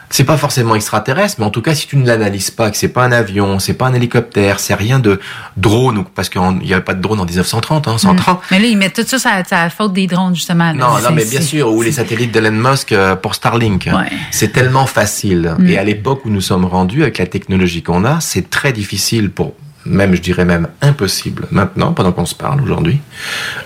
C'est 0.08 0.24
pas 0.24 0.36
forcément 0.36 0.74
extraterrestre, 0.74 1.36
mais 1.40 1.46
en 1.46 1.50
tout 1.50 1.62
cas, 1.62 1.74
si 1.74 1.86
tu 1.86 1.96
ne 1.96 2.06
l'analyses 2.06 2.50
pas, 2.50 2.70
que 2.70 2.76
c'est 2.76 2.88
pas 2.88 3.04
un 3.04 3.12
avion, 3.12 3.58
c'est 3.58 3.74
pas 3.74 3.86
un 3.86 3.94
hélicoptère, 3.94 4.60
c'est 4.60 4.74
rien 4.74 4.98
de 4.98 5.20
drone, 5.56 6.04
parce 6.14 6.28
qu'il 6.28 6.40
n'y 6.40 6.72
avait 6.72 6.82
pas 6.82 6.94
de 6.94 7.02
drone 7.02 7.20
en 7.20 7.24
1930, 7.24 7.88
hein, 7.88 7.98
130. 7.98 8.38
Mm. 8.38 8.40
Mais 8.50 8.58
là, 8.60 8.66
ils 8.66 8.78
mettent 8.78 8.94
tout 8.94 9.18
ça, 9.18 9.42
ça 9.44 9.64
la 9.64 9.70
faute 9.70 9.92
des 9.92 10.06
drones, 10.06 10.34
justement. 10.34 10.66
là. 10.66 10.74
Non, 10.74 10.98
non, 11.00 11.10
mais 11.12 11.24
bien 11.24 11.40
sûr, 11.40 11.72
ou 11.72 11.82
les 11.82 11.92
satellites 11.92 12.32
d'Elon 12.32 12.52
Musk 12.52 12.92
euh, 12.92 13.16
pour 13.16 13.34
Starlink. 13.34 13.88
Ouais. 13.92 14.10
C'est 14.30 14.52
tellement 14.52 14.86
facile. 14.86 15.54
Mm. 15.58 15.68
Et 15.68 15.78
à 15.78 15.84
l'époque 15.84 16.24
où 16.24 16.30
nous 16.30 16.40
sommes 16.40 16.64
rendus, 16.64 17.02
avec 17.02 17.18
la 17.18 17.26
technologie 17.26 17.82
qu'on 17.82 18.04
a, 18.04 18.20
c'est 18.20 18.48
très 18.48 18.72
difficile 18.72 19.30
pour 19.30 19.54
même 19.86 20.14
je 20.14 20.20
dirais 20.20 20.44
même 20.44 20.68
impossible 20.82 21.46
maintenant, 21.50 21.92
pendant 21.92 22.12
qu'on 22.12 22.26
se 22.26 22.34
parle 22.34 22.60
aujourd'hui, 22.60 23.00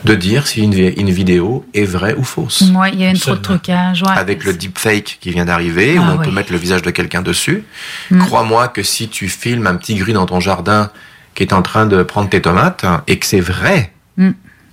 de 0.05 0.15
dire 0.15 0.47
si 0.47 0.63
une, 0.63 0.75
vi- 0.75 0.95
une 0.99 1.11
vidéo 1.11 1.65
est 1.75 1.85
vraie 1.85 2.15
ou 2.15 2.23
fausse. 2.25 2.63
Ouais, 2.75 2.91
il 2.93 3.01
y 3.01 3.05
a 3.05 3.11
une 3.11 3.19
trop 3.19 3.33
de 3.35 3.41
trucage. 3.41 4.03
Ouais. 4.03 4.11
Avec 4.15 4.45
le 4.45 4.53
deepfake 4.53 5.19
qui 5.21 5.31
vient 5.31 5.45
d'arriver, 5.45 5.99
où 5.99 6.03
Ah 6.05 6.13
on 6.15 6.19
peut 6.19 6.29
oui. 6.29 6.35
mettre 6.35 6.53
le 6.53 6.59
visage 6.59 6.83
de 6.83 6.91
quelqu'un 6.91 7.23
dessus, 7.23 7.65
Mm. 8.11 8.19
crois-moi 8.19 8.69
que 8.69 8.83
si 8.83 9.09
tu 9.09 9.29
filmes 9.29 9.67
un 9.67 9.75
petit 9.77 9.95
gris 9.95 10.13
dans 10.13 10.27
ton 10.27 10.41
jardin 10.41 10.91
qui 11.35 11.43
est 11.43 11.53
en 11.53 11.63
train 11.63 11.87
de 11.87 12.03
prendre 12.03 12.29
tes 12.29 12.43
tomates 12.43 12.85
et 13.07 13.19
que 13.19 13.27
c'est 13.27 13.41
vrai, 13.41 13.93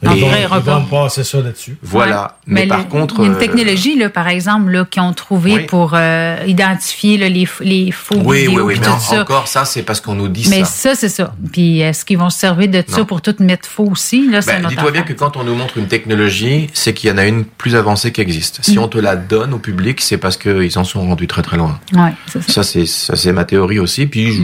Mm. 0.03 0.11
Et- 0.11 0.19
vrai 0.21 0.47
Ils 0.51 0.59
vont 0.63 0.85
passer 0.85 1.23
ça 1.23 1.41
là-dessus. 1.41 1.75
voilà. 1.81 2.37
Mais, 2.45 2.63
le- 2.63 2.69
par 2.69 2.87
contre, 2.87 3.15
il 3.17 3.21
y 3.21 3.23
a 3.23 3.27
une 3.29 3.33
euh, 3.35 3.39
technologie, 3.39 3.97
là, 3.97 4.09
par 4.11 4.27
exemple, 4.27 4.69
là, 4.69 4.85
qu'ils 4.85 5.01
ont 5.01 5.11
trouvé 5.13 5.53
Oui. 5.53 5.65
pour 5.65 5.93
euh, 5.95 6.37
identifier 6.45 7.17
là, 7.17 7.29
les, 7.29 7.45
faux 7.45 8.15
oui, 8.17 8.47
oui, 8.47 8.59
oui, 8.61 8.73
puis 8.73 8.79
mais 8.81 8.85
tout 8.85 8.91
en- 8.93 8.99
ça. 8.99 9.21
encore 9.21 9.47
ça, 9.47 9.65
c'est 9.65 9.81
parce 9.81 9.99
qu'on 9.99 10.13
nous 10.13 10.27
dit 10.27 10.47
Mais 10.49 10.59
ça. 10.59 10.65
ça, 10.65 10.95
c'est 10.95 11.09
ça. 11.09 11.33
Puis 11.51 11.79
est-ce 11.79 12.05
qu'ils 12.05 12.19
vont 12.19 12.29
se 12.29 12.37
servir 12.37 12.67
de 12.67 12.83
ça 12.87 13.05
pour 13.05 13.21
tout 13.23 13.33
mettre 13.39 13.67
faux 13.67 13.85
aussi? 13.91 14.29
Là, 14.29 14.41
Ben, 14.45 14.67
Dis-toi 14.67 14.91
bien 14.91 15.01
que 15.01 15.13
quand 15.13 15.35
on 15.35 15.43
nous 15.43 15.55
montre 15.55 15.77
une 15.79 15.87
technologie, 15.87 16.67
c'est 16.73 16.93
qu'il 16.93 17.09
y 17.09 17.13
en 17.13 17.17
a 17.17 17.25
une 17.25 17.43
plus 17.45 17.75
avancée 17.75 18.11
qui 18.11 18.21
existe. 18.21 18.59
Si 18.63 18.77
Mm. 18.77 18.81
on 18.83 18.87
te 18.89 18.97
la 18.99 19.15
donne 19.15 19.53
au 19.55 19.59
public, 19.59 19.99
c'est 20.01 20.17
parce 20.17 20.37
qu'ils 20.37 20.77
en 20.77 20.83
sont 20.83 21.01
rendus 21.07 21.27
très 21.27 21.41
très 21.41 21.57
loin. 21.57 21.79
Ouais, 21.93 22.13
c'est 22.27 22.43
ça. 22.43 22.53
Ça, 22.53 22.63
c'est 22.63 22.85
ça, 22.85 23.15
c'est 23.15 23.31
ma 23.33 23.45
théorie 23.45 23.79
aussi. 23.79 24.05
Puis, 24.05 24.43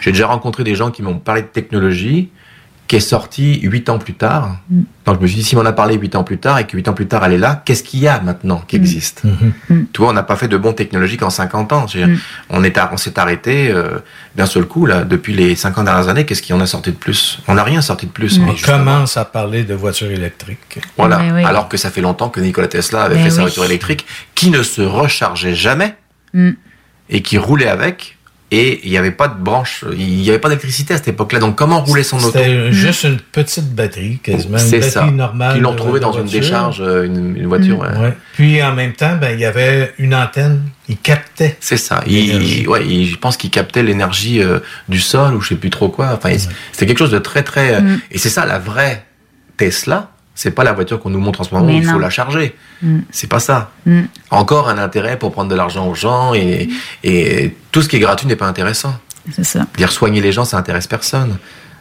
j'ai 0.00 0.10
déjà 0.10 0.26
rencontré 0.26 0.64
des 0.64 0.74
gens 0.74 0.90
qui 0.90 1.02
m'ont 1.02 1.18
parlé 1.18 1.42
de 1.42 1.46
technologie 1.46 2.30
qui 2.86 2.96
est 2.96 3.00
sortie 3.00 3.60
huit 3.60 3.88
ans 3.88 3.98
plus 3.98 4.14
tard. 4.14 4.58
Mm. 4.70 4.82
Donc, 5.06 5.16
je 5.16 5.20
me 5.22 5.26
suis 5.26 5.36
dit, 5.36 5.42
si 5.44 5.56
on 5.56 5.60
en 5.60 5.66
a 5.66 5.72
parlé 5.72 5.96
huit 5.96 6.14
ans 6.16 6.24
plus 6.24 6.38
tard 6.38 6.58
et 6.58 6.66
que 6.66 6.76
huit 6.76 6.86
ans 6.88 6.92
plus 6.92 7.06
tard, 7.06 7.24
elle 7.24 7.32
est 7.32 7.38
là, 7.38 7.62
qu'est-ce 7.64 7.82
qu'il 7.82 8.00
y 8.00 8.08
a 8.08 8.20
maintenant 8.20 8.62
qui 8.66 8.76
existe 8.76 9.22
Tu 9.92 10.00
vois, 10.00 10.10
on 10.10 10.12
n'a 10.12 10.22
pas 10.22 10.36
fait 10.36 10.48
de 10.48 10.56
bons 10.56 10.72
technologiques 10.72 11.22
en 11.22 11.30
50 11.30 11.72
ans. 11.72 11.86
Mm. 11.94 12.16
On 12.50 12.96
s'est 12.96 13.18
arrêté 13.18 13.70
euh, 13.70 13.98
d'un 14.36 14.46
seul 14.46 14.64
coup, 14.66 14.86
là, 14.86 15.04
depuis 15.04 15.34
les 15.34 15.54
50 15.56 15.84
dernières 15.84 16.08
années, 16.08 16.24
qu'est-ce 16.26 16.42
qu'il 16.42 16.54
y 16.54 16.58
en 16.58 16.62
a 16.62 16.66
sorti 16.66 16.90
de 16.90 16.96
plus? 16.96 17.38
On 17.48 17.54
n'a 17.54 17.64
rien 17.64 17.80
sorti 17.80 18.06
de 18.06 18.12
plus. 18.12 18.38
On 18.38 18.52
justement, 18.52 18.78
commence 18.78 19.16
à 19.16 19.24
parler 19.24 19.64
de 19.64 19.74
voitures 19.74 20.10
électriques. 20.10 20.78
voilà. 20.96 21.20
Oui. 21.34 21.44
Alors 21.44 21.68
que 21.68 21.76
ça 21.76 21.90
fait 21.90 22.00
longtemps 22.02 22.28
que 22.28 22.40
Nikola 22.40 22.68
Tesla 22.68 23.02
avait 23.04 23.16
Mais 23.16 23.24
fait 23.24 23.30
sa 23.30 23.42
voiture 23.42 23.64
électrique 23.64 24.06
qui 24.34 24.50
ne 24.50 24.62
se 24.62 24.82
rechargeait 24.82 25.54
jamais 25.54 25.96
Mm. 26.34 26.50
et 27.10 27.22
qui 27.22 27.38
roulait 27.38 27.68
avec. 27.68 28.13
Et 28.56 28.80
il 28.84 28.90
n'y 28.90 28.98
avait 28.98 29.10
pas 29.10 29.26
de 29.26 29.34
branche, 29.42 29.84
il 29.96 30.06
n'y 30.18 30.28
avait 30.28 30.38
pas 30.38 30.48
d'électricité 30.48 30.94
à 30.94 30.96
cette 30.98 31.08
époque-là. 31.08 31.40
Donc 31.40 31.56
comment 31.56 31.80
rouler 31.82 32.04
son 32.04 32.18
auto? 32.18 32.26
C'était 32.32 32.70
juste 32.70 33.02
une 33.04 33.18
petite 33.18 33.74
batterie, 33.74 34.18
quasiment. 34.22 34.58
Une 34.58 34.70
batterie 34.70 34.90
ça. 34.90 35.06
normale. 35.10 35.54
Qu'ils 35.54 35.62
l'ont 35.62 35.74
trouvé 35.74 35.98
dans 35.98 36.12
une 36.12 36.26
décharge, 36.26 36.80
euh, 36.80 37.04
une, 37.04 37.36
une 37.36 37.46
voiture. 37.46 37.78
ouais. 37.80 37.88
Ouais. 37.98 38.16
Puis 38.34 38.62
en 38.62 38.72
même 38.74 38.92
temps, 38.92 39.16
ben, 39.20 39.32
il 39.34 39.40
y 39.40 39.44
avait 39.44 39.92
une 39.98 40.14
antenne. 40.14 40.62
Il 40.88 40.98
captait. 40.98 41.56
C'est 41.60 41.76
ça. 41.78 42.02
Il, 42.06 42.12
il- 42.42 42.68
ouais, 42.68 42.86
il- 42.86 43.06
je 43.06 43.16
pense 43.16 43.36
qu'il 43.36 43.50
captait 43.50 43.82
l'énergie 43.82 44.40
euh, 44.42 44.60
du 44.88 45.00
sol 45.00 45.34
ou 45.34 45.40
je 45.40 45.48
sais 45.48 45.54
plus 45.56 45.70
trop 45.70 45.88
quoi. 45.88 46.10
Enfin, 46.14 46.30
c'était 46.72 46.86
quelque 46.86 46.98
chose 46.98 47.10
de 47.10 47.18
très 47.18 47.42
très. 47.42 47.74
euh, 47.74 47.80
Mm. 47.80 48.00
Et 48.12 48.18
c'est 48.18 48.28
ça 48.28 48.46
la 48.46 48.58
vraie 48.58 49.04
Tesla. 49.56 50.10
C'est 50.34 50.50
pas 50.50 50.64
la 50.64 50.72
voiture 50.72 50.98
qu'on 51.00 51.10
nous 51.10 51.20
montre 51.20 51.40
en 51.40 51.44
ce 51.44 51.54
moment 51.54 51.66
où 51.66 51.70
il 51.70 51.84
faut 51.84 51.98
la 51.98 52.10
charger. 52.10 52.56
Mm. 52.82 53.00
C'est 53.10 53.28
pas 53.28 53.38
ça. 53.38 53.70
Mm. 53.86 54.02
Encore 54.30 54.68
un 54.68 54.78
intérêt 54.78 55.18
pour 55.18 55.32
prendre 55.32 55.50
de 55.50 55.54
l'argent 55.54 55.88
aux 55.88 55.94
gens 55.94 56.34
et, 56.34 56.68
et 57.04 57.56
tout 57.70 57.82
ce 57.82 57.88
qui 57.88 57.96
est 57.96 58.00
gratuit 58.00 58.26
n'est 58.26 58.36
pas 58.36 58.46
intéressant. 58.46 58.94
C'est 59.32 59.44
ça. 59.44 59.66
Dire 59.76 59.90
soigner 59.90 60.20
les 60.20 60.32
gens, 60.32 60.44
ça 60.44 60.58
intéresse 60.58 60.86
personne. 60.86 61.38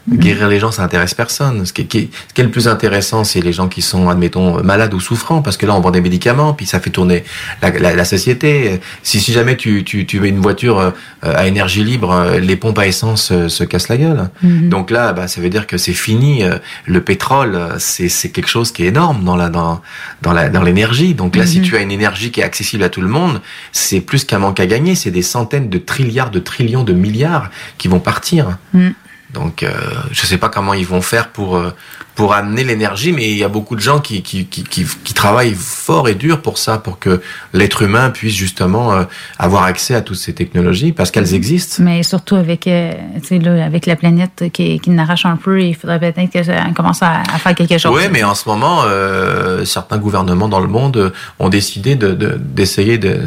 Guérir 0.10 0.50
les 0.50 0.60
gens, 0.60 0.70
ça 0.72 0.84
intéresse 0.84 1.14
personne. 1.14 1.66
Ce 1.66 1.72
qui, 1.72 1.84
est- 1.84 1.86
qui 1.86 1.98
est- 2.00 2.10
ce 2.28 2.34
qui 2.34 2.42
est 2.42 2.44
le 2.44 2.52
plus 2.52 2.68
intéressant, 2.68 3.24
c'est 3.24 3.40
les 3.40 3.54
gens 3.54 3.70
qui 3.70 3.82
sont, 3.82 4.10
admettons, 4.10 4.62
malades 4.62 4.94
ou 4.94 5.00
souffrants, 5.00 5.42
parce 5.42 5.56
que 5.56 5.66
là, 5.66 5.74
on 5.76 5.80
vend 5.80 5.92
des 5.92 6.02
médicaments, 6.02 6.54
puis 6.54 6.66
ça 6.66 6.82
fait 6.82 6.90
tourner 6.90 7.24
la, 7.62 7.70
la- 7.70 7.96
la 7.96 8.04
société. 8.06 8.82
Si, 9.02 9.22
si 9.22 9.32
jamais 9.32 9.56
tu, 9.56 9.86
tu, 9.86 10.06
tu 10.06 10.20
mets 10.20 10.28
une 10.28 10.42
voiture 10.42 10.78
euh, 10.80 10.92
à 11.24 11.48
énergie 11.48 11.86
libre, 11.86 12.12
euh, 12.12 12.40
les 12.40 12.58
pompes 12.58 12.80
à 12.80 12.86
essence 12.86 13.32
euh, 13.32 13.48
se 13.48 13.64
cassent 13.64 13.88
la 13.88 13.96
gueule. 13.98 14.30
Mhm. 14.42 14.68
Donc 14.68 14.92
là, 14.92 15.14
bah, 15.14 15.30
ça 15.30 15.40
veut 15.40 15.50
dire 15.50 15.68
que 15.68 15.78
c'est 15.78 15.94
fini. 15.94 16.44
Le 16.86 17.02
pétrole, 17.02 17.58
c'est 17.80 18.10
quelque 18.32 18.50
chose 18.50 18.74
qui 18.74 18.84
est 18.84 18.88
énorme 18.88 19.24
dans 19.24 19.38
la 19.38 19.48
dans 19.50 19.82
dans 20.22 20.34
la 20.34 20.50
dans 20.50 20.64
l'énergie. 20.64 21.14
Donc 21.14 21.38
là, 21.38 21.46
si 21.46 21.60
Mhm. 21.60 21.64
tu 21.66 21.78
as 21.78 21.82
une 21.82 21.92
énergie 21.92 22.30
qui 22.32 22.42
est 22.42 22.44
accessible 22.44 22.84
à 22.84 22.90
tout 22.90 23.02
le 23.02 23.08
monde, 23.08 23.40
c'est 23.72 24.02
plus 24.02 24.26
qu'un 24.26 24.40
manque 24.40 24.60
à 24.60 24.66
gagner. 24.66 24.96
C'est 24.96 25.12
des 25.12 25.22
centaines 25.22 25.70
de 25.70 25.78
trilliards, 25.78 26.30
de 26.32 26.40
trillions, 26.40 26.84
de 26.84 26.92
milliards 26.94 27.50
qui 27.78 27.88
vont 27.88 28.00
partir. 28.02 28.58
Mm. 28.74 28.90
Donc, 29.34 29.64
euh, 29.64 29.72
je 30.12 30.26
sais 30.26 30.38
pas 30.38 30.50
comment 30.50 30.74
ils 30.74 30.86
vont 30.86 31.02
faire 31.02 31.30
pour 31.30 31.56
euh, 31.58 31.72
pour 32.16 32.36
amener 32.36 32.64
l'énergie, 32.64 33.12
mais 33.12 33.32
il 33.32 33.38
y 33.38 33.44
a 33.44 33.50
beaucoup 33.50 33.76
de 33.76 33.82
gens 33.82 34.00
qui 34.00 34.22
qui, 34.22 34.46
qui, 34.46 34.64
qui, 34.64 34.86
qui 35.04 35.14
travaillent 35.16 35.56
fort 35.56 36.08
et 36.08 36.14
dur 36.14 36.42
pour 36.44 36.60
ça, 36.60 36.78
pour 36.78 37.00
que 37.00 37.22
l'être 37.54 37.82
humain 37.82 38.12
puisse 38.12 38.36
justement 38.36 38.94
euh, 38.94 39.04
avoir 39.40 39.64
accès 39.64 39.96
à 39.96 40.02
toutes 40.02 40.18
ces 40.18 40.34
technologies, 40.34 40.92
parce 40.92 41.10
qu'elles 41.10 41.34
existent. 41.34 41.82
Mais 41.84 42.04
surtout 42.04 42.36
avec, 42.36 42.68
euh, 42.68 42.94
là, 43.32 43.66
avec 43.66 43.88
la 43.88 43.96
planète 43.96 44.44
qui, 44.54 44.80
qui 44.80 44.90
n'arrache 44.92 45.26
un 45.26 45.38
peu, 45.38 45.60
il 45.62 45.76
faudrait 45.76 46.00
peut-être 46.00 46.30
qu'on 46.68 46.74
commence 46.74 47.02
à, 47.02 47.22
à 47.22 47.40
faire 47.40 47.56
quelque 47.56 47.80
chose. 47.80 47.92
Oui, 47.96 48.04
mais 48.12 48.24
en 48.24 48.36
ce 48.36 48.48
moment, 48.48 48.82
euh, 48.86 49.66
certains 49.66 49.98
gouvernements 49.98 50.48
dans 50.50 50.60
le 50.60 50.68
monde 50.68 51.12
ont 51.40 51.50
décidé 51.50 51.96
de- 51.96 52.14
d'essayer 52.40 53.00
de, 53.00 53.22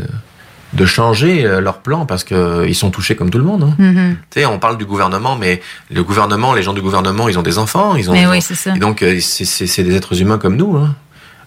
de 0.76 0.86
changer 0.86 1.44
euh, 1.44 1.60
leur 1.60 1.78
plan 1.78 2.06
parce 2.06 2.22
que 2.24 2.34
euh, 2.34 2.68
ils 2.68 2.74
sont 2.74 2.90
touchés 2.90 3.16
comme 3.16 3.30
tout 3.30 3.38
le 3.38 3.44
monde. 3.44 3.64
hein. 3.64 3.74
Mhm. 3.78 4.16
Tu 4.30 4.40
sais, 4.40 4.46
on 4.46 4.58
parle 4.58 4.78
du 4.78 4.84
gouvernement, 4.84 5.36
mais 5.36 5.60
le 5.90 6.02
gouvernement, 6.04 6.54
les 6.54 6.62
gens 6.62 6.74
du 6.74 6.82
gouvernement, 6.82 7.28
ils 7.28 7.38
ont 7.38 7.42
des 7.42 7.58
enfants, 7.58 7.96
ils 7.96 8.08
ont. 8.08 8.12
Mais 8.12 8.22
ils 8.22 8.28
oui, 8.28 8.38
ont- 8.38 8.40
c'est 8.40 8.54
ça. 8.54 8.76
Et 8.76 8.78
donc, 8.78 9.02
euh, 9.02 9.18
c'est- 9.20 9.82
des 9.82 9.96
êtres 9.96 10.20
humains 10.20 10.38
comme 10.38 10.56
nous. 10.56 10.76
Hein. 10.76 10.94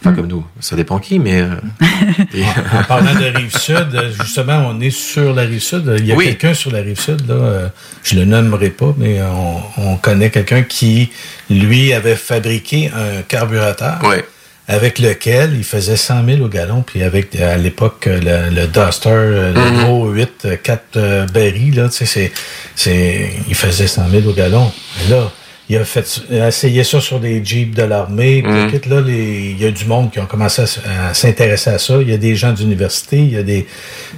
Enfin, 0.01 0.13
comme 0.13 0.27
nous. 0.27 0.45
Ça 0.61 0.77
dépend 0.77 0.97
qui, 0.99 1.19
mais. 1.19 1.41
euh, 1.41 1.55
et- 2.34 2.43
En 2.43 2.84
parlant 2.88 3.13
de 3.13 3.38
rive 3.38 3.53
sud, 3.57 3.88
euh, 3.93 4.11
justement, 4.21 4.69
on 4.71 4.80
est 4.80 4.91
sur 4.91 5.34
la 5.34 5.41
rive 5.41 5.59
sud. 5.61 5.93
Il 5.97 6.05
y 6.05 6.13
a 6.13 6.15
Oui. 6.15 6.25
quelqu'un 6.25 6.53
sur 6.53 6.71
la 6.71 6.80
rive 6.80 6.97
sud, 6.99 7.27
là, 7.27 7.69
je 8.03 8.15
le 8.15 8.23
nommerai 8.23 8.69
pas, 8.69 8.93
mais 8.97 9.19
on, 9.21 9.57
on 9.91 9.97
connaît 9.97 10.30
quelqu'un 10.30 10.63
qui, 10.63 11.09
lui, 11.49 11.91
avait 11.91 12.15
fabriqué 12.15 12.89
un 12.95 13.23
carburateur 13.23 13.99
Ouais. 14.05 14.23
Avec 14.72 14.99
lequel 14.99 15.55
il 15.57 15.63
faisait 15.63 15.97
100 15.97 16.24
000 16.26 16.41
au 16.43 16.47
gallon, 16.47 16.84
puis 16.86 17.01
avec, 17.01 17.36
à 17.36 17.57
l'époque, 17.57 18.05
le, 18.07 18.51
le 18.51 18.67
Duster, 18.67 19.09
euh, 19.09 19.51
le 19.51 19.59
Mhm. 19.72 19.84
gros 19.84 20.07
8, 20.09 20.32
euh, 20.45 20.55
4 20.61 20.84
euh, 20.97 21.26
berry, 21.26 21.72
là, 21.72 21.89
tu 21.89 22.05
sais, 22.05 22.32
c'est, 22.76 23.32
il 23.47 23.55
faisait 23.55 23.88
100 23.88 24.07
000 24.09 24.28
au 24.30 24.34
gallon. 24.34 24.72
Et 25.07 25.09
là, 25.11 25.32
il 25.70 25.78
a 25.78 25.84
fait, 25.84 26.22
il 26.30 26.39
a 26.39 26.47
essayé 26.49 26.84
ça 26.84 27.01
sur 27.01 27.20
des 27.20 27.43
Jeeps 27.43 27.76
de 27.76 27.82
l'armée. 27.82 28.43
Mhm. 28.43 28.72
là, 28.91 29.01
les- 29.01 29.55
il 29.57 29.59
y 29.61 29.65
a 29.65 29.72
du 29.72 29.86
monde 29.86 30.11
qui 30.11 30.20
ont 30.20 30.28
commencé 30.28 30.61
à, 30.61 31.13
s'intéresser 31.15 31.72
à 31.72 31.80
ça. 31.80 31.97
Il 32.01 32.09
y 32.09 32.13
a 32.13 32.17
des 32.17 32.36
gens 32.36 32.51
d'université, 32.53 33.17
il 33.17 33.32
y 33.34 33.38
a 33.38 33.43
des, 33.43 33.65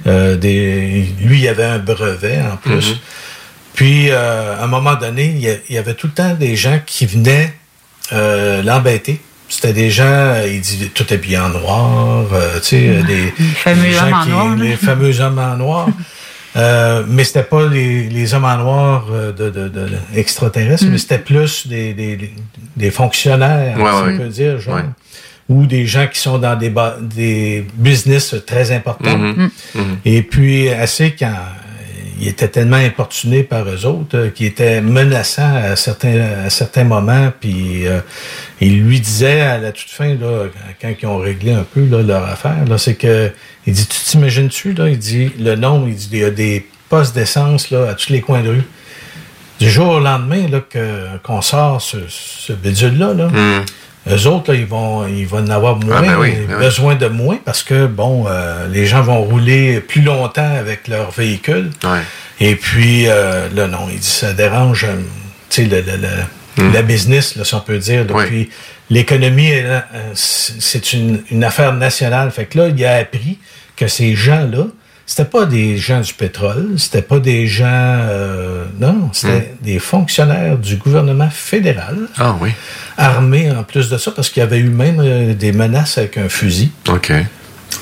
euh, 0.06 0.36
des, 0.36 1.06
lui, 1.22 1.40
il 1.40 1.48
avait 1.48 1.64
un 1.64 1.78
brevet 1.78 2.40
en 2.42 2.58
plus. 2.58 2.90
Mhm. 2.90 2.96
Puis, 3.74 4.10
euh, 4.10 4.54
à 4.60 4.64
un 4.64 4.66
moment 4.66 4.96
donné, 4.96 5.32
il 5.34 5.40
y, 5.40 5.48
a- 5.48 5.56
il 5.70 5.74
y 5.76 5.78
avait 5.78 5.94
tout 5.94 6.08
le 6.08 6.12
temps 6.12 6.34
des 6.34 6.56
gens 6.56 6.78
qui 6.84 7.06
venaient 7.06 7.54
euh, 8.12 8.62
l'embêter. 8.62 9.18
C'était 9.54 9.74
des 9.74 9.90
gens, 9.90 10.04
euh, 10.06 10.48
il 10.50 10.60
dit, 10.62 10.90
tout 10.94 11.04
habillé 11.10 11.36
en 11.38 11.50
noir, 11.50 12.24
euh, 12.32 12.54
tu 12.60 12.68
sais, 12.68 12.88
euh, 12.88 13.02
des, 13.02 13.24
Les 13.38 13.44
fameux 13.54 13.82
des 13.82 13.92
gens 13.92 14.06
hommes 14.06 14.14
en 14.14 14.22
qui- 14.24 14.28
noir, 14.30 14.56
là. 14.56 14.64
Les 14.64 14.76
fameux 14.76 15.20
hommes 15.20 15.38
en 15.38 15.56
noir. 15.56 15.88
Euh, 16.54 17.02
mais 17.08 17.24
c'était 17.24 17.44
pas 17.44 17.66
les, 17.66 18.10
les 18.10 18.34
hommes 18.34 18.44
en 18.44 18.58
noir 18.58 19.06
de, 19.06 19.48
de, 19.48 19.68
de- 19.68 19.88
extraterrestres, 20.14 20.84
Mm. 20.84 20.90
mais 20.90 20.98
c'était 20.98 21.18
plus 21.18 21.66
des, 21.66 21.94
des, 21.94 22.30
des 22.76 22.90
fonctionnaires, 22.90 23.78
Ouais, 23.80 23.90
si 23.90 23.96
on 24.14 24.18
peut 24.18 24.28
dire, 24.28 24.60
genre. 24.60 24.74
Ouais. 24.74 24.82
Ou 25.48 25.64
des 25.64 25.86
gens 25.86 26.06
qui 26.12 26.18
sont 26.20 26.36
dans 26.36 26.54
des, 26.54 26.70
des 27.00 27.66
business 27.74 28.34
très 28.46 28.70
importants. 28.70 29.16
Mhm. 29.16 29.50
Mhm. 29.74 29.96
Et 30.04 30.20
puis, 30.20 30.68
assez 30.68 31.14
quand 31.18 31.32
il 32.22 32.28
était 32.28 32.46
tellement 32.46 32.76
importuné 32.76 33.42
par 33.42 33.68
eux 33.68 33.84
autres, 33.84 34.16
euh, 34.16 34.28
qu'il 34.30 34.46
était 34.46 34.80
menaçant 34.80 35.56
à 35.56 35.74
certains, 35.74 36.84
moments, 36.84 37.32
puis 37.40 37.84
euh, 37.86 37.98
il 38.60 38.80
lui 38.84 39.00
disait 39.00 39.40
à 39.40 39.58
la 39.58 39.72
toute 39.72 39.90
fin, 39.90 40.14
là, 40.14 40.44
quand 40.80 40.92
ils 41.02 41.06
ont 41.06 41.18
réglé 41.18 41.52
un 41.52 41.64
peu 41.64 41.84
leur 41.84 42.24
affaire, 42.24 42.64
là, 42.68 42.78
c'est 42.78 42.94
que, 42.94 43.32
il 43.66 43.72
dit, 43.72 43.86
tu 43.86 43.98
t'imagines-tu, 43.98 44.72
là, 44.72 44.88
il 44.88 44.98
dit, 44.98 45.32
le 45.36 45.56
nombre, 45.56 45.88
il 45.88 45.96
dit, 45.96 46.08
il 46.12 46.18
y 46.20 46.24
a 46.24 46.30
des 46.30 46.64
postes 46.88 47.12
d'essence, 47.12 47.72
à 47.72 47.94
tous 47.94 48.10
les 48.10 48.20
coins 48.20 48.42
de 48.42 48.50
rue. 48.50 48.64
Du 49.58 49.68
jour 49.68 49.88
au 49.94 50.00
lendemain, 50.00 50.46
là, 50.48 50.60
que, 50.60 51.18
qu'on 51.24 51.42
sort 51.42 51.82
ce, 51.82 52.52
bidule-là, 52.52 53.14
là, 53.14 53.28
Mhm. 53.28 53.64
Eux 54.10 54.26
autres, 54.26 54.52
là, 54.52 54.58
ils 54.58 54.66
vont, 54.66 55.06
ils 55.06 55.26
vont 55.26 55.38
en 55.38 55.48
avoir 55.50 55.76
moins, 55.76 56.00
ben 56.02 56.16
oui, 56.18 56.32
ben 56.48 56.56
oui. 56.56 56.64
besoin 56.64 56.94
de 56.96 57.06
moins 57.06 57.38
parce 57.44 57.62
que, 57.62 57.86
bon, 57.86 58.24
euh, 58.28 58.66
les 58.68 58.86
gens 58.86 59.02
vont 59.02 59.22
rouler 59.22 59.80
plus 59.80 60.02
longtemps 60.02 60.54
avec 60.56 60.88
leur 60.88 61.10
véhicule. 61.12 61.70
Ouais. 61.84 62.00
Et 62.40 62.56
puis, 62.56 63.06
euh, 63.08 63.48
là, 63.54 63.68
non, 63.68 63.86
ça 64.00 64.32
dérange, 64.32 64.84
euh, 64.84 64.96
tu 65.50 65.62
sais, 65.62 65.68
le, 65.68 65.80
le- 65.82 65.96
le- 65.98 66.08
Mm. 66.58 66.72
la 66.74 66.82
business, 66.82 67.36
là, 67.36 67.44
si 67.44 67.54
on 67.54 67.60
peut 67.60 67.78
dire. 67.78 68.04
là. 68.04 68.12
Oui. 68.14 68.24
Puis, 68.26 68.50
l'économie, 68.90 69.52
c'est 70.14 70.92
une, 70.92 71.22
une 71.30 71.44
affaire 71.44 71.72
nationale. 71.72 72.30
Fait 72.30 72.44
que 72.44 72.58
là, 72.58 72.68
il 72.68 72.84
a 72.84 72.96
appris 72.96 73.38
que 73.76 73.86
ces 73.88 74.14
gens-là, 74.14 74.66
c'était 75.06 75.28
pas 75.28 75.44
des 75.46 75.76
gens 75.76 76.00
du 76.00 76.14
pétrole, 76.14 76.70
c'était 76.78 77.02
pas 77.02 77.18
des 77.18 77.46
gens, 77.46 77.64
euh, 77.66 78.64
non, 78.80 79.10
c'était 79.12 79.52
des 79.62 79.78
fonctionnaires 79.78 80.58
du 80.58 80.76
gouvernement 80.76 81.28
fédéral 81.30 81.96
Ah 82.18 82.36
oui. 82.40 82.50
armés 82.96 83.50
en 83.50 83.62
plus 83.62 83.88
de 83.90 83.98
ça, 83.98 84.10
parce 84.10 84.30
qu'il 84.30 84.40
y 84.40 84.44
avait 84.44 84.58
eu 84.58 84.70
même 84.70 85.00
euh, 85.00 85.34
des 85.34 85.52
menaces 85.52 85.98
avec 85.98 86.16
un 86.18 86.28
fusil. 86.28 86.70
OK. 86.88 87.12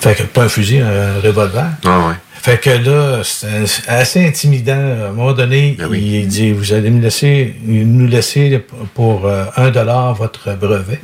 Fait 0.01 0.15
que 0.15 0.23
pas 0.25 0.45
un 0.45 0.49
fusil, 0.49 0.79
un 0.81 1.21
revolver. 1.23 1.67
Ah 1.85 2.09
ouais. 2.09 2.15
Fait 2.43 2.59
que 2.59 2.71
là, 2.71 3.21
c'est 3.23 3.87
assez 3.87 4.27
intimidant. 4.27 4.73
À 4.73 5.09
un 5.09 5.13
moment 5.13 5.33
donné, 5.35 5.77
Ben 5.79 5.91
il 5.93 6.27
dit 6.27 6.53
Vous 6.53 6.73
allez 6.73 6.89
me 6.89 7.03
laisser, 7.03 7.55
nous 7.67 8.07
laisser 8.07 8.65
pour 8.95 9.27
euh, 9.27 9.45
un 9.59 9.71
dollar 9.71 10.15
votre 10.15 10.55
brevet. 10.57 11.01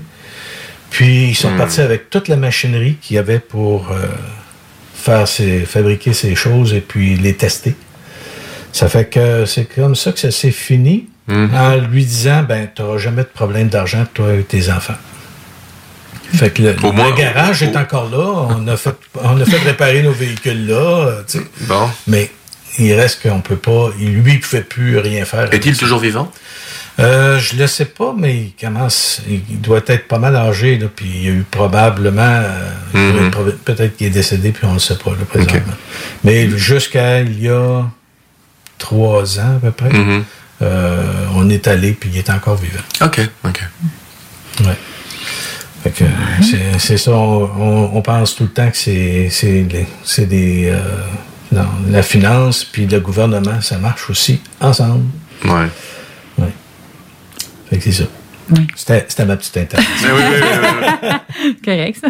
Puis 0.88 1.28
ils 1.30 1.34
sont 1.34 1.50
Hmm. 1.50 1.58
partis 1.58 1.80
avec 1.82 2.08
toute 2.08 2.28
la 2.28 2.36
machinerie 2.36 2.96
qu'il 3.02 3.16
y 3.16 3.18
avait 3.18 3.38
pour 3.40 3.90
euh, 3.90 3.96
faire 5.06 5.28
fabriquer 5.66 6.12
ces 6.12 6.34
choses 6.34 6.74
et 6.74 6.80
puis 6.80 7.16
les 7.16 7.34
tester. 7.34 7.74
Ça 8.72 8.88
fait 8.88 9.06
que 9.06 9.46
c'est 9.46 9.64
comme 9.64 9.94
ça 9.94 10.12
que 10.12 10.18
ça 10.18 10.30
s'est 10.30 10.50
fini 10.50 11.06
Hmm. 11.28 11.48
en 11.56 11.74
lui 11.88 12.04
disant 12.04 12.44
ben 12.48 12.68
tu 12.72 12.82
n'auras 12.82 12.98
jamais 12.98 13.22
de 13.22 13.28
problème 13.34 13.66
d'argent 13.68 14.04
toi 14.14 14.32
et 14.34 14.44
tes 14.44 14.70
enfants. 14.70 14.94
Fait 16.34 16.50
que 16.50 16.62
le, 16.62 16.76
Au 16.84 16.92
moins, 16.92 17.10
le 17.10 17.16
garage 17.16 17.64
est 17.64 17.76
encore 17.76 18.08
là. 18.10 18.46
On 18.56 18.68
a 18.68 18.76
fait, 18.76 18.94
on 19.14 19.40
a 19.40 19.44
fait 19.44 19.58
réparer 19.58 20.02
nos 20.02 20.12
véhicules 20.12 20.68
là. 20.68 20.74
euh, 20.76 21.22
tu 21.26 21.38
sais. 21.38 21.44
Bon. 21.62 21.90
Mais 22.06 22.30
il 22.78 22.92
reste 22.94 23.22
qu'on 23.28 23.40
peut 23.40 23.56
pas. 23.56 23.90
Lui, 23.98 24.06
il 24.32 24.36
ne 24.36 24.38
pouvait 24.40 24.62
plus 24.62 24.98
rien 24.98 25.24
faire. 25.24 25.52
Est-il 25.52 25.76
toujours 25.76 25.98
vivant? 25.98 26.30
Euh, 26.98 27.38
je 27.38 27.56
le 27.56 27.66
sais 27.66 27.84
pas, 27.84 28.14
mais 28.16 28.36
il 28.36 28.52
commence. 28.58 29.20
Il 29.28 29.60
doit 29.60 29.82
être 29.86 30.08
pas 30.08 30.18
mal 30.18 30.34
âgé, 30.34 30.78
là, 30.78 30.86
puis 30.94 31.06
il 31.06 31.22
y 31.24 31.28
a 31.28 31.32
eu 31.32 31.44
probablement. 31.50 32.22
euh, 32.22 32.70
Mhm. 32.94 33.30
Peut-être 33.64 33.96
qu'il 33.96 34.06
est 34.06 34.10
décédé, 34.10 34.52
puis 34.52 34.64
on 34.64 34.68
ne 34.70 34.74
le 34.74 34.78
sait 34.80 34.96
pas, 34.96 35.10
là, 35.10 35.24
présentement. 35.28 35.74
Mais 36.24 36.48
jusqu'à 36.50 37.20
il 37.20 37.42
y 37.42 37.48
a 37.50 37.82
trois 38.78 39.38
ans, 39.38 39.56
à 39.56 39.60
peu 39.60 39.70
près, 39.72 39.90
Mhm. 39.92 40.24
euh, 40.62 41.02
on 41.34 41.50
est 41.50 41.66
allé, 41.68 41.92
puis 41.92 42.08
il 42.12 42.18
est 42.18 42.30
encore 42.30 42.56
vivant. 42.56 42.80
Ok, 43.02 43.20
ok. 43.44 43.62
Ouais. 44.64 44.76
Fait 45.82 45.90
que, 45.90 46.04
c'est- 46.42 46.78
c'est 46.78 46.96
ça, 46.96 47.12
on, 47.12 48.00
pense 48.02 48.34
tout 48.36 48.44
le 48.44 48.48
temps 48.50 48.70
que 48.70 48.76
c'est 48.76 50.24
des. 50.24 50.68
euh, 50.70 50.78
non, 51.52 51.66
la 51.90 52.02
finance 52.02 52.64
puis 52.64 52.86
le 52.86 52.98
gouvernement, 53.00 53.60
ça 53.60 53.78
marche 53.78 54.08
aussi 54.10 54.40
ensemble. 54.60 55.04
Ouais. 55.44 55.68
Ouais. 56.38 56.52
Fait 57.70 57.78
que 57.78 57.84
c'est 57.84 57.92
ça. 57.92 58.04
C'était 58.76 59.04
c'était 59.08 59.24
ma 59.24 59.36
petite 59.36 59.56
intervention. 59.56 60.08
Correct, 61.64 61.98
ça. 62.00 62.08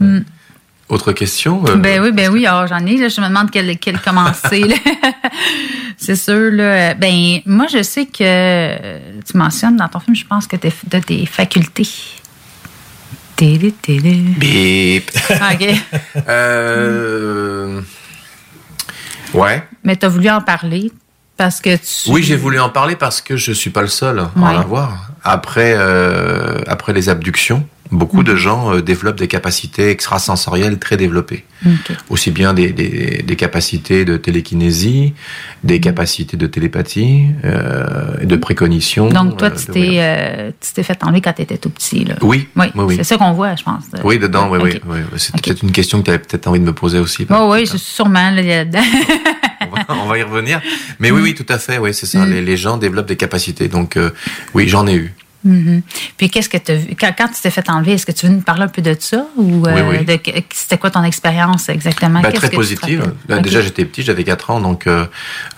Hmm. 0.00 0.20
Autre 0.88 1.12
question? 1.12 1.62
euh, 1.66 1.76
Ben 1.76 2.00
oui, 2.02 2.12
ben 2.12 2.30
oui, 2.30 2.46
alors, 2.46 2.66
j'en 2.66 2.84
ai. 2.86 2.96
Là, 2.96 3.08
je 3.08 3.20
me 3.20 3.28
demande 3.28 3.50
quel, 3.50 3.78
quel 3.78 3.98
commencer. 4.00 4.64
C'est 5.96 6.16
sûr. 6.16 6.50
Là, 6.52 6.94
ben, 6.94 7.40
moi, 7.46 7.66
je 7.72 7.82
sais 7.82 8.06
que 8.06 9.20
tu 9.22 9.36
mentionnes 9.36 9.76
dans 9.76 9.88
ton 9.88 10.00
film, 10.00 10.14
je 10.16 10.24
pense 10.26 10.46
que 10.46 10.56
tu 10.56 10.68
as 10.92 11.00
des 11.00 11.26
facultés. 11.26 11.88
Télé, 13.36 13.72
télé. 13.72 14.12
Bip. 14.14 15.10
OK. 15.30 15.68
Euh, 16.28 17.80
Ouais. 19.34 19.66
Mais 19.82 19.96
tu 19.96 20.06
as 20.06 20.08
voulu 20.08 20.30
en 20.30 20.40
parler 20.40 20.92
parce 21.36 21.60
que 21.60 21.76
tu. 21.76 22.10
Oui, 22.10 22.22
j'ai 22.22 22.36
voulu 22.36 22.60
en 22.60 22.70
parler 22.70 22.96
parce 22.96 23.20
que 23.20 23.36
je 23.36 23.52
suis 23.52 23.70
pas 23.70 23.82
le 23.82 23.88
seul 23.88 24.18
à 24.20 24.30
en 24.36 24.46
avoir. 24.46 25.10
Après, 25.22 25.74
euh, 25.76 26.60
après 26.66 26.92
les 26.92 27.08
abductions, 27.08 27.66
beaucoup 27.94 28.20
Mm. 28.20 28.24
de 28.24 28.36
gens 28.36 28.74
euh, 28.74 28.82
développent 28.82 29.18
des 29.18 29.28
capacités 29.28 29.88
extrasensorielles 29.90 30.78
très 30.78 30.96
développées. 30.96 31.44
Aussi 32.10 32.30
bien 32.30 32.52
des, 32.52 32.72
des, 32.72 33.22
des 33.26 33.36
capacités 33.36 34.04
de 34.04 34.18
télékinésie, 34.18 35.14
des 35.62 35.80
capacités 35.80 36.36
de 36.36 36.46
télépathie, 36.46 37.22
euh, 37.44 38.22
de 38.22 38.36
précognition. 38.36 39.08
Donc, 39.08 39.38
toi, 39.38 39.48
euh, 39.48 39.56
tu 39.58 39.66
de 39.68 39.72
t'es 39.72 39.88
euh, 39.94 40.50
tu 40.60 40.72
t'es 40.74 40.82
fait 40.82 41.02
enlever 41.02 41.22
quand 41.22 41.32
tu 41.32 41.40
étais 41.40 41.56
tout 41.56 41.70
petit. 41.70 42.04
Là. 42.04 42.16
Oui, 42.20 42.48
Oui, 42.56 42.66
oui, 42.74 42.84
oui. 42.88 42.96
c'est 42.96 43.04
ça 43.04 43.16
qu'on 43.16 43.32
voit, 43.32 43.56
je 43.56 43.62
pense. 43.62 43.84
Oui, 44.04 44.18
dedans, 44.18 44.50
oui, 44.50 44.58
Ok. 44.58 44.80
oui, 44.86 44.98
oui. 45.10 45.18
C'était 45.18 45.40
peut-être 45.40 45.62
une 45.62 45.72
question 45.72 46.00
que 46.00 46.04
tu 46.04 46.10
avais 46.10 46.18
peut-être 46.18 46.46
envie 46.48 46.60
de 46.60 46.66
me 46.66 46.74
poser 46.74 46.98
aussi. 46.98 47.26
Oh, 47.30 47.48
oui, 47.52 47.64
je- 47.64 47.78
sûrement, 47.78 48.30
là, 48.30 48.42
là-dedans. 48.42 48.82
On 49.88 50.06
va 50.06 50.18
y 50.18 50.22
revenir. 50.22 50.60
Mais 51.00 51.10
oui, 51.10 51.20
oui, 51.22 51.34
tout 51.34 51.46
à 51.48 51.58
fait, 51.58 51.78
oui, 51.78 51.94
c'est 51.94 52.06
ça. 52.06 52.26
Mm. 52.26 52.30
Les, 52.30 52.42
les 52.42 52.56
gens 52.58 52.76
développent 52.76 53.08
des 53.08 53.16
capacités. 53.16 53.68
Donc, 53.68 53.96
euh, 53.96 54.10
oui, 54.52 54.68
j'en 54.68 54.86
ai 54.86 54.94
eu. 54.94 55.14
Mhm. 55.44 55.82
Puis 56.16 56.30
qu'est-ce 56.30 56.48
que 56.48 56.56
tu 56.56 56.72
as 56.72 56.76
vu? 56.76 56.94
Quand, 56.98 57.12
quand 57.16 57.28
tu 57.28 57.40
t'es 57.42 57.50
fait 57.50 57.68
enlever, 57.68 57.92
est-ce 57.92 58.06
que 58.06 58.12
tu 58.12 58.26
veux 58.26 58.32
nous 58.32 58.40
parler 58.40 58.62
un 58.62 58.68
peu 58.68 58.80
de 58.82 58.96
ça? 58.98 59.26
Ou 59.36 59.66
euh, 59.66 59.90
Oui, 60.06 60.18
que- 60.18 60.30
c'était 60.52 60.78
quoi 60.78 60.90
ton 60.90 61.02
expérience 61.04 61.68
exactement? 61.68 62.22
Qu'est-ce 62.22 62.36
très 62.36 62.50
positive. 62.50 63.12
Là. 63.28 63.38
Déjà, 63.40 63.60
j'étais 63.60 63.84
petit, 63.84 64.02
j'avais 64.02 64.24
4 64.24 64.50
ans, 64.50 64.60
donc 64.60 64.86
euh, 64.86 65.06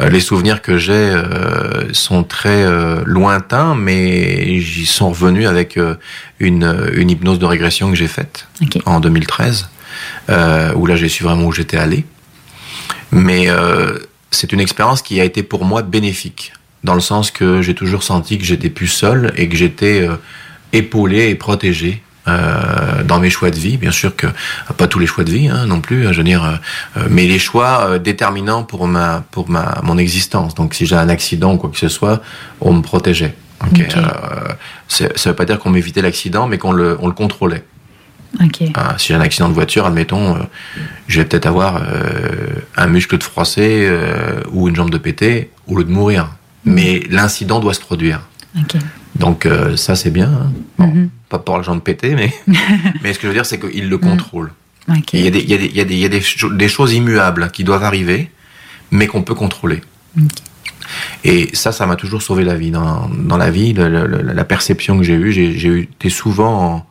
euh, 0.00 0.08
les 0.10 0.20
souvenirs 0.20 0.60
que 0.62 0.76
j'ai 0.76 0.92
euh, 0.92 1.92
sont 1.92 2.24
très 2.24 2.62
euh, 2.64 3.02
lointains, 3.06 3.74
mais 3.76 4.58
j'y 4.60 4.86
sont 4.86 5.10
revenus 5.10 5.46
avec 5.46 5.76
euh, 5.76 5.94
une, 6.40 6.90
une 6.94 7.10
hypnose 7.10 7.38
de 7.38 7.46
régression 7.46 7.88
que 7.90 7.96
j'ai 7.96 8.08
faite 8.08 8.48
en 8.86 8.98
2013, 9.00 9.68
euh, 10.30 10.72
où 10.74 10.86
là, 10.86 10.96
j'ai 10.96 11.08
su 11.08 11.22
vraiment 11.22 11.44
où 11.44 11.52
j'étais 11.52 11.76
allé. 11.76 12.04
Mais 13.12 13.48
euh, 13.48 13.98
c'est 14.30 14.52
une 14.52 14.60
expérience 14.60 15.00
qui 15.02 15.20
a 15.20 15.24
été 15.24 15.42
pour 15.42 15.64
moi 15.64 15.82
bénéfique, 15.82 16.52
dans 16.86 16.94
le 16.94 17.00
sens 17.00 17.30
que 17.30 17.60
j'ai 17.62 17.74
toujours 17.74 18.02
senti 18.02 18.38
que 18.38 18.44
j'étais 18.44 18.70
plus 18.70 18.86
seul 18.86 19.32
et 19.36 19.48
que 19.50 19.56
j'étais 19.56 19.98
euh, 20.08 20.16
épaulé 20.72 21.28
et 21.28 21.34
protégé. 21.34 22.02
euh, 22.28 23.04
dans 23.04 23.20
mes 23.20 23.30
choix 23.30 23.50
de 23.52 23.60
vie, 23.66 23.76
bien 23.76 23.92
sûr 23.92 24.10
que 24.16 24.26
pas 24.76 24.88
tous 24.88 24.98
les 24.98 25.06
choix 25.06 25.22
de 25.22 25.30
vie 25.30 25.46
hein, 25.48 25.64
non 25.66 25.80
plus, 25.80 26.02
je 26.12 26.18
veux 26.20 26.24
dire, 26.24 26.42
euh, 26.44 26.56
euh, 26.96 27.06
mais 27.08 27.24
les 27.28 27.38
choix 27.38 27.72
euh, 27.90 27.98
déterminants 28.00 28.64
pour 28.64 28.88
ma 28.88 29.22
pour 29.30 29.48
ma 29.48 29.66
mon 29.84 29.96
existence. 29.96 30.54
Donc 30.56 30.74
si 30.74 30.86
j'ai 30.86 30.96
un 30.96 31.08
accident 31.08 31.54
ou 31.54 31.56
quoi 31.58 31.70
que 31.70 31.78
ce 31.78 31.88
soit, 31.88 32.20
on 32.60 32.72
me 32.72 32.82
protégeait. 32.82 33.34
Ok. 33.62 33.78
Ok. 33.80 33.96
Euh, 33.96 34.52
c'est- 34.88 35.16
ça 35.16 35.30
veut 35.30 35.36
pas 35.36 35.44
dire 35.44 35.58
qu'on 35.60 35.70
m'évitait 35.70 36.02
l'accident, 36.02 36.48
mais 36.48 36.58
qu'on 36.58 36.72
le 36.72 36.96
on 37.00 37.06
le 37.06 37.14
contrôlait. 37.22 37.62
OK. 38.44 38.58
Ah, 38.74 38.94
si 38.98 39.04
j'ai 39.08 39.14
un 39.14 39.20
accident 39.30 39.48
de 39.48 39.54
voiture, 39.54 39.86
admettons, 39.86 40.34
euh, 40.34 40.38
je 41.06 41.20
vais 41.20 41.26
peut-être 41.28 41.46
avoir 41.46 41.76
euh, 41.76 42.58
un 42.76 42.88
muscle 42.88 43.16
de 43.18 43.22
froissé 43.24 43.86
euh, 43.88 44.40
ou 44.50 44.68
une 44.68 44.74
jambe 44.74 44.90
de 44.90 44.98
pété 44.98 45.50
au 45.68 45.76
lieu 45.78 45.84
de 45.84 45.92
mourir. 45.92 46.22
Mais 46.66 47.02
l'incident 47.10 47.60
doit 47.60 47.74
se 47.74 47.80
produire. 47.80 48.20
Donc 49.14 49.46
euh, 49.46 49.76
ça 49.76 49.94
c'est 49.96 50.10
bien. 50.10 50.28
hein. 50.30 50.52
Bon, 50.78 50.86
Mhm. 50.88 51.10
Pas 51.28 51.38
pour 51.38 51.56
la 51.56 51.62
jambe 51.62 51.80
pétée, 51.82 52.14
mais 52.14 52.32
mais 53.02 53.12
ce 53.12 53.18
que 53.18 53.22
je 53.22 53.28
veux 53.28 53.34
dire 53.34 53.46
c'est 53.46 53.58
qu'il 53.58 53.88
le 53.88 53.98
contrôle. 53.98 54.52
OK. 54.88 55.12
Il 55.14 55.20
y 55.24 55.26
a, 55.26 55.30
des, 55.30 55.40
il 55.40 55.48
y 55.50 55.54
a, 55.54 55.58
des, 55.58 55.66
il 55.66 55.76
y 55.76 55.80
a, 55.80 55.84
des, 55.84 55.94
il 55.94 56.00
y 56.00 56.04
a 56.04 56.08
des, 56.08 56.20
cho- 56.20 56.52
des 56.52 56.68
choses 56.68 56.92
immuables 56.92 57.50
qui 57.50 57.64
doivent 57.64 57.82
arriver, 57.82 58.30
mais 58.92 59.06
qu'on 59.08 59.22
peut 59.22 59.34
contrôler. 59.34 59.80
Et 61.24 61.50
ça, 61.54 61.72
ça 61.72 61.86
m'a 61.86 61.96
toujours 61.96 62.22
sauvé 62.22 62.44
la 62.44 62.54
vie. 62.54 62.70
Dans, 62.70 63.08
dans 63.08 63.36
la 63.36 63.50
vie, 63.50 63.72
le- 63.72 63.88
le- 63.88 64.06
le- 64.06 64.22
la 64.32 64.44
perception 64.44 64.96
que 64.96 65.02
j'ai 65.04 65.14
eue, 65.14 65.32
j'ai 65.32 65.58
j'ai 65.58 65.68
eu- 65.68 65.82
été 65.82 66.08
souvent 66.10 66.86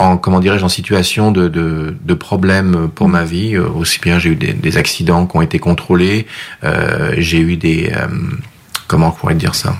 en, 0.00 0.12
en 0.12 0.16
comment 0.16 0.40
dirais-je, 0.40 0.64
en 0.64 0.68
situation 0.68 1.30
de, 1.30 1.48
de, 1.48 1.94
de 2.02 2.14
problème 2.14 2.88
pour 2.94 3.08
ma 3.08 3.24
vie. 3.24 3.54
Euh, 3.54 3.68
Aussi 3.68 4.00
bien, 4.00 4.18
j'ai 4.18 4.30
eu 4.30 4.36
des, 4.36 4.52
des 4.52 4.76
accidents 4.76 5.26
qui 5.26 5.36
ont 5.36 5.42
été 5.42 5.58
contrôlés. 5.58 6.26
Euh, 6.64 7.14
j'ai 7.18 7.40
eu 7.40 7.56
des... 7.56 7.92
euh, 7.94 8.06
comment 8.88 9.08
on 9.08 9.12
pourrait 9.12 9.34
dire 9.34 9.54
ça? 9.54 9.76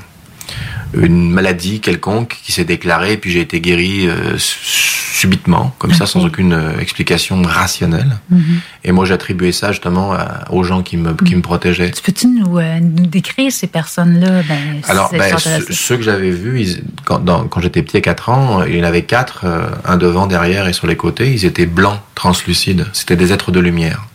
Une 0.94 1.30
maladie 1.30 1.80
quelconque 1.80 2.36
qui 2.42 2.52
s'est 2.52 2.64
déclarée, 2.64 3.16
puis 3.16 3.30
j'ai 3.30 3.40
été 3.40 3.60
guéri 3.60 4.08
euh, 4.08 4.36
subitement, 4.38 5.74
comme 5.78 5.92
ça, 5.92 6.06
sans 6.06 6.24
aucune 6.24 6.52
euh, 6.52 6.78
explication 6.80 7.42
rationnelle. 7.42 8.18
Mhm. 8.30 8.60
Et 8.84 8.92
moi, 8.92 9.04
j'attribuais 9.04 9.52
ça 9.52 9.70
justement 9.72 10.12
à- 10.12 10.46
aux 10.50 10.62
gens 10.64 10.82
qui 10.82 10.96
me, 10.96 11.12
qui 11.14 11.36
me 11.36 11.42
protégeaient. 11.42 11.92
Peux-tu 12.02 12.26
nous, 12.28 12.58
euh, 12.58 12.80
nous 12.80 13.06
décrire 13.06 13.52
ces 13.52 13.66
personnes-là? 13.66 14.42
Ben, 14.48 14.80
Alors, 14.88 15.10
ben, 15.12 15.36
ceux, 15.70 15.96
que 15.96 16.02
j'avais 16.02 16.30
vus, 16.30 16.60
ils- 16.62 16.82
quand, 17.04 17.22
quand 17.48 17.60
j'étais 17.60 17.82
petit 17.82 17.98
à 17.98 18.00
4 18.00 18.28
ans, 18.30 18.62
il 18.64 18.76
y 18.76 18.80
en 18.80 18.84
avait 18.84 19.02
quatre, 19.02 19.42
euh, 19.44 19.66
un 19.84 19.96
devant, 19.96 20.26
derrière 20.26 20.66
et 20.68 20.72
sur 20.72 20.86
les 20.86 20.96
côtés. 20.96 21.32
Ils 21.32 21.44
étaient 21.44 21.66
blancs, 21.66 22.00
translucides. 22.14 22.86
C'était 22.92 23.16
des 23.16 23.32
êtres 23.32 23.50
de 23.52 23.60
lumière. 23.60 24.06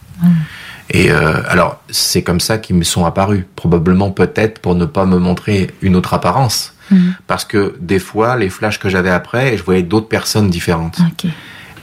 Et 0.90 1.12
euh, 1.12 1.42
alors, 1.48 1.82
c'est 1.90 2.22
comme 2.22 2.40
ça 2.40 2.58
qu'ils 2.58 2.76
me 2.76 2.84
sont 2.84 3.06
apparus. 3.06 3.44
Probablement, 3.56 4.12
peut-être, 4.12 4.60
pour 4.60 4.76
ne 4.76 4.86
pas 4.86 5.06
me 5.06 5.18
montrer 5.18 5.72
une 5.82 5.96
autre 5.96 6.14
apparence. 6.14 6.74
Mhm. 6.92 7.16
Parce 7.28 7.46
que 7.46 7.76
des 7.80 8.00
fois, 8.00 8.36
les 8.38 8.50
flashs 8.50 8.80
que 8.80 8.90
j'avais 8.90 9.10
après, 9.10 9.58
je 9.58 9.64
voyais 9.64 9.84
d'autres 9.84 10.08
personnes 10.08 10.50
différentes. 10.50 11.00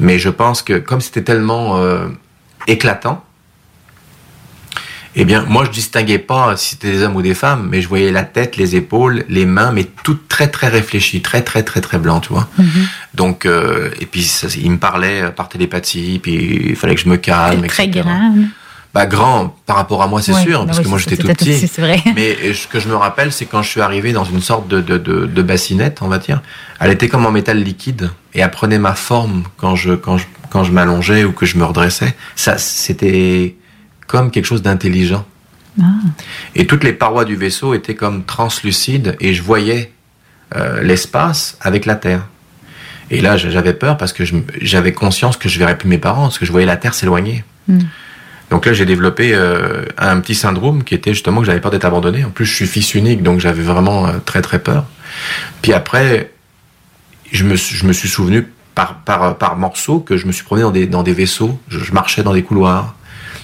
Mais 0.01 0.19
je 0.19 0.29
pense 0.29 0.63
que 0.63 0.79
comme 0.79 1.01
c'était 1.01 1.23
tellement 1.23 1.79
euh, 1.79 2.09
éclatant, 2.67 3.25
eh 5.15 5.27
bien, 5.27 5.45
moi, 5.47 5.65
je 5.67 5.71
distinguais 5.71 6.19
pas 6.19 6.57
si 6.57 6.71
c'était 6.71 6.91
des 6.91 7.03
hommes 7.03 7.17
ou 7.17 7.23
des 7.23 7.35
femmes, 7.35 7.69
mais 7.71 7.83
je 7.83 7.89
voyais 7.89 8.11
la 8.11 8.23
tête, 8.23 8.57
les 8.57 8.77
épaules, 8.77 9.25
les 9.29 9.45
mains, 9.45 9.71
mais 9.71 9.85
toutes 10.03 10.27
très 10.27 10.49
très 10.49 10.69
réfléchies, 10.69 11.21
très 11.21 11.43
très 11.43 11.63
très 11.63 11.83
très 11.83 11.99
blanc, 11.99 12.21
tu 12.21 12.33
vois. 12.33 12.49
Donc, 13.13 13.45
euh, 13.45 13.91
et 14.01 14.07
puis 14.07 14.23
ça, 14.23 14.47
il 14.57 14.71
me 14.71 14.79
parlait 14.79 15.31
par 15.31 15.51
télépathie, 15.51 16.19
puis 16.23 16.69
il 16.71 16.77
fallait 16.77 16.95
que 16.95 17.01
je 17.03 17.11
me 17.11 17.19
calme, 17.19 17.67
Très 17.67 17.85
etc. 17.85 18.09
grand. 18.95 19.01
Bah 19.01 19.07
grand 19.07 19.57
par 19.67 19.77
rapport 19.77 20.03
à 20.03 20.07
moi, 20.07 20.21
c'est 20.23 20.33
Ouais, 20.35 20.43
sûr, 20.43 20.61
bah 20.61 20.67
parce 20.67 20.79
oui, 20.79 20.85
que 20.85 20.89
moi 20.91 20.99
j'étais 20.99 21.17
tout 21.17 21.29
petit. 21.29 21.45
petit, 21.47 21.69
c'est 21.69 21.81
vrai. 21.83 22.03
Mais 22.15 22.37
euh, 22.45 22.55
ce 22.55 22.67
que 22.67 22.79
je 22.81 22.89
me 22.89 22.95
rappelle, 22.95 23.33
c'est 23.33 23.47
quand 23.47 23.63
je 23.63 23.69
suis 23.71 23.81
arrivé 23.81 24.13
dans 24.13 24.25
une 24.25 24.41
sorte 24.41 24.69
de, 24.69 24.81
de, 24.81 24.99
de, 24.99 25.27
de 25.27 25.43
bassinette, 25.43 25.99
on 26.03 26.09
va 26.09 26.19
dire. 26.19 26.43
Elle 26.81 26.91
était 26.91 27.09
comme 27.09 27.25
en 27.27 27.31
métal 27.31 27.59
liquide 27.63 28.11
et 28.35 28.41
elle 28.41 28.51
prenait 28.51 28.79
ma 28.79 28.95
forme 28.95 29.45
quand 29.57 29.77
je 29.77 29.95
quand 29.95 30.19
je 30.19 30.25
quand 30.51 30.65
je 30.65 30.73
m'allongeais 30.73 31.25
ou 31.25 31.33
que 31.33 31.47
je 31.47 31.57
me 31.57 31.65
redressais. 31.65 32.15
Ça, 32.37 32.59
c'était 32.59 33.57
comme 34.07 34.31
quelque 34.31 34.45
chose 34.45 34.61
d'intelligent. 34.63 35.25
Ah. 35.81 35.85
Et 36.55 36.67
toutes 36.67 36.85
les 36.85 36.93
parois 36.93 37.25
du 37.25 37.35
vaisseau 37.35 37.73
étaient 37.73 37.95
comme 37.95 38.25
translucides 38.25 39.17
et 39.21 39.33
je 39.33 39.43
voyais 39.43 39.91
euh, 40.55 40.83
l'espace 40.83 41.57
avec 41.63 41.87
la 41.87 41.95
terre. 41.95 42.27
Et 43.11 43.23
là, 43.23 43.39
j'avais 43.39 43.73
peur 43.73 43.97
parce 43.97 44.13
que 44.13 44.25
j'avais 44.61 44.93
conscience 44.93 45.39
que 45.39 45.49
je 45.49 45.59
verrais 45.59 45.79
plus 45.79 45.89
mes 45.89 45.97
parents, 45.99 46.25
parce 46.25 46.39
que 46.39 46.45
je 46.45 46.53
voyais 46.53 46.67
la 46.67 46.77
terre 46.77 46.93
s'éloigner. 46.93 47.43
Mm. 47.69 47.79
Donc 48.53 48.67
là, 48.67 48.75
j'ai 48.75 48.85
développé 48.85 49.33
euh, 49.35 49.87
un 49.97 50.21
petit 50.21 50.35
syndrome 50.35 50.85
qui 50.85 50.95
était 50.95 51.15
justement 51.15 51.41
que 51.41 51.47
j'avais 51.47 51.59
peur 51.63 51.71
d'être 51.71 51.87
abandonné. 51.87 52.23
En 52.27 52.29
plus, 52.31 52.45
je 52.45 52.55
suis 52.55 52.67
fils 52.67 52.95
unique, 52.95 53.23
donc 53.23 53.41
j'avais 53.41 53.63
vraiment 53.63 54.07
euh, 54.07 54.19
très 54.27 54.43
très 54.43 54.59
peur. 54.59 54.85
Puis 55.63 55.73
après, 55.73 56.31
je 57.33 57.45
me, 57.45 57.57
suis- 57.57 57.75
je 57.77 57.87
me 57.87 57.95
suis 57.95 58.11
souvenu 58.11 58.47
par, 58.75 58.97
par, 59.05 59.39
par 59.39 59.57
morceaux 59.57 60.01
que 60.01 60.19
je 60.19 60.27
me 60.27 60.33
suis 60.33 60.45
promené 60.45 60.65
dans 60.65 60.71
des, 60.71 60.87
dans 60.87 61.03
des 61.03 61.15
vaisseaux. 61.15 61.59
Je, 61.69 61.79
je 61.79 61.93
marchais 61.95 62.23
dans 62.23 62.35
des 62.35 62.43
couloirs. 62.43 62.95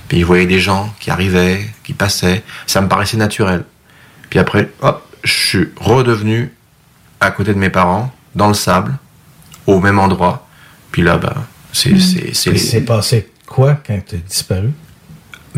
Puis 0.09 0.21
je 0.21 0.27
voyais 0.27 0.45
des 0.45 0.61
gens 0.61 0.95
qui 1.01 1.11
arrivaient, 1.11 1.61
qui 1.85 1.95
passaient. 1.95 2.43
Ça 2.67 2.83
me 2.83 2.89
paraissait 2.89 3.17
naturel. 3.17 3.65
Puis 4.29 4.39
après, 4.39 4.69
hop, 4.83 5.03
je 5.25 5.33
suis 5.33 5.69
redevenu 5.81 6.53
à 7.21 7.31
côté 7.31 7.55
de 7.55 7.59
mes 7.59 7.71
parents, 7.71 8.13
dans 8.35 8.49
le 8.49 8.55
sable, 8.55 8.99
au 9.67 9.81
même 9.81 9.99
endroit. 9.99 10.47
Puis 10.93 11.01
là, 11.01 11.17
bah, 11.17 11.35
c'est 11.73 11.99
c'est- 11.99 12.35
c'est 12.35 12.51
les- 12.53 12.81
passé 12.83 13.31
quoi 13.47 13.79
quand 13.87 13.99
tu 14.07 14.17
as 14.17 14.19
disparu? 14.19 14.69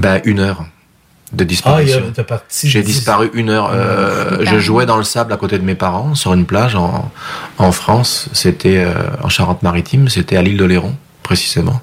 Bah, 0.00 0.18
une 0.24 0.40
heure 0.40 0.64
de 1.32 1.44
Ah, 1.44 1.46
disparition. 1.46 2.00
y 2.04 2.08
a- 2.08 2.12
t'es 2.12 2.24
parti. 2.24 2.68
J'ai 2.68 2.82
disparu 2.82 3.30
une 3.34 3.50
heure. 3.50 3.70
euh, 3.72 4.38
Ah. 4.40 4.44
je 4.44 4.58
jouais 4.58 4.86
dans 4.86 4.96
le 4.96 5.04
sable 5.04 5.32
à 5.32 5.36
côté 5.36 5.58
de 5.58 5.64
mes 5.64 5.76
parents, 5.76 6.14
sur 6.14 6.32
une 6.34 6.44
plage 6.46 6.74
en, 6.74 7.10
en 7.58 7.72
France. 7.72 8.28
C'était 8.32 8.78
euh, 8.78 8.92
en 9.22 9.28
Charente-Maritime, 9.28 10.08
c'était 10.08 10.36
à 10.36 10.42
l'île 10.42 10.56
de 10.56 10.64
Léron, 10.64 10.94
précisément. 11.22 11.80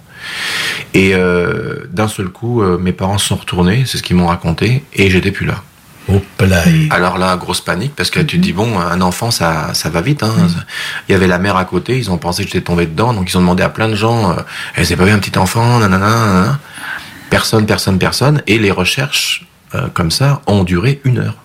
Et 0.94 1.12
euh, 1.14 1.86
d'un 1.92 2.08
seul 2.10 2.28
coup, 2.28 2.62
mes 2.62 2.92
parents 2.92 3.18
sont 3.18 3.36
retournés, 3.38 3.84
c'est 3.86 3.98
ce 3.98 4.04
qu'ils 4.04 4.16
m'ont 4.18 4.28
raconté, 4.28 4.84
et 4.94 5.10
j'étais 5.10 5.32
plus 5.32 5.46
là. 5.46 5.62
Alors 6.90 7.18
là, 7.18 7.36
grosse 7.36 7.60
panique, 7.62 7.94
parce 7.96 8.10
que 8.10 8.20
tu 8.22 8.38
te 8.38 8.42
dis, 8.42 8.54
bon, 8.54 8.80
un 8.80 9.02
enfant, 9.02 9.30
ça, 9.30 9.74
ça 9.74 9.90
va 9.90 10.00
vite. 10.02 10.24
Hein. 10.24 10.34
Il 11.08 11.12
y 11.12 11.16
avait 11.16 11.28
la 11.28 11.38
mère 11.38 11.58
à 11.58 11.66
côté, 11.66 11.98
ils 11.98 12.10
ont 12.10 12.18
pensé 12.18 12.44
que 12.46 12.50
j'étais 12.52 12.64
tombé 12.64 12.86
dedans, 12.86 13.14
donc 13.14 13.30
ils 13.30 13.38
ont 13.38 13.42
demandé 13.42 13.62
à 13.64 13.70
plein 13.70 13.90
de 13.90 13.96
gens, 13.96 14.36
Eh, 14.78 14.86
c'est 14.86 14.96
pas 14.96 15.04
vu 15.06 15.12
un 15.12 15.20
petit 15.20 15.38
enfant, 15.38 15.80
nanana, 15.80 16.08
nanana. 16.10 16.60
Personne, 17.30 17.66
personne, 17.66 18.00
personne. 18.00 18.42
Et 18.48 18.58
les 18.58 18.72
recherches, 18.72 19.46
euh, 19.76 19.88
comme 19.94 20.12
ça, 20.12 20.42
ont 20.48 20.64
duré 20.64 21.02
une 21.04 21.20
heure. 21.20 21.36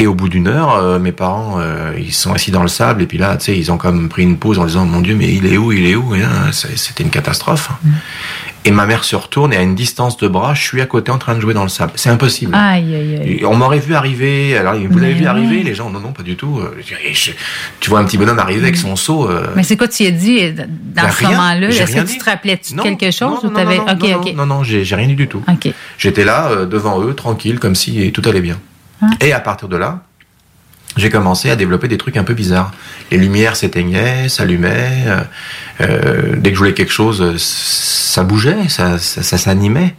Et 0.00 0.06
au 0.06 0.14
bout 0.14 0.28
d'une 0.28 0.46
heure, 0.46 0.74
euh, 0.74 0.98
mes 1.00 1.10
parents, 1.10 1.56
euh, 1.58 1.92
ils 1.98 2.12
sont 2.12 2.32
assis 2.32 2.52
dans 2.52 2.62
le 2.62 2.68
sable, 2.68 3.02
et 3.02 3.06
puis 3.06 3.18
là, 3.18 3.36
tu 3.36 3.46
sais, 3.46 3.58
ils 3.58 3.72
ont 3.72 3.78
comme 3.78 4.08
pris 4.08 4.22
une 4.22 4.38
pause 4.38 4.60
en 4.60 4.64
disant, 4.64 4.84
mon 4.84 5.00
Dieu, 5.00 5.16
mais 5.16 5.34
il 5.34 5.46
est 5.46 5.56
où, 5.56 5.72
il 5.72 5.86
est 5.86 5.96
où? 5.96 6.14
C'était 6.52 7.02
une 7.02 7.10
catastrophe. 7.10 7.70
Et 8.68 8.70
ma 8.70 8.84
mère 8.84 9.02
se 9.04 9.16
retourne, 9.16 9.54
et 9.54 9.56
à 9.56 9.62
une 9.62 9.74
distance 9.74 10.18
de 10.18 10.28
bras, 10.28 10.52
je 10.52 10.62
suis 10.62 10.82
à 10.82 10.86
côté 10.86 11.10
en 11.10 11.16
train 11.16 11.34
de 11.34 11.40
jouer 11.40 11.54
dans 11.54 11.62
le 11.62 11.70
sable. 11.70 11.92
C'est 11.94 12.10
impossible. 12.10 12.54
Aïe, 12.54 12.94
aïe, 12.94 13.16
aïe. 13.16 13.44
On 13.46 13.56
m'aurait 13.56 13.78
vu 13.78 13.94
arriver. 13.94 14.58
Alors, 14.58 14.74
vous 14.74 14.98
l'avez 14.98 15.14
vu 15.14 15.24
arriver, 15.24 15.62
les 15.62 15.74
gens 15.74 15.88
Non, 15.88 16.00
non, 16.00 16.12
pas 16.12 16.22
du 16.22 16.36
tout. 16.36 16.60
Je- 17.12 17.30
tu 17.80 17.88
vois 17.88 18.00
un 18.00 18.04
petit 18.04 18.18
bonhomme 18.18 18.38
arriver 18.38 18.60
avec 18.60 18.76
son 18.76 18.94
seau. 18.94 19.26
euh, 19.30 19.46
Mais 19.56 19.62
c'est 19.62 19.78
quoi 19.78 19.88
tu 19.88 20.04
as 20.04 20.10
dit 20.10 20.40
euh, 20.42 20.52
dans 20.94 21.10
ce 21.10 21.24
moment-là? 21.24 21.68
Est-ce 21.68 21.96
que 21.96 22.00
tu 22.12 22.18
te 22.18 22.74
Non, 22.76 22.82
quelque 22.82 23.10
chose 23.10 23.42
non, 23.42 23.50
non, 23.50 23.64
non, 23.64 23.70
non, 23.86 24.08
non, 24.10 24.16
ok. 24.20 24.34
non, 24.36 24.46
non, 24.46 24.62
j'ai 24.62 24.84
rien 24.94 25.06
dit 25.06 25.14
du 25.16 25.28
tout. 25.28 25.42
J'étais 25.96 26.24
là 26.24 26.48
euh, 26.50 26.66
devant 26.66 27.00
eux, 27.02 27.14
tranquille, 27.14 27.58
comme 27.58 27.74
si 27.74 28.12
tout 28.12 28.22
allait 28.28 28.42
bien. 28.42 28.58
Ah. 29.00 29.06
Et 29.20 29.32
à 29.32 29.40
partir 29.40 29.68
de 29.68 29.76
là, 29.78 30.02
j'ai 30.98 31.10
commencé 31.10 31.50
à 31.50 31.56
développer 31.56 31.88
des 31.88 31.98
trucs 31.98 32.16
un 32.16 32.24
peu 32.24 32.34
bizarres. 32.34 32.72
Les 33.10 33.18
lumières 33.18 33.56
s'éteignaient, 33.56 34.28
s'allumaient. 34.28 35.04
euh, 35.06 35.20
euh, 35.80 36.36
dès 36.36 36.50
que 36.50 36.54
je 36.54 36.58
voulais 36.58 36.74
quelque 36.74 36.92
chose, 36.92 37.22
euh, 37.22 37.34
ça 37.38 38.24
bougeait, 38.24 38.68
ça, 38.68 38.98
ça, 38.98 39.22
ça 39.22 39.38
s'animait. 39.38 39.94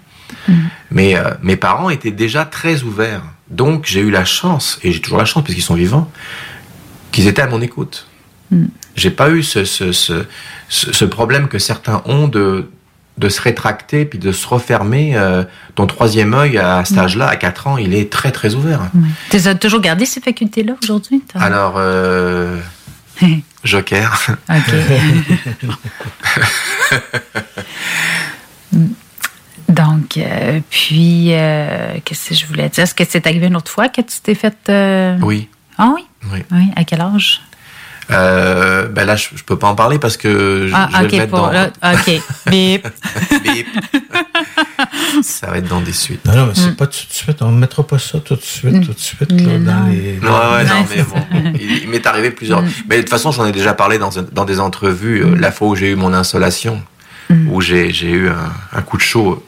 Mais 0.91 1.15
euh, 1.15 1.31
mes 1.41 1.55
parents 1.55 1.89
étaient 1.89 2.11
déjà 2.11 2.45
très 2.45 2.83
ouverts. 2.83 3.23
Donc 3.49 3.85
j'ai 3.87 4.01
eu 4.01 4.11
la 4.11 4.25
chance, 4.25 4.79
et 4.83 4.91
j'ai 4.91 4.99
toujours 5.01 5.17
la 5.17 5.25
chance 5.25 5.43
parce 5.43 5.55
qu'ils 5.55 5.63
sont 5.63 5.75
vivants, 5.75 6.11
qu'ils 7.11 7.27
étaient 7.27 7.41
à 7.41 7.47
mon 7.47 7.61
écoute. 7.61 8.07
J'ai 8.95 9.11
pas 9.11 9.29
eu 9.29 9.43
ce, 9.43 9.63
ce, 9.65 9.91
ce, 9.91 10.25
ce, 10.67 10.91
ce 10.91 11.05
problème 11.05 11.47
que 11.47 11.59
certains 11.59 12.01
ont 12.05 12.27
de, 12.27 12.69
de 13.19 13.29
se 13.29 13.41
rétracter 13.41 14.05
puis 14.05 14.17
de 14.17 14.31
se 14.31 14.47
refermer. 14.47 15.15
euh, 15.15 15.43
ton 15.75 15.85
troisième 15.87 16.33
œil 16.33 16.57
à 16.57 16.83
cet 16.85 16.97
âge-là, 16.97 17.27
à 17.27 17.35
4 17.35 17.67
ans, 17.67 17.77
il 17.77 17.93
est 17.93 18.11
très 18.11 18.31
très 18.31 18.55
ouvert. 18.55 18.81
Tu 19.29 19.37
as 19.45 19.55
toujours 19.55 19.81
gardé 19.81 20.05
ces 20.05 20.21
facultés-là 20.21 20.73
aujourd'hui? 20.81 21.21
Alors, 21.35 21.75
euh, 21.77 22.57
Joker. 23.63 24.37
OK. 24.49 24.73
Donc, 29.67 30.17
euh, 30.17 30.59
puis, 30.69 31.27
qu'est-ce 32.05 32.29
que 32.29 32.35
je 32.35 32.45
voulais 32.47 32.69
dire? 32.69 32.83
Est-ce 32.83 32.95
que 32.95 33.03
c'est 33.07 33.27
arrivé 33.27 33.47
une 33.47 33.55
autre 33.55 33.71
fois 33.71 33.89
que 33.89 34.01
tu 34.01 34.19
t'es 34.23 34.35
fait. 34.35 34.71
Oui. 35.21 35.47
Ah 35.77 35.91
oui? 35.95 36.05
Oui. 36.33 36.39
Oui. 36.51 36.63
À 36.75 36.83
quel 36.83 37.01
âge? 37.01 37.41
Euh, 38.11 38.87
ben 38.87 39.05
là, 39.05 39.15
je, 39.15 39.27
je 39.35 39.43
peux 39.43 39.57
pas 39.57 39.67
en 39.67 39.75
parler 39.75 39.99
parce 39.99 40.17
que 40.17 40.65
je, 40.67 40.73
ah, 40.75 40.89
je 40.91 40.97
vais 40.97 41.05
OK. 41.05 41.11
le 41.11 41.17
mettre 41.19 41.31
dans. 41.31 41.93
OK. 41.93 42.21
Bip. 42.47 42.87
Bip. 43.43 43.67
ça 45.23 45.47
va 45.47 45.57
être 45.57 45.67
dans 45.67 45.81
des 45.81 45.93
suites. 45.93 46.25
Non, 46.25 46.35
non, 46.35 46.45
mais 46.47 46.53
c'est 46.55 46.71
Mm. 46.71 46.75
pas 46.75 46.87
tout 46.87 47.05
de 47.07 47.13
suite. 47.13 47.41
On 47.41 47.51
ne 47.51 47.59
mettra 47.59 47.85
pas 47.85 47.99
ça 47.99 48.19
tout 48.19 48.35
de 48.35 48.41
suite, 48.41 48.85
tout 48.85 48.93
de 48.93 48.99
suite, 48.99 49.31
là, 49.31 49.57
dans 49.59 49.87
les. 49.87 50.19
Ouais, 50.19 50.27
ouais, 50.27 50.63
non, 50.65 50.85
mais 50.89 51.03
bon, 51.03 51.53
il, 51.59 51.83
il 51.83 51.89
m'est 51.89 52.05
arrivé 52.07 52.31
plusieurs. 52.31 52.63
Mais 52.89 52.97
de 52.97 53.01
toute 53.01 53.09
façon, 53.09 53.31
j'en 53.31 53.45
ai 53.45 53.51
déjà 53.51 53.73
parlé 53.73 53.97
dans, 53.99 54.09
dans 54.31 54.45
des 54.45 54.59
entrevues. 54.59 55.23
euh, 55.23 55.35
La 55.35 55.51
fois 55.51 55.67
où 55.69 55.75
j'ai 55.75 55.89
eu 55.91 55.95
mon 55.95 56.13
insolation, 56.13 56.81
où 57.47 57.61
j'ai 57.61 57.91
j'ai 57.91 58.09
eu 58.11 58.29
un, 58.29 58.51
un 58.73 58.81
coup 58.81 58.97
de 58.97 59.01
chaud 59.03 59.45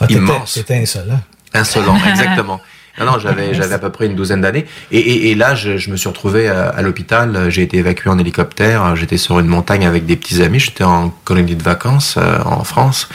Ah, 0.00 0.06
immense. 0.08 0.52
C'était 0.54 0.76
insolent. 0.76 1.20
Insolent, 1.54 1.98
exactement. 2.08 2.60
Non, 3.00 3.06
non, 3.06 3.18
j'avais, 3.18 3.54
j'avais 3.54 3.74
à 3.74 3.78
peu 3.78 3.90
près 3.90 4.06
une 4.06 4.14
douzaine 4.16 4.40
d'années. 4.40 4.66
Et, 4.90 4.98
et, 4.98 5.30
et 5.30 5.34
là, 5.34 5.54
je, 5.54 5.76
je 5.76 5.90
me 5.90 5.96
suis 5.96 6.08
retrouvé 6.08 6.48
à, 6.48 6.68
à 6.68 6.82
l'hôpital. 6.82 7.48
J'ai 7.50 7.62
été 7.62 7.76
évacué 7.78 8.10
en 8.10 8.18
hélicoptère. 8.18 8.96
J'étais 8.96 9.16
sur 9.18 9.38
une 9.38 9.46
montagne 9.46 9.86
avec 9.86 10.04
des 10.06 10.16
petits 10.16 10.42
amis. 10.42 10.58
J'étais 10.60 10.84
en 10.84 11.10
colonie 11.24 11.54
de 11.56 11.62
vacances 11.62 12.16
euh, 12.18 12.38
en 12.44 12.64
France. 12.64 13.08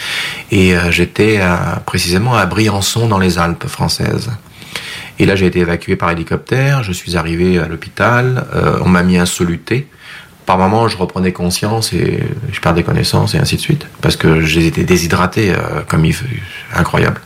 Et 0.52 0.76
euh, 0.76 0.92
j'étais 0.92 1.40
à- 1.42 1.82
précisément 1.86 2.36
à 2.36 2.46
Briançon, 2.46 3.08
dans 3.08 3.20
les 3.20 3.38
Alpes 3.40 3.68
françaises. 3.68 4.30
Et 5.20 5.26
là, 5.26 5.36
j'ai 5.36 5.46
été 5.46 5.60
évacué 5.60 5.96
par 5.96 6.10
hélicoptère. 6.12 6.82
Je 6.84 6.92
suis 6.92 7.18
arrivé 7.18 7.60
à 7.60 7.68
l'hôpital. 7.68 8.46
Euh, 8.56 8.80
on 8.82 8.90
m'a 8.90 9.04
mis 9.04 9.18
un 9.18 9.26
soluté. 9.28 9.88
Par 10.46 10.58
moments, 10.58 10.88
je 10.88 10.98
reprenais 10.98 11.32
conscience 11.32 11.94
et 11.94 12.22
je 12.52 12.60
perdais 12.60 12.84
connaissance 12.84 13.34
et 13.34 13.38
ainsi 13.38 13.56
de 13.56 13.62
suite. 13.62 13.88
Parce 14.02 14.18
que 14.18 14.44
été 14.60 14.84
déshydraté 14.84 15.52
euh, 15.52 15.82
comme 15.88 16.04
il 16.06 16.14
fait. 16.14 16.26
Incroyable. 16.76 17.22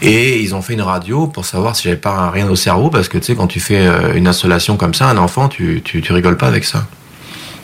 Et 0.00 0.40
ils 0.40 0.54
ont 0.54 0.62
fait 0.62 0.72
une 0.72 0.82
radio 0.82 1.26
pour 1.26 1.44
savoir 1.44 1.76
si 1.76 1.84
j'avais 1.84 1.96
pas 1.96 2.30
rien 2.30 2.48
au 2.48 2.56
cerveau. 2.56 2.88
Parce 2.88 3.08
que 3.08 3.18
tu 3.18 3.26
sais, 3.26 3.34
quand 3.34 3.46
tu 3.46 3.60
fais 3.60 3.86
euh, 3.86 4.14
une 4.14 4.26
insolation 4.26 4.76
comme 4.76 4.94
ça, 4.94 5.08
un 5.08 5.18
enfant, 5.18 5.48
tu, 5.48 5.82
tu, 5.84 6.00
tu 6.00 6.12
rigoles 6.12 6.38
pas 6.38 6.46
avec 6.46 6.64
ça. 6.64 6.86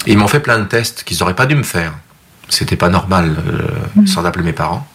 Et 0.06 0.12
ils 0.12 0.18
m'ont 0.18 0.28
fait 0.28 0.40
plein 0.40 0.58
de 0.58 0.64
tests 0.64 1.04
qu'ils 1.04 1.22
auraient 1.22 1.34
pas 1.34 1.46
dû 1.46 1.54
me 1.54 1.62
faire. 1.62 1.94
C'était 2.48 2.76
pas 2.76 2.88
normal, 2.88 3.36
euh, 3.48 4.06
sans 4.06 4.24
appeler 4.24 4.44
mes 4.44 4.52
parents. 4.52 4.86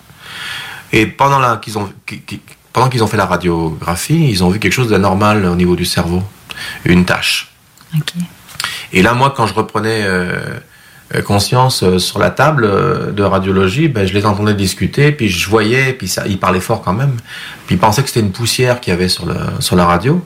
Et 0.93 1.05
pendant 1.05 1.39
la, 1.39 1.57
qu'ils 1.57 1.77
ont, 1.77 1.91
pendant 2.71 2.89
qu'ils 2.89 3.03
ont 3.03 3.07
fait 3.07 3.17
la 3.17 3.25
radiographie, 3.25 4.29
ils 4.29 4.43
ont 4.43 4.49
vu 4.49 4.59
quelque 4.59 4.73
chose 4.73 4.89
d'anormal 4.89 5.45
au 5.45 5.55
niveau 5.55 5.75
du 5.75 5.86
cerveau. 5.86 6.23
Une 6.86 7.05
tache. 7.05 7.51
OK. 7.95 8.13
Et 8.94 9.02
là, 9.02 9.14
moi, 9.14 9.34
quand 9.36 9.48
je 9.48 9.54
reprenais 9.54 10.04
euh, 10.04 10.34
euh, 11.16 11.22
conscience 11.22 11.84
euh, 11.84 11.98
sur 11.98 12.20
la 12.20 12.30
table 12.30 12.70
de 13.14 13.24
radiologie, 13.24 13.88
ben, 13.88 14.06
je 14.06 14.14
les 14.14 14.26
entendais 14.26 14.54
discuter, 14.54 15.12
puis 15.12 15.30
je 15.30 15.50
voyais, 15.50 15.94
puis 15.94 16.08
ça, 16.08 16.28
ils 16.28 16.39
parlaient 16.39 16.60
fort 16.60 16.82
quand 16.82 16.94
même. 16.94 17.16
Puis 17.68 17.76
ils 17.76 17.80
pensaient 17.80 18.02
que 18.04 18.10
c'était 18.10 18.20
une 18.26 18.32
poussière 18.34 18.82
qu'il 18.82 18.92
y 18.92 18.94
avait 18.94 19.08
sur, 19.10 19.26
le, 19.26 19.36
sur 19.60 19.76
la 19.76 19.86
radio. 19.86 20.24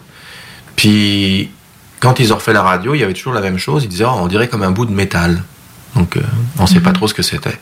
Puis 0.76 1.52
quand 2.00 2.20
ils 2.20 2.34
ont 2.34 2.36
refait 2.36 2.54
la 2.54 2.62
radio, 2.64 2.94
il 2.96 3.00
y 3.02 3.04
avait 3.04 3.14
toujours 3.14 3.34
la 3.34 3.42
même 3.42 3.58
chose. 3.58 3.84
Ils 3.84 3.90
disaient, 3.90 4.06
Oh, 4.06 4.16
on 4.20 4.28
dirait 4.28 4.48
comme 4.48 4.64
un 4.64 4.72
bout 4.72 4.86
de 4.86 4.92
métal. 4.94 5.42
Donc, 5.96 6.18
euh, 6.18 6.22
on 6.60 6.64
ne 6.64 6.68
sait 6.68 6.82
pas 6.82 6.92
trop 6.92 7.08
ce 7.08 7.14
que 7.14 7.24
c'était. 7.24 7.58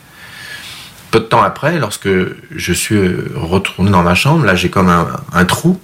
Peu 1.10 1.20
de 1.20 1.24
temps 1.26 1.42
après, 1.42 1.78
lorsque 1.78 2.08
je 2.54 2.72
suis 2.72 2.98
retourné 3.36 3.90
dans 3.90 4.02
ma 4.02 4.14
chambre, 4.16 4.44
là, 4.44 4.56
j'ai 4.56 4.68
comme 4.70 4.88
un, 4.88 5.06
un 5.32 5.44
trou. 5.44 5.80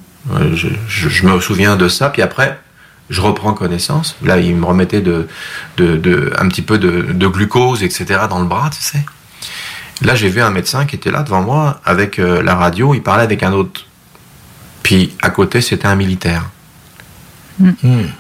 Je, 0.55 0.69
je- 0.89 1.09
je 1.09 1.27
me 1.27 1.39
souviens 1.41 1.77
de 1.77 1.89
ça, 1.89 2.11
puis 2.11 2.21
après, 2.23 2.59
je 3.11 3.21
reprends 3.21 3.53
connaissance. 3.53 4.17
Là, 4.23 4.39
il 4.39 4.55
me 4.57 4.65
remettait 4.65 5.01
de, 5.03 5.29
de, 5.77 5.97
de- 5.97 6.33
un 6.39 6.49
petit 6.49 6.63
peu 6.63 6.79
de, 6.79 7.03
de 7.13 7.27
glucose, 7.27 7.83
etc., 7.83 8.21
dans 8.31 8.39
le 8.41 8.47
bras, 8.47 8.71
tu 8.71 8.81
sais. 8.81 9.05
Là, 10.03 10.15
j'ai 10.15 10.31
vu 10.31 10.41
un 10.41 10.51
médecin 10.51 10.87
qui 10.87 10.97
était 10.97 11.11
là 11.11 11.23
devant 11.23 11.43
moi 11.43 11.81
avec 11.85 12.19
euh, 12.19 12.43
la 12.43 12.55
radio. 12.55 12.95
Il 12.95 13.03
parlait 13.03 13.25
avec 13.25 13.43
un 13.43 13.53
autre. 13.53 13.85
Puis 14.83 15.13
à 15.21 15.29
côté, 15.31 15.61
c'était 15.61 15.87
un 15.87 15.97
militaire. 15.97 16.49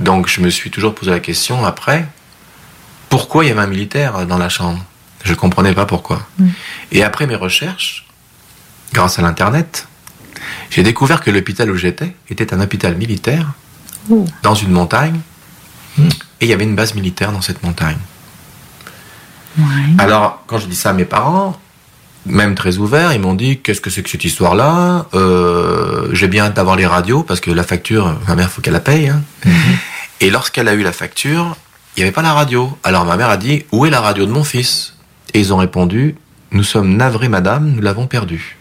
Donc, 0.00 0.28
je 0.28 0.42
me 0.42 0.50
suis 0.50 0.70
toujours 0.70 0.94
posé 0.94 1.10
la 1.10 1.20
question 1.20 1.64
après 1.64 2.06
pourquoi 3.08 3.44
il 3.44 3.48
y 3.48 3.50
avait 3.50 3.62
un 3.62 3.66
militaire 3.66 4.26
dans 4.26 4.36
la 4.36 4.50
chambre? 4.50 4.84
Je 5.24 5.30
ne 5.30 5.36
comprenais 5.36 5.72
pas 5.74 5.86
pourquoi. 5.86 6.26
Et 6.92 7.02
après 7.02 7.26
mes 7.26 7.34
recherches, 7.34 8.06
grâce 8.92 9.18
à 9.18 9.22
l'Internet, 9.22 9.88
j'ai 10.70 10.82
découvert 10.82 11.22
que 11.22 11.30
l'hôpital 11.30 11.70
où 11.70 11.76
j'étais 11.76 12.14
était 12.28 12.52
un 12.54 12.60
hôpital 12.60 12.94
militaire 12.96 13.52
Oh. 14.10 14.24
dans 14.42 14.54
une 14.54 14.70
montagne. 14.70 15.20
Et 15.98 16.46
il 16.46 16.48
y 16.48 16.52
avait 16.52 16.64
une 16.64 16.76
base 16.76 16.94
militaire 16.94 17.32
dans 17.32 17.42
cette 17.42 17.62
montagne. 17.62 17.98
Alors, 19.98 20.42
quand 20.46 20.58
je 20.58 20.66
dis 20.66 20.76
ça 20.76 20.90
à 20.90 20.92
mes 20.92 21.04
parents, 21.04 21.58
même 22.24 22.54
très 22.54 22.78
ouverts, 22.78 23.12
ils 23.12 23.20
m'ont 23.20 23.34
dit 23.34 23.58
Qu'est-ce 23.58 23.80
que 23.80 23.90
c'est 23.90 24.02
que 24.02 24.08
cette 24.10 24.24
histoire-là 24.24 25.06
Euh, 25.14 26.08
J'ai 26.12 26.28
bien 26.28 26.44
hâte 26.46 26.54
d'avoir 26.54 26.76
les 26.76 26.86
radios 26.86 27.22
parce 27.22 27.40
que 27.40 27.50
la 27.50 27.64
facture, 27.64 28.16
ma 28.28 28.36
mère, 28.36 28.50
faut 28.50 28.62
qu'elle 28.62 28.72
la 28.72 28.80
paye. 28.80 29.08
hein. 29.08 29.22
Et 30.20 30.30
lorsqu'elle 30.30 30.68
a 30.68 30.74
eu 30.74 30.82
la 30.82 30.92
facture, 30.92 31.56
il 31.96 32.00
n'y 32.00 32.04
avait 32.04 32.12
pas 32.12 32.22
la 32.22 32.32
radio. 32.32 32.76
Alors 32.84 33.04
ma 33.04 33.16
mère 33.16 33.28
a 33.30 33.36
dit 33.36 33.64
Où 33.72 33.84
est 33.86 33.90
la 33.90 34.00
radio 34.00 34.24
de 34.26 34.30
mon 34.30 34.44
fils? 34.44 34.94
Et 35.34 35.40
ils 35.40 35.52
ont 35.52 35.56
répondu 35.58 36.14
Nous 36.52 36.62
sommes 36.64 36.96
navrés, 36.96 37.28
madame, 37.28 37.70
nous 37.72 37.82
l'avons 37.82 38.06
perdue. 38.06 38.56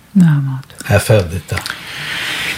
Affaire 0.88 1.24
d'État. 1.26 1.58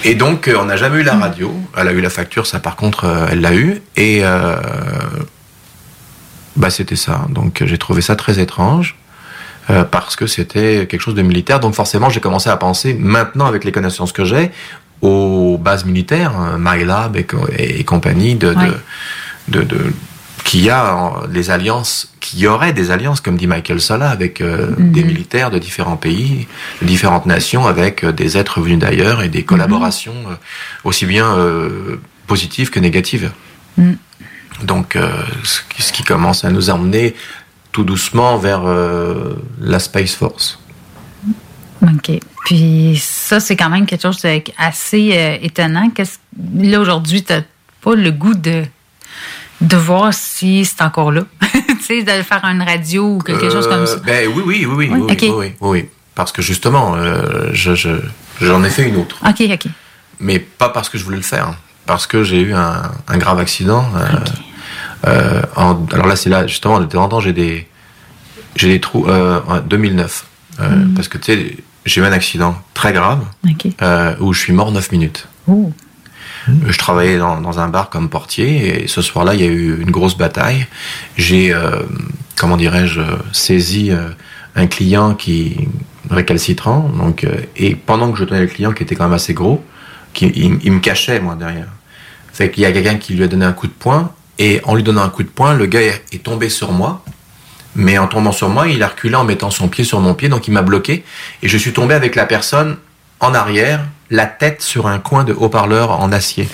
Et 0.04 0.16
donc, 0.16 0.47
euh, 0.47 0.56
on 0.60 0.66
n'a 0.66 0.78
jamais 0.78 0.99
eu 0.99 1.04
la 1.04 1.16
radio. 1.16 1.54
Elle 1.78 1.88
a 1.88 1.91
eu 1.91 2.02
la 2.02 2.10
facture, 2.10 2.47
ça 2.47 2.60
par 2.60 2.76
contre, 2.76 3.06
euh, 3.06 3.28
elle 3.32 3.41
l'a 3.41 3.54
eu. 3.54 3.82
Et 3.97 4.22
euh, 4.24 4.56
bah, 6.56 6.70
c'était 6.70 6.95
ça. 6.95 7.26
Donc, 7.30 7.64
j'ai 7.66 7.78
trouvé 7.78 8.02
ça 8.02 8.16
très 8.16 8.39
étrange. 8.39 8.95
euh, 9.70 9.84
parce 9.84 10.16
que 10.16 10.26
c'était 10.26 10.88
quelque 10.89 11.02
chose 11.02 11.14
de 11.16 11.22
militaire. 11.22 11.60
Donc, 11.60 11.76
forcément, 11.76 12.10
j'ai 12.10 12.20
commencé 12.20 12.49
à 12.49 12.58
penser, 12.58 12.95
maintenant, 12.95 13.45
avec 13.45 13.64
les 13.64 13.72
connaissances 13.72 14.12
que 14.12 14.26
j'ai, 14.26 14.52
aux 15.02 15.58
bases 15.60 15.86
militaires, 15.86 16.34
MyLab 16.58 17.16
et, 17.16 17.24
co- 17.26 17.47
et 17.58 17.84
compagnie, 17.84 18.36
de, 18.36 18.54
de- 19.49 19.62
de, 19.64 19.93
y 20.54 20.70
a 20.70 21.14
les 21.32 21.49
alliances, 21.52 22.11
qu'il 22.22 22.39
y 22.39 22.47
aurait 22.47 22.72
des 22.72 22.89
alliances, 22.91 23.19
comme 23.19 23.36
dit 23.36 23.47
Michael 23.47 23.82
Sola, 23.82 24.09
avec 24.09 24.39
euh, 24.39 24.74
Mhm. 24.78 24.91
des 24.93 25.03
militaires 25.03 25.49
de 25.51 25.59
différents 25.59 25.97
pays, 25.97 26.47
de 26.82 26.88
différentes 26.88 27.26
nations, 27.26 27.67
avec 27.67 28.03
euh, 28.05 28.13
des 28.13 28.38
êtres 28.38 28.61
venus 28.61 28.80
d'ailleurs 28.80 29.22
et 29.22 29.28
des 29.28 29.43
collaborations 29.43 30.13
euh, 30.30 30.36
aussi 30.86 31.05
bien 31.05 31.36
positives 32.28 32.69
que 32.69 32.80
négatives. 32.80 33.32
Mhm. 33.78 33.97
Donc, 34.63 34.95
ce, 35.43 35.61
qui, 35.69 35.82
ce 35.82 35.91
qui 35.91 36.03
commence 36.03 36.45
à 36.45 36.51
nous 36.51 36.69
emmener 36.69 37.15
tout 37.72 37.84
doucement 37.84 38.38
vers 38.38 38.61
la 39.59 39.80
Space 39.80 40.13
Force. 40.13 40.59
OK. 41.82 42.19
Puis 42.45 43.01
ça, 43.03 43.39
c'est 43.39 43.55
quand 43.55 43.69
même 43.69 43.86
quelque 43.88 44.03
chose 44.03 44.22
de- 44.22 44.41
assez 44.57 45.11
euh, 45.13 45.38
étonnant. 45.41 45.89
Qu'est-ce- 45.89 46.19
Là, 46.61 46.80
aujourd'hui, 46.80 47.24
tu 47.24 47.34
n'as 47.34 47.41
pas 47.82 47.95
le 47.95 48.11
goût 48.11 48.36
de, 48.36 48.63
de 49.61 49.78
voir 49.78 50.13
si 50.13 50.63
c'est 50.65 50.82
encore 50.84 51.11
là. 51.11 51.24
tu 51.82 51.86
sais, 51.86 52.04
de 52.04 52.24
faire 52.24 52.44
une 52.46 52.62
radio 52.62 53.16
ou 53.16 53.20
quelque 53.20 53.50
chose 53.50 53.68
comme 53.68 53.86
ça? 53.86 53.96
Euh, 53.96 54.00
Ben 54.06 54.28
oui, 54.34 54.44
oui, 54.46 54.66
oui, 54.66 54.76
oui, 54.76 54.90
Oui, 54.92 55.00
oui, 55.00 55.02
oui, 55.02 55.12
ok. 55.12 55.20
oui, 55.22 55.30
oui, 55.38 55.54
oui. 55.62 55.86
Parce 56.16 56.32
que 56.32 56.42
justement, 56.42 56.96
euh, 56.96 57.50
je, 57.54 57.74
je, 57.76 57.90
j'en 58.42 58.64
ai 58.64 58.70
fait 58.70 58.88
une 58.88 58.98
autre. 58.98 59.18
OK, 59.28 59.42
OK. 59.52 59.66
mais 60.20 60.40
pas 60.40 60.70
parce 60.70 60.90
que 60.90 60.98
je 60.98 61.04
voulais 61.04 61.18
le 61.18 61.24
faire, 61.24 61.48
hein. 61.50 61.56
parce 61.86 62.06
que 62.08 62.24
j'ai 62.24 62.42
eu 62.42 62.54
un, 62.54 62.84
un 63.08 63.18
grave 63.18 63.40
accident. 63.40 63.86
euh, 65.08 65.42
en- 65.56 65.86
alors 65.92 66.08
là, 66.08 66.16
c'est 66.16 66.30
là, 66.30 66.48
justement, 66.48 66.80
de 66.80 66.86
temps 66.86 67.04
en 67.04 67.10
temps, 67.10 67.20
j'ai 67.20 67.34
des, 67.34 67.68
j'ai 68.56 68.68
des 68.70 68.80
trous. 68.80 69.08
En 69.10 69.60
2009, 69.62 70.26
euh, 70.60 70.70
Mhm. 70.70 70.94
parce 70.94 71.08
que 71.08 71.18
tu 71.18 71.34
sais, 71.34 71.58
j'ai 71.86 72.02
eu 72.02 72.04
un 72.06 72.12
accident 72.12 72.56
très 72.74 72.94
grave 72.94 73.26
où 74.20 74.34
je 74.34 74.40
suis 74.40 74.54
mort 74.54 74.72
9 74.72 74.92
minutes. 74.92 75.28
Oh. 75.48 75.72
Je 76.48 76.78
travaillais 76.78 77.18
dans, 77.18 77.60
un 77.60 77.68
bar 77.68 77.89
comme 77.89 78.10
portier 78.10 78.84
et 78.84 78.88
ce 78.88 79.02
soir-là, 79.02 79.36
il 79.36 79.42
y 79.42 79.44
a 79.44 79.48
eu 79.48 79.82
une 79.82 79.92
grosse 79.92 80.18
bataille. 80.18 80.66
J'ai, 81.18 81.54
euh, 81.54 81.82
comment 82.36 82.58
dirais-je, 82.58 83.02
saisi 83.32 83.92
euh, 83.92 84.10
un 84.56 84.68
client 84.68 85.14
qui 85.14 85.68
récalcitrant. 86.10 86.89
Donc, 86.98 87.24
euh, 87.24 87.36
et 87.56 87.76
pendant 87.76 88.12
que 88.12 88.18
je 88.18 88.24
tenais 88.24 88.42
le 88.42 88.48
client, 88.48 88.74
qui 88.74 88.84
était 88.84 88.96
quand 88.96 89.06
même 89.06 89.14
assez 89.14 89.34
gros, 89.34 89.64
qui, 90.14 90.28
il, 90.28 90.58
il 90.64 90.72
me 90.72 90.80
cachait 90.80 91.20
moi 91.20 91.36
derrière. 91.36 91.68
Fait 92.34 92.50
qu'il 92.50 92.64
y 92.64 92.66
a 92.66 92.72
quelqu'un 92.72 92.96
qui 92.96 93.14
lui 93.14 93.24
a 93.24 93.28
donné 93.28 93.46
un 93.46 93.54
coup 93.54 93.68
de 93.68 93.74
poing 93.74 94.12
et 94.39 94.62
en 94.64 94.76
lui 94.76 94.84
donnant 94.84 95.04
un 95.04 95.10
coup 95.10 95.24
de 95.24 95.30
poing, 95.30 95.54
le 95.54 95.66
gars 95.68 95.82
est 95.82 96.24
tombé 96.24 96.50
sur 96.50 96.72
moi. 96.72 97.04
Mais 97.76 97.98
en 97.98 98.08
tombant 98.08 98.32
sur 98.32 98.50
moi, 98.50 98.68
il 98.68 98.84
a 98.84 98.88
reculé 98.88 99.16
en 99.16 99.24
mettant 99.24 99.50
son 99.50 99.70
pied 99.70 99.84
sur 99.84 100.00
mon 100.02 100.14
pied, 100.14 100.28
donc 100.28 100.48
il 100.48 100.52
m'a 100.52 100.62
bloqué 100.62 101.04
et 101.42 101.48
je 101.48 101.58
suis 101.58 101.72
tombé 101.72 101.94
avec 101.94 102.16
la 102.16 102.26
personne 102.26 102.78
en 103.20 103.34
arrière, 103.34 103.86
la 104.12 104.28
tête 104.28 104.62
sur 104.62 104.86
un 104.88 104.99
coin 104.99 105.24
de 105.24 105.34
haut-parleur 105.34 105.99
en 105.99 106.12
acier. 106.12 106.47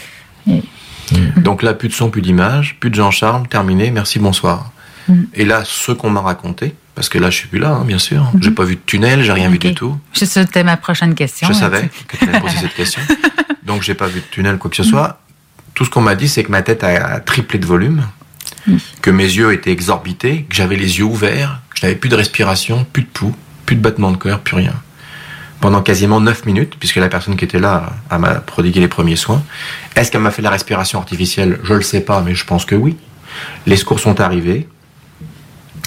Donc 1.37 1.63
là, 1.63 1.73
plus 1.73 1.89
de 1.89 1.93
son, 1.93 2.09
plus 2.09 2.21
d'image, 2.21 2.77
plus 2.79 2.89
de 2.89 2.95
Jean-Charles, 2.95 3.47
terminé, 3.47 3.91
merci, 3.91 4.19
bonsoir. 4.19 4.71
Mm. 5.07 5.23
Et 5.33 5.45
là, 5.45 5.63
ce 5.65 5.91
qu'on 5.91 6.09
m'a 6.09 6.21
raconté, 6.21 6.75
parce 6.95 7.09
que 7.09 7.17
là, 7.17 7.29
je 7.29 7.37
suis 7.37 7.47
plus 7.47 7.59
là, 7.59 7.71
hein, 7.71 7.85
bien 7.85 7.97
sûr, 7.97 8.31
j'ai 8.39 8.51
pas 8.51 8.63
vu 8.63 8.75
de 8.75 8.81
tunnel, 8.85 9.23
j'ai 9.23 9.31
rien 9.31 9.49
vu 9.49 9.57
du 9.57 9.73
tout. 9.73 9.97
C'était 10.13 10.63
ma 10.63 10.77
prochaine 10.77 11.15
question. 11.15 11.47
Je 11.47 11.53
là, 11.53 11.59
savais 11.59 11.89
que 12.07 12.17
tu 12.17 12.29
allais 12.29 12.39
poser 12.39 12.57
cette 12.57 12.73
question. 12.73 13.01
Donc, 13.63 13.81
j'ai 13.81 13.95
pas 13.95 14.07
vu 14.07 14.19
de 14.19 14.25
tunnel, 14.25 14.57
quoi 14.57 14.69
que 14.69 14.77
ce 14.77 14.83
soit. 14.83 15.19
Tout 15.73 15.85
ce 15.85 15.89
qu'on 15.89 16.01
m'a 16.01 16.15
dit, 16.15 16.27
c'est 16.27 16.43
que 16.43 16.51
ma 16.51 16.61
tête 16.61 16.83
a, 16.83 17.05
a 17.05 17.19
triplé 17.19 17.59
de 17.59 17.65
volume, 17.65 18.03
que 19.01 19.09
mes 19.09 19.23
yeux 19.23 19.53
étaient 19.53 19.71
exorbités, 19.71 20.45
que 20.49 20.55
j'avais 20.55 20.75
les 20.75 20.99
yeux 20.99 21.05
ouverts, 21.05 21.61
que 21.69 21.79
je 21.79 21.85
n'avais 21.85 21.95
plus 21.97 22.09
de 22.09 22.15
respiration, 22.15 22.85
plus 22.91 23.03
de 23.03 23.07
pouls, 23.07 23.35
plus 23.65 23.75
de 23.75 23.81
battement 23.81 24.11
de 24.11 24.17
cœur, 24.17 24.41
plus 24.41 24.55
rien. 24.55 24.73
Pendant 25.59 25.81
quasiment 25.81 26.19
9 26.19 26.45
minutes, 26.45 26.75
puisque 26.79 26.97
la 26.97 27.09
personne 27.09 27.35
qui 27.35 27.43
était 27.45 27.59
là 27.59 27.93
m'a 28.11 28.35
prodigué 28.35 28.79
les 28.79 28.87
premiers 28.87 29.15
soins. 29.15 29.41
Est-ce 29.95 30.11
qu'elle 30.11 30.21
m'a 30.21 30.31
fait 30.31 30.43
la 30.43 30.51
respiration 30.51 30.99
artificielle? 30.99 31.59
Je 31.63 31.73
le 31.73 31.81
sais 31.81 32.01
pas, 32.01 32.21
mais 32.21 32.35
je 32.35 32.45
pense 32.45 32.63
que 32.63 32.75
oui. 32.75 32.95
Les 33.65 33.75
secours 33.75 33.99
sont 33.99 34.21
arrivés. 34.21 34.67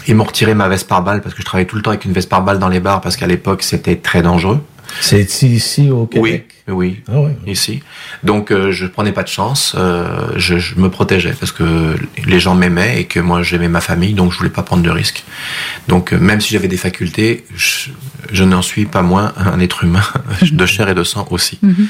Ils 0.09 0.15
m'ont 0.15 0.25
retiré 0.25 0.55
ma 0.55 0.69
veste 0.69 0.89
par 0.89 1.03
balle 1.03 1.21
parce 1.21 1.35
que 1.35 1.41
je 1.41 1.47
travaillais 1.47 1.69
tout 1.69 1.77
le 1.77 1.83
temps 1.83 1.91
avec 1.91 2.05
une 2.05 2.13
veste 2.13 2.29
par 2.29 2.43
balle 2.43 2.59
dans 2.59 2.69
les 2.69 2.81
bars 2.81 3.01
parce 3.01 3.17
qu'à 3.17 3.27
l'époque 3.27 3.63
c'était 3.63 3.97
très 3.97 4.23
dangereux. 4.23 4.61
C'est 5.01 5.23
ici 5.45 5.91
au 5.91 6.07
Québec? 6.07 6.47
Oui, 6.69 6.75
oui, 6.75 7.03
Ah 7.09 7.21
oui. 7.21 7.31
ici. 7.47 7.83
Donc 8.23 8.51
euh, 8.51 8.73
je 8.73 8.87
prenais 8.87 9.13
pas 9.13 9.23
de 9.23 9.29
chance, 9.29 9.75
euh, 9.79 10.29
je, 10.37 10.59
je 10.59 10.75
me 10.77 10.89
protégeais 10.91 11.35
parce 11.39 11.53
que 11.53 11.97
les 12.27 12.41
gens 12.41 12.55
m'aimaient 12.55 13.01
et 13.01 13.05
que 13.07 13.21
moi 13.21 13.43
j'aimais 13.43 13.69
ma 13.69 13.81
famille, 13.81 14.15
donc 14.15 14.33
je 14.33 14.39
voulais 14.39 14.51
pas 14.51 14.63
prendre 14.63 14.83
de 14.83 14.91
risques. 14.91 15.25
Donc 15.89 16.13
euh, 16.13 16.19
même 16.19 16.41
si 16.41 16.53
j'avais 16.53 16.69
des 16.69 16.77
facultés, 16.77 17.45
je, 17.55 17.91
je 18.33 18.45
n'en 18.45 18.63
suis 18.63 18.87
pas 18.87 19.03
moins 19.03 19.33
un 19.37 19.61
être 19.61 19.85
humain 19.85 20.03
de 20.51 20.67
chair 20.67 20.89
et 20.89 20.95
de 20.95 21.05
sang 21.05 21.27
aussi, 21.31 21.59
Mhm. 21.63 21.89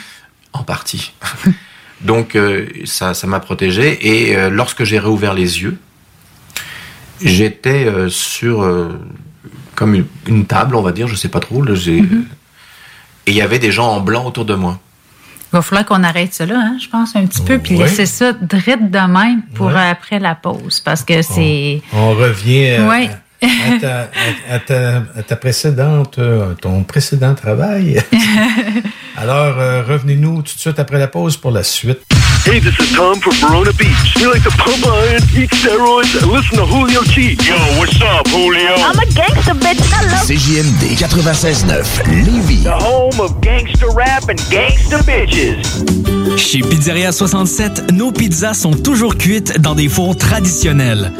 en 0.52 0.62
partie. 0.62 1.12
donc 2.02 2.34
euh, 2.36 2.66
ça 2.84 3.12
ça 3.14 3.26
m'a 3.26 3.40
protégé 3.40 3.98
et 4.28 4.36
euh, 4.36 4.50
lorsque 4.50 4.84
j'ai 4.84 4.98
réouvert 4.98 5.34
les 5.34 5.62
yeux, 5.62 5.76
j'étais 7.22 7.84
euh, 7.86 8.08
sur 8.08 8.62
euh, 8.62 8.88
comme 9.74 9.94
une, 9.94 10.06
une 10.26 10.46
table, 10.46 10.74
on 10.76 10.82
va 10.82 10.92
dire, 10.92 11.08
je 11.08 11.14
sais 11.16 11.28
pas 11.28 11.40
trop. 11.40 11.62
là, 11.62 11.74
j'ai- 11.74 12.02
Et 13.26 13.32
il 13.32 13.36
y 13.36 13.42
avait 13.42 13.58
des 13.58 13.72
gens 13.72 13.88
en 13.88 14.00
blanc 14.00 14.26
autour 14.26 14.44
de 14.44 14.54
moi. 14.54 14.78
Il 15.52 15.56
va 15.56 15.62
falloir 15.62 15.84
qu'on 15.84 16.04
arrête 16.04 16.32
ça 16.32 16.46
là, 16.46 16.54
hein, 16.56 16.76
je 16.80 16.88
pense, 16.88 17.16
un 17.16 17.26
petit 17.26 17.42
peu, 17.42 17.58
puis 17.58 17.76
laisser 17.76 18.06
ça 18.06 18.32
direct 18.32 18.84
de 18.84 18.98
même 18.98 19.42
pour 19.54 19.70
après 19.76 20.20
la 20.20 20.36
pause, 20.36 20.80
parce 20.80 21.02
que 21.02 21.22
c'est... 21.22 21.82
On 21.92 22.10
revient 22.10 22.76
à, 22.76 22.86
Ouais. 22.86 23.10
À 23.42 23.78
ta, 23.80 24.10
à- 24.50 24.58
ta- 24.58 25.02
à 25.18 25.22
ta 25.22 25.36
précédente, 25.36 26.18
euh, 26.18 26.54
ton 26.60 26.84
précédent 26.84 27.34
travail. 27.34 28.00
Alors, 29.16 29.58
euh, 29.58 29.82
revenez-nous 29.86 30.42
tout 30.42 30.54
de 30.54 30.60
suite 30.60 30.78
après 30.78 30.98
la 30.98 31.08
pause 31.08 31.36
pour 31.36 31.50
la 31.50 31.62
suite. 31.62 32.00
Hey, 32.46 32.58
this 32.60 32.72
is 32.80 32.94
Tom 32.96 33.16
from 33.20 33.34
Verona 33.34 33.70
Beach. 33.72 34.14
We 34.16 34.24
like 34.26 34.42
to 34.44 34.50
pump 34.50 34.86
iron, 34.86 35.22
eat 35.36 35.50
steroids, 35.52 36.16
and 36.22 36.32
listen 36.32 36.56
to 36.56 36.64
Julio 36.64 37.02
G. 37.04 37.36
Yo, 37.46 37.54
what's 37.78 38.00
up, 38.00 38.26
Julio? 38.28 38.74
I'm 38.76 38.98
a 38.98 39.04
gangster 39.12 39.52
bitch. 39.54 39.80
I 39.92 40.06
love 40.10 40.26
CJMD 40.26 40.96
96.9 40.96 42.24
Lévis. 42.24 42.62
The 42.62 42.72
home 42.72 43.20
of 43.20 43.40
gangster 43.42 43.90
rap 43.94 44.28
and 44.30 44.38
gangster 44.50 44.98
bitches. 45.04 46.09
Chez 46.36 46.60
Pizzeria 46.60 47.12
67, 47.12 47.92
nos 47.92 48.12
pizzas 48.12 48.54
sont 48.54 48.72
toujours 48.72 49.16
cuites 49.16 49.60
dans 49.60 49.74
des 49.74 49.88
fours 49.88 50.16
traditionnels. 50.16 51.12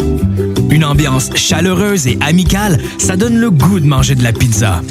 Une 0.70 0.84
ambiance 0.84 1.30
chaleureuse 1.34 2.06
et 2.06 2.18
amicale, 2.20 2.78
ça 2.98 3.16
donne 3.16 3.38
le 3.38 3.50
goût 3.50 3.80
de 3.80 3.86
manger 3.86 4.14
de 4.14 4.22
la 4.22 4.32
pizza. 4.32 4.82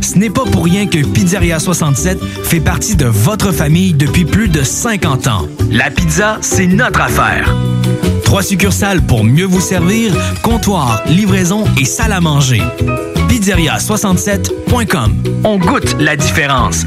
Ce 0.00 0.18
n'est 0.18 0.30
pas 0.30 0.44
pour 0.44 0.64
rien 0.64 0.86
que 0.86 1.04
Pizzeria 1.04 1.58
67 1.58 2.18
fait 2.42 2.60
partie 2.60 2.96
de 2.96 3.06
votre 3.06 3.52
famille 3.52 3.92
depuis 3.92 4.24
plus 4.24 4.48
de 4.48 4.62
50 4.62 5.26
ans. 5.28 5.46
La 5.70 5.90
pizza, 5.90 6.38
c'est 6.40 6.66
notre 6.66 7.00
affaire. 7.00 7.54
Trois 8.24 8.42
succursales 8.42 9.02
pour 9.02 9.24
mieux 9.24 9.44
vous 9.44 9.60
servir, 9.60 10.12
comptoir, 10.42 11.02
livraison 11.08 11.64
et 11.80 11.84
salle 11.84 12.12
à 12.12 12.20
manger. 12.20 12.62
Pizzeria67.com. 13.28 15.14
On 15.44 15.58
goûte 15.58 15.96
la 16.00 16.16
différence. 16.16 16.84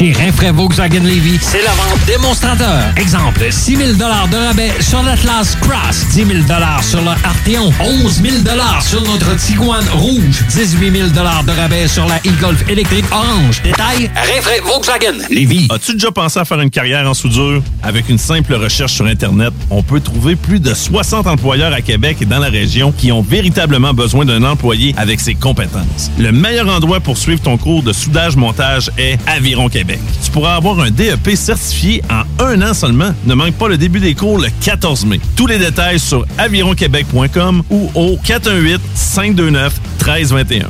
Chez 0.00 0.12
Rinfraie 0.12 0.50
Volkswagen 0.50 1.02
Levy, 1.02 1.38
c'est 1.42 1.62
la 1.62 1.72
vente 1.72 2.02
démonstrateur. 2.06 2.84
Exemple, 2.96 3.44
6 3.50 3.76
000 3.76 3.92
de 3.98 4.02
rabais 4.02 4.72
sur 4.80 5.02
l'Atlas 5.02 5.58
Cross, 5.60 6.06
10 6.14 6.24
000 6.24 6.38
sur 6.80 7.02
le 7.02 7.08
Arteon, 7.22 7.70
11 7.78 8.22
000 8.22 8.36
sur 8.80 9.02
notre 9.02 9.36
Tiguan 9.36 9.84
Rouge, 9.92 10.42
18 10.54 10.90
000 10.90 11.08
de 11.10 11.50
rabais 11.50 11.86
sur 11.86 12.06
la 12.06 12.16
e-Golf 12.16 12.66
électrique 12.70 13.04
orange. 13.12 13.60
Détail, 13.62 14.10
Rinfraie 14.16 14.60
Volkswagen 14.64 15.18
Levy. 15.28 15.68
As-tu 15.70 15.92
déjà 15.92 16.10
pensé 16.10 16.38
à 16.40 16.46
faire 16.46 16.62
une 16.62 16.70
carrière 16.70 17.06
en 17.06 17.12
soudure? 17.12 17.62
Avec 17.82 18.08
une 18.08 18.16
simple 18.16 18.54
recherche 18.54 18.94
sur 18.94 19.04
Internet, 19.04 19.52
on 19.68 19.82
peut 19.82 20.00
trouver 20.00 20.34
plus 20.34 20.60
de 20.60 20.72
60 20.72 21.26
employeurs 21.26 21.74
à 21.74 21.82
Québec 21.82 22.16
et 22.22 22.24
dans 22.24 22.38
la 22.38 22.48
région 22.48 22.90
qui 22.90 23.12
ont 23.12 23.20
véritablement 23.20 23.92
besoin 23.92 24.24
d'un 24.24 24.44
employé 24.44 24.94
avec 24.96 25.20
ses 25.20 25.34
compétences. 25.34 26.10
Le 26.18 26.32
meilleur 26.32 26.74
endroit 26.74 27.00
pour 27.00 27.18
suivre 27.18 27.42
ton 27.42 27.58
cours 27.58 27.82
de 27.82 27.92
soudage-montage 27.92 28.90
est 28.96 29.18
Aviron 29.26 29.68
Québec. 29.68 29.89
Tu 30.24 30.30
pourras 30.30 30.54
avoir 30.56 30.80
un 30.80 30.90
DEP 30.90 31.34
certifié 31.34 32.02
en 32.10 32.24
un 32.44 32.60
an 32.62 32.74
seulement. 32.74 33.12
Ne 33.24 33.34
manque 33.34 33.54
pas 33.54 33.68
le 33.68 33.78
début 33.78 34.00
des 34.00 34.14
cours 34.14 34.38
le 34.38 34.48
14 34.64 35.06
mai. 35.06 35.20
Tous 35.36 35.46
les 35.46 35.58
détails 35.58 35.98
sur 35.98 36.26
avironquebec.com 36.38 37.62
ou 37.70 37.90
au 37.94 38.16
418-529-1321. 38.24 40.66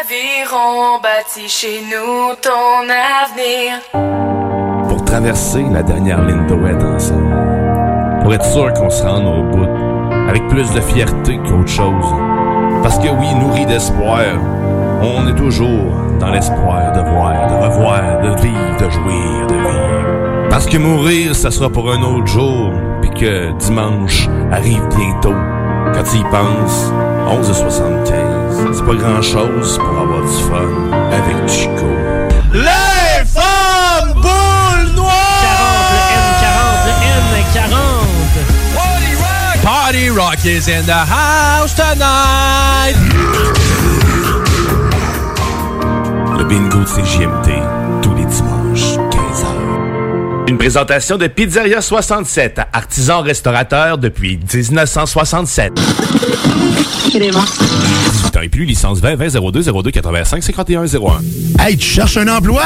Aviron 0.00 0.98
bâti 1.02 1.48
chez 1.48 1.80
nous 1.82 2.34
ton 2.42 2.88
avenir. 2.88 3.80
pour 4.88 5.04
traverser 5.04 5.64
la 5.72 5.82
dernière 5.82 6.22
ligne 6.22 6.46
de 6.46 6.54
droite 6.54 6.82
ensemble. 6.82 7.34
Pour 8.22 8.32
être 8.34 8.44
sûr 8.44 8.72
qu'on 8.74 8.90
se 8.90 9.02
rende 9.02 9.26
au 9.26 9.42
bout, 9.50 9.66
avec 10.28 10.46
plus 10.48 10.70
de 10.72 10.80
fierté 10.80 11.38
qu'autre 11.38 11.68
chose. 11.68 12.06
Parce 12.82 12.98
que 12.98 13.08
oui, 13.08 13.34
nourri 13.34 13.66
d'espoir, 13.66 14.20
On 15.04 15.26
est 15.26 15.34
toujours 15.34 15.96
dans 16.22 16.30
l'espoir 16.30 16.92
de 16.92 17.00
voir, 17.00 17.48
de 17.48 17.54
revoir, 17.54 18.20
de 18.22 18.40
vivre, 18.40 18.76
de 18.78 18.90
jouir, 18.90 19.46
de 19.48 19.54
vivre. 19.54 20.48
Parce 20.48 20.66
que 20.66 20.78
mourir, 20.78 21.34
ça 21.34 21.50
sera 21.50 21.68
pour 21.68 21.90
un 21.90 22.00
autre 22.00 22.28
jour, 22.28 22.70
puis 23.00 23.10
que 23.10 23.50
dimanche 23.58 24.28
arrive 24.52 24.86
bientôt. 24.96 25.34
Quand 25.92 26.04
tu 26.04 26.18
y 26.18 26.22
penses, 26.30 26.92
11h75, 27.26 28.72
c'est 28.72 28.86
pas 28.86 28.94
grand-chose 28.94 29.78
pour 29.78 29.98
avoir 29.98 30.22
du 30.22 30.42
fun 30.44 30.70
avec 31.10 31.48
Chico. 31.48 31.86
Les 32.52 33.24
femmes 33.26 34.12
boules 34.14 34.94
noires! 34.94 35.10
40, 36.40 36.86
le 36.86 36.92
N40, 37.58 37.66
le 37.66 38.78
N40. 38.78 39.64
Party 39.64 40.10
Rock 40.10 40.44
is 40.44 40.68
in 40.68 40.86
the 40.86 40.92
house 40.92 41.74
tonight! 41.74 43.61
Le 46.42 46.48
bingo 46.48 46.80
de 46.80 46.84
CJMD, 46.84 47.52
tous 48.02 48.14
les 48.16 48.24
dimanches, 48.24 48.98
15h. 49.12 50.48
Une 50.48 50.58
présentation 50.58 51.16
de 51.16 51.28
Pizzeria 51.28 51.80
67, 51.80 52.60
artisan 52.72 53.22
restaurateur 53.22 53.96
depuis 53.96 54.40
1967. 54.52 55.72
18 57.12 57.36
ans 57.36 58.40
et 58.42 58.48
plus, 58.48 58.64
licence 58.64 58.98
20 58.98 59.14
20 59.14 59.52
02 59.52 59.62
02 59.62 59.90
85 59.92 60.42
51 60.42 60.86
01. 60.86 61.64
Hey, 61.64 61.76
tu 61.76 61.86
cherches 61.86 62.16
un 62.16 62.26
emploi? 62.26 62.64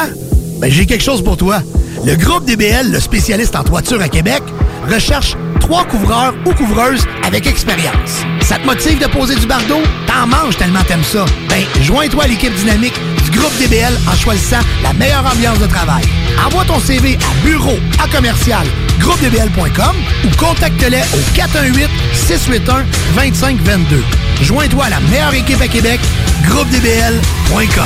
Ben, 0.58 0.70
j'ai 0.70 0.86
quelque 0.86 1.04
chose 1.04 1.22
pour 1.22 1.36
toi. 1.36 1.58
Le 2.06 2.16
groupe 2.16 2.46
DBL, 2.46 2.90
le 2.90 2.98
spécialiste 2.98 3.56
en 3.56 3.62
toiture 3.62 4.00
à 4.00 4.08
Québec, 4.08 4.42
recherche 4.90 5.36
trois 5.60 5.84
couvreurs 5.84 6.32
ou 6.46 6.54
couvreuses 6.54 7.04
avec 7.26 7.46
expérience. 7.46 8.24
Ça 8.40 8.56
te 8.56 8.64
motive 8.64 8.98
de 9.00 9.06
poser 9.06 9.34
du 9.34 9.46
bardeau? 9.46 9.82
T'en 10.06 10.26
manges 10.26 10.56
tellement 10.56 10.82
t'aimes 10.88 11.04
ça. 11.04 11.26
Ben, 11.50 11.62
joins-toi 11.82 12.24
à 12.24 12.28
l'équipe 12.28 12.54
dynamique 12.54 12.94
groupe 13.36 13.56
DBL 13.58 13.94
en 14.10 14.16
choisissant 14.16 14.60
la 14.82 14.92
meilleure 14.92 15.24
ambiance 15.26 15.58
de 15.58 15.66
travail. 15.66 16.04
Envoie 16.44 16.64
ton 16.64 16.78
CV 16.80 17.16
à 17.16 17.46
bureau 17.46 17.78
à 18.02 18.08
commercial 18.08 18.66
groupedbl.com 18.98 19.96
ou 20.24 20.36
contacte-les 20.36 21.02
au 21.14 21.34
418 21.34 21.88
681 22.12 22.84
2522. 23.14 24.02
Joins-toi 24.42 24.84
à 24.84 24.90
la 24.90 25.00
meilleure 25.00 25.34
équipe 25.34 25.60
à 25.60 25.68
Québec, 25.68 26.00
groupedbl.com. 26.44 27.84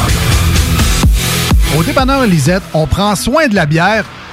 Au 1.78 1.82
dépanneur 1.82 2.26
Lisette, 2.26 2.62
on 2.74 2.86
prend 2.86 3.14
soin 3.14 3.48
de 3.48 3.54
la 3.54 3.66
bière 3.66 4.04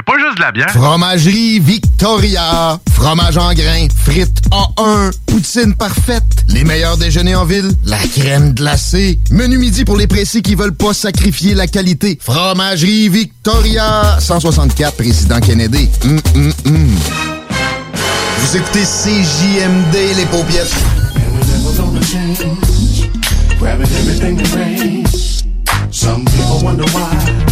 a 0.00 0.02
pas 0.02 0.18
juste 0.18 0.36
de 0.36 0.40
la 0.40 0.52
bière. 0.52 0.70
Fromagerie 0.70 1.60
Victoria. 1.60 2.80
Fromage 2.92 3.36
en 3.36 3.52
grains. 3.52 3.88
Frites 4.04 4.40
A1. 4.50 5.10
Poutine 5.26 5.74
parfaite. 5.74 6.44
Les 6.48 6.64
meilleurs 6.64 6.96
déjeuners 6.96 7.34
en 7.34 7.44
ville. 7.44 7.70
La 7.84 7.98
crème 7.98 8.54
glacée. 8.54 9.18
Menu 9.30 9.58
midi 9.58 9.84
pour 9.84 9.96
les 9.96 10.06
pressés 10.06 10.40
qui 10.40 10.54
veulent 10.54 10.74
pas 10.74 10.94
sacrifier 10.94 11.54
la 11.54 11.66
qualité. 11.66 12.18
Fromagerie 12.22 13.10
Victoria. 13.10 14.16
164 14.18 14.96
Président 14.96 15.40
Kennedy. 15.40 15.88
Hum, 16.04 16.20
hum, 16.36 16.52
hum. 16.66 16.88
Vous 18.38 18.56
écoutez 18.56 18.84
CJMD, 18.84 20.16
les 20.16 20.26
paupiètes. 20.26 20.74
Some 25.90 26.24
people 26.24 26.64
wonder 26.64 26.84
why. 26.94 27.51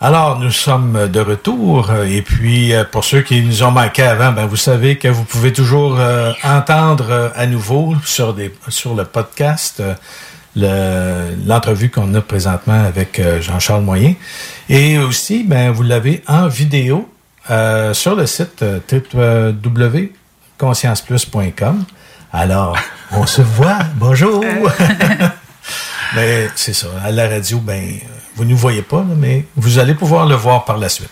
Alors, 0.00 0.40
nous 0.40 0.50
sommes 0.50 1.08
de 1.08 1.20
retour. 1.20 1.90
euh, 1.90 2.04
Et 2.04 2.22
puis, 2.22 2.72
euh, 2.74 2.82
pour 2.84 3.04
ceux 3.04 3.22
qui 3.22 3.40
nous 3.42 3.62
ont 3.62 3.70
manqué 3.70 4.02
avant, 4.02 4.32
ben, 4.32 4.46
vous 4.46 4.56
savez 4.56 4.96
que 4.98 5.06
vous 5.08 5.22
pouvez 5.24 5.52
toujours 5.52 5.96
euh, 5.98 6.32
entendre 6.42 7.30
à 7.36 7.46
nouveau 7.46 7.94
sur, 8.04 8.34
le 8.34 9.04
podcast 9.04 9.80
le- 10.56 11.36
l'entrevue 11.46 11.88
qu'on 11.88 12.12
a 12.14 12.20
présentement 12.20 12.82
avec 12.84 13.20
Jean-Charles 13.40 13.82
Moyen. 13.84 14.14
Et 14.68 14.98
aussi, 14.98 15.44
ben, 15.44 15.70
vous 15.70 15.84
l'avez 15.84 16.22
en 16.26 16.48
vidéo 16.48 17.08
euh, 17.50 17.92
sur 17.94 18.14
le 18.14 18.26
site 18.26 18.62
euh, 18.62 18.78
www.conscienceplus.com. 19.60 21.84
Alors, 22.32 22.78
on 23.12 23.26
se 23.26 23.42
voit. 23.42 23.78
Bonjour. 23.96 24.44
Mais 26.14 26.48
c'est 26.54 26.74
ça. 26.74 26.88
À 27.02 27.10
la 27.10 27.28
radio, 27.28 27.58
ben, 27.58 27.82
euh, 27.82 27.96
vous 28.36 28.44
ne 28.44 28.50
nous 28.50 28.56
voyez 28.56 28.82
pas, 28.82 29.02
mais 29.02 29.46
vous 29.56 29.78
allez 29.78 29.94
pouvoir 29.94 30.26
le 30.26 30.34
voir 30.34 30.64
par 30.64 30.78
la 30.78 30.88
suite. 30.88 31.10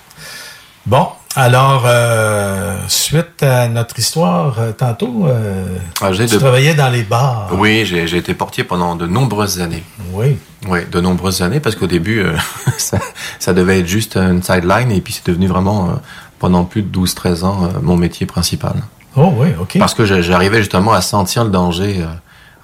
Bon, 0.86 1.08
alors, 1.36 1.84
euh, 1.86 2.76
suite 2.88 3.42
à 3.42 3.68
notre 3.68 3.98
histoire, 3.98 4.56
euh, 4.58 4.72
tantôt, 4.72 5.26
euh, 5.26 5.64
Ah, 6.00 6.12
j'ai 6.12 6.26
tu 6.26 6.34
de- 6.34 6.40
travaillais 6.40 6.74
dans 6.74 6.88
les 6.90 7.02
bars. 7.04 7.50
Oui, 7.52 7.84
j'ai 7.86 8.06
j'ai 8.08 8.16
été 8.16 8.34
portier 8.34 8.64
pendant 8.64 8.96
de 8.96 9.06
nombreuses 9.06 9.60
années. 9.60 9.84
Oui. 10.12 10.36
Oui, 10.66 10.80
de 10.90 11.00
nombreuses 11.00 11.40
années, 11.42 11.60
parce 11.60 11.76
qu'au 11.76 11.86
début, 11.86 12.20
euh, 12.20 12.36
ça, 12.78 12.98
ça 13.38 13.52
devait 13.54 13.78
être 13.80 13.86
juste 13.86 14.16
une 14.16 14.42
sideline, 14.42 14.90
et 14.90 15.00
puis 15.00 15.12
c'est 15.12 15.26
devenu 15.26 15.46
vraiment, 15.46 15.86
euh, 15.86 15.92
pendant 16.40 16.64
plus 16.64 16.82
de 16.82 16.88
12-13 16.88 17.44
ans, 17.44 17.68
mon 17.80 17.96
métier 17.96 18.26
principal. 18.26 18.74
Oh 19.16 19.32
oui, 19.36 19.48
OK. 19.60 19.76
Parce 19.78 19.94
que 19.94 20.04
j'arrivais 20.04 20.58
justement 20.58 20.92
à 20.92 21.00
sentir 21.00 21.44
le 21.44 21.50
danger. 21.50 22.04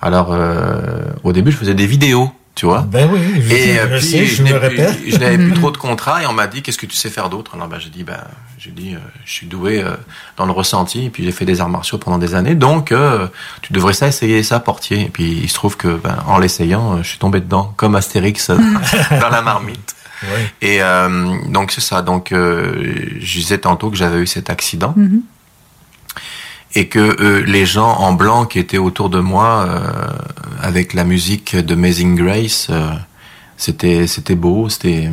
Alors, 0.03 0.29
euh, 0.31 1.03
au 1.25 1.33
début, 1.33 1.51
je 1.53 1.57
faisais 1.57 1.75
des 1.75 1.87
vidéos, 1.87 2.31
tu 2.57 2.67
vois. 2.67 2.81
Ben 2.81 3.09
oui, 3.13 3.21
je, 3.41 3.55
Et 3.55 3.75
je 3.77 3.87
puis, 3.99 4.03
sais, 4.03 4.27
je 4.27 4.43
n'ai 4.43 4.53
me 4.53 4.59
plus- 4.59 4.67
répète. 4.69 4.99
je 5.07 5.17
n'avais 5.19 5.39
plus 5.39 5.53
trop 5.55 5.71
de 5.71 5.77
contrats 5.77 6.23
et 6.23 6.27
on 6.27 6.33
m'a 6.33 6.47
dit 6.49 6.63
qu'est-ce 6.63 6.79
que 6.79 6.87
tu 6.87 6.97
sais 6.97 7.11
faire 7.11 7.29
d'autre? 7.29 7.53
Alors 7.55 7.69
ben, 7.69 7.79
j'ai 7.79 7.91
dit 7.91 8.03
ben 8.03 8.19
j'ai 8.59 8.71
dit 8.73 8.95
euh, 8.95 8.99
je 9.25 9.31
suis 9.33 9.47
doué 9.47 9.83
euh, 9.85 9.95
dans 10.37 10.47
le 10.47 10.53
ressenti. 10.53 11.05
Et 11.05 11.11
puis 11.11 11.23
j'ai 11.23 11.33
fait 11.33 11.45
des 11.45 11.61
arts 11.61 11.69
martiaux 11.69 11.99
pendant 11.99 12.19
des 12.19 12.35
années. 12.35 12.55
Donc 12.57 12.91
euh, 12.93 13.29
tu 13.63 13.73
devrais 13.73 13.93
ça 13.93 14.09
essayer 14.09 14.43
ça 14.43 14.59
portier. 14.59 15.03
Et 15.03 15.09
puis 15.11 15.39
il 15.43 15.49
se 15.49 15.55
trouve 15.55 15.77
que 15.77 15.89
ben, 15.97 16.17
en 16.27 16.39
l'essayant 16.39 16.95
euh, 16.95 17.03
je 17.03 17.09
suis 17.11 17.19
tombé 17.19 17.41
dedans 17.41 17.73
comme 17.77 17.95
Astérix 17.95 18.51
euh, 18.51 18.57
dans 19.21 19.29
la 19.29 19.43
marmite. 19.43 19.95
Et 20.63 20.79
euh, 20.83 21.37
donc 21.51 21.71
c'est 21.73 21.83
ça. 21.83 22.01
Donc 22.01 22.33
euh, 22.33 22.95
je 23.21 23.39
disais 23.39 23.59
tantôt 23.59 23.91
que 23.91 23.97
j'avais 23.97 24.19
eu 24.19 24.27
cet 24.27 24.49
accident 24.49 24.95
et 26.77 26.89
que 26.89 26.99
euh, 27.01 27.43
les 27.47 27.65
gens 27.67 27.89
en 27.97 28.13
blanc 28.13 28.45
qui 28.45 28.59
étaient 28.59 28.79
autour 28.79 29.09
de 29.11 29.19
moi 29.19 29.67
euh, 29.67 30.09
avec 30.63 30.93
la 30.95 31.05
musique 31.05 31.57
de 31.57 31.75
Amazing 31.75 32.15
Grace 32.15 32.69
euh, 32.71 32.91
c'était 33.57 34.07
c'était 34.07 34.35
beau 34.37 34.69
c'était 34.69 35.11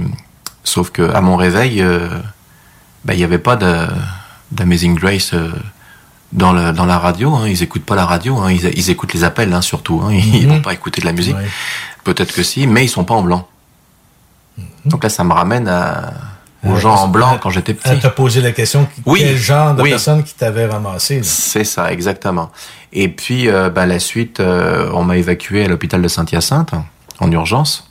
sauf 0.64 0.92
que 0.92 1.02
à 1.14 1.22
mon 1.22 1.36
réveil 1.38 1.82
euh, 1.82 2.10
ben, 3.06 3.14
il 3.14 3.18
n'y 3.18 3.24
avait 3.24 3.38
pas 3.50 3.56
d'Amazing 4.52 4.96
Grace 4.96 5.34
euh, 5.34 5.52
dans 6.34 6.52
la 6.52 6.74
dans 6.74 6.86
la 6.86 7.00
radio 7.00 7.34
hein. 7.36 7.48
ils 7.48 7.64
écoutent 7.64 7.86
pas 7.86 7.96
la 7.96 8.06
radio 8.06 8.38
hein. 8.40 8.52
ils, 8.52 8.66
ils 8.78 8.90
écoutent 8.90 9.14
les 9.14 9.24
appels 9.24 9.54
hein, 9.54 9.62
surtout 9.62 10.02
hein. 10.04 10.12
ils 10.12 10.46
Mhm. 10.48 10.56
vont 10.56 10.62
pas 10.62 10.74
écouter 10.74 11.00
de 11.02 11.06
la 11.06 11.14
musique 11.14 11.36
peut-être 12.04 12.34
que 12.34 12.44
si 12.44 12.68
mais 12.68 12.84
ils 12.86 12.90
sont 12.90 13.06
pas 13.06 13.14
en 13.16 13.24
blanc 13.24 13.48
donc 14.86 15.04
là 15.04 15.10
ça 15.10 15.24
me 15.24 15.32
ramène 15.34 15.68
à 15.70 16.14
aux 16.66 16.76
gens 16.78 16.96
en 16.96 17.08
blanc 17.08 17.38
quand 17.42 17.50
j'étais 17.50 17.74
petit 17.74 17.90
À 17.90 17.96
te 17.96 18.08
poser 18.08 18.42
la 18.42 18.52
question, 18.52 18.88
Oui, 19.06 19.20
quel 19.22 19.38
genre 19.38 19.76
de 19.76 19.82
oui. 19.82 19.90
personne 19.90 20.24
qui 20.24 20.34
t'avait 20.34 20.66
ramassé? 20.66 21.18
là? 21.18 21.22
C'est 21.24 21.64
ça, 21.64 21.92
exactement. 21.92 22.52
Et 22.94 23.10
puis, 23.10 23.50
euh, 23.50 23.70
bah, 23.70 23.86
la 23.86 24.00
suite, 24.00 24.40
euh, 24.40 24.90
on 24.94 25.04
m'a 25.04 25.18
évacué 25.18 25.66
à 25.66 25.68
l'hôpital 25.68 26.02
de 26.02 26.08
Saint-Hyacinthe, 26.08 26.72
en 27.20 27.32
urgence. 27.32 27.90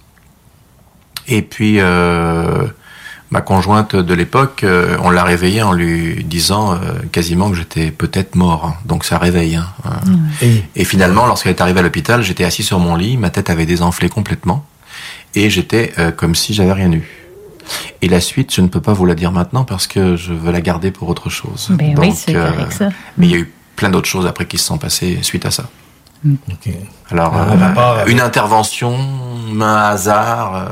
Et 1.29 1.43
puis, 1.43 1.77
euh, 1.81 2.67
Ma 3.31 3.41
conjointe 3.41 3.97
de 3.97 4.13
l'époque, 4.13 4.63
euh, 4.63 4.99
on 5.03 5.09
l'a 5.09 5.25
réveillée 5.25 5.63
en 5.63 5.73
lui 5.73 6.23
disant 6.23 6.75
euh, 6.75 6.77
quasiment 7.13 7.49
que 7.49 7.57
j'étais 7.57 7.91
peut-être 7.91 8.35
mort. 8.35 8.67
hein. 8.67 8.75
Donc 8.85 9.05
ça 9.07 9.17
réveille. 9.17 9.57
hein. 9.57 9.67
Euh, 9.87 9.91
Et? 10.43 10.63
Et 10.77 10.85
finalement, 10.85 11.25
lorsqu'elle 11.25 11.53
est 11.57 11.63
arrivée 11.63 11.81
à 11.81 11.83
l'hôpital, 11.83 12.23
j'étais 12.23 12.45
assis 12.45 12.63
sur 12.63 12.79
mon 12.79 12.95
lit, 12.95 13.17
ma 13.17 13.31
tête 13.31 13.49
avait 13.49 13.65
désenflé 13.65 14.11
complètement, 14.11 14.67
et 15.35 15.49
j'étais 15.49 15.95
euh, 15.99 16.11
comme 16.11 16.35
si 16.35 16.53
j'avais 16.53 16.75
rien 16.75 16.93
eu. 16.93 17.09
Et 18.01 18.09
la 18.09 18.21
suite, 18.21 18.55
je 18.55 18.61
ne 18.61 18.69
peux 18.69 18.81
pas 18.81 18.93
vous 18.93 19.07
la 19.07 19.15
dire 19.15 19.33
maintenant 19.33 19.65
parce 19.65 19.87
que 19.87 20.17
je 20.17 20.33
veux 20.33 20.51
la 20.53 20.61
garder 20.61 20.91
pour 20.91 21.09
autre 21.09 21.31
chose. 21.31 21.69
Ben 21.71 21.89
oui, 21.99 22.09
Donc, 22.09 22.17
c'est 22.17 22.35
euh, 22.37 22.51
correct, 22.51 22.73
ça. 22.73 22.89
Mais 23.19 23.27
il 23.27 23.31
y 23.33 23.35
a 23.35 23.39
eu 23.39 23.53
plein 23.77 23.91
d'autres 23.91 24.09
choses 24.09 24.27
après 24.27 24.47
qui 24.47 24.59
se 24.59 24.65
sont 24.65 24.79
passées 24.79 25.19
suite 25.23 25.47
à 25.47 25.51
ça. 25.51 25.65
Alors, 27.11 27.35
Un 27.35 27.49
euh, 27.51 27.75
avec- 28.01 28.09
une 28.13 28.21
intervention, 28.21 28.97
un 29.61 29.61
hasard. 29.77 30.55
euh, 30.55 30.69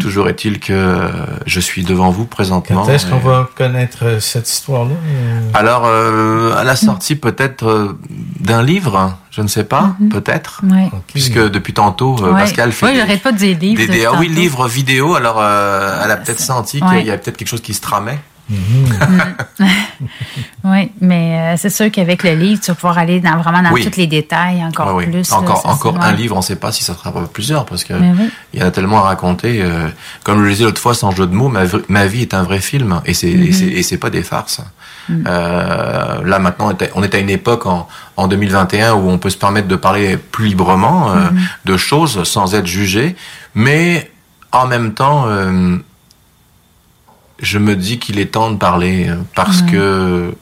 Toujours 0.00 0.28
est-il 0.28 0.58
que 0.60 1.08
je 1.46 1.60
suis 1.60 1.84
devant 1.84 2.10
vous 2.10 2.24
présentement. 2.24 2.82
Quand 2.84 2.90
est-ce 2.92 3.06
qu'on 3.06 3.18
va 3.18 3.48
connaître 3.56 3.98
euh, 4.04 4.20
cette 4.20 4.48
histoire-là? 4.50 4.94
euh? 4.94 5.40
Alors, 5.54 5.82
euh, 5.86 6.54
à 6.56 6.64
la 6.64 6.76
sortie 6.76 7.16
peut-être 7.16 7.96
d'un 8.40 8.62
livre, 8.62 9.16
je 9.30 9.42
ne 9.42 9.48
sais 9.48 9.64
pas, 9.64 9.94
peut-être. 10.10 10.62
Ouais. 10.64 10.90
Puisque 11.08 11.38
depuis 11.38 11.72
tantôt, 11.74 12.16
Ouais. 12.20 12.32
Pascal 12.32 12.72
fait 12.72 12.92
des- 12.92 12.96
j'arrête 12.98 13.22
pas 13.22 13.32
de 13.32 13.36
dire 13.38 13.58
livre. 13.58 13.76
des, 13.80 13.86
des- 13.88 14.04
ah 14.06 14.12
oui, 14.18 14.28
livres 14.28 14.66
vidéo. 14.68 15.14
Alors, 15.14 15.36
euh, 15.40 16.00
elle 16.04 16.10
a 16.10 16.16
peut-être 16.16 16.40
senti 16.40 16.82
Ouais. 16.82 16.98
qu'il 16.98 17.06
y 17.06 17.10
a 17.10 17.18
peut-être 17.18 17.36
quelque 17.36 17.48
chose 17.48 17.62
qui 17.62 17.74
se 17.74 17.80
tramait. 17.80 18.18
Oui, 20.64 20.90
mais 21.00 21.54
euh, 21.54 21.56
c'est 21.56 21.70
sûr 21.70 21.90
qu'avec 21.90 22.22
le 22.22 22.34
livre, 22.34 22.60
tu 22.60 22.70
vas 22.70 22.74
pouvoir 22.74 22.98
aller 22.98 23.20
dans, 23.20 23.36
vraiment 23.38 23.62
dans 23.62 23.70
Oui. 23.72 23.84
tous 23.88 23.96
les 23.98 24.06
détails 24.06 24.62
encore 24.64 24.94
oui. 24.94 25.06
plus. 25.06 25.30
encore 25.32 25.64
encore 25.66 26.00
un 26.02 26.12
livre, 26.12 26.34
on 26.36 26.40
ne 26.40 26.44
sait 26.44 26.56
pas 26.56 26.72
si 26.72 26.84
ça 26.84 26.94
sera 26.94 27.12
pas 27.12 27.22
plusieurs, 27.32 27.64
parce 27.64 27.84
que 27.84 27.94
il 28.52 28.60
y 28.60 28.62
en 28.62 28.66
a 28.66 28.70
tellement 28.70 28.98
à 28.98 29.02
raconter. 29.02 29.62
euh, 29.62 29.88
comme 30.22 30.38
je 30.40 30.44
le 30.44 30.50
disais 30.50 30.64
l'autre 30.64 30.80
fois, 30.80 30.94
sans 30.94 31.10
jeu 31.12 31.26
de 31.26 31.34
mots, 31.34 31.48
ma, 31.88 32.06
vie 32.06 32.22
est 32.22 32.34
un 32.34 32.42
vrai 32.42 32.60
film, 32.60 33.00
et 33.06 33.14
c'est 33.14 33.30
et 33.30 33.82
c'est- 33.82 33.98
pas 33.98 34.10
des 34.10 34.22
farces. 34.22 34.60
Mhm. 35.08 35.24
Euh, 35.26 36.24
là 36.24 36.38
maintenant, 36.38 36.72
on 36.94 37.02
est 37.02 37.14
à- 37.14 37.18
une 37.18 37.30
époque 37.30 37.66
en, 37.66 37.88
en 38.16 38.28
2021 38.28 38.94
où 38.94 39.10
on 39.10 39.18
peut 39.18 39.30
se 39.30 39.36
permettre 39.38 39.68
de 39.68 39.76
parler 39.76 40.16
plus 40.16 40.46
librement 40.48 41.10
euh, 41.12 41.16
Mhm. 41.30 41.40
de 41.66 41.76
choses 41.76 42.24
sans 42.24 42.54
être 42.54 42.66
jugé, 42.66 43.16
mais 43.54 44.10
en 44.52 44.66
même 44.66 44.94
temps, 44.94 45.24
euh, 45.26 45.76
je 47.40 47.58
me 47.58 47.76
dis 47.76 47.98
qu'il 47.98 48.18
est 48.18 48.26
temps 48.32 48.50
de 48.50 48.56
parler 48.56 49.08
euh, 49.08 49.16
parce 49.34 49.60
Ouais. 49.62 49.70
que, 49.72 50.34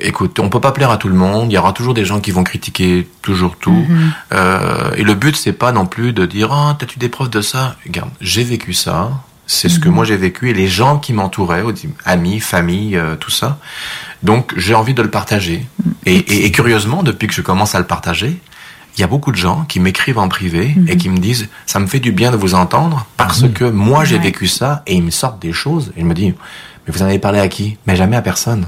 écoute, 0.00 0.38
on 0.38 0.48
peut 0.48 0.60
pas 0.60 0.72
plaire 0.72 0.90
à 0.90 0.96
tout 0.96 1.08
le 1.08 1.14
monde. 1.14 1.50
Il 1.50 1.54
y 1.54 1.58
aura 1.58 1.72
toujours 1.72 1.94
des 1.94 2.04
gens 2.04 2.20
qui 2.20 2.30
vont 2.30 2.44
critiquer 2.44 3.08
toujours 3.22 3.56
tout. 3.56 3.70
Mhm. 3.88 4.12
Euh, 4.32 4.90
et 4.96 5.02
le 5.04 5.14
but, 5.14 5.36
c'est 5.36 5.52
pas 5.52 5.72
non 5.72 5.86
plus 5.86 6.12
de 6.12 6.26
dire 6.26 6.52
ah 6.52 6.76
t'as-tu 6.78 6.98
des 6.98 7.08
preuves 7.08 7.30
de 7.30 7.40
ça? 7.40 7.76
Regarde, 7.86 8.10
j'ai 8.20 8.44
vécu 8.44 8.72
ça. 8.72 9.10
C'est 9.46 9.68
ce 9.68 9.80
que 9.80 9.88
Mhm. 9.88 9.94
moi 9.96 10.04
j'ai 10.04 10.16
vécu 10.16 10.48
et 10.50 10.54
les 10.54 10.68
gens 10.68 10.98
qui 10.98 11.12
m'entouraient, 11.12 11.64
amis, 12.04 12.38
famille, 12.38 12.96
euh, 12.96 13.16
tout 13.16 13.32
ça. 13.32 13.58
Donc 14.22 14.52
j'ai 14.56 14.74
envie 14.76 14.94
de 14.94 15.02
le 15.02 15.10
partager. 15.10 15.66
Et, 16.06 16.14
et- 16.16 16.46
et 16.46 16.52
curieusement, 16.52 17.02
depuis 17.02 17.26
que 17.26 17.34
je 17.34 17.42
commence 17.42 17.74
à 17.74 17.78
le 17.80 17.84
partager, 17.86 18.40
il 19.00 19.02
y 19.02 19.04
a 19.04 19.06
beaucoup 19.08 19.32
de 19.32 19.36
gens 19.38 19.64
qui 19.66 19.80
m'écrivent 19.80 20.18
en 20.18 20.28
privé 20.28 20.74
Mhm. 20.76 20.88
et 20.90 20.96
qui 20.98 21.08
me 21.08 21.16
disent 21.18 21.48
ça 21.64 21.80
me 21.80 21.86
fait 21.86 22.00
du 22.00 22.12
bien 22.12 22.30
de 22.30 22.36
vous 22.36 22.54
entendre 22.54 23.06
parce 23.16 23.48
que 23.48 23.64
moi 23.64 24.04
j'ai 24.04 24.16
Ouais. 24.16 24.22
vécu 24.24 24.46
ça 24.46 24.82
et 24.86 24.94
ils 24.94 25.02
me 25.02 25.10
sortent 25.10 25.40
des 25.40 25.54
choses 25.54 25.90
et 25.96 26.00
je 26.02 26.04
me 26.04 26.12
dis 26.12 26.26
mais 26.86 26.92
vous 26.92 27.02
en 27.02 27.06
avez 27.06 27.18
parlé 27.18 27.38
à 27.40 27.48
qui? 27.48 27.78
Mais 27.86 27.96
jamais 27.96 28.16
à 28.16 28.22
personne. 28.22 28.66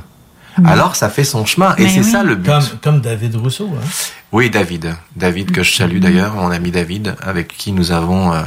Mhm. 0.58 0.66
Alors 0.66 0.96
ça 0.96 1.10
fait 1.10 1.24
son 1.24 1.44
chemin 1.44 1.74
et 1.76 1.86
c'est 1.88 2.00
oui. 2.00 2.10
ça 2.10 2.22
le 2.22 2.34
but. 2.36 2.48
Comme, 2.50 2.64
comme 2.82 3.00
David 3.02 3.36
Rousseau. 3.36 3.68
Hein? 3.76 3.86
Oui, 4.32 4.48
David. 4.48 4.94
David, 5.16 5.50
que 5.52 5.62
je 5.62 5.74
salue 5.74 5.98
d'ailleurs, 5.98 6.34
mon 6.34 6.50
ami 6.50 6.70
David, 6.70 7.14
avec 7.22 7.48
qui 7.48 7.72
nous 7.72 7.92
avons 7.92 8.32
euh, 8.32 8.40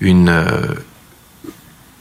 une, 0.00 0.30
euh, 0.30 0.74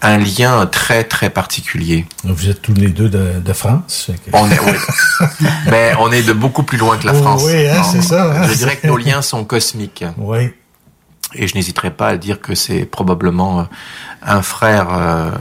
un 0.05 0.17
lien 0.17 0.65
très, 0.65 1.03
très 1.03 1.29
particulier. 1.29 2.05
Vous 2.23 2.49
êtes 2.49 2.61
tous 2.61 2.73
les 2.73 2.87
deux 2.89 3.09
de, 3.09 3.39
de 3.43 3.53
France. 3.53 4.09
On 4.33 4.49
est, 4.49 4.59
oui. 4.59 5.27
Mais 5.69 5.93
on 5.99 6.11
est 6.11 6.23
de 6.23 6.33
beaucoup 6.33 6.63
plus 6.63 6.77
loin 6.77 6.97
que 6.97 7.05
la 7.07 7.13
Oh, 7.13 7.21
France. 7.21 7.43
oui, 7.45 7.67
hein, 7.67 7.83
c'est 7.83 8.01
ça, 8.01 8.31
hein. 8.31 8.47
Je 8.47 8.53
dirais 8.53 8.77
que 8.77 8.87
nos 8.87 8.97
liens 8.97 9.21
sont 9.21 9.43
cosmiques. 9.45 10.05
Oui. 10.17 10.51
Et 11.33 11.47
je 11.47 11.55
n'hésiterai 11.55 11.91
pas 11.91 12.07
à 12.09 12.17
dire 12.17 12.39
que 12.39 12.55
c'est 12.55 12.85
probablement 12.85 13.59
euh, 13.59 13.63
un 14.21 14.41
frère 14.41 14.87
euh, 14.91 15.31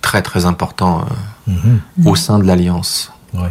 très, 0.00 0.22
très 0.22 0.44
important 0.46 1.00
euh, 1.00 1.04
Mhm. 1.46 1.80
au 2.06 2.16
sein 2.16 2.38
de 2.38 2.44
l'Alliance. 2.46 3.12
Ouais. 3.34 3.50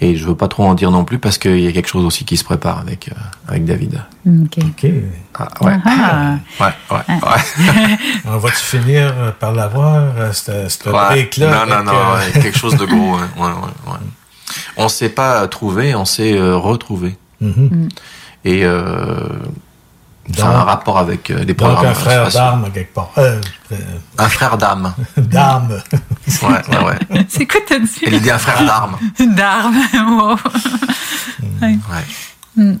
Et 0.00 0.16
je 0.16 0.26
veux 0.26 0.34
pas 0.34 0.48
trop 0.48 0.64
en 0.66 0.74
dire 0.74 0.90
non 0.90 1.04
plus 1.04 1.18
parce 1.18 1.38
qu'il 1.38 1.60
y 1.60 1.66
a 1.68 1.72
quelque 1.72 1.88
chose 1.88 2.04
aussi 2.04 2.24
qui 2.24 2.36
se 2.36 2.42
prépare 2.44 2.78
avec, 2.80 3.08
euh, 3.08 3.14
avec 3.48 3.64
David. 3.64 4.02
OK. 4.26 4.58
OK. 4.58 4.90
Ah, 5.38 5.48
ouais. 5.64 5.76
Ah. 5.84 6.34
Ouais, 6.60 6.66
ouais, 6.90 6.96
ouais. 7.08 7.98
On 8.26 8.36
va-tu 8.38 8.56
finir 8.56 9.12
euh, 9.16 9.30
par 9.38 9.52
l'avoir, 9.52 10.02
euh, 10.18 10.32
cette, 10.32 10.70
cette 10.70 10.86
Ouais. 10.86 10.92
break-là? 10.92 11.64
Non, 11.66 11.76
non, 11.76 11.84
non, 11.84 11.92
euh, 12.16 12.30
quelque 12.42 12.58
chose 12.58 12.76
de 12.76 12.84
gros. 12.84 13.14
hein. 13.16 13.28
Ouais, 13.36 13.44
ouais, 13.46 13.92
ouais. 13.92 13.98
On 14.76 14.88
s'est 14.88 15.08
pas 15.10 15.46
trouvé, 15.48 15.94
on 15.94 16.04
s'est 16.04 16.36
euh, 16.36 16.56
retrouvé. 16.56 17.16
Mhm. 17.40 17.88
Et 18.44 18.62
ça 20.36 20.44
a 20.48 20.52
Donc- 20.52 20.56
un 20.56 20.64
rapport 20.64 20.98
avec 20.98 21.30
euh, 21.30 21.38
les 21.40 21.46
Donc, 21.54 21.56
programmes. 21.56 21.86
un 21.86 21.94
frère 21.94 22.28
d'armes, 22.30 22.70
quelque 22.72 22.94
part. 22.94 23.10
Euh, 23.18 23.40
euh, 23.72 23.76
Un 24.18 24.28
frère 24.28 24.56
d'âme. 24.56 24.94
d'armes. 25.16 25.80
Ouais, 26.42 26.48
ouais, 26.48 26.84
ouais. 27.10 27.26
C'est 27.28 27.46
quoi 27.46 27.60
t'as 27.68 27.78
dit? 27.78 27.88
Elle 28.06 28.20
dit 28.20 28.30
un 28.30 28.38
frère 28.38 28.64
d'armes. 28.64 28.96
D'armes. 29.34 29.76
wow. 29.94 30.36
Ouais. 31.62 31.76
Mm. 32.56 32.74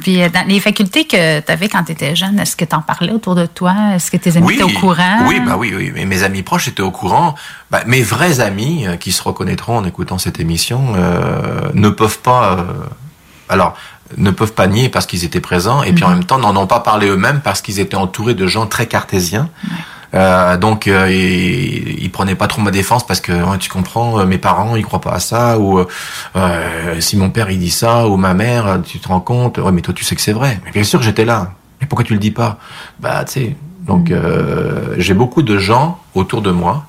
Puis, 0.00 0.22
euh, 0.22 0.30
dans 0.30 0.46
les 0.48 0.58
facultés 0.58 1.04
que 1.06 1.40
tu 1.40 1.52
avais 1.52 1.68
quand 1.68 1.84
tu 1.84 1.92
étais 1.92 2.16
jeune, 2.16 2.38
est-ce 2.40 2.56
que 2.56 2.64
tu 2.64 2.74
en 2.74 2.80
parlais 2.80 3.12
autour 3.12 3.34
de 3.34 3.44
toi? 3.44 3.74
Est-ce 3.94 4.10
que 4.10 4.16
tes 4.16 4.38
amis 4.38 4.54
étaient 4.54 4.62
au 4.62 4.68
courant? 4.70 5.26
Oui, 5.26 5.38
bah 5.40 5.56
oui, 5.58 5.74
oui. 5.76 5.92
Mais 5.94 6.06
mes 6.06 6.22
amis 6.22 6.42
proches 6.42 6.68
étaient 6.68 6.80
au 6.82 6.90
courant. 6.90 7.34
Bah, 7.70 7.82
mes 7.86 8.02
vrais 8.02 8.40
amis 8.40 8.86
euh, 8.86 8.96
qui 8.96 9.12
se 9.12 9.22
reconnaîtront 9.22 9.76
en 9.76 9.84
écoutant 9.84 10.16
cette 10.16 10.40
émission 10.40 10.94
euh, 10.96 11.68
ne 11.74 11.90
peuvent 11.90 12.20
pas. 12.20 12.54
euh, 12.60 12.64
alors 13.50 13.74
ne 14.16 14.30
peuvent 14.30 14.52
pas 14.52 14.66
nier 14.66 14.88
parce 14.88 15.06
qu'ils 15.06 15.24
étaient 15.24 15.40
présents 15.40 15.82
et 15.82 15.92
puis 15.92 16.04
en 16.04 16.08
Mhm. 16.08 16.14
même 16.14 16.24
temps 16.24 16.38
n'en 16.38 16.56
ont 16.56 16.66
pas 16.66 16.80
parlé 16.80 17.08
eux-mêmes 17.08 17.40
parce 17.42 17.60
qu'ils 17.62 17.80
étaient 17.80 17.96
entourés 17.96 18.34
de 18.34 18.46
gens 18.46 18.66
très 18.66 18.86
cartésiens. 18.86 19.48
Euh, 20.14 20.58
donc 20.58 20.88
euh, 20.88 21.10
ils, 21.10 22.02
ils 22.04 22.10
prenaient 22.10 22.34
pas 22.34 22.46
trop 22.46 22.60
ma 22.60 22.70
défense 22.70 23.06
parce 23.06 23.20
que 23.22 23.32
ouais, 23.32 23.56
tu 23.58 23.70
comprends 23.70 24.20
euh, 24.20 24.26
mes 24.26 24.36
parents 24.36 24.76
ils 24.76 24.84
croient 24.84 25.00
pas 25.00 25.12
à 25.12 25.20
ça 25.20 25.58
ou 25.58 25.78
euh, 26.36 27.00
si 27.00 27.16
mon 27.16 27.30
père 27.30 27.50
il 27.50 27.58
dit 27.58 27.70
ça 27.70 28.06
ou 28.06 28.16
ma 28.18 28.34
mère 28.34 28.80
tu 28.84 28.98
te 28.98 29.08
rends 29.08 29.20
compte 29.20 29.56
ouais 29.56 29.72
mais 29.72 29.80
toi 29.80 29.94
tu 29.94 30.04
sais 30.04 30.14
que 30.14 30.20
c'est 30.20 30.34
vrai. 30.34 30.60
Mais 30.66 30.70
bien 30.72 30.84
sûr 30.84 30.98
que 30.98 31.04
j'étais 31.06 31.24
là. 31.24 31.52
Mais 31.80 31.86
pourquoi 31.86 32.04
tu 32.04 32.12
le 32.12 32.18
dis 32.18 32.30
pas? 32.30 32.58
Bah 33.00 33.24
tu 33.24 33.32
sais. 33.32 33.56
Donc 33.86 34.10
euh, 34.10 34.94
j'ai 34.98 35.14
beaucoup 35.14 35.42
de 35.42 35.56
gens 35.58 35.98
autour 36.14 36.42
de 36.42 36.50
moi 36.50 36.84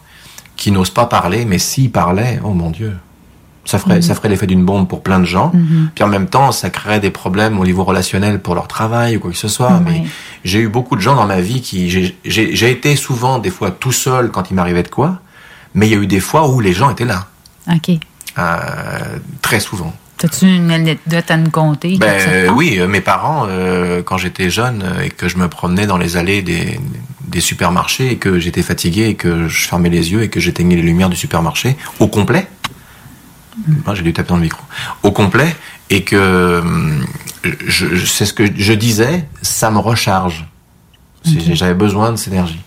qui 0.57 0.71
n'osent 0.71 0.89
pas 0.91 1.05
parler 1.05 1.45
mais 1.45 1.57
s'ils 1.59 1.91
parlaient 1.91 2.39
oh 2.43 2.51
mon 2.53 2.69
dieu 2.71 2.97
ça 3.65 3.79
ferait 3.79 3.95
Mhm. 3.95 4.01
ça 4.01 4.13
ferait 4.15 4.29
l'effet 4.29 4.45
d'une 4.47 4.65
bombe 4.65 4.87
pour 4.87 5.01
plein 5.03 5.19
de 5.19 5.25
gens 5.25 5.51
Mhm. 5.53 5.89
puis 5.95 6.03
en 6.03 6.07
même 6.07 6.27
temps 6.27 6.51
ça 6.51 6.69
créerait 6.69 6.99
des 6.99 7.11
problèmes 7.11 7.59
au 7.59 7.65
niveau 7.65 7.83
relationnel 7.83 8.39
pour 8.39 8.55
leur 8.55 8.67
travail 8.67 9.15
ou 9.17 9.19
quoi 9.21 9.31
que 9.31 9.37
ce 9.37 9.47
soit 9.47 9.79
mais 9.79 10.03
j'ai 10.43 10.59
eu 10.59 10.67
beaucoup 10.67 10.95
de 10.95 11.01
gens 11.01 11.15
dans 11.15 11.25
ma 11.25 11.39
vie 11.41 11.61
qui 11.61 11.89
j'ai- 11.89 12.69
été 12.71 12.95
souvent 12.95 13.39
des 13.39 13.49
fois 13.51 13.71
tout 13.71 13.91
seul 13.93 14.31
quand 14.31 14.49
il 14.51 14.55
m'arrivait 14.55 14.83
de 14.83 14.89
quoi 14.89 15.19
mais 15.75 15.87
il 15.87 15.91
y 15.93 15.95
a 15.95 15.99
eu 15.99 16.07
des 16.07 16.19
fois 16.19 16.49
où 16.49 16.59
les 16.59 16.73
gens 16.73 16.89
étaient 16.89 17.05
là 17.05 17.27
OK. 17.73 17.91
euh, 18.37 18.57
très 19.41 19.59
souvent 19.59 19.93
T'as-tu 20.17 20.45
une 20.45 20.71
anecdote 20.71 21.29
à 21.31 21.35
nous 21.37 21.49
conter? 21.49 21.97
ben 21.97 22.07
euh, 22.29 22.49
oui, 22.49 22.77
euh, 22.79 22.87
mes 22.87 23.01
parents, 23.01 23.45
euh, 23.49 24.01
quand 24.03 24.17
j'étais 24.17 24.49
jeune 24.49 24.83
et 25.03 25.09
que 25.09 25.27
je 25.27 25.37
me 25.37 25.49
promenais 25.49 25.85
dans 25.85 25.97
les 25.97 26.15
allées 26.15 26.41
des, 26.41 26.79
des 27.27 27.41
supermarchés 27.41 28.11
et 28.11 28.15
que 28.15 28.39
j'étais 28.39 28.61
fatigué 28.61 29.07
et 29.07 29.15
que 29.15 29.49
je 29.49 29.67
fermais 29.67 29.89
les 29.89 30.13
yeux 30.13 30.21
et 30.23 30.29
que 30.29 30.39
j'éteignais 30.39 30.77
les 30.77 30.81
lumières 30.81 31.09
du 31.09 31.17
supermarché 31.17 31.75
au 31.99 32.07
complet, 32.07 32.47
Ah, 33.85 33.93
j'ai 33.95 34.03
dû 34.03 34.13
taper 34.13 34.29
dans 34.29 34.35
le 34.37 34.41
micro, 34.43 34.61
au 35.03 35.11
complet 35.11 35.55
et 35.89 36.03
que 36.03 36.61
je, 37.43 37.95
je- 37.95 38.05
c'est 38.05 38.25
ce 38.25 38.33
que 38.33 38.43
je 38.55 38.73
disais, 38.73 39.27
ça 39.41 39.71
me 39.71 39.77
recharge. 39.79 40.45
J'avais 41.53 41.73
besoin 41.73 42.11
de 42.11 42.17
cette 42.17 42.33
énergie. 42.33 42.59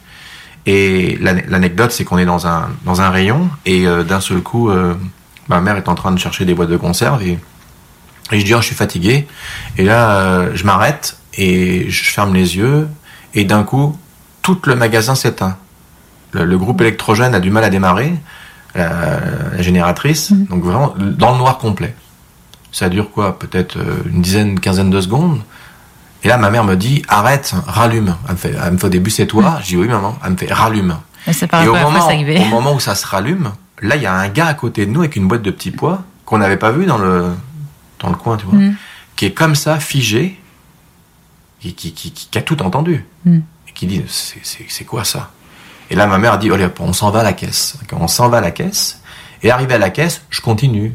Et 0.64 1.16
l'ane- 1.20 1.44
l'anecdote, 1.48 1.92
c'est 1.92 2.04
qu'on 2.04 2.18
est 2.18 2.24
dans 2.24 2.46
un, 2.46 2.70
dans 2.84 3.00
un 3.00 3.10
rayon 3.10 3.48
et 3.66 3.86
euh, 3.86 4.02
d'un 4.02 4.20
seul 4.20 4.40
coup, 4.40 4.70
euh, 4.70 4.94
ma 5.48 5.60
mère 5.60 5.76
est 5.76 5.88
en 5.88 5.94
train 5.94 6.10
de 6.12 6.18
chercher 6.18 6.44
des 6.44 6.54
boîtes 6.54 6.70
de 6.70 6.76
conserve 6.76 7.22
et, 7.22 7.38
et 8.32 8.40
je 8.40 8.44
dis, 8.44 8.54
oh, 8.54 8.60
je 8.60 8.66
suis 8.66 8.74
fatigué. 8.74 9.28
Et 9.78 9.84
là, 9.84 10.16
euh, 10.20 10.50
je 10.54 10.64
m'arrête 10.64 11.18
et 11.34 11.88
je 11.90 12.04
ferme 12.10 12.34
les 12.34 12.56
yeux 12.56 12.88
et 13.34 13.44
d'un 13.44 13.62
coup, 13.62 13.96
tout 14.42 14.58
le 14.64 14.74
magasin 14.74 15.14
s'éteint. 15.14 15.56
Le, 16.32 16.44
le 16.44 16.58
groupe 16.58 16.80
électrogène 16.80 17.34
a 17.34 17.40
du 17.40 17.50
mal 17.50 17.62
à 17.62 17.68
démarrer, 17.70 18.14
la, 18.76 19.20
la 19.56 19.62
génératrice, 19.62 20.32
donc 20.32 20.62
vraiment 20.62 20.94
dans 20.98 21.32
le 21.32 21.38
noir 21.38 21.58
complet. 21.58 21.94
Ça 22.72 22.88
dure 22.88 23.10
quoi 23.10 23.38
Peut-être 23.38 23.76
euh, 23.78 24.02
une 24.12 24.20
dizaine, 24.22 24.48
une 24.50 24.60
quinzaine 24.60 24.90
de 24.90 25.00
secondes. 25.00 25.40
Et 26.22 26.28
là, 26.28 26.36
ma 26.36 26.50
mère 26.50 26.64
me 26.64 26.74
dit, 26.76 27.02
arrête, 27.08 27.54
rallume. 27.66 28.16
Elle 28.26 28.32
me 28.32 28.36
fait, 28.36 28.54
elle 28.62 28.72
me 28.72 28.78
fait 28.78 28.86
au 28.86 28.90
début, 28.90 29.10
c'est 29.10 29.26
toi. 29.26 29.58
Je 29.62 29.66
dis, 29.68 29.76
oui, 29.76 29.86
maman. 29.88 30.18
Elle 30.24 30.32
me 30.32 30.36
fait, 30.36 30.52
rallume. 30.52 30.96
Et 31.64 31.68
au 31.68 31.72
moment, 31.90 32.06
au 32.42 32.44
moment 32.48 32.74
où 32.74 32.80
ça 32.80 32.94
se 32.94 33.06
rallume, 33.06 33.52
là, 33.80 33.96
il 33.96 34.02
y 34.02 34.06
a 34.06 34.12
un 34.14 34.28
gars 34.28 34.46
à 34.46 34.54
côté 34.54 34.84
de 34.86 34.90
nous 34.90 35.00
avec 35.00 35.16
une 35.16 35.26
boîte 35.28 35.42
de 35.42 35.50
petits 35.50 35.70
pois 35.70 36.02
qu'on 36.24 36.38
n'avait 36.38 36.56
pas 36.56 36.70
vu 36.72 36.84
dans 36.86 36.98
le, 36.98 37.26
dans 38.00 38.08
le 38.10 38.16
coin, 38.16 38.36
tu 38.36 38.46
vois, 38.46 38.58
Mm. 38.58 38.74
qui 39.14 39.26
est 39.26 39.32
comme 39.32 39.54
ça, 39.54 39.78
figé, 39.78 40.38
et 41.64 41.72
qui, 41.72 41.92
qui, 41.92 42.10
qui- 42.12 42.28
qui 42.30 42.38
a 42.38 42.42
tout 42.42 42.60
entendu. 42.62 43.04
Mm. 43.24 43.38
Et 43.68 43.72
qui 43.72 43.86
dit, 43.86 44.02
c'est 44.08 44.84
quoi 44.84 45.04
ça? 45.04 45.30
Et 45.90 45.94
là, 45.94 46.06
ma 46.06 46.18
mère 46.18 46.34
a 46.34 46.38
dit, 46.38 46.50
allez, 46.50 46.68
on 46.80 46.92
s'en 46.92 47.10
va 47.10 47.20
à 47.20 47.22
la 47.22 47.32
caisse. 47.32 47.78
On 47.92 48.08
s'en 48.08 48.28
va 48.28 48.38
à 48.38 48.40
la 48.40 48.50
caisse. 48.50 49.00
Et 49.42 49.50
arrivé 49.50 49.74
à 49.74 49.78
la 49.78 49.90
caisse, 49.90 50.22
je 50.30 50.40
continue. 50.40 50.94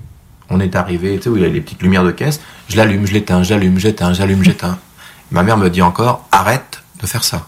On 0.49 0.59
est 0.59 0.75
arrivé, 0.75 1.17
tu 1.17 1.23
sais, 1.23 1.29
où 1.29 1.37
il 1.37 1.43
y 1.43 1.45
a 1.45 1.49
les 1.49 1.61
petites 1.61 1.81
lumières 1.81 2.03
de 2.03 2.11
caisse. 2.11 2.41
Je 2.67 2.75
l'allume, 2.75 3.05
je 3.05 3.13
l'éteins, 3.13 3.43
j'allume, 3.43 3.79
j'éteins, 3.79 4.13
j'allume, 4.13 4.43
j'éteins. 4.43 4.77
Ma 5.31 5.43
mère 5.43 5.57
me 5.57 5.69
dit 5.69 5.81
encore, 5.81 6.27
arrête 6.31 6.83
de 6.99 7.07
faire 7.07 7.23
ça. 7.23 7.47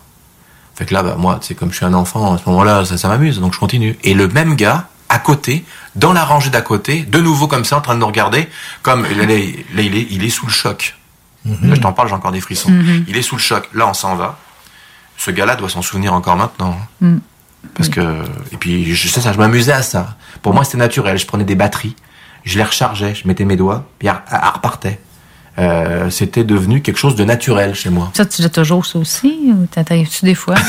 Fait 0.76 0.86
que 0.86 0.94
là, 0.94 1.04
bah, 1.04 1.16
moi, 1.18 1.40
c'est 1.42 1.54
comme 1.54 1.72
je 1.72 1.78
suis 1.78 1.86
un 1.86 1.94
enfant, 1.94 2.34
à 2.34 2.38
ce 2.38 2.50
moment-là, 2.50 2.86
ça, 2.86 2.98
ça 2.98 3.10
m'amuse, 3.10 3.40
donc 3.40 3.54
je 3.54 3.60
continue. 3.60 3.98
Et 4.04 4.14
le 4.14 4.28
même 4.28 4.56
gars, 4.56 4.88
à 5.10 5.20
côté, 5.20 5.66
dans 5.96 6.14
la 6.14 6.24
rangée 6.24 6.50
d'à 6.50 6.62
côté, 6.62 7.04
de 7.04 7.20
nouveau 7.20 7.48
comme 7.48 7.66
ça, 7.66 7.78
en 7.78 7.82
train 7.82 7.94
de 7.96 8.00
nous 8.00 8.08
regarder, 8.08 8.48
comme 8.82 9.04
là, 9.04 9.26
là, 9.26 9.36
il, 9.36 9.96
est, 9.96 10.08
il 10.10 10.24
est 10.24 10.30
sous 10.30 10.46
le 10.46 10.52
choc. 10.52 10.96
Là, 11.46 11.76
je 11.76 11.82
t'en 11.82 11.92
parle, 11.92 12.08
j'ai 12.08 12.14
encore 12.14 12.32
des 12.32 12.40
frissons. 12.40 12.72
Mhm. 12.72 13.06
Il 13.08 13.18
est 13.18 13.22
sous 13.22 13.36
le 13.36 13.42
choc. 13.42 13.70
Là, 13.74 13.88
on 13.88 13.94
s'en 13.94 14.16
va. 14.16 14.40
Ce 15.18 15.30
gars-là 15.30 15.56
doit 15.56 15.70
s'en 15.70 15.82
souvenir 15.82 16.14
encore 16.14 16.38
maintenant. 16.38 16.78
Mm. 17.02 17.18
Parce 17.76 17.90
que, 17.90 18.02
et 18.52 18.58
puis, 18.58 18.94
je 18.94 19.08
sais 19.08 19.20
ça, 19.22 19.32
je 19.34 19.38
m'amusais 19.38 19.72
à 19.72 19.82
ça. 19.82 20.16
Pour 20.42 20.54
moi, 20.54 20.64
c'était 20.64 20.78
naturel. 20.78 21.18
Je 21.18 21.26
prenais 21.26 21.44
des 21.44 21.56
batteries, 21.56 21.96
je 22.44 22.58
les 22.58 22.64
rechargeais, 22.64 23.16
je 23.16 23.28
mettais 23.28 23.46
mes 23.46 23.56
doigts, 23.56 23.88
puis 24.00 24.08
elle, 24.08 24.22
elle 24.32 24.50
repartait. 24.54 25.00
Euh, 25.60 26.10
c'était 26.10 26.44
devenu 26.44 26.82
quelque 26.82 26.98
chose 26.98 27.16
de 27.16 27.24
naturel 27.24 27.76
chez 27.76 27.90
moi. 27.90 28.12
Ça, 28.14 28.26
tu 28.26 28.42
l'as 28.42 28.50
toujours 28.50 28.86
ça 28.86 28.98
aussi 29.00 29.52
ou 29.54 29.68
t'arrives-tu 29.68 30.26
des 30.26 30.36
fois? 30.36 30.56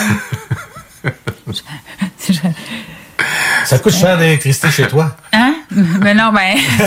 Ça 3.64 3.78
coûte 3.78 3.94
cher 3.94 4.18
d'électricité 4.18 4.70
chez 4.70 4.86
toi. 4.88 5.16
Hein? 5.32 5.54
Mais 5.70 6.14
non, 6.14 6.30
ben. 6.32 6.54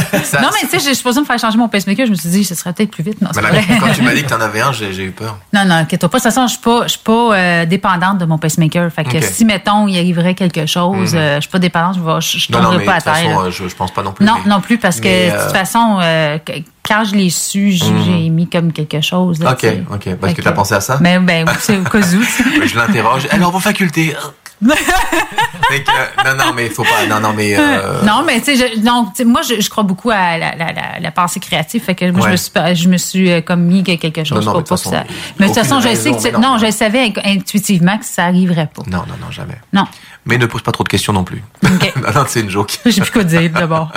non, 0.41 0.49
mais 0.53 0.61
tu 0.61 0.67
sais, 0.67 0.77
je 0.79 0.83
suis 0.85 0.95
supposée 0.95 1.19
me 1.21 1.25
faire 1.25 1.39
changer 1.39 1.57
mon 1.57 1.67
pacemaker. 1.67 2.05
Je 2.05 2.11
me 2.11 2.15
suis 2.15 2.29
dit, 2.29 2.43
ce 2.43 2.53
serait 2.55 2.71
peut-être 2.73 2.91
plus 2.91 3.03
vite. 3.03 3.21
Non, 3.21 3.29
Mais 3.35 3.41
vrai. 3.41 3.63
quand 3.79 3.91
tu 3.93 4.01
m'as 4.03 4.13
dit 4.13 4.23
que 4.23 4.29
t'en 4.29 4.39
avais 4.39 4.61
un, 4.61 4.71
j'ai 4.71 4.91
eu 5.03 5.11
peur. 5.11 5.37
Non, 5.53 5.65
non, 5.65 5.75
inquiète-toi 5.75 6.09
pas. 6.09 6.19
De 6.19 6.23
toute 6.23 6.31
façon, 6.33 6.45
je 6.47 6.53
suis 6.53 6.61
pas, 6.61 6.83
je 6.83 6.89
suis 6.89 6.99
pas 7.03 7.35
euh, 7.35 7.65
dépendante 7.65 8.19
de 8.19 8.25
mon 8.25 8.37
pacemaker. 8.37 8.91
Fait 8.91 9.03
que 9.03 9.19
si, 9.21 9.43
mettons, 9.45 9.87
il 9.87 9.97
arriverait 9.97 10.35
quelque 10.35 10.65
chose, 10.65 11.13
Mhm. 11.13 11.19
euh, 11.19 11.35
je 11.37 11.41
suis 11.41 11.49
pas 11.49 11.59
dépendante, 11.59 11.95
je, 11.95 12.37
je, 12.37 12.45
je 12.45 12.51
Non, 12.51 12.59
non, 12.59 12.63
tomberai 12.65 12.77
mais 12.79 12.85
pas 12.85 12.93
à 12.93 13.01
toute 13.01 13.03
façon, 13.11 13.27
terre. 13.27 13.39
euh, 13.39 13.51
je, 13.51 13.67
je 13.67 13.75
pense 13.75 13.91
pas 13.91 14.03
non 14.03 14.11
plus. 14.13 14.25
non, 14.25 14.33
mais- 14.43 14.49
non 14.51 14.61
plus, 14.61 14.77
parce 14.77 14.99
que 14.99 15.07
mais, 15.07 15.31
de 15.31 15.37
toute 15.43 15.55
façon, 15.57 15.97
euh, 16.01 16.37
que- 16.37 16.53
quand 16.87 17.03
je 17.03 17.15
l'ai 17.15 17.29
su, 17.29 17.71
j'ai 17.71 17.85
j'ai 18.05 18.29
mis 18.29 18.47
comme 18.47 18.71
quelque 18.71 19.01
chose. 19.01 19.39
Là, 19.41 19.51
Ok, 19.51 19.57
tu 19.59 19.67
ok. 19.67 20.15
Parce 20.21 20.33
Fait 20.33 20.37
que 20.37 20.41
t'as 20.43 20.51
pensé 20.53 20.73
à 20.75 20.79
ça? 20.81 20.97
Ben, 20.97 21.25
ben, 21.25 21.45
c'est 21.59 21.77
au 21.77 21.83
cas 21.83 21.97
où. 21.99 22.01
tu. 22.01 22.67
Je 22.67 22.75
l'interroge. 22.77 23.27
Alors, 23.31 23.51
vos 23.51 23.59
facultés 23.59 24.15
que, 24.65 26.23
Non, 26.25 26.45
non, 26.45 26.53
mais 26.55 26.69
faut 26.69 26.83
pas. 26.83 27.05
Non, 27.07 27.19
non, 27.19 27.33
mais. 27.33 27.55
euh, 27.57 28.01
Non, 28.03 28.23
mais 28.25 28.41
tu 28.41 28.55
sais, 28.57 28.77
donc, 28.77 29.13
tu 29.13 29.23
moi, 29.25 29.41
je, 29.43 29.61
je 29.61 29.69
crois 29.69 29.83
beaucoup 29.83 30.09
à 30.09 30.37
la, 30.37 30.55
la, 30.55 30.71
la, 30.73 30.99
la 30.99 31.11
pensée 31.11 31.39
créative. 31.39 31.83
Fait 31.83 31.93
que 31.95 32.09
moi, 32.11 32.25
je 32.27 32.31
me 32.31 32.35
suis, 32.37 32.51
je 32.75 32.89
me 32.89 32.97
suis 32.97 33.31
euh, 33.31 33.41
comme 33.41 33.61
mis 33.61 33.83
quelque 33.83 34.23
chose 34.23 34.45
Non, 34.45 34.53
non, 34.53 34.63
pour 34.63 34.79
ça. 34.79 35.03
Mais 35.39 35.47
de 35.47 35.53
toute 35.53 35.61
façon, 35.63 35.79
je 35.79 35.93
sais 35.95 36.11
que 36.11 36.21
tu- 36.21 36.31
non. 36.31 36.39
non, 36.39 36.57
je 36.57 36.71
savais 36.71 37.05
in- 37.15 37.31
intuitivement 37.37 37.97
que 37.97 38.05
ça 38.05 38.25
arriverait 38.25 38.69
pas. 38.73 38.83
Non, 38.87 38.99
non, 39.07 39.15
non, 39.21 39.29
jamais. 39.31 39.57
Non. 39.73 39.85
Mais 40.25 40.37
ne 40.37 40.45
pose 40.47 40.61
pas 40.61 40.71
trop 40.71 40.83
de 40.83 40.89
questions 40.89 41.13
non 41.13 41.23
plus. 41.23 41.43
OK. 41.63 41.93
non, 42.03 42.11
non, 42.13 42.25
c'est 42.27 42.41
une 42.41 42.49
joke. 42.49 42.79
J'ai 42.85 43.01
plus 43.01 43.11
quoi 43.11 43.23
dire 43.23 43.49
d'abord. 43.51 43.91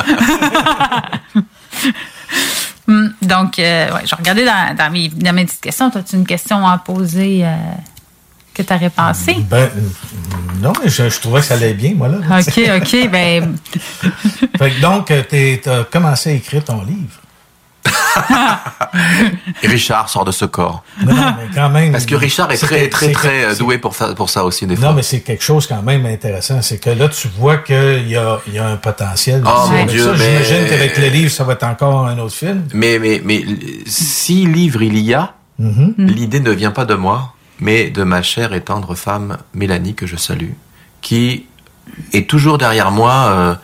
Hum, 2.89 3.15
Donc, 3.23 3.59
euh, 3.59 3.93
ouais, 3.95 4.01
je 4.05 4.15
regardais 4.15 4.45
dans, 4.45 4.75
dans, 4.77 4.91
mes, 4.91 5.09
dans 5.09 5.33
mes 5.33 5.45
petites 5.47 5.61
questions. 5.61 5.89
As-tu 5.95 6.17
une 6.17 6.27
question 6.27 6.67
à 6.67 6.79
poser 6.79 7.45
euh, 7.45 7.55
que 8.55 8.63
tu 8.63 8.73
aurais 8.75 8.91
pensé? 8.91 9.37
Ben, 9.49 9.57
euh, 9.59 9.69
non, 10.61 10.73
mais 10.83 10.89
je, 10.91 11.09
je 11.09 11.21
trouvais 11.21 11.41
que 11.41 11.47
ça 11.47 11.55
allait 11.55 11.75
bien, 11.75 11.95
moi, 11.95 12.09
là. 12.09 12.19
OK, 12.39 12.61
OK. 12.77 13.11
Ben, 13.11 13.57
Fait 14.59 14.71
que 14.71 14.81
donc, 14.81 15.13
tu 15.31 15.61
as 15.71 15.85
commencé 15.85 16.31
à 16.31 16.33
écrire 16.35 16.65
ton 16.65 16.83
livre. 16.83 17.21
Et 19.63 19.69
Richard 19.69 20.09
sort 20.09 20.25
de 20.25 20.33
ce 20.33 20.45
corps. 20.45 20.83
Non, 21.05 21.15
non, 21.15 21.35
mais 21.39 21.49
quand 21.55 21.71
même. 21.71 21.93
Parce 21.93 22.07
que 22.07 22.15
Richard 22.15 22.51
est 22.53 22.59
très, 22.59 22.89
très, 22.89 23.13
très 23.13 23.45
euh, 23.45 23.55
doué 23.55 23.79
pour 23.79 23.95
ça, 23.95 24.15
pour 24.15 24.29
ça 24.29 24.45
aussi, 24.45 24.67
des 24.67 24.77
fois. 24.77 24.89
Non, 24.89 24.95
mais 24.95 25.03
c'est 25.03 25.21
quelque 25.21 25.43
chose 25.43 25.67
quand 25.67 25.83
même 25.83 26.05
intéressant. 26.07 26.61
C'est 26.63 26.79
que 26.79 26.91
là, 26.91 27.09
tu 27.09 27.29
vois 27.39 27.59
qu'il 27.59 28.09
y 28.09 28.17
a, 28.17 28.39
il 28.47 28.55
y 28.55 28.59
a 28.59 28.67
un 28.67 28.77
potentiel. 28.77 29.43
Oh, 29.47 29.69
mon 29.71 29.87
Dieu, 29.87 30.05
ça, 30.05 30.13
mais- 30.19 30.45
J'imagine 30.45 30.69
qu'avec 30.69 30.99
le 30.99 31.09
livre, 31.09 31.31
ça 31.31 31.45
va 31.45 31.55
être 31.55 31.63
encore 31.65 32.07
un 32.07 32.19
autre 32.19 32.35
film. 32.35 32.65
Mais, 32.75 32.99
mais, 32.99 33.23
mais 33.25 33.45
si 33.87 34.47
livre 34.47 34.83
il 34.83 34.99
y 34.99 35.15
a, 35.15 35.35
Mhm. 35.59 35.95
l'idée 35.99 36.41
ne 36.41 36.51
vient 36.53 36.71
pas 36.71 36.87
de 36.87 36.95
moi, 36.95 37.35
mais 37.61 37.91
de 37.91 38.03
ma 38.03 38.23
chère 38.23 38.53
et 38.55 38.61
tendre 38.63 38.95
femme 38.95 39.39
Mélanie, 39.55 39.95
que 39.95 40.07
je 40.07 40.17
salue, 40.17 40.53
qui 41.01 41.47
est 42.13 42.29
toujours 42.29 42.59
derrière 42.59 42.91
moi 42.91 43.13
euh, 43.13 43.55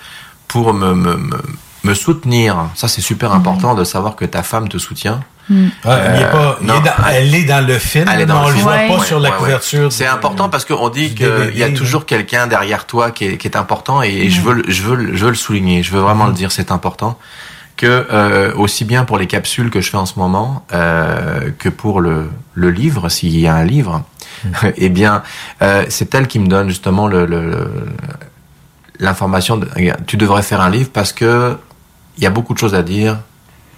pour 0.48 0.72
me, 0.74 0.94
me, 0.94 1.16
me, 1.16 1.36
me 1.84 1.94
soutenir. 1.94 2.68
Ça, 2.74 2.88
c'est 2.88 3.00
super 3.00 3.32
important 3.32 3.74
de 3.74 3.84
savoir 3.84 4.16
que 4.16 4.24
ta 4.24 4.42
femme 4.42 4.68
te 4.68 4.78
soutient. 4.78 5.20
Ouais, 5.48 5.56
il 5.84 6.22
est 6.22 6.30
pas- 6.32 6.58
il 6.60 6.66
non. 6.66 6.74
est 6.74 6.80
dans- 6.80 7.08
elle 7.12 7.32
est 7.32 7.44
dans 7.44 7.64
le 7.64 7.78
film, 7.78 8.06
Elle 8.08 8.14
est 8.14 8.18
mais 8.18 8.26
dans 8.26 8.40
on 8.42 8.48
le 8.48 8.48
le 8.48 8.52
film. 8.54 8.62
voit 8.64 8.76
pas 8.78 8.98
Ouais, 8.98 9.06
sur 9.06 9.20
la 9.20 9.28
ouais, 9.28 9.34
ouais. 9.36 9.40
couverture. 9.40 9.92
C'est 9.92 10.06
important 10.06 10.48
parce 10.48 10.64
qu'on 10.64 10.88
dit 10.88 11.14
qu'il 11.14 11.52
y 11.54 11.62
a 11.62 11.70
toujours 11.70 12.04
quelqu'un 12.04 12.48
derrière 12.48 12.84
toi 12.84 13.12
qui 13.12 13.26
est, 13.26 13.36
qui 13.38 13.46
est 13.46 13.56
important 13.56 14.02
et 14.02 14.28
je 14.28 14.40
veux, 14.40 14.54
le- 14.54 14.64
je, 14.66 14.82
veux, 14.82 14.96
le- 14.96 15.16
je 15.16 15.24
veux 15.24 15.30
le 15.30 15.36
souligner, 15.36 15.84
je 15.84 15.92
veux 15.92 16.00
vraiment 16.00 16.26
le 16.26 16.32
dire, 16.32 16.50
c'est 16.50 16.72
important. 16.72 17.16
Que 17.76 18.06
euh, 18.10 18.54
aussi 18.54 18.84
bien 18.86 19.04
pour 19.04 19.18
les 19.18 19.26
capsules 19.26 19.68
que 19.70 19.80
je 19.82 19.90
fais 19.90 19.98
en 19.98 20.06
ce 20.06 20.18
moment 20.18 20.64
euh, 20.72 21.50
que 21.58 21.68
pour 21.68 22.00
le, 22.00 22.30
le 22.54 22.70
livre, 22.70 23.10
s'il 23.10 23.38
y 23.38 23.46
a 23.46 23.54
un 23.54 23.64
livre, 23.64 24.02
eh 24.76 24.88
bien, 24.88 25.22
euh, 25.60 25.84
c'est 25.90 26.14
elle 26.14 26.26
qui 26.26 26.38
me 26.38 26.46
donne 26.46 26.68
justement 26.68 27.06
le, 27.06 27.26
le- 27.26 27.50
le- 27.50 27.70
l'information. 28.98 29.58
De, 29.58 29.68
tu 30.06 30.16
devrais 30.16 30.42
faire 30.42 30.60
un 30.60 30.70
livre 30.70 30.90
parce 30.92 31.12
que 31.12 31.56
il 32.16 32.22
y 32.24 32.26
a 32.26 32.30
beaucoup 32.30 32.54
de 32.54 32.58
choses 32.58 32.74
à 32.74 32.82
dire. 32.82 33.18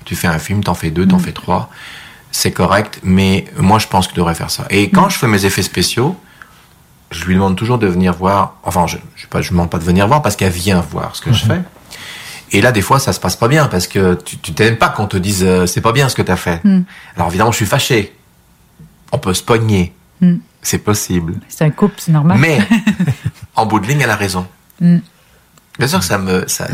Tu 0.04 0.14
fais 0.16 0.28
un 0.28 0.38
film, 0.38 0.62
t'en 0.64 0.74
fais 0.74 0.90
deux, 0.90 1.06
t'en 1.06 1.18
fais 1.18 1.32
trois, 1.32 1.68
c'est 2.30 2.52
correct. 2.52 3.00
Mais 3.02 3.44
moi, 3.58 3.78
je 3.78 3.88
pense 3.88 4.06
que 4.06 4.12
tu 4.12 4.18
devrais 4.18 4.34
faire 4.34 4.50
ça. 4.50 4.64
Et 4.70 4.90
quand 4.90 5.08
je 5.08 5.18
fais 5.18 5.26
mes 5.26 5.44
effets 5.44 5.62
spéciaux, 5.62 6.16
je 7.10 7.24
lui 7.24 7.34
demande 7.34 7.56
toujours 7.56 7.78
de 7.78 7.86
venir 7.86 8.14
voir. 8.14 8.54
Enfin, 8.62 8.86
je 8.86 8.96
je 9.16 9.26
ne 9.34 9.42
je 9.42 9.50
demande 9.50 9.70
pas 9.70 9.78
de 9.78 9.84
venir 9.84 10.06
voir 10.06 10.22
parce 10.22 10.36
qu'elle 10.36 10.52
vient 10.52 10.80
voir 10.80 11.14
ce 11.16 11.20
que 11.20 11.32
je 11.32 11.44
fais. 11.44 11.60
Et 12.52 12.60
là, 12.60 12.72
des 12.72 12.82
fois, 12.82 12.98
ça 12.98 13.12
se 13.12 13.20
passe 13.20 13.36
pas 13.36 13.48
bien 13.48 13.66
parce 13.66 13.86
que 13.86 14.14
tu 14.14 14.38
tu 14.38 14.52
t'aimes 14.52 14.76
pas 14.76 14.88
qu'on 14.88 15.06
te 15.06 15.16
dise 15.16 15.42
euh, 15.44 15.66
c'est 15.66 15.80
pas 15.82 15.92
bien 15.92 16.08
ce 16.08 16.14
que 16.14 16.22
tu 16.22 16.32
as 16.32 16.36
fait. 16.36 16.60
Mm. 16.64 16.82
Alors 17.16 17.28
évidemment, 17.28 17.52
je 17.52 17.56
suis 17.56 17.66
fâché. 17.66 18.14
On 19.12 19.18
peut 19.18 19.34
se 19.34 19.42
pogner. 19.42 19.92
Mm. 20.20 20.36
C'est 20.62 20.78
possible. 20.78 21.34
c'est 21.48 21.64
un 21.64 21.70
couple, 21.70 21.94
c'est 21.98 22.12
normal. 22.12 22.38
Mais 22.38 22.58
en 23.56 23.66
bout 23.66 23.80
de 23.80 23.86
ligne, 23.86 24.00
elle 24.00 24.10
a 24.10 24.16
raison. 24.16 24.46
Mm. 24.80 24.98
Bien 25.78 25.88
sûr 25.88 25.98
que 26.00 26.04
ça 26.04 26.18
me 26.18 26.44
ça, 26.48 26.66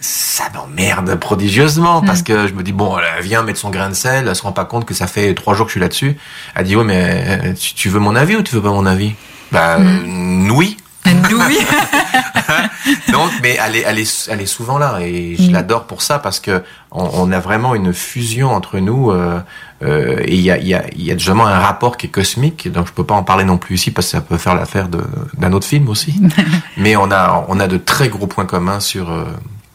ça 0.00 0.44
m'emmerde 0.54 1.14
prodigieusement 1.16 2.02
Mm. 2.02 2.06
parce 2.06 2.22
que 2.22 2.46
je 2.48 2.54
me 2.54 2.62
dis 2.62 2.72
bon, 2.72 2.96
elle 2.98 3.22
vient 3.22 3.42
mettre 3.42 3.58
son 3.60 3.70
grain 3.70 3.88
de 3.90 3.94
sel, 3.94 4.26
elle 4.28 4.34
se 4.36 4.42
rend 4.42 4.52
pas 4.52 4.64
compte 4.64 4.84
que 4.84 4.94
ça 4.94 5.06
fait 5.06 5.34
trois 5.34 5.54
jours 5.54 5.66
que 5.66 5.70
je 5.70 5.74
suis 5.74 5.80
là-dessus. 5.80 6.16
Elle 6.54 6.66
dit 6.66 6.74
ouais 6.76 6.84
mais 6.84 7.40
euh, 7.44 7.54
tu, 7.54 7.74
tu 7.74 7.88
veux 7.88 8.00
mon 8.00 8.16
avis 8.16 8.36
ou 8.36 8.42
tu 8.42 8.54
veux 8.54 8.62
pas 8.62 8.70
mon 8.70 8.86
avis? 8.86 9.12
Bah 9.52 9.76
euh, 9.78 10.48
oui. 10.50 10.76
Oui. 11.32 11.58
Donc, 13.12 13.30
mais 13.42 13.58
elle 13.64 13.76
est, 13.76 13.84
elle 13.86 13.98
est, 13.98 14.28
elle 14.30 14.40
est 14.40 14.46
souvent 14.46 14.78
là 14.78 14.98
et 15.00 15.36
je 15.36 15.48
Mm. 15.50 15.52
l'adore 15.52 15.84
pour 15.84 16.02
ça 16.02 16.18
parce 16.18 16.40
que 16.40 16.62
on, 16.90 17.08
on 17.14 17.32
a 17.32 17.40
vraiment 17.40 17.74
une 17.74 17.92
fusion 17.92 18.50
entre 18.52 18.78
nous 18.78 19.10
euh, 19.10 19.40
euh, 19.82 20.18
et 20.24 20.34
il 20.34 20.40
y 20.42 20.50
a, 20.50 20.58
il 20.58 20.66
y 20.68 20.74
a, 20.74 20.84
il 20.94 21.02
y 21.02 21.10
a 21.10 21.16
justement 21.16 21.46
un 21.46 21.58
rapport 21.58 21.96
qui 21.96 22.06
est 22.06 22.10
cosmique. 22.10 22.70
Donc, 22.70 22.86
je 22.86 22.92
peux 22.92 23.04
pas 23.04 23.14
en 23.14 23.22
parler 23.24 23.44
non 23.44 23.58
plus 23.58 23.74
ici 23.76 23.90
parce 23.90 24.06
que 24.08 24.12
ça 24.12 24.20
peut 24.20 24.36
faire 24.38 24.54
l'affaire 24.54 24.88
d'un 24.88 25.52
autre 25.52 25.66
film 25.66 25.88
aussi. 25.88 26.20
mais 26.76 26.96
on 26.96 27.10
a, 27.10 27.44
on 27.48 27.58
a 27.60 27.66
de 27.66 27.78
très 27.78 28.08
gros 28.08 28.26
points 28.26 28.46
communs 28.46 28.80
sur 28.80 29.10
euh, 29.10 29.24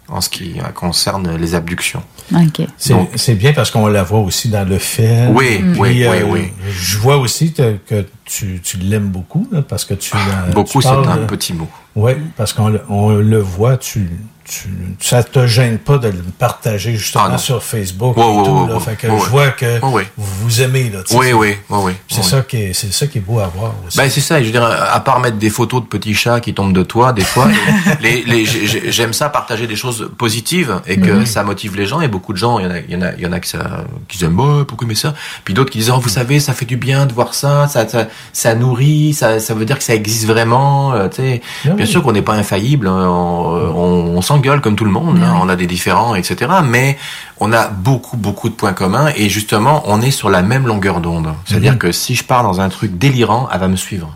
en 0.10 0.22
ce 0.22 0.30
qui 0.30 0.56
concerne 0.74 1.36
les 1.38 1.54
abductions. 1.56 2.02
OK. 2.34 2.66
C'est 2.78 2.94
Donc- 2.94 3.10
c'est 3.16 3.36
bien 3.36 3.54
parce 3.54 3.72
qu'on 3.72 3.88
la 3.88 4.04
voit 4.04 4.20
aussi 4.20 4.50
dans 4.50 4.68
le 4.68 4.78
film. 4.78 5.30
Oui, 5.36 5.60
Puis, 5.72 5.80
oui, 5.80 6.04
euh, 6.06 6.24
oui, 6.26 6.30
oui. 6.32 6.54
Je 6.70 6.98
vois 6.98 7.18
aussi 7.18 7.52
te- 7.54 7.78
que 7.78 8.06
tu, 8.26 8.60
tu 8.64 8.78
l'aimes 8.78 9.10
beaucoup 9.10 9.48
là, 9.52 9.62
parce 9.62 9.86
que 9.86 9.94
tu. 9.94 10.16
euh, 10.16 10.52
Beaucoup, 10.54 10.82
c'est 10.82 10.88
un 10.90 11.18
petit 11.28 11.54
mot. 11.54 11.68
Oui, 11.96 12.14
parce 12.36 12.54
qu'on 12.54 12.70
le, 12.70 12.82
on 12.90 13.16
le 13.16 13.40
voit, 13.40 13.78
tu, 13.78 14.10
tu, 14.50 14.70
ça 15.00 15.24
te 15.24 15.46
gêne 15.46 15.78
pas 15.78 15.98
de 15.98 16.08
le 16.08 16.24
partager 16.38 16.96
justement 16.96 17.26
Ah, 17.32 17.38
sur 17.38 17.62
Facebook 17.64 18.16
Ouais, 18.18 18.24
et 18.24 18.28
ouais, 18.38 18.44
tout. 18.44 18.68
là. 18.68 18.80
fait 18.80 18.96
que 18.96 19.08
je 19.08 19.30
vois 19.30 19.50
que 19.50 19.80
vous 19.80 20.06
vous 20.18 20.62
aimez. 20.62 20.90
Là. 20.90 21.00
Oui, 21.12 21.34
oui, 21.34 21.56
oui, 21.70 21.78
oui. 21.84 21.92
C'est 22.08 22.22
oui. 22.22 22.24
ça 22.24 22.42
qui 22.42 22.58
est, 22.58 22.74
c'est 22.74 22.92
ça 22.94 23.08
qui 23.08 23.18
est 23.18 23.22
beau 23.22 23.40
à 23.40 23.48
voir 23.48 23.74
aussi. 23.86 23.98
Ben 23.98 24.10
c'est 24.10 24.22
ça, 24.22 24.40
je 24.40 24.46
veux 24.46 24.52
dire, 24.52 24.64
à 24.64 25.00
part 25.02 25.20
mettre 25.20 25.38
des 25.38 25.50
photos 25.50 25.82
de 25.82 25.88
petits 25.88 26.14
chats 26.16 26.40
qui 26.40 26.54
tombent 26.54 26.74
de 26.74 26.84
toi, 26.84 27.14
des 27.14 27.24
fois, 27.24 27.48
les, 28.02 28.24
les, 28.24 28.46
j'aime 28.46 29.14
ça 29.14 29.30
partager 29.30 29.68
des 29.68 29.76
choses 29.76 30.10
positives 30.18 30.80
et 30.88 30.98
que 30.98 31.12
Mhm. 31.12 31.26
ça 31.26 31.44
motive 31.44 31.76
les 31.76 31.86
gens. 31.86 32.02
Et 32.02 32.08
beaucoup 32.08 32.32
de 32.34 32.38
gens, 32.38 32.60
il 32.60 32.66
y 32.66 32.68
en 32.68 32.72
a, 32.72 32.80
il 32.80 32.92
y 32.92 32.96
en 32.96 33.02
a, 33.02 33.14
il 33.14 33.22
y 33.22 33.28
en 33.28 33.32
a 33.34 33.40
qui, 33.40 33.50
ça, 33.50 33.84
qui 34.08 34.24
aiment, 34.24 34.36
bah, 34.38 34.64
pourquoi 34.68 34.88
mais 34.88 34.96
ça? 34.96 35.14
Puis 35.44 35.54
d'autres 35.54 35.72
qui 35.72 35.80
disent, 35.80 35.90
oh, 35.92 36.00
vous 36.00 36.10
savez, 36.10 36.40
ça 36.40 36.54
fait 36.54 36.66
du 36.66 36.78
bien 36.78 37.06
de 37.06 37.14
voir 37.14 37.34
ça, 37.34 37.68
ça, 37.68 37.88
ça, 37.88 38.08
ça 38.34 38.56
nourrit, 38.56 39.14
ça, 39.14 39.40
ça 39.40 39.54
veut 39.54 39.66
dire 39.66 39.78
que 39.78 39.84
ça 39.84 39.94
existe 39.96 40.26
vraiment. 40.26 40.94
euh, 40.94 41.08
tu 41.10 41.18
sais. 41.18 41.42
Ah 41.66 41.70
Bien 41.72 41.86
oui. 41.86 41.92
sûr 41.92 42.02
qu'on 42.04 42.12
n'est 42.14 42.22
pas 42.22 42.34
infaillible, 42.34 42.88
hein, 42.88 43.08
on, 43.10 43.72
on, 43.76 44.18
on 44.18 44.22
s'engueule 44.38 44.62
comme 44.62 44.76
tout 44.76 44.86
le 44.86 44.92
monde, 44.92 45.20
hein, 45.24 45.36
on 45.42 45.50
a 45.50 45.56
des 45.56 45.68
différents, 45.68 46.16
etc. 46.16 46.52
Mais 46.64 46.98
on 47.40 47.52
a 47.54 47.68
beaucoup, 47.68 48.18
beaucoup 48.18 48.50
de 48.50 48.54
points 48.56 48.74
communs 48.74 49.10
et 49.16 49.30
justement, 49.30 49.84
on 49.88 50.02
est 50.02 50.12
sur 50.12 50.30
la 50.30 50.42
même 50.42 50.68
longueur 50.68 51.00
d'onde. 51.02 51.34
C'est-à-dire 51.46 51.74
Mhm. 51.74 51.80
que 51.80 51.92
si 51.92 52.16
je 52.16 52.24
pars 52.24 52.44
dans 52.44 52.62
un 52.62 52.70
truc 52.70 52.98
délirant, 52.98 53.50
elle 53.54 53.60
va 53.60 53.68
me 53.68 53.76
suivre 53.76 54.16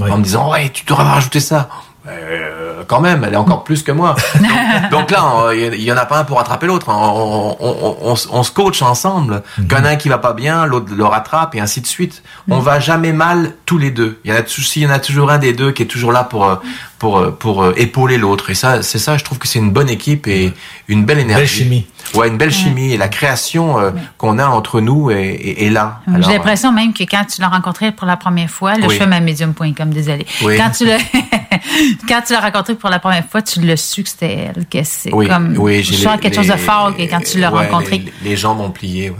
en 0.00 0.18
me 0.18 0.22
disant 0.24 0.50
ouais 0.50 0.70
tu 0.70 0.84
devrais 0.84 1.04
rajouter 1.04 1.40
ça 1.40 1.68
Euh, 2.08 2.82
quand 2.88 2.98
même, 3.00 3.22
elle 3.22 3.34
est 3.34 3.36
encore 3.36 3.62
plus 3.62 3.84
que 3.84 3.92
moi. 3.92 4.16
Donc, 4.40 4.90
donc 4.90 5.10
là, 5.12 5.52
il 5.54 5.80
y 5.84 5.92
en 5.92 5.96
a 5.96 6.04
pas 6.04 6.18
un 6.18 6.24
pour 6.24 6.38
rattraper 6.38 6.66
l'autre. 6.66 6.86
On, 6.88 7.56
on, 7.60 8.42
se 8.42 8.50
coach 8.50 8.82
ensemble. 8.82 9.44
En 9.72 9.84
a 9.84 9.90
un 9.90 9.94
qui 9.94 10.08
va 10.08 10.18
pas 10.18 10.32
bien, 10.32 10.66
l'autre 10.66 10.92
le 10.92 11.04
rattrape 11.04 11.54
et 11.54 11.60
ainsi 11.60 11.80
de 11.80 11.86
suite. 11.86 12.24
On 12.50 12.58
va 12.58 12.80
jamais 12.80 13.12
mal 13.12 13.52
tous 13.66 13.78
les 13.78 13.92
deux. 13.92 14.18
Il 14.24 14.32
y 14.32 14.34
en 14.34 14.36
a, 14.36 14.42
s'il 14.44 14.82
y 14.82 14.86
en 14.88 14.90
a 14.90 14.98
toujours 14.98 15.30
un 15.30 15.38
des 15.38 15.52
deux 15.52 15.70
qui 15.70 15.84
est 15.84 15.86
toujours 15.86 16.10
là 16.10 16.24
pour, 16.24 16.44
euh, 16.46 16.56
pour, 17.02 17.18
euh, 17.18 17.30
pour 17.32 17.64
euh, 17.64 17.72
épauler 17.76 18.16
l'autre. 18.16 18.50
Et 18.50 18.54
ça, 18.54 18.80
c'est 18.80 19.00
ça, 19.00 19.16
je 19.16 19.24
trouve 19.24 19.38
que 19.38 19.48
c'est 19.48 19.58
une 19.58 19.72
bonne 19.72 19.88
équipe 19.90 20.28
et 20.28 20.52
une 20.86 21.04
belle 21.04 21.18
énergie. 21.18 21.40
Belle 21.42 21.48
chimie. 21.82 21.86
Ouais, 22.14 22.28
une 22.28 22.36
belle 22.38 22.52
chimie. 22.52 22.92
Et 22.92 22.96
la 22.96 23.08
création 23.08 23.80
euh, 23.80 23.90
qu'on 24.18 24.38
a 24.38 24.46
entre 24.46 24.80
nous 24.80 25.10
est, 25.10 25.16
est- 25.34 25.66
est 25.66 25.70
là. 25.70 26.00
J'ai 26.20 26.32
l'impression 26.34 26.70
même 26.70 26.92
que 26.94 27.02
quand 27.02 27.24
tu 27.24 27.40
l'as 27.40 27.48
rencontré 27.48 27.90
pour 27.90 28.06
la 28.06 28.16
première 28.16 28.48
fois, 28.48 28.74
là, 28.78 28.86
Oui. 28.86 28.94
je 28.94 29.00
fais 29.00 29.06
ma 29.08 29.18
medium.com, 29.18 29.90
désolé. 29.90 30.24
Oui. 30.44 30.56
Quand 30.56 30.70
tu 30.70 30.84
l'as, 30.86 30.98
quand 32.08 32.20
tu 32.24 32.34
l'as 32.34 32.40
rencontré 32.40 32.76
pour 32.76 32.88
la 32.88 33.00
première 33.00 33.24
fois, 33.26 33.42
tu 33.42 33.60
l'as 33.62 33.76
su 33.76 34.04
que 34.04 34.08
c'était 34.08 34.50
elle, 34.56 34.64
que 34.66 34.78
c'est 34.84 35.12
oui, 35.12 35.26
comme, 35.26 35.56
oui, 35.58 35.82
je 35.82 35.94
sens 35.94 36.14
les- 36.14 36.20
quelque 36.20 36.36
chose 36.36 36.46
de 36.46 36.52
les- 36.52 36.58
fort 36.58 36.94
que 36.96 37.02
quand 37.02 37.20
tu 37.20 37.40
l'as 37.40 37.52
ouais, 37.52 37.66
rencontré. 37.66 37.98
Les, 38.22 38.30
les 38.30 38.36
gens 38.36 38.54
m'ont 38.54 38.70
plié, 38.70 39.10
ouais. 39.10 39.16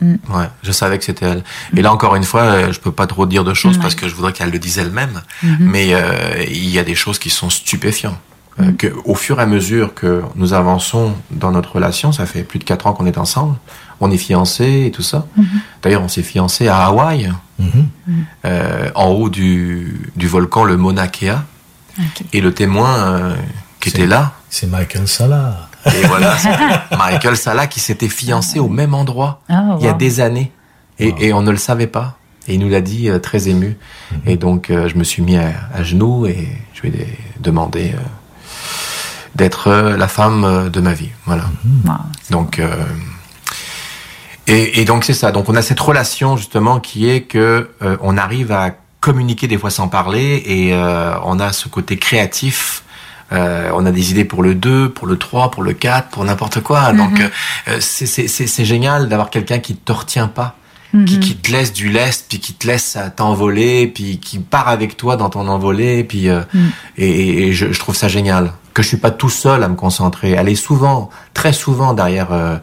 Mm. 0.00 0.14
Ouais, 0.28 0.48
je 0.62 0.72
savais 0.72 0.98
que 0.98 1.04
c'était 1.04 1.26
elle. 1.26 1.44
Et 1.76 1.82
là 1.82 1.92
encore 1.92 2.16
une 2.16 2.24
fois, 2.24 2.42
euh, 2.42 2.72
je 2.72 2.80
peux 2.80 2.92
pas 2.92 3.06
trop 3.06 3.26
dire 3.26 3.44
de 3.44 3.54
choses 3.54 3.78
parce 3.78 3.94
que 3.94 4.08
je 4.08 4.14
voudrais 4.14 4.32
qu'elle 4.32 4.50
le 4.50 4.58
dise 4.58 4.78
elle-même. 4.78 5.22
Mhm. 5.42 5.56
Mais 5.60 5.94
euh, 5.94 6.44
il 6.48 6.68
y 6.68 6.78
a 6.78 6.84
des 6.84 6.94
choses 6.94 7.18
qui 7.18 7.30
sont 7.30 7.50
stupéfiantes. 7.50 8.18
Euh, 8.58 8.72
que, 8.72 8.86
au 9.04 9.14
fur 9.14 9.38
et 9.38 9.42
à 9.42 9.46
mesure 9.46 9.92
que 9.92 10.22
nous 10.34 10.54
avançons 10.54 11.14
dans 11.30 11.50
notre 11.50 11.72
relation, 11.74 12.10
ça 12.12 12.24
fait 12.24 12.42
plus 12.42 12.58
de 12.58 12.64
quatre 12.64 12.86
ans 12.86 12.94
qu'on 12.94 13.04
est 13.04 13.18
ensemble, 13.18 13.56
on 14.00 14.10
est 14.10 14.16
fiancés 14.16 14.84
et 14.86 14.90
tout 14.90 15.02
ça. 15.02 15.26
Mhm. 15.36 15.46
D'ailleurs, 15.82 16.02
on 16.02 16.08
s'est 16.08 16.22
fiancés 16.22 16.66
à 16.66 16.86
Hawaï, 16.86 17.30
euh, 18.44 18.90
en 18.94 19.08
haut 19.08 19.28
du, 19.28 20.10
du 20.16 20.26
volcan 20.26 20.64
le 20.64 20.76
Mauna 20.76 21.08
Kea. 21.08 21.36
Et 22.32 22.40
le 22.40 22.52
témoin 22.52 22.94
euh, 22.96 23.36
qui 23.80 23.88
était 23.88 24.06
là, 24.06 24.32
C'est 24.50 24.66
Michael 24.66 25.08
Salah. 25.08 25.65
Et 25.86 26.06
voilà, 26.06 26.36
c'est 26.38 26.96
Michael 26.96 27.36
Salah 27.36 27.66
qui 27.66 27.80
s'était 27.80 28.08
fiancé 28.08 28.58
au 28.58 28.68
même 28.68 28.94
endroit 28.94 29.40
Ah, 29.48 29.76
il 29.78 29.84
y 29.84 29.88
a 29.88 29.92
wow. 29.92 29.98
des 29.98 30.20
années. 30.20 30.52
Et, 30.98 31.14
et 31.18 31.32
on 31.32 31.42
ne 31.42 31.50
le 31.50 31.56
savait 31.58 31.86
pas. 31.86 32.16
Et 32.48 32.54
il 32.54 32.60
nous 32.60 32.68
l'a 32.68 32.80
dit 32.80 33.08
euh, 33.10 33.18
très 33.18 33.48
ému. 33.48 33.76
Et 34.24 34.36
donc, 34.36 34.70
euh, 34.70 34.88
je 34.88 34.96
me 34.96 35.04
suis 35.04 35.22
mis 35.22 35.36
à, 35.36 35.50
à 35.74 35.82
genoux 35.82 36.26
et 36.26 36.48
je 36.74 36.82
lui 36.82 36.90
ai 36.90 37.18
demandé 37.40 37.92
euh, 37.94 37.98
d'être 39.34 39.68
euh, 39.68 39.96
la 39.96 40.08
femme 40.08 40.44
euh, 40.44 40.68
de 40.70 40.80
ma 40.80 40.92
vie. 40.94 41.10
Voilà. 41.26 41.44
Donc, 42.30 42.58
euh, 42.58 42.68
et, 44.46 44.80
et 44.80 44.84
donc 44.84 45.04
c'est 45.04 45.12
ça. 45.14 45.32
Donc, 45.32 45.48
on 45.48 45.56
a 45.56 45.62
cette 45.62 45.80
relation 45.80 46.36
justement 46.36 46.78
qui 46.80 47.08
est 47.10 47.22
que 47.22 47.70
euh, 47.82 47.96
on 48.00 48.16
arrive 48.16 48.52
à 48.52 48.70
communiquer 49.00 49.46
des 49.48 49.58
fois 49.58 49.70
sans 49.70 49.88
parler 49.88 50.42
et 50.46 50.72
euh, 50.72 51.14
on 51.24 51.38
a 51.40 51.52
ce 51.52 51.68
côté 51.68 51.96
créatif. 51.96 52.82
Euh, 53.32 53.70
on 53.74 53.84
a 53.86 53.90
des 53.90 54.12
idées 54.12 54.24
pour 54.24 54.42
le 54.42 54.54
2, 54.54 54.88
pour 54.90 55.06
le 55.06 55.16
3, 55.18 55.50
pour 55.50 55.62
le 55.62 55.72
4, 55.72 56.08
pour 56.10 56.24
n'importe 56.24 56.60
quoi. 56.60 56.92
Mhm. 56.92 56.96
Donc, 56.98 57.20
euh, 57.68 57.76
c'est- 57.80 58.06
c'est 58.28 58.64
génial 58.64 59.08
d'avoir 59.08 59.30
quelqu'un 59.30 59.58
qui 59.58 59.74
te 59.76 59.92
retient 59.92 60.28
pas 60.28 60.56
qui, 61.04 61.20
qui 61.20 61.36
te 61.36 61.52
laisse 61.52 61.74
du 61.74 61.90
lest, 61.90 62.24
puis 62.26 62.38
qui 62.38 62.54
te 62.54 62.66
laisse 62.66 62.96
euh, 62.96 63.08
t'envoler, 63.14 63.86
puis 63.86 64.18
qui 64.18 64.38
part 64.38 64.68
avec 64.68 64.96
toi 64.96 65.16
dans 65.16 65.28
ton 65.28 65.46
envolée, 65.46 66.04
puis 66.04 66.30
euh, 66.30 66.40
Mm. 66.54 66.58
et, 66.96 67.06
et- 67.10 67.48
et 67.48 67.52
je, 67.52 67.70
je 67.70 67.78
trouve 67.78 67.94
ça 67.94 68.08
génial 68.08 68.52
que 68.72 68.82
je 68.82 68.88
suis 68.88 68.96
pas 68.96 69.10
tout 69.10 69.28
seul 69.28 69.62
à 69.62 69.68
me 69.68 69.74
concentrer. 69.74 70.30
Elle 70.30 70.48
est 70.48 70.54
souvent, 70.54 71.10
très 71.34 71.52
souvent 71.52 71.92
derrière 71.92 72.32
euh, 72.32 72.56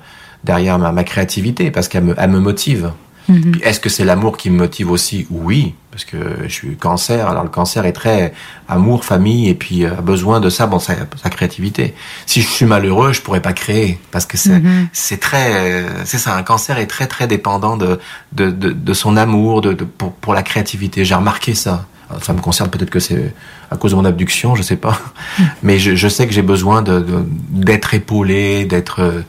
derrière 0.44 0.80
ma, 0.80 0.92
ma 0.92 1.04
créativité 1.04 1.70
parce 1.70 1.88
qu'elle 1.88 2.06
me, 2.06 2.16
elle 2.18 2.32
me 2.32 2.40
motive. 2.40 2.92
Mhm. 3.30 3.54
Est-ce 3.64 3.80
que 3.80 3.90
c'est 3.90 4.04
l'amour 4.06 4.38
qui 4.38 4.50
me 4.50 4.58
motive 4.58 4.92
aussi 4.92 5.28
Oui, 5.30 5.76
parce 5.92 6.04
que 6.04 6.18
je 6.44 6.52
suis 6.54 6.76
cancer. 6.76 7.28
Alors 7.28 7.44
le 7.44 7.50
cancer 7.50 7.86
est 7.86 7.94
très 7.94 8.34
amour, 8.68 9.06
famille, 9.06 9.48
et 9.50 9.54
puis 9.56 9.86
euh, 9.86 9.98
a 9.98 10.02
besoin 10.02 10.40
de 10.42 10.50
ça, 10.50 10.68
bon, 10.68 10.80
sa, 10.80 10.96
sa 11.22 11.30
créativité. 11.30 11.94
Si 12.26 12.42
je 12.42 12.48
suis 12.48 12.66
malheureux, 12.66 13.14
je 13.14 13.22
pourrais 13.22 13.42
pas 13.42 13.54
créer, 13.54 14.00
parce 14.12 14.26
que 14.26 14.38
c'est 14.38 14.60
Mhm. 14.60 14.88
c'est 14.92 15.20
très, 15.20 15.54
euh, 15.54 15.90
c'est 16.06 16.18
ça. 16.18 16.36
Un 16.36 16.44
cancer 16.44 16.78
est 16.80 16.88
très 16.88 17.08
très 17.08 17.28
dépendant 17.28 17.78
de 17.78 18.00
de, 18.34 18.52
de, 18.52 18.72
de 18.72 18.94
son 18.94 19.16
amour, 19.18 19.62
de, 19.62 19.74
de 19.74 19.84
pour, 19.86 20.12
pour 20.14 20.34
la 20.34 20.44
créativité. 20.44 21.06
J'ai 21.06 21.16
remarqué 21.16 21.54
ça. 21.56 21.86
Ça 22.22 22.34
me 22.34 22.42
concerne 22.42 22.70
peut-être 22.70 22.90
que 22.90 23.00
c'est 23.00 23.34
à 23.72 23.78
cause 23.78 23.92
de 23.92 23.96
mon 23.96 24.06
abduction, 24.06 24.56
je 24.56 24.62
sais 24.62 24.76
pas, 24.76 25.00
mais 25.64 25.80
je, 25.80 25.96
je 25.96 26.08
sais 26.08 26.28
que 26.28 26.34
j'ai 26.34 26.42
besoin 26.42 26.82
de- 26.82 27.06
d'être 27.50 27.94
épaulé, 27.94 28.66
d'être 28.66 29.02
euh, 29.02 29.22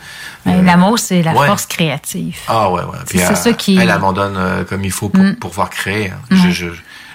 Mais 0.47 0.63
L'amour, 0.63 0.99
c'est 0.99 1.23
la 1.23 1.33
ouais. 1.35 1.47
force 1.47 1.67
créative. 1.67 2.37
ah 2.49 2.71
ouais, 2.71 2.83
ouais. 2.83 2.99
Puis 3.09 3.19
elle, 3.21 3.37
ça 3.37 3.53
qui- 3.55 3.77
elle 3.79 3.91
abandonne 3.91 4.35
euh, 4.37 4.65
comme 4.65 4.85
il 4.85 4.91
faut 4.93 5.09
pour, 5.09 5.23
Mm. 5.25 5.37
pouvoir 5.37 5.71
créer. 5.71 6.13
Mm. 6.31 6.37
Je, 6.37 6.51
je, 6.51 6.67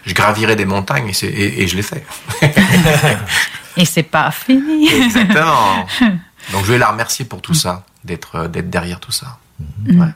je 0.06 0.14
gravirai 0.14 0.56
des 0.56 0.66
montagnes 0.66 1.10
et, 1.10 1.14
c'est- 1.14 1.28
et, 1.28 1.62
et 1.62 1.68
je 1.68 1.76
l'ai 1.76 1.84
fait. 1.84 2.04
Et 3.78 3.86
c'est 3.86 4.04
pas 4.04 4.30
fini. 4.32 4.90
Exactement. 4.91 5.86
Donc 6.52 6.66
je 6.66 6.72
vais 6.72 6.78
la 6.78 6.88
remercier 6.90 7.24
pour 7.26 7.41
tout 7.41 7.54
ça, 7.54 7.84
d'être 8.04 8.36
euh, 8.36 8.48
d'être 8.48 8.70
derrière 8.70 9.00
tout 9.00 9.12
ça. 9.12 9.38
Mm. 9.86 10.02
Ouais. 10.02 10.08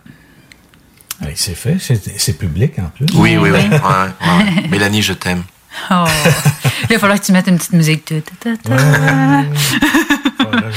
Ouais, 1.25 1.33
c'est 1.35 1.55
fait, 1.55 1.77
c'est 1.79 2.01
c'est 2.19 2.33
public 2.37 2.73
en 2.79 2.89
plus. 2.95 3.05
Oui, 3.15 3.37
oui, 3.37 3.49
oui. 3.49 3.49
Ouais, 3.51 3.69
ouais, 3.69 4.61
ouais. 4.61 4.67
Mélanie, 4.69 5.01
je 5.01 5.13
t'aime. 5.13 5.43
Oh. 5.89 5.93
Là, 5.93 6.07
il 6.89 6.93
va 6.93 6.99
falloir 6.99 7.19
que 7.19 7.25
tu 7.25 7.31
mettes 7.31 7.47
une 7.47 7.57
petite 7.57 7.73
musique. 7.73 8.05
Ta, 8.05 8.15
ta, 8.21 8.31
ta, 8.55 8.57
ta. 8.57 8.75
Voilà. 10.43 10.67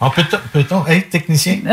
On 0.00 0.10
peut-on, 0.10 0.38
peut-on 0.52 0.86
être 0.86 1.10
technicien? 1.10 1.58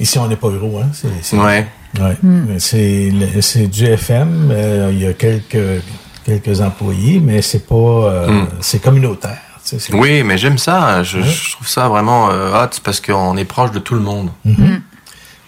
Ici, 0.00 0.18
on 0.18 0.28
n'est 0.28 0.36
pas 0.36 0.48
gros, 0.50 0.78
hein? 0.78 0.90
C'est, 0.92 1.08
c'est- 1.22 1.36
Ouais. 1.36 1.66
Ouais. 1.98 2.16
C'est, 2.58 3.10
le- 3.10 3.40
c'est 3.40 3.66
du 3.66 3.84
FM. 3.86 4.50
euh, 4.52 4.90
il 4.92 5.00
y 5.02 5.06
a 5.06 5.12
quelques, 5.14 5.82
quelques 6.24 6.60
employés, 6.60 7.18
mais 7.18 7.42
c'est 7.42 7.66
pas. 7.66 7.74
euh, 7.74 8.28
Mm. 8.42 8.48
C'est 8.60 8.80
communautaire. 8.80 9.38
tu 9.64 9.70
sais, 9.70 9.78
c'est- 9.80 9.94
Oui, 9.94 10.22
mais 10.22 10.38
j'aime 10.38 10.58
ça. 10.58 11.02
Je, 11.02 11.20
je 11.22 11.52
trouve 11.52 11.66
ça 11.66 11.88
vraiment 11.88 12.30
euh, 12.30 12.52
hot 12.62 12.68
parce 12.84 13.00
qu'on 13.00 13.36
est 13.36 13.44
proche 13.44 13.70
de 13.72 13.78
tout 13.80 13.94
le 13.94 14.00
monde. 14.00 14.30
Mhm. 14.44 14.82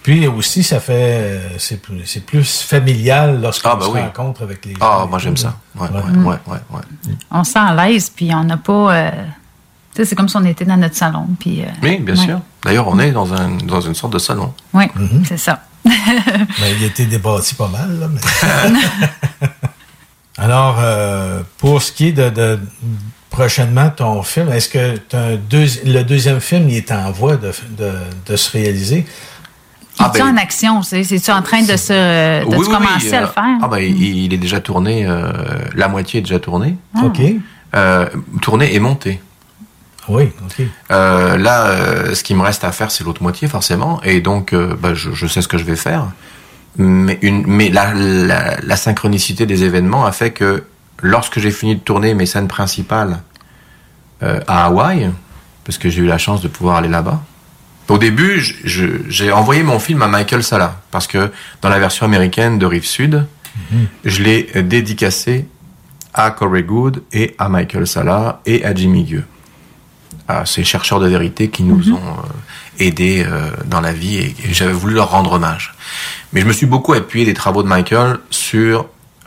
Puis 0.02 0.27
aussi, 0.27 0.62
ça 0.62 0.81
fait. 0.81 0.93
euh, 0.94 1.48
C'est 1.59 1.77
plus, 1.82 2.06
c'est 2.06 2.24
plus 2.24 2.62
familial 2.62 3.40
lorsqu'on 3.43 3.70
Ah, 3.70 3.77
bah 3.77 3.85
se 3.86 3.90
oui. 3.90 4.01
rencontre 4.01 4.43
avec 4.43 4.64
les 4.64 4.74
Ah, 4.81 5.01
gens. 5.02 5.06
moi 5.09 5.18
j'aime 5.18 5.36
ça. 5.36 5.56
Ouais, 5.77 5.89
ouais, 5.89 6.02
Mm. 6.12 6.27
ouais, 6.27 6.36
ouais, 6.47 6.59
ouais. 6.70 7.12
On 7.31 7.44
se 7.44 7.52
sent 7.52 7.59
à 7.59 7.74
l'aise, 7.74 8.10
puis 8.14 8.31
on 8.35 8.44
n'a 8.44 8.56
pas. 8.56 8.94
euh, 8.94 9.10
tu 9.94 9.97
sais, 9.97 10.05
c'est 10.06 10.14
comme 10.16 10.28
si 10.28 10.36
on 10.36 10.44
était 10.44 10.64
dans 10.64 10.77
notre 10.78 10.97
salon. 10.97 11.27
Puis, 11.39 11.62
euh, 11.62 11.66
Oui, 11.82 11.98
bien 11.98 12.14
ouais. 12.16 12.24
sûr. 12.24 12.40
D'ailleurs, 12.64 12.89
on 12.89 12.98
est 12.98 13.10
dans, 13.12 13.32
un, 13.35 13.51
dans 13.56 13.81
une 13.81 13.94
sorte 13.94 14.12
de 14.14 14.18
salon. 14.18 14.55
Oui, 14.72 14.85
c'est 15.27 15.36
ça. 15.36 15.60
Mais 15.85 15.93
il 16.78 16.85
a 16.85 16.86
été 16.86 17.05
débâti 17.06 17.55
pas 17.55 17.68
mal, 17.68 17.98
là. 17.98 18.09
mais- 18.09 19.48
Alors, 20.39 20.77
euh, 20.81 21.43
pour 21.59 21.82
ce 21.82 21.93
qui 21.93 22.09
est 22.09 22.12
de, 22.12 22.31
de- 22.31 22.59
prochainement 23.31 23.90
ton 23.90 24.22
film, 24.22 24.51
est-ce 24.52 24.68
que 24.68 24.97
t'as 24.97 25.32
un 25.32 25.36
deuxi- 25.36 25.81
le 25.85 26.02
deuxième 26.02 26.40
film 26.40 26.68
il 26.68 26.77
est 26.77 26.90
en 26.93 27.10
voie 27.12 27.36
de, 27.36 27.52
de, 27.77 27.93
de 28.27 28.36
se 28.36 28.51
réaliser? 28.51 29.06
Ah, 30.05 30.10
ben- 30.14 30.35
en 30.35 30.36
action? 30.36 30.82
C'est- 30.82 31.05
C'est-tu 31.05 31.31
en 31.31 31.43
train 31.43 31.62
de 31.62 31.77
se. 31.77 32.40
De 32.43 32.47
oui, 32.47 32.56
oui, 32.59 32.66
commencer 32.66 33.14
à 33.14 33.18
euh, 33.18 33.20
le 33.22 33.27
faire? 33.27 33.59
Ah, 33.62 33.68
ben, 33.68 33.78
il, 33.78 34.02
il 34.24 34.35
est 34.35 34.39
déjà 34.39 34.60
tourné, 34.60 35.06
euh, 35.06 35.32
la 35.74 35.89
moitié 35.89 36.18
est 36.18 36.22
déjà 36.22 36.39
tournée. 36.39 36.77
Ah. 36.97 37.05
OK. 37.05 37.20
Euh, 37.77 38.06
tourné 38.43 38.74
et 38.74 38.81
monté. 38.81 39.20
Oui, 40.09 40.24
OK. 40.44 40.66
Euh, 40.90 41.36
là, 41.36 41.66
euh, 41.66 42.14
ce 42.14 42.24
qui 42.24 42.35
me 42.35 42.43
reste 42.43 42.64
à 42.64 42.72
faire, 42.72 42.90
c'est 42.90 43.05
l'autre 43.05 43.22
moitié, 43.22 43.47
forcément. 43.47 44.01
Et 44.02 44.20
donc, 44.20 44.52
euh, 44.52 44.74
bah, 44.81 44.94
je, 44.94 45.12
je 45.12 45.27
sais 45.27 45.40
ce 45.43 45.47
que 45.48 45.56
je 45.59 45.64
vais 45.64 45.77
faire. 45.77 46.06
Mais, 46.77 47.18
une, 47.22 47.44
mais 47.47 47.68
la, 47.68 47.93
la, 47.94 48.56
la 48.60 48.77
synchronicité 48.77 49.47
des 49.47 49.62
événements 49.64 50.05
a 50.06 50.12
fait 50.12 50.31
que 50.32 50.64
lorsque 51.02 51.39
j'ai 51.39 51.51
fini 51.51 51.77
de 51.77 51.81
tourner 51.81 52.14
mes 52.14 52.27
scènes 52.27 52.48
principales 52.48 53.20
euh, 54.22 54.40
à 54.48 54.66
Hawaï, 54.66 55.10
parce 55.64 55.78
que 55.78 55.89
j'ai 55.90 56.02
eu 56.02 56.06
la 56.06 56.18
chance 56.18 56.40
de 56.43 56.48
pouvoir 56.48 56.77
aller 56.77 56.89
là-bas, 56.89 57.20
au 57.90 57.98
début, 57.98 58.40
j'ai 58.64 59.32
envoyé 59.32 59.62
mon 59.62 59.78
film 59.78 60.02
à 60.02 60.08
Michael 60.08 60.42
Sala, 60.42 60.80
parce 60.90 61.06
que 61.06 61.30
dans 61.62 61.68
la 61.68 61.78
version 61.78 62.06
américaine 62.06 62.58
de 62.58 62.66
Rive 62.66 62.86
Sud, 62.86 63.26
je 64.04 64.22
l'ai 64.22 64.42
dédicacé 64.62 65.46
à 66.14 66.30
Corey 66.30 66.62
Good 66.62 67.02
et 67.12 67.34
à 67.38 67.48
Michael 67.48 67.86
Sala 67.86 68.40
et 68.46 68.64
à 68.64 68.74
Jimmy 68.74 69.04
Gueux 69.04 69.24
à 70.28 70.46
ces 70.46 70.62
chercheurs 70.62 71.00
de 71.00 71.08
vérité 71.08 71.48
qui 71.48 71.64
nous 71.64 71.92
ont 71.92 71.96
euh, 71.96 72.84
aidés 72.84 73.24
euh, 73.26 73.50
dans 73.66 73.80
la 73.80 73.92
vie 73.92 74.16
et, 74.18 74.34
j'avais 74.52 74.72
voulu 74.72 74.94
leur 74.94 75.10
rendre 75.10 75.32
hommage. 75.32 75.74
Mais 76.32 76.40
je 76.40 76.46
me 76.46 76.52
suis 76.52 76.66
beaucoup 76.66 76.92
appuyé 76.92 77.26
des 77.26 77.34
travaux 77.34 77.64
de 77.64 77.68
Michael 77.68 78.18
sur 78.30 78.86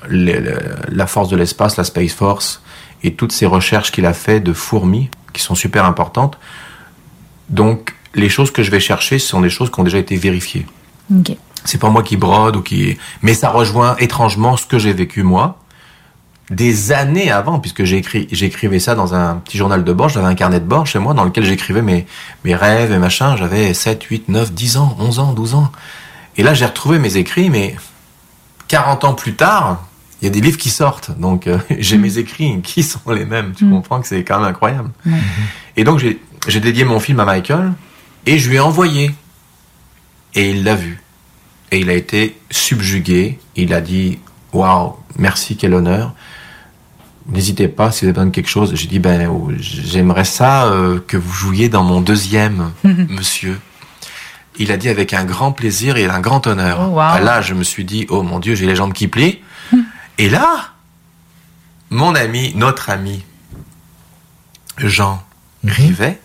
les- 0.09 0.41
la 0.89 1.05
force 1.07 1.27
de 1.27 1.35
l'espace, 1.35 1.75
la 1.75 1.83
Space 1.83 2.13
Force 2.13 2.61
et 3.03 3.15
toutes 3.15 3.33
ces 3.33 3.45
recherches 3.45 3.91
qu'il 3.91 4.05
a 4.05 4.13
fait 4.13 4.39
de 4.39 4.53
fourmis 4.53 5.09
qui 5.33 5.41
sont 5.41 5.55
super 5.55 5.83
importantes. 5.83 6.37
Donc 7.49 7.95
les 8.15 8.29
choses 8.29 8.51
que 8.51 8.63
je 8.63 8.71
vais 8.71 8.79
chercher 8.79 9.19
ce 9.19 9.27
sont 9.27 9.41
des 9.41 9.49
choses 9.49 9.71
qui 9.71 9.79
ont 9.79 9.83
déjà 9.83 9.97
été 9.97 10.15
vérifiées. 10.15 10.65
C'est 11.65 11.79
pas 11.79 11.89
moi 11.89 12.03
qui 12.03 12.17
brode 12.17 12.55
ou 12.57 12.61
qui. 12.61 12.97
Mais 13.21 13.33
ça 13.33 13.49
rejoint 13.49 13.95
étrangement 13.97 14.57
ce 14.57 14.65
que 14.65 14.79
j'ai 14.79 14.93
vécu 14.93 15.23
moi 15.23 15.59
des 16.49 16.91
années 16.91 17.31
avant, 17.31 17.59
puisque 17.59 17.83
j'écrivais 17.83 18.79
ça 18.79 18.95
dans 18.95 19.13
un 19.13 19.35
petit 19.35 19.57
journal 19.57 19.83
de 19.83 19.93
bord. 19.93 20.09
J'avais 20.09 20.27
un 20.27 20.35
carnet 20.35 20.59
de 20.59 20.65
bord 20.65 20.85
chez 20.85 20.99
moi 20.99 21.13
dans 21.13 21.23
lequel 21.23 21.45
j'écrivais 21.45 21.81
mes, 21.81 22.05
mes 22.43 22.55
rêves 22.55 22.91
et 22.91 22.99
machin. 22.99 23.37
J'avais 23.37 23.73
7, 23.73 24.03
8, 24.03 24.29
9, 24.29 24.53
10 24.53 24.77
ans, 24.77 24.97
11 24.99 25.19
ans, 25.19 25.33
12 25.33 25.55
ans. 25.55 25.71
Et 26.35 26.43
là, 26.43 26.53
j'ai 26.53 26.65
retrouvé 26.65 26.99
mes 26.99 27.15
écrits, 27.17 27.49
mais 27.49 27.75
40 28.67 29.05
ans 29.05 29.13
plus 29.13 29.35
tard, 29.35 29.85
il 30.21 30.25
y 30.25 30.27
a 30.27 30.31
des 30.31 30.41
livres 30.41 30.57
qui 30.57 30.69
sortent, 30.69 31.11
donc 31.19 31.47
euh, 31.47 31.57
j'ai 31.79 31.97
mes 31.97 32.17
écrits 32.17 32.61
qui 32.61 32.83
sont 32.83 33.11
les 33.11 33.25
mêmes. 33.25 33.53
Tu 33.53 33.69
comprends 33.69 33.99
que 34.01 34.07
c'est 34.07 34.23
quand 34.23 34.39
même 34.39 34.47
incroyable. 34.47 34.89
Et 35.77 35.83
donc 35.83 35.99
j'ai 35.99 36.59
dédié 36.59 36.85
mon 36.85 36.99
film 36.99 37.19
à 37.19 37.25
Michael 37.25 37.73
et 38.25 38.37
je 38.37 38.49
lui 38.49 38.57
ai 38.57 38.59
envoyé. 38.59 39.13
Et 40.35 40.51
il 40.51 40.63
l'a 40.63 40.75
vu. 40.75 41.01
Et 41.71 41.79
il 41.79 41.89
a 41.89 41.93
été 41.93 42.37
subjugué. 42.49 43.39
Il 43.55 43.73
a 43.73 43.81
dit 43.81 44.19
Waouh, 44.53 44.95
merci, 45.17 45.57
quel 45.57 45.73
honneur. 45.73 46.13
N'hésitez 47.27 47.67
pas 47.67 47.91
si 47.91 48.01
vous 48.01 48.05
avez 48.05 48.13
besoin 48.13 48.25
de 48.27 48.35
quelque 48.35 48.49
chose. 48.49 48.75
J'ai 48.75 48.87
dit 48.87 48.99
Ben, 48.99 49.27
oh, 49.27 49.51
j'aimerais 49.59 50.25
ça 50.25 50.65
euh, 50.65 50.99
que 51.05 51.17
vous 51.17 51.31
jouiez 51.31 51.69
dans 51.69 51.83
mon 51.83 52.01
deuxième, 52.01 52.71
monsieur. 52.83 53.59
Il 54.57 54.71
a 54.71 54.77
dit 54.77 54.89
avec 54.89 55.13
un 55.13 55.25
grand 55.25 55.51
plaisir 55.51 55.97
et 55.97 56.05
un 56.05 56.19
grand 56.19 56.45
honneur. 56.45 56.79
Oh, 56.81 56.93
wow. 56.93 57.23
Là, 57.23 57.41
je 57.41 57.53
me 57.53 57.63
suis 57.63 57.85
dit 57.85 58.05
Oh 58.09 58.23
mon 58.23 58.39
Dieu, 58.39 58.55
j'ai 58.55 58.65
les 58.65 58.75
jambes 58.75 58.93
qui 58.93 59.07
plient. 59.07 59.39
et 60.17 60.29
là, 60.29 60.73
mon 61.89 62.13
ami, 62.15 62.53
notre 62.55 62.89
ami, 62.89 63.23
Jean 64.77 65.23
Rivet, 65.63 66.19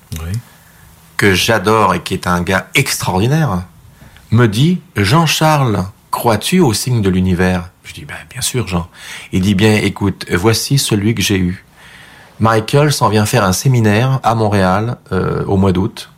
que 1.19 1.35
j'adore 1.35 1.95
et 1.95 2.01
qui 2.01 2.15
est 2.15 2.27
un 2.27 2.41
gars 2.41 2.69
extraordinaire, 2.75 3.65
me 4.31 4.47
dit 4.47 4.81
Jean-Charles, 4.97 5.85
crois-tu 6.11 6.61
au 6.61 6.73
signe 6.73 7.03
de 7.03 7.11
l'univers? 7.11 7.69
Je 7.85 7.93
dis 7.93 8.07
ben, 8.07 8.15
Bien 8.31 8.41
sûr, 8.41 8.67
Jean. 8.67 8.89
Il 9.33 9.43
dit 9.43 9.55
Bien, 9.55 9.75
écoute, 9.75 10.25
voici 10.33 10.79
celui 10.79 11.15
que 11.15 11.21
j'ai 11.21 11.37
eu. 11.37 11.65
Michael 12.41 12.93
s'en 12.93 13.09
vient 13.09 13.27
faire 13.27 13.45
un 13.45 13.53
séminaire 13.53 14.21
à 14.23 14.35
Montréal 14.35 14.97
euh, 15.13 15.45
au 15.47 15.57
mois 15.57 15.73
d'août. 15.73 16.11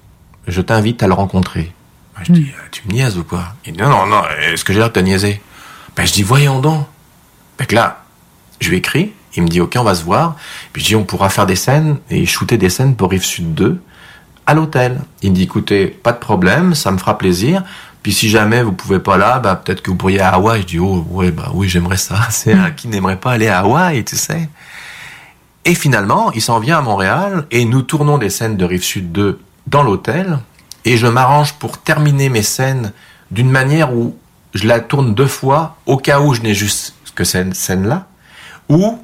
Je 0.47 0.61
t'invite 0.61 1.03
à 1.03 1.07
le 1.07 1.15
rencontrer. 1.15 1.73
Ben, 2.17 2.25
je 2.25 2.33
dis 2.33 2.53
Euh, 2.55 2.69
Tu 2.71 2.83
me 2.87 2.93
niaises 2.93 3.17
ou 3.19 3.25
quoi? 3.25 3.55
Il 3.65 3.73
dit 3.73 3.81
Non, 3.81 3.89
non, 3.89 4.07
non, 4.07 4.23
est-ce 4.53 4.65
que 4.65 4.73
j'ai 4.73 4.79
l'air 4.79 4.89
de 4.89 4.95
te 4.95 5.01
niaiser? 5.01 5.41
Ben, 5.97 6.07
Je 6.07 6.13
dis 6.13 6.23
Voyons 6.23 6.61
donc. 6.61 6.87
Fait 7.59 7.67
que 7.67 7.75
là, 7.75 8.05
je 8.61 8.69
lui 8.69 8.77
écris, 8.79 9.13
il 9.37 9.43
me 9.43 9.49
dit 9.49 9.61
ok 9.61 9.75
on 9.77 9.83
va 9.83 9.95
se 9.95 10.03
voir, 10.03 10.37
puis 10.73 10.83
je 10.83 10.89
dis 10.89 10.97
on 10.97 11.05
pourra 11.05 11.29
faire 11.29 11.45
des 11.45 11.57
scènes 11.57 11.99
et 12.09 12.25
shooter 12.25 12.57
des 12.57 12.71
scènes 12.71 12.97
pour 12.97 13.11
Rive 13.11 13.23
Sud 13.23 13.55
2 13.55 13.81
à 14.51 14.55
l'hôtel. 14.55 15.01
Il 15.23 15.31
me 15.31 15.37
dit 15.37 15.45
écoutez, 15.45 15.87
pas 15.87 16.13
de 16.13 16.19
problème, 16.19 16.75
ça 16.75 16.91
me 16.91 16.99
fera 16.99 17.17
plaisir. 17.17 17.63
Puis 18.03 18.13
si 18.13 18.29
jamais 18.29 18.63
vous 18.63 18.73
pouvez 18.73 18.99
pas 18.99 19.17
là, 19.17 19.39
bah 19.39 19.55
peut-être 19.55 19.83
que 19.83 19.91
vous 19.91 19.97
pourriez 19.97 20.21
à 20.21 20.31
Hawaï. 20.31 20.63
Je 20.63 20.67
dis 20.67 20.79
oh 20.79 21.07
ouais 21.11 21.31
bah 21.31 21.51
oui 21.55 21.69
j'aimerais 21.69 21.97
ça. 21.97 22.17
C'est 22.31 22.57
qui 22.77 22.89
n'aimerait 22.89 23.21
pas 23.21 23.33
aller 23.33 23.49
à 23.49 23.61
Hawaï, 23.61 24.05
tu 24.05 24.17
sais. 24.17 24.49
Et 25.65 25.75
finalement, 25.75 26.33
il 26.33 26.41
s'en 26.41 26.59
vient 26.59 26.79
à 26.79 26.83
Montréal 26.83 27.47
et 27.51 27.65
nous 27.65 27.83
tournons 27.83 28.19
des 28.19 28.31
scènes 28.31 28.57
de 28.57 28.65
Rive 28.65 28.83
Sud 28.83 29.13
2 29.13 29.39
dans 29.67 29.83
l'hôtel 29.83 30.39
et 30.85 30.97
je 30.97 31.07
m'arrange 31.07 31.55
pour 31.55 31.79
terminer 31.79 32.29
mes 32.29 32.43
scènes 32.43 32.93
d'une 33.31 33.51
manière 33.51 33.95
où 33.95 34.17
je 34.55 34.67
la 34.67 34.81
tourne 34.81 35.15
deux 35.15 35.27
fois 35.27 35.77
au 35.87 35.97
cas 35.97 36.21
où 36.21 36.35
je 36.35 36.41
n'ai 36.41 36.55
juste 36.55 36.95
que 37.15 37.25
cette 37.25 37.55
scène-là 37.55 38.07
ou 38.69 38.99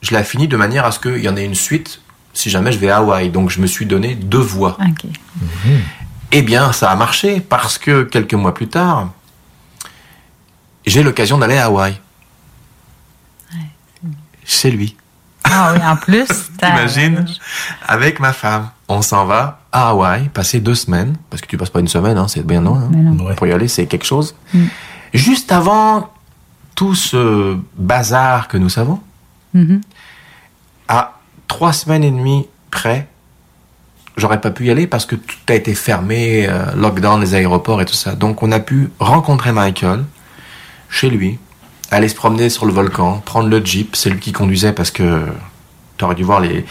je 0.00 0.14
la 0.14 0.22
finis 0.22 0.48
de 0.48 0.56
manière 0.56 0.86
à 0.86 0.92
ce 0.92 1.00
qu'il 1.00 1.18
y 1.18 1.28
en 1.28 1.36
ait 1.36 1.44
une 1.44 1.56
suite 1.56 2.00
si 2.38 2.50
jamais 2.50 2.70
je 2.70 2.78
vais 2.78 2.88
à 2.88 2.98
Hawaï. 2.98 3.30
Donc 3.30 3.50
je 3.50 3.60
me 3.60 3.66
suis 3.66 3.84
donné 3.84 4.14
deux 4.14 4.38
voix. 4.38 4.78
Eh 6.30 6.42
bien, 6.42 6.72
ça 6.72 6.90
a 6.90 6.94
marché 6.96 7.40
parce 7.40 7.78
que 7.78 8.04
quelques 8.04 8.34
mois 8.34 8.54
plus 8.54 8.68
tard, 8.68 9.10
j'ai 10.86 11.02
l'occasion 11.02 11.36
d'aller 11.38 11.56
à 11.58 11.66
Hawaï. 11.66 11.98
Chez 14.44 14.70
lui. 14.70 14.96
Ah 15.44 15.72
oui, 15.74 15.80
en 15.84 15.96
plus. 15.96 16.26
T'imagines 16.58 17.26
Avec 17.86 18.20
ma 18.20 18.32
femme. 18.32 18.70
On 18.88 19.02
s'en 19.02 19.24
va 19.26 19.60
à 19.72 19.88
Hawaï, 19.90 20.28
passer 20.30 20.60
deux 20.60 20.74
semaines, 20.74 21.14
parce 21.28 21.42
que 21.42 21.46
tu 21.46 21.56
passes 21.58 21.68
pas 21.70 21.80
une 21.80 21.88
semaine, 21.88 22.16
hein, 22.16 22.28
c'est 22.28 22.46
bien 22.46 22.60
non. 22.62 22.76
hein. 22.76 23.34
Pour 23.36 23.46
y 23.46 23.52
aller, 23.52 23.68
c'est 23.68 23.86
quelque 23.86 24.06
chose. 24.06 24.34
Juste 25.12 25.52
avant 25.52 26.10
tout 26.74 26.94
ce 26.94 27.56
bazar 27.76 28.48
que 28.48 28.56
nous 28.56 28.68
savons, 28.70 29.00
Mhm. 29.54 29.80
à 29.80 29.97
trois 31.48 31.72
semaines 31.72 32.04
et 32.04 32.10
demie 32.10 32.46
près, 32.70 33.08
j'aurais 34.16 34.40
pas 34.40 34.50
pu 34.50 34.66
y 34.66 34.70
aller 34.70 34.86
parce 34.86 35.06
que 35.06 35.16
tout 35.16 35.36
a 35.48 35.54
été 35.54 35.74
fermé, 35.74 36.46
euh, 36.48 36.74
lockdown, 36.76 37.20
les 37.20 37.34
aéroports 37.34 37.82
et 37.82 37.84
tout 37.86 37.94
ça. 37.94 38.12
Donc 38.14 38.42
on 38.42 38.52
a 38.52 38.60
pu 38.60 38.90
rencontrer 38.98 39.52
Michael 39.52 40.04
chez 40.90 41.10
lui, 41.10 41.38
aller 41.90 42.08
se 42.08 42.14
promener 42.14 42.50
sur 42.50 42.66
le 42.66 42.72
volcan, 42.72 43.22
prendre 43.24 43.48
le 43.48 43.64
jeep, 43.64 43.96
c'est 43.96 44.10
lui 44.10 44.20
qui 44.20 44.32
conduisait 44.32 44.72
parce 44.72 44.90
que 44.90 45.26
tu 45.96 46.04
aurais 46.04 46.14
dû 46.14 46.22
voir 46.22 46.40
les, 46.40 46.64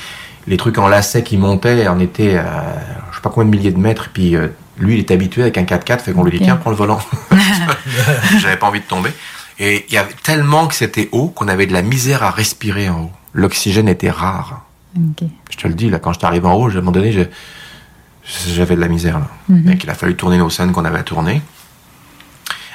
les 0.48 0.58
trucs 0.58 0.78
en 0.78 0.88
lacet 0.88 1.24
qui 1.24 1.38
montaient, 1.38 1.88
on 1.88 2.00
était 2.00 2.38
à 2.38 2.76
je 3.12 3.18
sais 3.18 3.22
pas 3.22 3.30
combien 3.30 3.50
de 3.50 3.58
milliers 3.58 3.72
de 3.72 3.80
mètres, 3.80 4.10
puis 4.14 4.36
euh, 4.36 4.48
lui 4.78 4.96
il 4.96 5.00
est 5.00 5.12
habitué 5.12 5.42
avec 5.42 5.58
un 5.58 5.64
4x4, 5.64 6.00
fait 6.00 6.14
qu'on 6.14 6.24
lui 6.24 6.38
dit 6.38 6.46
tiens 6.46 6.56
prends 6.56 6.70
le 6.70 6.76
volant. 6.76 7.00
J'avais 8.40 8.58
pas 8.58 8.68
envie 8.68 8.80
de 8.80 8.86
tomber. 8.86 9.12
Et 9.60 9.86
il 9.88 9.94
y 9.94 9.98
avait 9.98 10.14
tellement 10.24 10.68
que 10.68 10.76
c'était 10.76 11.10
haut 11.12 11.30
qu'on 11.30 11.48
avait 11.48 11.66
de 11.66 11.74
la 11.74 11.82
misère 11.82 12.22
à 12.22 12.30
respirer 12.30 12.90
en 12.90 13.06
haut. 13.06 13.12
L'oxygène 13.34 13.90
était 13.90 14.12
rare. 14.12 14.67
Je 15.50 15.58
te 15.58 15.68
le 15.68 15.74
dis, 15.74 15.90
là, 15.90 16.00
quand 16.00 16.14
je 16.14 16.26
arrivé 16.26 16.48
en 16.48 16.54
haut, 16.54 16.68
à 16.68 16.72
un 16.72 16.76
moment 16.76 16.92
donné, 16.92 17.12
j'avais 18.48 18.76
de 18.76 18.82
la 18.82 18.88
misère. 18.88 19.20
Là. 19.20 19.28
Mhm. 19.50 19.64
Donc, 19.64 19.84
il 19.84 19.90
a 19.90 19.94
fallu 19.94 20.16
tourner 20.16 20.38
nos 20.38 20.50
scènes 20.50 20.72
qu'on 20.72 20.86
avait 20.86 21.00
à 21.00 21.04
tourner. 21.04 21.42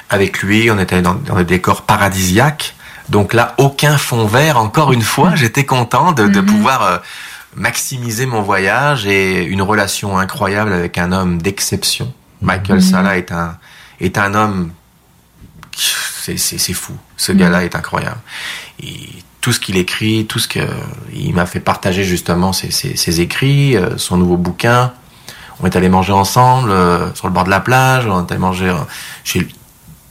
Avec 0.09 0.41
lui, 0.43 0.69
on 0.71 0.79
était 0.79 1.01
dans, 1.01 1.15
dans 1.15 1.35
des 1.35 1.45
décors 1.45 1.83
paradisiaques. 1.83 2.75
Donc 3.09 3.33
là, 3.33 3.53
aucun 3.57 3.97
fond 3.97 4.25
vert. 4.27 4.57
Encore 4.57 4.93
une 4.93 5.01
fois, 5.01 5.35
j'étais 5.35 5.65
content 5.65 6.11
de, 6.13 6.27
de 6.27 6.39
pouvoir 6.41 6.83
euh, 6.83 6.97
maximiser 7.55 8.25
mon 8.25 8.41
voyage 8.41 9.05
et 9.07 9.43
une 9.43 9.61
relation 9.61 10.17
incroyable 10.17 10.71
avec 10.71 10.97
un 10.97 11.11
homme 11.11 11.41
d'exception. 11.41 12.13
Michael 12.41 12.77
Mhm. 12.77 12.81
Sala 12.81 13.17
est 13.17 13.31
un, 13.31 13.57
est 13.99 14.17
un 14.17 14.33
homme 14.33 14.71
c'est 15.75 16.73
fou. 16.73 16.93
Ce 17.17 17.31
Mhm. 17.31 17.37
gars-là 17.39 17.63
est 17.65 17.75
incroyable. 17.75 18.19
Tout 19.43 19.51
ce 19.51 19.59
qu'il 19.59 19.75
écrit, 19.75 20.25
tout 20.25 20.39
ce 20.39 20.47
que 20.47 20.61
il 21.13 21.33
m'a 21.35 21.45
fait 21.45 21.59
partager 21.59 22.05
justement 22.05 22.53
ses, 22.53 22.71
ses- 22.71 22.95
ses 22.95 23.19
écrits, 23.19 23.75
euh, 23.75 23.97
son 23.97 24.15
nouveau 24.15 24.37
bouquin. 24.37 24.93
On 25.59 25.65
est 25.65 25.75
allé 25.75 25.89
manger 25.89 26.13
ensemble 26.13 26.71
euh, 26.71 27.13
sur 27.13 27.27
le 27.27 27.33
bord 27.33 27.43
de 27.43 27.49
la 27.49 27.59
plage. 27.59 28.07
On 28.07 28.25
est 28.25 28.31
allé 28.31 28.39
manger 28.39 28.69
euh, 28.69 28.75
chez 29.25 29.39
lui. 29.39 29.53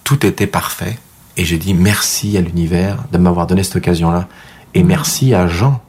Tout 0.04 0.26
était 0.26 0.46
parfait. 0.46 0.98
Et 1.38 1.46
j'ai 1.46 1.56
dit 1.56 1.72
merci 1.72 2.36
à 2.36 2.42
l'univers 2.42 2.98
de 3.10 3.16
m'avoir 3.16 3.46
donné 3.46 3.62
cette 3.64 3.76
occasion-là. 3.76 4.28
Et 4.74 4.82
merci 4.82 5.32
à 5.32 5.48
Jean 5.48 5.80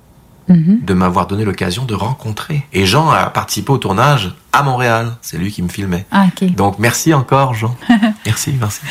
de 0.50 0.94
m'avoir 0.94 1.28
donné 1.28 1.46
l'occasion 1.46 1.86
de 1.86 1.94
rencontrer. 1.96 2.66
Et 2.74 2.86
Jean 2.86 3.10
a 3.10 3.28
participé 3.28 3.72
au 3.72 3.78
tournage 3.78 4.34
à 4.52 4.62
Montréal. 4.64 5.14
C'est 5.22 5.38
lui 5.38 5.52
qui 5.52 5.62
me 5.64 5.70
filmait. 5.70 6.06
Ah. 6.12 6.26
Donc 6.58 6.80
merci 6.80 7.14
encore 7.14 7.54
Jean. 7.54 7.76
merci, 8.26 8.54
merci. 8.60 8.82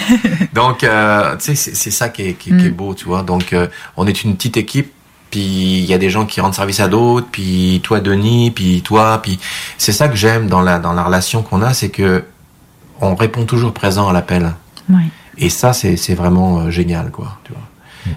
Donc 0.55 0.83
euh, 0.85 1.37
tu 1.37 1.45
sais 1.45 1.55
c'est 1.55 1.75
c'est 1.75 1.91
ça 1.91 2.09
qui 2.09 2.23
est, 2.23 2.35
qui, 2.35 2.57
qui 2.57 2.67
est 2.67 2.71
beau, 2.71 2.95
tu 2.95 3.05
vois. 3.05 3.23
Donc 3.23 3.53
euh, 3.53 3.69
on 3.97 4.07
est 4.07 4.25
une 4.25 4.35
petite 4.37 4.57
équipe. 4.57 4.93
Puis 5.31 5.41
il 5.79 5.85
y 5.87 5.95
a 5.95 5.99
des 5.99 6.11
gens 6.11 6.27
qui 6.27 6.41
rendent 6.43 6.53
service 6.55 6.81
à 6.81 6.89
d'autres, 6.89 7.27
puis 7.33 7.81
toi 7.83 8.01
Denis, 8.01 8.51
puis 8.51 8.83
toi, 8.83 9.21
puis 9.23 9.39
c'est 9.79 9.93
ça 9.93 10.09
que 10.09 10.17
j'aime 10.17 10.47
dans 10.47 10.61
la 10.61 10.79
dans 10.79 10.93
la 10.93 11.03
relation 11.03 11.43
qu'on 11.43 11.63
a, 11.63 11.73
c'est 11.73 11.89
que 11.89 12.25
on 13.01 13.15
répond 13.15 13.45
toujours 13.47 13.73
présent 13.73 14.09
à 14.09 14.13
l'appel. 14.13 14.53
Et 15.39 15.49
ça, 15.49 15.73
c'est 15.73 15.97
c'est 15.97 16.15
vraiment 16.15 16.61
euh, 16.61 16.71
génial, 16.71 17.11
quoi. 17.11 17.39
Tu 17.45 17.53
vois. 17.53 17.63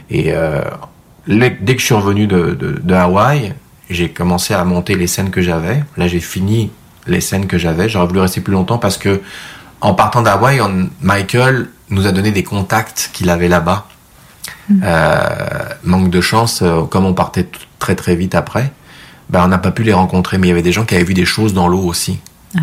Et 0.10 0.34
euh, 0.34 0.62
les- 0.62 0.70
dès 1.28 1.76
que 1.76 1.80
je 1.80 1.86
suis 1.86 1.96
revenu 1.96 2.28
de, 2.28 2.52
de, 2.54 2.80
de 2.82 2.94
Hawaï, 2.94 3.54
j'ai 3.90 4.10
commencé 4.10 4.54
à 4.54 4.64
monter 4.64 4.96
les 4.96 5.08
scènes 5.08 5.30
que 5.30 5.42
j'avais. 5.42 5.84
Là, 5.98 6.08
j'ai 6.08 6.20
fini 6.20 6.72
les 7.08 7.22
scènes 7.22 7.48
que 7.48 7.58
j'avais. 7.58 7.90
J'aurais 7.90 8.08
voulu 8.08 8.20
rester 8.20 8.42
plus 8.42 8.54
longtemps 8.54 8.78
parce 8.78 8.98
que, 8.98 9.22
en 9.82 9.94
partant 9.94 10.22
d'Hawaï, 10.22 10.60
Michael 11.02 11.70
nous 11.90 12.08
a 12.08 12.12
donné 12.12 12.32
des 12.32 12.44
contacts 12.44 13.12
qu'il 13.14 13.30
avait 13.30 13.48
là-bas. 13.48 13.88
Euh, 14.84 15.20
manque 15.84 16.10
de 16.10 16.22
chance, 16.22 16.62
euh, 16.64 16.82
comme 16.84 17.06
on 17.06 17.14
partait 17.14 17.48
très 17.78 17.96
très 17.96 18.16
vite 18.16 18.34
après, 18.34 18.72
ben, 19.30 19.44
on 19.46 19.48
n'a 19.48 19.60
pas 19.60 19.70
pu 19.70 19.84
les 19.84 19.94
rencontrer. 19.94 20.40
Mais 20.40 20.48
il 20.48 20.50
y 20.50 20.54
avait 20.54 20.64
des 20.64 20.72
gens 20.72 20.86
qui 20.86 20.96
avaient 20.96 21.04
vu 21.04 21.14
des 21.14 21.26
choses 21.26 21.54
dans 21.54 21.68
l'eau 21.68 21.84
aussi 21.84 22.20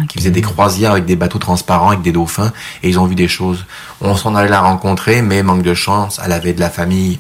qui 0.09 0.19
faisaient 0.19 0.31
des 0.31 0.43
croisières 0.43 0.93
avec 0.93 1.05
des 1.05 1.17
bateaux 1.17 1.39
transparents, 1.39 1.89
avec 1.89 2.03
des 2.03 2.13
dauphins, 2.13 2.53
et 2.83 2.89
ils 2.89 2.99
ont 2.99 3.05
vu 3.05 3.15
des 3.15 3.29
choses. 3.29 3.67
On 4.01 4.17
s'en 4.17 4.35
allait 4.35 4.49
la 4.49 4.61
rencontrer, 4.61 5.23
mais 5.23 5.43
manque 5.43 5.63
de 5.63 5.75
chance, 5.75 6.21
elle 6.25 6.33
avait 6.33 6.53
de 6.53 6.61
la 6.61 6.71
famille 6.71 7.19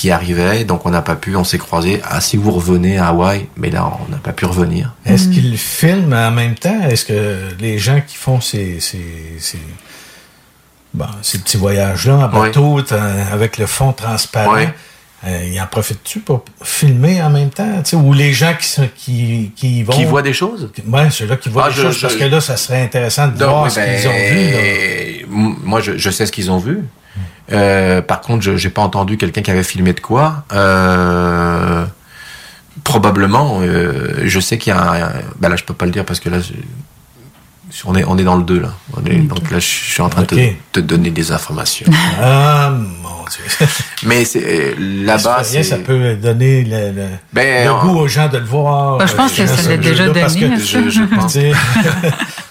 qui 0.00 0.10
arrivait, 0.10 0.64
donc 0.64 0.86
on 0.86 0.90
n'a 0.90 1.02
pas 1.02 1.14
pu, 1.14 1.36
on 1.36 1.44
s'est 1.44 1.58
croisés. 1.58 2.00
Ah, 2.08 2.22
si 2.22 2.38
vous 2.38 2.50
revenez 2.52 2.96
à 2.96 3.08
Hawaï, 3.08 3.48
mais 3.58 3.68
là, 3.68 3.92
on 4.06 4.10
n'a 4.10 4.16
pas 4.16 4.32
pu 4.32 4.46
revenir. 4.46 4.94
Est-ce 5.04 5.28
qu'ils 5.28 5.58
filment 5.58 6.14
en 6.14 6.30
même 6.30 6.54
temps? 6.54 6.80
Est-ce 6.88 7.04
que 7.04 7.36
les 7.60 7.78
gens 7.78 8.00
qui 8.06 8.16
font 8.16 8.40
ces, 8.40 8.80
ces, 8.80 9.04
ces, 9.38 9.58
bon, 10.94 11.04
ces 11.20 11.38
petits 11.40 11.58
voyages-là 11.58 12.14
en 12.14 12.28
bateau, 12.28 12.80
t'as- 12.80 13.26
avec 13.30 13.58
le 13.58 13.66
fond 13.66 13.92
transparent, 13.92 14.54
Ouais. 14.54 14.72
euh, 15.26 15.48
ils 15.52 15.60
en 15.60 15.66
profitent-tu 15.66 16.20
pour 16.20 16.44
filmer 16.62 17.20
en 17.22 17.28
même 17.28 17.50
temps? 17.50 17.82
tu 17.84 17.90
sais, 17.90 17.96
Ou 17.96 18.14
les 18.14 18.32
gens 18.32 18.54
qui, 18.58 18.68
sont, 18.68 18.88
qui, 18.96 19.52
qui 19.54 19.82
vont... 19.82 19.92
Qui 19.92 20.06
voient 20.06 20.22
des 20.22 20.32
choses? 20.32 20.70
Oui, 20.86 21.00
ceux-là 21.10 21.36
qui 21.36 21.50
voient 21.50 21.64
Ah, 21.66 21.68
des 21.68 21.74
je- 21.74 21.82
choses, 21.82 21.96
je- 21.96 22.00
parce 22.06 22.16
que 22.16 22.24
là, 22.24 22.40
ça 22.40 22.56
serait 22.56 22.80
intéressant 22.82 23.28
de 23.28 23.32
Donc, 23.36 23.50
voir 23.50 23.64
oui, 23.64 23.70
ce 23.70 23.76
ben, 23.80 24.00
qu'ils 24.00 24.08
ont 24.08 24.12
vu. 24.12 24.50
là. 24.50 24.60
m- 25.50 25.56
Moi, 25.62 25.80
je, 25.82 25.98
je 25.98 26.08
sais 26.10 26.24
ce 26.24 26.32
qu'ils 26.32 26.50
ont 26.50 26.58
vu. 26.58 26.78
Euh, 27.52 28.02
par 28.02 28.20
contre, 28.20 28.42
je 28.42 28.50
n'ai 28.50 28.72
pas 28.72 28.82
entendu 28.82 29.16
quelqu'un 29.16 29.42
qui 29.42 29.50
avait 29.50 29.62
filmé 29.62 29.92
de 29.92 30.00
quoi. 30.00 30.44
Euh, 30.52 31.84
probablement, 32.84 33.60
euh, 33.62 34.22
je 34.24 34.40
sais 34.40 34.58
qu'il 34.58 34.72
y 34.72 34.76
a 34.76 34.80
un... 34.80 35.12
Ben 35.38 35.48
là, 35.48 35.56
je 35.56 35.64
peux 35.64 35.74
pas 35.74 35.86
le 35.86 35.92
dire 35.92 36.04
parce 36.04 36.20
que 36.20 36.28
là, 36.28 36.38
on 37.84 37.94
est, 37.94 38.04
on 38.04 38.18
est 38.18 38.24
dans 38.24 38.36
le 38.36 38.42
2, 38.44 38.60
là. 38.60 38.72
On 38.96 39.04
est- 39.04 39.16
Donc 39.18 39.50
là, 39.50 39.58
je 39.58 39.66
suis 39.66 40.02
en 40.02 40.08
train 40.08 40.22
de 40.22 40.26
te, 40.26 40.52
te 40.72 40.80
donner 40.80 41.10
des 41.10 41.32
informations. 41.32 41.86
Ah, 42.20 42.70
mon 42.70 43.08
Mais 44.04 44.24
c'est 44.24 44.42
euh, 44.44 44.74
là-bas, 45.04 45.44
ça 45.44 45.76
peut 45.78 46.16
donner 46.16 46.64
le, 46.64 46.90
le- 46.92 47.08
Ben, 47.32 47.64
le 47.66 47.72
on- 47.72 47.80
goût 47.82 47.98
aux 48.00 48.08
gens 48.08 48.28
de 48.28 48.38
le 48.38 48.44
voir. 48.44 48.98
Ben, 48.98 49.06
je 49.06 49.14
pense 49.14 49.32
que 49.34 49.46
ça 49.46 49.68
l'a 49.68 49.76
déjà 49.76 50.10
parce 50.12 50.34
donné, 50.34 50.56
que- 50.56 50.60
ça. 50.60 50.82
Je- 50.82 50.90
je 50.90 51.02
pense. 51.14 51.32
Tu 51.32 51.40
sais, 51.40 51.52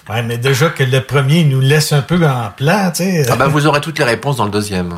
ouais, 0.08 0.22
mais 0.22 0.38
déjà 0.38 0.70
que 0.70 0.82
le 0.82 1.02
premier 1.02 1.44
nous 1.44 1.60
laisse 1.60 1.92
un 1.92 2.00
peu 2.00 2.26
en 2.26 2.50
plat, 2.56 2.90
tu 2.90 3.02
sais. 3.04 3.26
Ah 3.30 3.36
ben, 3.36 3.48
vous 3.48 3.66
aurez 3.66 3.80
toutes 3.82 3.98
les 3.98 4.04
réponses 4.06 4.36
dans 4.38 4.46
le 4.46 4.50
deuxième. 4.50 4.94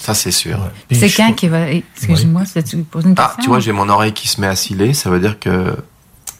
Ça, 0.00 0.14
c'est 0.14 0.30
sûr. 0.32 0.58
C'est 0.90 1.10
quand 1.10 1.32
qui 1.32 1.48
va. 1.48 1.70
Excuse-moi, 1.70 2.42
si 2.44 2.62
tu 2.64 2.78
poses 2.78 3.04
une 3.04 3.14
question? 3.14 3.34
Ah, 3.36 3.40
tu 3.40 3.48
vois, 3.48 3.60
j'ai 3.60 3.72
mon 3.72 3.88
oreille 3.88 4.12
qui 4.12 4.26
se 4.26 4.40
met 4.40 4.46
à 4.48 4.56
sciller, 4.56 4.94
ça 4.94 5.10
veut 5.10 5.20
dire 5.20 5.38
que 5.38 5.76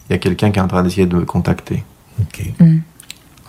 il 0.08 0.12
y 0.12 0.14
a 0.14 0.18
quelqu'un 0.18 0.50
qui 0.50 0.58
est 0.58 0.62
en 0.62 0.68
train 0.68 0.82
d'essayer 0.82 1.06
de 1.06 1.14
me 1.14 1.24
contacter. 1.24 1.84
Mm. 2.58 2.78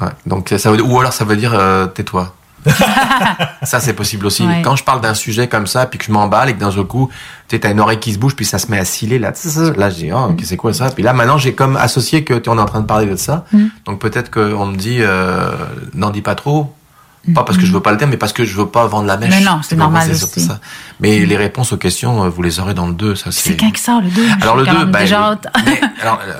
Ouais, 0.01 0.07
donc 0.25 0.53
ça 0.57 0.71
veut 0.71 0.81
ou 0.81 0.99
alors 0.99 1.13
ça 1.13 1.25
veut 1.25 1.35
dire 1.35 1.53
euh, 1.53 1.87
tais-toi. 1.87 2.33
ça 3.63 3.79
c'est 3.79 3.93
possible 3.93 4.25
aussi. 4.25 4.45
Ouais. 4.45 4.61
Quand 4.61 4.75
je 4.75 4.83
parle 4.83 5.01
d'un 5.01 5.13
sujet 5.13 5.47
comme 5.47 5.67
ça, 5.67 5.85
puis 5.85 5.97
que 5.97 6.05
je 6.05 6.11
m'emballe 6.11 6.49
et 6.49 6.53
que 6.53 6.59
d'un 6.59 6.71
seul 6.71 6.83
coup, 6.83 7.09
tu 7.47 7.55
sais, 7.55 7.59
t'as 7.61 7.71
une 7.71 7.79
oreille 7.79 7.99
qui 7.99 8.13
se 8.13 8.19
bouge, 8.19 8.35
puis 8.35 8.45
ça 8.45 8.59
se 8.59 8.69
met 8.69 8.77
à 8.77 8.85
sciller 8.85 9.17
là. 9.17 9.31
Là, 9.77 9.89
je 9.89 9.95
dis 9.95 10.11
oh, 10.11 10.31
ok, 10.31 10.41
c'est 10.43 10.57
quoi 10.57 10.73
ça? 10.73 10.89
Puis 10.91 11.03
là, 11.03 11.13
maintenant, 11.13 11.37
j'ai 11.37 11.53
comme 11.53 11.77
associé 11.77 12.23
que 12.23 12.33
tu 12.33 12.49
on 12.49 12.57
est 12.57 12.61
en 12.61 12.65
train 12.65 12.81
de 12.81 12.85
parler 12.85 13.05
de 13.05 13.15
ça. 13.15 13.45
Mm. 13.51 13.65
Donc 13.85 13.99
peut-être 13.99 14.29
qu'on 14.29 14.65
me 14.65 14.75
dit 14.75 14.97
euh, 14.99 15.51
n'en 15.93 16.09
dis 16.09 16.21
pas 16.21 16.35
trop. 16.35 16.73
Pas 17.35 17.43
parce 17.43 17.57
que 17.57 17.65
je 17.65 17.71
veux 17.73 17.81
pas 17.81 17.91
le 17.91 17.97
dire, 17.97 18.07
mais 18.07 18.17
parce 18.17 18.33
que 18.33 18.45
je 18.45 18.55
veux 18.55 18.65
pas 18.67 18.87
vendre 18.87 19.05
la 19.05 19.17
mèche. 19.17 19.29
Mais 19.29 19.41
non, 19.41 19.59
c'est 19.61 19.75
moi, 19.75 19.85
normal 19.85 20.09
aussi. 20.09 20.39
ça. 20.41 20.59
Mais 20.99 21.19
les 21.19 21.37
réponses 21.37 21.73
aux 21.73 21.77
questions, 21.77 22.23
euh, 22.23 22.29
vous 22.29 22.41
les 22.41 22.59
aurez 22.59 22.73
dans 22.73 22.87
le 22.87 22.93
2. 22.93 23.15
Ça, 23.15 23.31
C'est 23.31 23.57
quand 23.57 23.69
qui 23.71 23.81
sort 23.81 24.01
le 24.01 24.09
2 24.09 24.21
alors 24.41 24.55
le 24.55 24.65
2, 24.65 24.85
ben, 24.85 24.99
déjà 25.01 25.37
mais, 25.65 25.81
alors, 26.01 26.19
euh, 26.25 26.33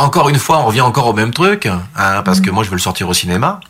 encore 0.00 0.28
une 0.28 0.38
fois, 0.38 0.58
on 0.58 0.64
revient 0.66 0.80
encore 0.82 1.06
au 1.06 1.12
même 1.12 1.30
truc, 1.32 1.66
hein, 1.66 1.82
parce 2.24 2.40
que 2.40 2.50
moi 2.50 2.64
je 2.64 2.68
veux 2.70 2.74
le 2.76 2.80
sortir 2.82 3.08
au 3.08 3.14
cinéma. 3.14 3.60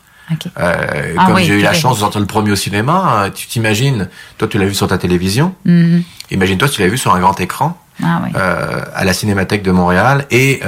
Euh, 0.59 1.13
Ah 1.19 1.25
comme 1.27 1.35
oui, 1.35 1.43
j'ai 1.45 1.59
eu 1.59 1.61
la 1.61 1.71
fait. 1.73 1.79
chance 1.79 1.97
de 1.97 1.99
sortir 1.99 2.19
le 2.19 2.25
premier 2.25 2.51
au 2.51 2.55
cinéma, 2.55 3.27
tu 3.33 3.45
t'imagines, 3.45 4.09
toi 4.39 4.47
tu 4.47 4.57
l'as 4.57 4.65
vu 4.65 4.73
sur 4.73 4.87
ta 4.87 4.97
télévision, 4.97 5.53
Mhm. 5.65 6.01
imagine-toi 6.31 6.67
tu 6.67 6.81
l'as 6.81 6.87
vu 6.87 6.97
sur 6.97 7.13
un 7.13 7.19
grand 7.19 7.39
écran 7.39 7.77
Ah 8.03 8.21
oui. 8.23 8.31
euh, 8.35 8.81
à 8.95 9.05
la 9.05 9.13
Cinémathèque 9.13 9.61
de 9.61 9.69
Montréal 9.71 10.25
et 10.31 10.61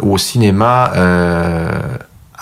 au 0.00 0.18
cinéma 0.18 0.92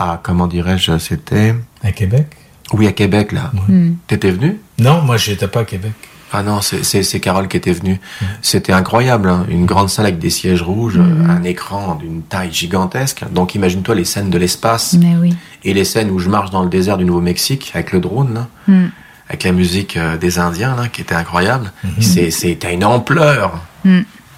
à 0.00 0.18
comment 0.22 0.46
dirais-je, 0.48 0.98
c'était 0.98 1.54
À 1.84 1.92
Québec? 1.92 2.26
Oui 2.72 2.86
à 2.86 2.92
Québec 2.92 3.32
là. 3.32 3.52
Mm. 3.68 3.92
T'étais 4.06 4.30
venu? 4.30 4.58
Non, 4.78 5.02
moi, 5.02 5.16
j'étais 5.16 5.46
pas 5.48 5.60
à 5.60 5.64
Québec. 5.64 5.92
ah 6.32 6.42
non, 6.42 6.60
c'est- 6.62 7.20
Carole 7.20 7.48
qui 7.48 7.56
était 7.56 7.72
venue. 7.72 8.00
C'était 8.40 8.72
incroyable, 8.72 9.28
hein. 9.28 9.44
une 9.50 9.66
grande 9.66 9.88
salle 9.90 10.06
avec 10.06 10.18
des 10.18 10.30
sièges 10.30 10.62
rouges, 10.62 10.98
un 11.28 11.42
écran 11.42 11.96
d'une 11.96 12.22
taille 12.22 12.52
gigantesque. 12.52 13.24
Donc 13.32 13.54
imagine-toi 13.56 13.94
les 13.96 14.04
scènes 14.04 14.30
de 14.30 14.38
l'espace 14.38 14.96
oui. 15.20 15.34
et 15.64 15.74
les 15.74 15.84
scènes 15.84 16.10
où 16.10 16.18
je 16.18 16.28
marche 16.28 16.50
dans 16.50 16.62
le 16.62 16.68
désert 16.70 16.96
du 16.98 17.04
Nouveau-Mexique 17.04 17.72
avec 17.74 17.92
le 17.92 18.00
drone, 18.00 18.32
là, 18.34 18.46
Mm. 18.68 18.86
avec 19.28 19.42
la 19.44 19.52
musique 19.52 19.96
euh, 19.96 20.16
des 20.16 20.38
Indiens, 20.38 20.76
là, 20.76 20.86
qui 20.88 21.00
était 21.02 21.14
incroyable. 21.16 21.72
C'est 22.00 22.30
C'est 22.30 22.54
t'as 22.60 22.72
une 22.72 22.84
ampleur 22.84 23.60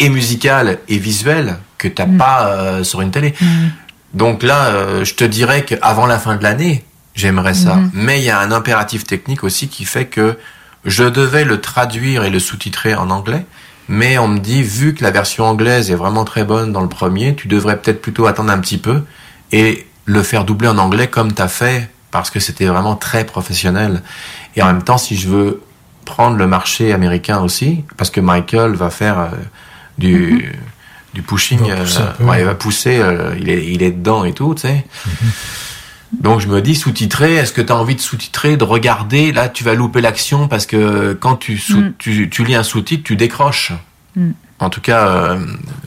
et 0.00 0.08
musicale 0.08 0.78
et 0.88 0.98
visuelle 0.98 1.56
que 1.78 1.88
t'as 1.88 2.06
pas 2.06 2.46
euh, 2.46 2.84
sur 2.84 3.00
une 3.02 3.10
télé. 3.10 3.34
Donc 4.14 4.42
là, 4.42 4.66
euh, 4.66 5.04
je 5.04 5.14
te 5.14 5.24
dirais 5.24 5.64
qu'avant 5.64 6.06
la 6.06 6.18
fin 6.18 6.36
de 6.36 6.42
l'année, 6.42 6.84
j'aimerais 7.14 7.54
ça. 7.54 7.76
Mhm. 7.76 7.90
Mais 7.94 8.20
il 8.20 8.24
y 8.24 8.30
a 8.30 8.38
un 8.38 8.52
impératif 8.52 9.04
technique 9.04 9.44
aussi 9.44 9.68
qui 9.68 9.84
fait 9.84 10.06
que 10.06 10.38
je 10.84 11.04
devais 11.04 11.44
le 11.44 11.60
traduire 11.60 12.24
et 12.24 12.30
le 12.30 12.38
sous-titrer 12.38 12.94
en 12.94 13.10
anglais. 13.10 13.46
Mais 13.88 14.18
on 14.18 14.28
me 14.28 14.38
dit, 14.38 14.62
vu 14.62 14.94
que 14.94 15.02
la 15.02 15.10
version 15.10 15.44
anglaise 15.44 15.90
est 15.90 15.94
vraiment 15.94 16.24
très 16.24 16.44
bonne 16.44 16.72
dans 16.72 16.82
le 16.82 16.88
premier, 16.88 17.34
tu 17.34 17.48
devrais 17.48 17.78
peut-être 17.78 18.00
plutôt 18.00 18.26
attendre 18.26 18.50
un 18.50 18.58
petit 18.58 18.78
peu 18.78 19.02
et 19.50 19.86
le 20.04 20.22
faire 20.22 20.44
doubler 20.44 20.68
en 20.68 20.78
anglais 20.78 21.08
comme 21.08 21.32
tu 21.32 21.42
as 21.42 21.48
fait, 21.48 21.90
parce 22.10 22.30
que 22.30 22.40
c'était 22.40 22.66
vraiment 22.66 22.96
très 22.96 23.24
professionnel. 23.24 24.02
Et 24.56 24.62
en 24.62 24.66
même 24.66 24.82
temps, 24.82 24.98
si 24.98 25.16
je 25.16 25.28
veux 25.28 25.62
prendre 26.04 26.36
le 26.36 26.46
marché 26.46 26.92
américain 26.92 27.40
aussi, 27.40 27.84
parce 27.96 28.10
que 28.10 28.20
Michael 28.20 28.72
va 28.72 28.90
faire 28.90 29.18
euh, 29.18 29.28
du, 29.98 30.52
du 31.14 31.22
pushing, 31.22 31.60
Il 31.64 31.70
va 31.72 31.76
pousser 31.76 31.98
un 31.98 32.02
euh, 32.02 32.12
peu. 32.18 32.24
ouais, 32.24 32.38
il 32.40 32.44
va 32.44 32.54
pousser, 32.54 32.98
euh, 32.98 33.34
il, 33.38 33.48
est, 33.50 33.66
il 33.66 33.82
est 33.82 33.90
dedans 33.90 34.24
et 34.24 34.32
tout, 34.32 34.54
tu 34.54 34.62
sais. 34.62 34.84
Donc 36.20 36.40
je 36.40 36.46
me 36.48 36.60
dis 36.60 36.74
sous-titrer, 36.74 37.36
est-ce 37.36 37.52
que 37.52 37.62
tu 37.62 37.72
as 37.72 37.76
envie 37.76 37.94
de 37.94 38.00
sous-titrer, 38.00 38.56
de 38.56 38.64
regarder? 38.64 39.32
Là, 39.32 39.48
tu 39.48 39.64
vas 39.64 39.74
louper 39.74 40.00
l'action 40.02 40.46
parce 40.46 40.66
que 40.66 41.14
quand 41.14 41.36
tu, 41.36 41.56
sous- 41.56 41.78
Mm. 41.80 41.92
tu, 41.98 42.28
tu 42.28 42.44
lis 42.44 42.54
un 42.54 42.62
sous-titre, 42.62 43.02
tu 43.04 43.16
décroches. 43.16 43.72
Mm. 44.14 44.30
En 44.58 44.70
tout 44.70 44.80
cas, 44.82 45.08
euh, 45.08 45.38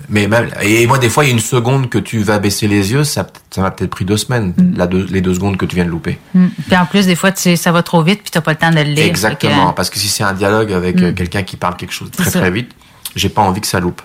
mais 0.09 0.27
même, 0.27 0.49
et 0.61 0.85
moi 0.87 0.97
des 0.97 1.07
fois 1.09 1.23
il 1.23 1.27
y 1.27 1.29
a 1.29 1.33
une 1.33 1.39
seconde 1.39 1.89
que 1.89 1.97
tu 1.99 2.19
vas 2.23 2.39
baisser 2.39 2.67
les 2.67 2.91
yeux, 2.91 3.03
ça, 3.05 3.25
ça 3.49 3.61
m'a 3.61 3.71
peut-être 3.71 3.91
pris 3.91 4.03
deux 4.03 4.17
semaines, 4.17 4.53
la 4.75 4.85
deux- 4.87 5.05
les 5.09 5.21
deux 5.21 5.33
secondes 5.35 5.55
que 5.57 5.65
tu 5.65 5.75
viens 5.75 5.85
de 5.85 5.89
louper. 5.91 6.17
Mm. 6.33 6.47
Puis 6.67 6.75
en 6.75 6.85
plus, 6.85 7.05
des 7.05 7.15
fois, 7.15 7.31
tu, 7.31 7.55
ça 7.55 7.71
va 7.71 7.83
trop 7.83 8.01
vite, 8.01 8.21
puis 8.23 8.31
t'as 8.31 8.41
pas 8.41 8.51
le 8.51 8.57
temps 8.57 8.71
de 8.71 8.75
le 8.75 8.81
lire. 8.83 9.05
Exactement, 9.05 9.69
que- 9.71 9.75
parce 9.75 9.89
que 9.89 9.97
si 9.99 10.07
c'est 10.09 10.23
un 10.23 10.33
dialogue 10.33 10.73
avec 10.73 10.99
Mm. 10.99 11.13
quelqu'un 11.13 11.43
qui 11.43 11.55
parle 11.55 11.77
quelque 11.77 11.93
chose 11.93 12.09
de 12.11 12.17
très 12.17 12.31
très 12.31 12.51
vite, 12.51 12.71
j'ai 13.15 13.29
pas 13.29 13.43
envie 13.43 13.61
que 13.61 13.67
ça 13.67 13.79
loupe. 13.79 14.01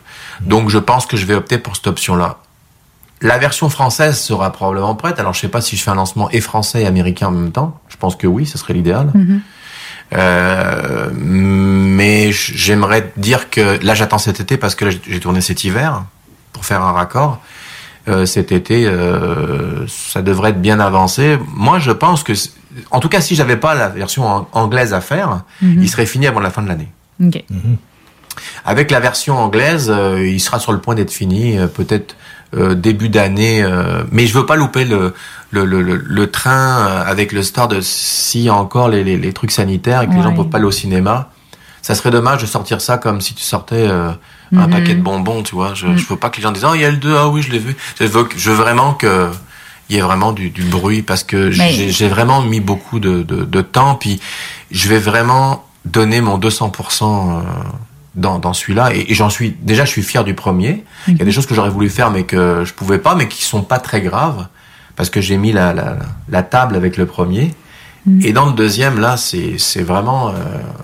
Donc 0.47 0.69
je 0.71 0.79
pense 0.79 1.07
que 1.07 1.17
je 1.17 1.27
vais 1.27 1.35
opter 1.35 1.59
pour 1.59 1.77
cette 1.77 1.87
option-là. 1.87 2.39
La 3.23 3.37
version 3.39 3.69
française 3.69 4.19
sera 4.19 4.51
probablement 4.53 4.95
prête. 4.95 5.19
Alors 5.21 5.35
je 5.35 5.41
sais 5.41 5.49
pas 5.49 5.61
si 5.61 5.77
je 5.77 5.83
fais 5.83 5.91
un 5.91 5.95
lancement 5.95 6.31
et 6.31 6.41
français 6.41 6.83
et 6.83 6.87
américain 6.87 7.29
en 7.29 7.33
même 7.33 7.53
temps. 7.53 7.79
Je 7.89 7.97
pense 7.97 8.17
que 8.17 8.27
oui, 8.27 8.47
ce 8.47 8.57
serait 8.59 8.73
l'idéal. 8.73 9.11
Mhm. 9.15 9.41
Euh, 10.12 11.09
mais 11.15 12.33
j'aimerais 12.33 13.12
dire 13.17 13.49
que 13.51 13.79
là 13.85 13.95
j'attends 13.95 14.19
cet 14.19 14.41
été 14.41 14.57
parce 14.57 14.75
que 14.75 14.87
là, 14.87 14.91
j'ai- 15.07 15.21
tourné 15.21 15.41
cet 15.41 15.62
hiver 15.65 16.05
pour 16.53 16.65
faire 16.65 16.83
un 16.83 16.93
raccord. 16.93 17.41
Euh, 18.09 18.25
cet 18.27 18.51
été, 18.51 18.87
euh, 18.87 19.87
ça 19.87 20.23
devrait 20.23 20.51
être 20.51 20.61
bien 20.62 20.81
avancé. 20.81 21.39
Moi, 21.55 21.79
je 21.79 21.91
pense 21.93 22.23
que, 22.25 22.33
en 22.91 22.99
tout 22.99 23.11
cas, 23.11 23.21
si 23.21 23.35
j'avais 23.37 23.59
pas 23.59 23.75
la 23.75 23.89
version 23.89 24.27
an- 24.27 24.49
anglaise 24.53 24.95
à 24.95 25.03
faire, 25.03 25.43
Mhm. 25.61 25.83
il 25.83 25.89
serait 25.89 26.07
fini 26.07 26.27
avant 26.27 26.41
la 26.41 26.51
fin 26.51 26.62
de 26.62 26.69
l'année. 26.69 26.89
OK. 27.23 27.45
Avec 28.65 28.91
la 28.91 29.01
version 29.01 29.39
anglaise, 29.39 29.91
euh, 29.95 30.27
il 30.27 30.41
sera 30.41 30.59
sur 30.59 30.73
le 30.73 30.79
point 30.81 30.95
d'être 30.95 31.11
fini, 31.12 31.59
euh, 31.59 31.67
peut-être 31.67 32.17
euh, 32.57 32.75
début 32.75 33.09
d'année. 33.09 33.65
mais 34.11 34.27
je 34.27 34.35
veux 34.37 34.47
pas 34.47 34.57
louper 34.57 34.85
le 34.85 35.15
le, 35.53 35.65
le, 35.65 35.83
le, 35.83 36.31
train 36.31 36.85
avec 37.07 37.33
le 37.33 37.43
start 37.43 37.71
de 37.73 37.81
a 38.49 38.55
encore 38.55 38.89
les, 38.89 39.03
les, 39.05 39.17
les 39.17 39.33
trucs 39.33 39.51
sanitaires 39.51 40.03
et 40.03 40.07
que 40.09 40.15
les 40.15 40.23
gens 40.23 40.33
peuvent 40.33 40.49
pas 40.49 40.59
aller 40.59 40.67
au 40.67 40.71
cinéma. 40.71 41.31
Ça 41.83 41.95
serait 41.95 42.11
dommage 42.11 42.41
de 42.43 42.47
sortir 42.47 42.81
ça 42.81 42.99
comme 42.99 43.21
si 43.21 43.35
tu 43.35 43.43
sortais 43.43 43.87
un 43.89 44.17
Mhm. 44.53 44.71
paquet 44.71 44.95
de 44.95 45.01
bonbons, 45.03 45.43
tu 45.45 45.55
vois. 45.55 45.75
Je, 45.75 45.97
je 45.97 46.07
veux 46.09 46.17
pas 46.17 46.29
que 46.29 46.37
les 46.39 46.43
gens 46.43 46.51
disent 46.53 46.65
oh 46.69 46.75
il 46.75 46.81
y 46.81 46.85
a 46.85 46.91
le 46.91 46.97
2, 46.97 47.15
ah 47.17 47.29
oui 47.29 47.41
je 47.43 47.53
l'ai 47.53 47.59
vu. 47.61 47.77
Je 48.01 48.05
veux, 48.07 48.25
que- 48.25 48.37
je 48.37 48.51
veux 48.51 48.57
vraiment 48.57 48.95
que 48.95 49.29
il 49.89 49.97
y 49.97 49.99
ait 49.99 50.03
vraiment 50.03 50.33
du, 50.33 50.51
du 50.51 50.62
bruit 50.65 51.03
parce 51.03 51.23
que 51.25 51.51
j'ai 51.53 51.91
j'ai 51.91 52.09
vraiment 52.09 52.43
mis 52.43 52.61
beaucoup 52.61 52.99
de, 53.01 53.23
de, 53.23 53.45
de 53.45 53.61
temps 53.61 53.95
puis 53.97 54.21
je 54.73 54.89
vais 54.89 54.99
vraiment 54.99 55.65
donner 55.85 56.21
mon 56.21 56.37
200% 56.39 57.03
euh, 57.05 57.41
dans, 58.15 58.39
dans 58.39 58.53
celui-là 58.53 58.95
et, 58.95 59.07
et 59.11 59.15
j'en 59.15 59.31
suis 59.31 59.51
déjà 59.61 59.85
je 59.85 59.91
suis 59.91 60.03
fier 60.03 60.24
du 60.24 60.35
premier. 60.35 60.85
Il 61.09 61.16
y 61.19 61.23
a 61.23 61.24
des 61.24 61.32
choses 61.32 61.47
que 61.47 61.55
j'aurais 61.55 61.70
voulu 61.70 61.89
faire 61.89 62.11
mais 62.11 62.24
que 62.24 62.65
je 62.65 62.73
pouvais 62.73 62.99
pas 62.99 63.15
mais 63.15 63.28
qui 63.28 63.45
sont 63.45 63.62
pas 63.62 63.78
très 63.78 64.01
graves 64.01 64.47
parce 64.97 65.11
que 65.11 65.20
j'ai 65.20 65.37
mis 65.37 65.53
la, 65.53 65.73
la, 65.73 65.97
la 66.28 66.43
table 66.43 66.77
avec 66.77 66.97
le 66.97 67.07
premier. 67.07 67.55
Et 68.23 68.32
dans 68.32 68.47
le 68.47 68.53
deuxième, 68.53 68.99
là, 68.99 69.19
c'est 69.19 69.59
c'est 69.59 69.82
vraiment, 69.82 70.31
euh, 70.31 70.32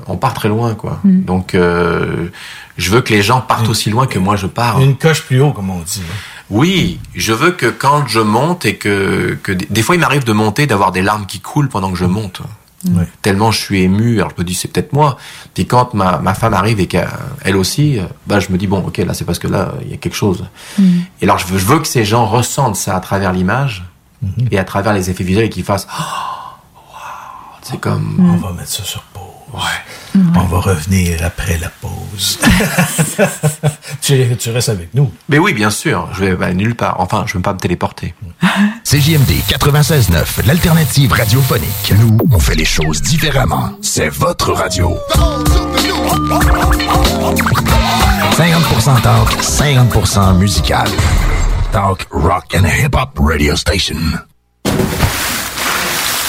on 0.06 0.18
part 0.18 0.34
très 0.34 0.48
loin, 0.50 0.74
quoi. 0.74 1.00
Mm. 1.02 1.22
Donc, 1.24 1.54
euh, 1.54 2.28
je 2.76 2.90
veux 2.90 3.00
que 3.00 3.10
les 3.14 3.22
gens 3.22 3.40
partent 3.40 3.70
aussi 3.70 3.88
loin 3.88 4.06
que 4.06 4.18
moi 4.18 4.36
je 4.36 4.46
pars. 4.46 4.78
Une 4.80 4.96
coche 4.98 5.22
plus 5.22 5.40
haut, 5.40 5.52
comme 5.52 5.70
on 5.70 5.78
dit. 5.80 6.02
hein. 6.02 6.14
Oui, 6.50 7.00
je 7.14 7.32
veux 7.32 7.52
que 7.52 7.66
quand 7.66 8.06
je 8.06 8.20
monte 8.20 8.66
et 8.66 8.76
que, 8.76 9.38
que 9.42 9.50
des 9.50 9.66
des 9.70 9.82
fois 9.82 9.94
il 9.94 9.98
m'arrive 9.98 10.24
de 10.24 10.32
monter, 10.34 10.66
d'avoir 10.66 10.92
des 10.92 11.00
larmes 11.00 11.24
qui 11.24 11.40
coulent 11.40 11.70
pendant 11.70 11.90
que 11.90 11.96
je 11.96 12.04
monte. 12.04 12.42
Ouais. 12.90 13.06
Tellement 13.22 13.50
je 13.50 13.58
suis 13.58 13.82
ému, 13.82 14.18
alors 14.18 14.30
je 14.36 14.42
me 14.42 14.46
dis 14.46 14.54
c'est 14.54 14.68
peut-être 14.68 14.92
moi. 14.92 15.16
Puis 15.54 15.66
quand 15.66 15.94
ma, 15.94 16.18
ma 16.18 16.34
femme 16.34 16.54
arrive 16.54 16.80
et 16.80 16.86
qu'elle 16.86 17.08
elle 17.42 17.56
aussi, 17.56 17.98
euh, 17.98 18.04
bah 18.26 18.40
je 18.40 18.50
me 18.50 18.58
dis 18.58 18.66
bon 18.66 18.78
ok 18.86 18.98
là 18.98 19.14
c'est 19.14 19.24
parce 19.24 19.38
que 19.38 19.48
là 19.48 19.74
il 19.82 19.90
y 19.90 19.94
a 19.94 19.96
quelque 19.96 20.14
chose. 20.14 20.46
Et 20.78 21.24
alors 21.24 21.38
je 21.38 21.46
veux, 21.46 21.58
je 21.58 21.66
veux 21.66 21.78
que 21.78 21.88
ces 21.88 22.04
gens 22.04 22.26
ressentent 22.26 22.76
ça 22.76 22.96
à 22.96 23.00
travers 23.00 23.32
l'image 23.32 23.84
et 24.50 24.58
à 24.58 24.64
travers 24.64 24.92
les 24.92 25.10
effets 25.10 25.24
visuels 25.24 25.44
et 25.44 25.50
qu'ils 25.50 25.64
fassent 25.64 25.86
oh, 25.90 26.02
wow, 26.76 27.58
c'est 27.62 27.78
comme 27.80 28.32
On 28.34 28.36
va 28.36 28.52
mettre 28.52 28.70
ça 28.70 28.84
sur 28.84 29.02
pause. 29.02 29.25
On 30.34 30.44
va 30.44 30.58
revenir 30.58 31.22
après 31.24 31.58
la 31.58 31.68
pause. 31.68 32.38
tu, 34.00 34.36
tu 34.38 34.50
restes 34.50 34.68
avec 34.68 34.94
nous. 34.94 35.12
Mais 35.28 35.38
oui 35.38 35.52
bien 35.52 35.70
sûr, 35.70 36.08
je 36.12 36.24
vais 36.24 36.34
bah, 36.34 36.52
nulle 36.52 36.74
part. 36.74 37.00
Enfin 37.00 37.24
je 37.26 37.34
vais 37.34 37.42
pas 37.42 37.52
me 37.52 37.58
téléporter. 37.58 38.14
CJMD 38.84 39.30
96.9, 39.48 40.46
l'alternative 40.46 41.12
radiophonique. 41.12 41.92
Nous, 41.98 42.18
on 42.30 42.38
fait 42.38 42.54
les 42.54 42.64
choses 42.64 43.02
différemment. 43.02 43.72
C'est 43.82 44.08
votre 44.08 44.52
radio. 44.52 44.96
50% 48.36 49.02
talk, 49.02 49.28
50% 49.42 50.38
musical. 50.38 50.88
Talk, 51.72 52.06
rock 52.10 52.54
and 52.54 52.64
hip-hop 52.66 53.18
radio 53.18 53.56
station. 53.56 53.96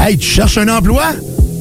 Hey, 0.00 0.16
tu 0.16 0.26
cherches 0.26 0.58
un 0.58 0.68
emploi? 0.68 1.02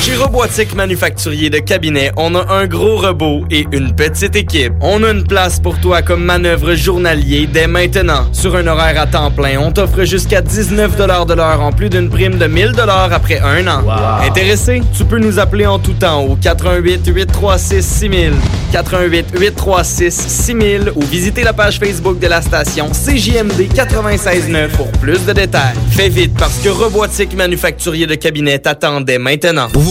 Chez 0.00 0.16
Robotique 0.16 0.74
Manufacturier 0.74 1.50
de 1.50 1.58
Cabinet, 1.58 2.10
on 2.16 2.34
a 2.34 2.50
un 2.50 2.66
gros 2.66 2.96
robot 2.96 3.44
et 3.50 3.66
une 3.70 3.94
petite 3.94 4.34
équipe. 4.34 4.72
On 4.80 5.02
a 5.02 5.10
une 5.10 5.24
place 5.24 5.60
pour 5.60 5.78
toi 5.78 6.00
comme 6.00 6.24
manœuvre 6.24 6.74
journalier 6.74 7.46
dès 7.46 7.66
maintenant. 7.66 8.26
Sur 8.32 8.56
un 8.56 8.66
horaire 8.66 8.98
à 8.98 9.06
temps 9.06 9.30
plein, 9.30 9.58
on 9.60 9.70
t'offre 9.72 10.04
jusqu'à 10.04 10.40
19 10.40 10.96
de 10.96 11.34
l'heure 11.34 11.60
en 11.60 11.70
plus 11.70 11.90
d'une 11.90 12.08
prime 12.08 12.38
de 12.38 12.46
1000 12.46 12.72
après 13.12 13.40
un 13.40 13.68
an. 13.68 13.82
Intéressé? 14.26 14.80
Tu 14.96 15.04
peux 15.04 15.18
nous 15.18 15.38
appeler 15.38 15.66
en 15.66 15.78
tout 15.78 15.92
temps 15.92 16.22
au 16.22 16.34
88 16.34 17.06
836 17.06 17.82
6000, 17.86 18.32
88 18.72 19.26
836 19.38 20.10
6000 20.14 20.92
ou 20.96 21.02
visiter 21.02 21.42
la 21.42 21.52
page 21.52 21.78
Facebook 21.78 22.18
de 22.18 22.26
la 22.26 22.40
station 22.40 22.88
CJMD 22.88 23.68
969 23.76 24.72
pour 24.78 24.90
plus 24.92 25.26
de 25.26 25.34
détails. 25.34 25.76
Fais 25.90 26.08
vite 26.08 26.32
parce 26.38 26.56
que 26.58 26.70
Robotique 26.70 27.36
Manufacturier 27.36 28.06
de 28.06 28.14
Cabinet 28.14 28.60
t'attend 28.60 29.02
dès 29.02 29.18
maintenant. 29.18 29.68
Pour 29.68 29.90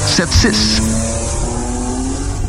681 0.05 0.31
4476. 0.31 1.01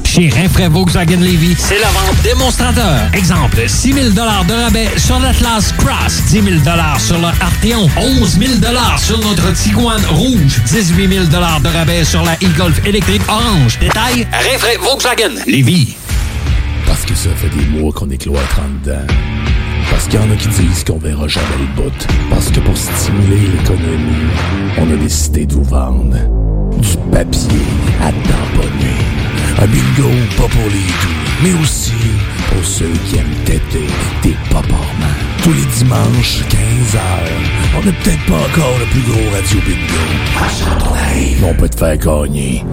Chez 0.04 0.28
Rinfraie 0.28 0.68
Volkswagen 0.68 1.20
Levy, 1.20 1.54
c'est 1.58 1.78
la 1.78 1.88
vente 1.88 2.20
démonstrateur. 2.22 3.08
Exemple, 3.14 3.62
6 3.66 3.92
000 3.94 4.08
de 4.10 4.20
rabais 4.20 4.90
sur 4.98 5.18
l'Atlas 5.18 5.72
Cross, 5.78 6.24
10 6.28 6.42
000 6.42 6.46
sur 6.98 7.18
le 7.18 7.28
Arteon, 7.40 7.88
11 7.96 8.38
000 8.38 8.52
sur 8.98 9.18
notre 9.20 9.50
Tiguan 9.54 10.02
Rouge, 10.10 10.60
18 10.66 11.08
000 11.08 11.24
de 11.26 11.68
rabais 11.68 12.04
sur 12.04 12.22
la 12.22 12.34
e-Golf 12.34 12.84
électrique 12.86 13.22
orange. 13.26 13.78
Détail, 13.78 14.26
Rinfraie 14.32 14.76
Volkswagen 14.82 15.34
Levy. 15.46 15.96
Parce 16.86 17.04
que 17.06 17.14
ça 17.14 17.30
fait 17.36 17.48
des 17.48 17.64
mois 17.78 17.92
qu'on 17.92 18.10
est 18.10 18.18
cloître 18.18 18.60
en 18.60 18.68
dedans. 18.84 19.06
Parce 19.90 20.04
qu'il 20.08 20.20
y 20.20 20.22
en 20.22 20.30
a 20.30 20.36
qui 20.36 20.48
disent 20.48 20.84
qu'on 20.84 20.98
verra 20.98 21.26
jamais 21.26 21.46
le 21.58 21.82
bout. 21.82 22.06
Parce 22.28 22.50
que 22.50 22.60
pour 22.60 22.76
stimuler 22.76 23.46
l'économie, 23.46 24.28
on 24.76 24.92
a 24.92 24.96
décidé 24.96 25.46
de 25.46 25.54
vous 25.54 25.64
vendre 25.64 26.41
du 26.82 26.96
papier 27.10 27.66
à 28.00 28.10
tamponner. 28.28 28.98
Un 29.60 29.66
bingo 29.66 30.10
pas 30.36 30.48
pour 30.48 30.68
les 30.70 30.86
doux, 31.00 31.22
mais 31.42 31.52
aussi 31.62 31.92
pour 32.50 32.64
ceux 32.64 32.92
qui 33.06 33.16
aiment 33.16 33.44
têter 33.44 33.86
des 34.22 34.36
paparmans. 34.50 35.16
Tous 35.42 35.52
les 35.52 35.66
dimanches, 35.78 36.42
15h, 36.50 37.00
on 37.76 37.84
n'est 37.84 37.92
peut-être 37.92 38.24
pas 38.26 38.36
encore 38.36 38.78
le 38.78 38.86
plus 38.86 39.02
gros 39.02 39.30
radio 39.34 39.58
bingo. 39.66 40.02
À 40.38 41.48
on 41.48 41.54
peut 41.54 41.68
te 41.68 41.76
faire 41.76 41.96
gagner 41.96 42.64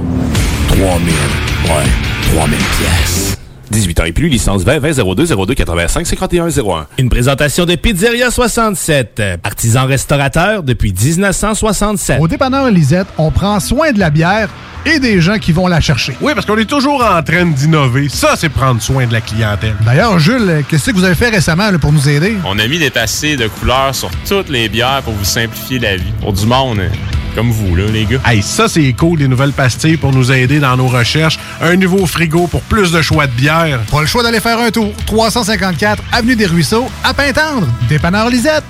3000, 0.69 0.85
ouais, 0.85 2.33
3000 2.33 2.57
pièces. 2.57 3.38
18 3.71 3.99
ans 3.99 4.05
et 4.05 4.11
plus, 4.11 4.29
licence 4.29 4.63
20 4.63 4.79
20 4.79 5.15
02 5.15 5.45
02 5.45 5.53
85 5.53 6.05
51 6.05 6.47
01. 6.49 6.87
Une 6.97 7.09
présentation 7.09 7.65
de 7.65 7.75
Pizzeria 7.75 8.31
67, 8.31 9.21
artisan 9.43 9.85
restaurateur 9.85 10.63
depuis 10.63 10.93
1967. 10.93 12.19
Au 12.19 12.27
dépanneur 12.27 12.69
Lisette, 12.71 13.07
on 13.17 13.31
prend 13.31 13.59
soin 13.59 13.91
de 13.91 13.99
la 13.99 14.09
bière 14.09 14.49
et 14.85 14.99
des 14.99 15.19
gens 15.21 15.37
qui 15.37 15.51
vont 15.51 15.67
la 15.67 15.81
chercher. 15.81 16.15
Oui, 16.21 16.31
parce 16.33 16.45
qu'on 16.45 16.57
est 16.57 16.69
toujours 16.69 17.03
en 17.03 17.21
train 17.21 17.45
d'innover. 17.45 18.07
Ça, 18.09 18.35
c'est 18.37 18.49
prendre 18.49 18.81
soin 18.81 19.05
de 19.05 19.13
la 19.13 19.21
clientèle. 19.21 19.75
D'ailleurs, 19.85 20.17
Jules, 20.19 20.63
qu'est-ce 20.67 20.89
que 20.91 20.95
vous 20.95 21.03
avez 21.03 21.15
fait 21.15 21.29
récemment 21.29 21.69
là, 21.69 21.77
pour 21.77 21.91
nous 21.91 22.07
aider? 22.07 22.35
On 22.45 22.57
a 22.59 22.67
mis 22.67 22.79
des 22.79 22.89
tassés 22.91 23.35
de 23.35 23.47
couleurs 23.47 23.93
sur 23.93 24.09
toutes 24.27 24.49
les 24.49 24.69
bières 24.69 25.01
pour 25.03 25.13
vous 25.13 25.25
simplifier 25.25 25.79
la 25.79 25.97
vie. 25.97 26.13
Pour 26.21 26.33
du 26.33 26.45
monde, 26.45 26.79
hein, 26.79 26.89
comme 27.35 27.51
vous, 27.51 27.75
là, 27.75 27.85
les 27.85 28.05
gars. 28.05 28.19
Hey, 28.25 28.41
ça, 28.41 28.67
c'est 28.67 28.91
cool, 28.93 29.19
des 29.19 29.27
nouvelles 29.27 29.53
pastilles 29.53 29.97
pour 29.97 30.11
nous 30.11 30.31
aider 30.31 30.59
dans 30.59 30.75
nos 30.77 30.87
recherches. 30.87 31.39
Un 31.61 31.75
nouveau 31.75 32.05
frigo 32.05 32.47
pour 32.47 32.61
plus 32.61 32.91
de 32.91 33.01
choix 33.01 33.27
de 33.27 33.31
bière. 33.31 33.79
Pas 33.91 34.01
le 34.01 34.07
choix 34.07 34.23
d'aller 34.23 34.39
faire 34.39 34.59
un 34.59 34.71
tour. 34.71 34.93
354 35.05 36.01
Avenue 36.11 36.35
des 36.35 36.45
Ruisseaux, 36.45 36.89
à 37.03 37.13
Pintendre. 37.13 37.67
Dépanneur 37.87 38.29
Lisette. 38.29 38.63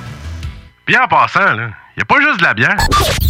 Bien 0.88 1.02
en 1.04 1.08
passant, 1.08 1.54
là, 1.54 1.70
y 1.98 2.02
a 2.02 2.06
pas 2.06 2.20
juste 2.20 2.40
de 2.40 2.44
la 2.44 2.54
bière. 2.54 2.78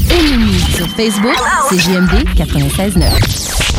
Ennemis 0.09 0.59
sur 0.75 0.87
Facebook, 0.89 1.37
c'est 1.69 1.79
JMD 1.79 2.25
96.9. 2.35 3.78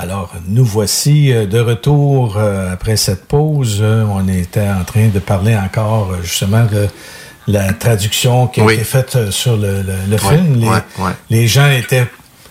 Alors, 0.00 0.32
nous 0.46 0.64
voici 0.64 1.32
euh, 1.32 1.46
de 1.46 1.58
retour 1.58 2.36
euh, 2.36 2.72
après 2.72 2.96
cette 2.96 3.24
pause. 3.26 3.78
Euh, 3.80 4.04
On 4.08 4.28
était 4.28 4.60
en 4.68 4.84
train 4.84 5.08
de 5.08 5.18
parler 5.18 5.56
encore 5.56 6.10
justement 6.22 6.64
de 6.66 6.86
la 7.48 7.72
traduction 7.72 8.46
qui 8.46 8.60
a 8.60 8.64
Oui. 8.64 8.74
été 8.74 8.84
faite 8.84 9.30
sur 9.30 9.56
le, 9.56 9.82
le- 9.82 9.94
le 10.08 10.12
Ouais, 10.12 10.18
film. 10.36 10.60
Les, 10.60 10.68
ouais, 10.68 10.74
ouais. 11.00 11.10
les 11.30 11.48
gens 11.48 11.68
étaient 11.70 12.06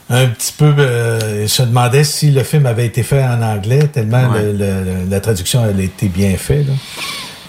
un 0.10 0.28
petit 0.28 0.54
peu 0.58 0.74
euh, 0.78 1.48
se 1.48 1.62
demandaient 1.64 2.04
si 2.04 2.32
le 2.32 2.44
film 2.44 2.66
avait 2.66 2.86
été 2.86 3.04
fait 3.04 3.24
en 3.24 3.42
anglais, 3.42 3.88
tellement 3.88 4.28
le- 4.34 5.10
la 5.10 5.20
traduction 5.22 5.66
elle 5.70 5.80
a 5.80 5.84
été 5.84 6.08
bien 6.10 6.36
faite. 6.38 6.68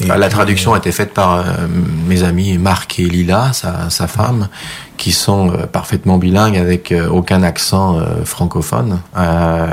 Euh, 0.03 0.17
La 0.17 0.29
traduction 0.29 0.75
a 0.75 0.79
été 0.79 0.93
faite 0.93 1.13
par 1.15 1.39
euh, 1.39 1.43
mes 2.07 2.23
amis 2.23 2.57
Marc 2.59 2.99
et 3.01 3.05
Lila, 3.05 3.53
sa, 3.53 3.91
sa 3.91 4.07
femme, 4.07 4.49
qui 4.97 5.13
sont 5.13 5.51
euh, 5.51 5.67
parfaitement 5.67 6.19
bilingues 6.19 6.57
avec 6.57 6.93
euh, 6.93 7.09
aucun 7.09 7.43
accent 7.43 7.99
euh, 7.99 8.25
francophone, 8.25 9.01
euh, 9.17 9.67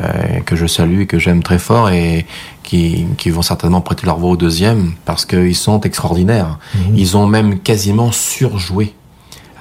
que 0.45 0.56
je 0.56 0.65
salue 0.65 1.02
et 1.02 1.06
que 1.07 1.19
j'aime 1.19 1.43
très 1.43 1.60
fort 1.60 1.89
et 1.89 2.26
qui, 2.64 3.06
qui 3.18 3.30
vont 3.30 3.43
certainement 3.43 3.81
prêter 3.81 4.06
leur 4.06 4.18
voix 4.18 4.31
au 4.31 4.38
deuxième 4.38 4.93
parce 5.06 5.26
qu'ils 5.26 5.56
sont 5.56 5.81
extraordinaires. 5.81 6.57
Mhm. 6.76 6.81
Ils 6.95 7.18
ont 7.18 7.27
même 7.27 7.60
quasiment 7.60 8.11
surjoué. 8.11 8.93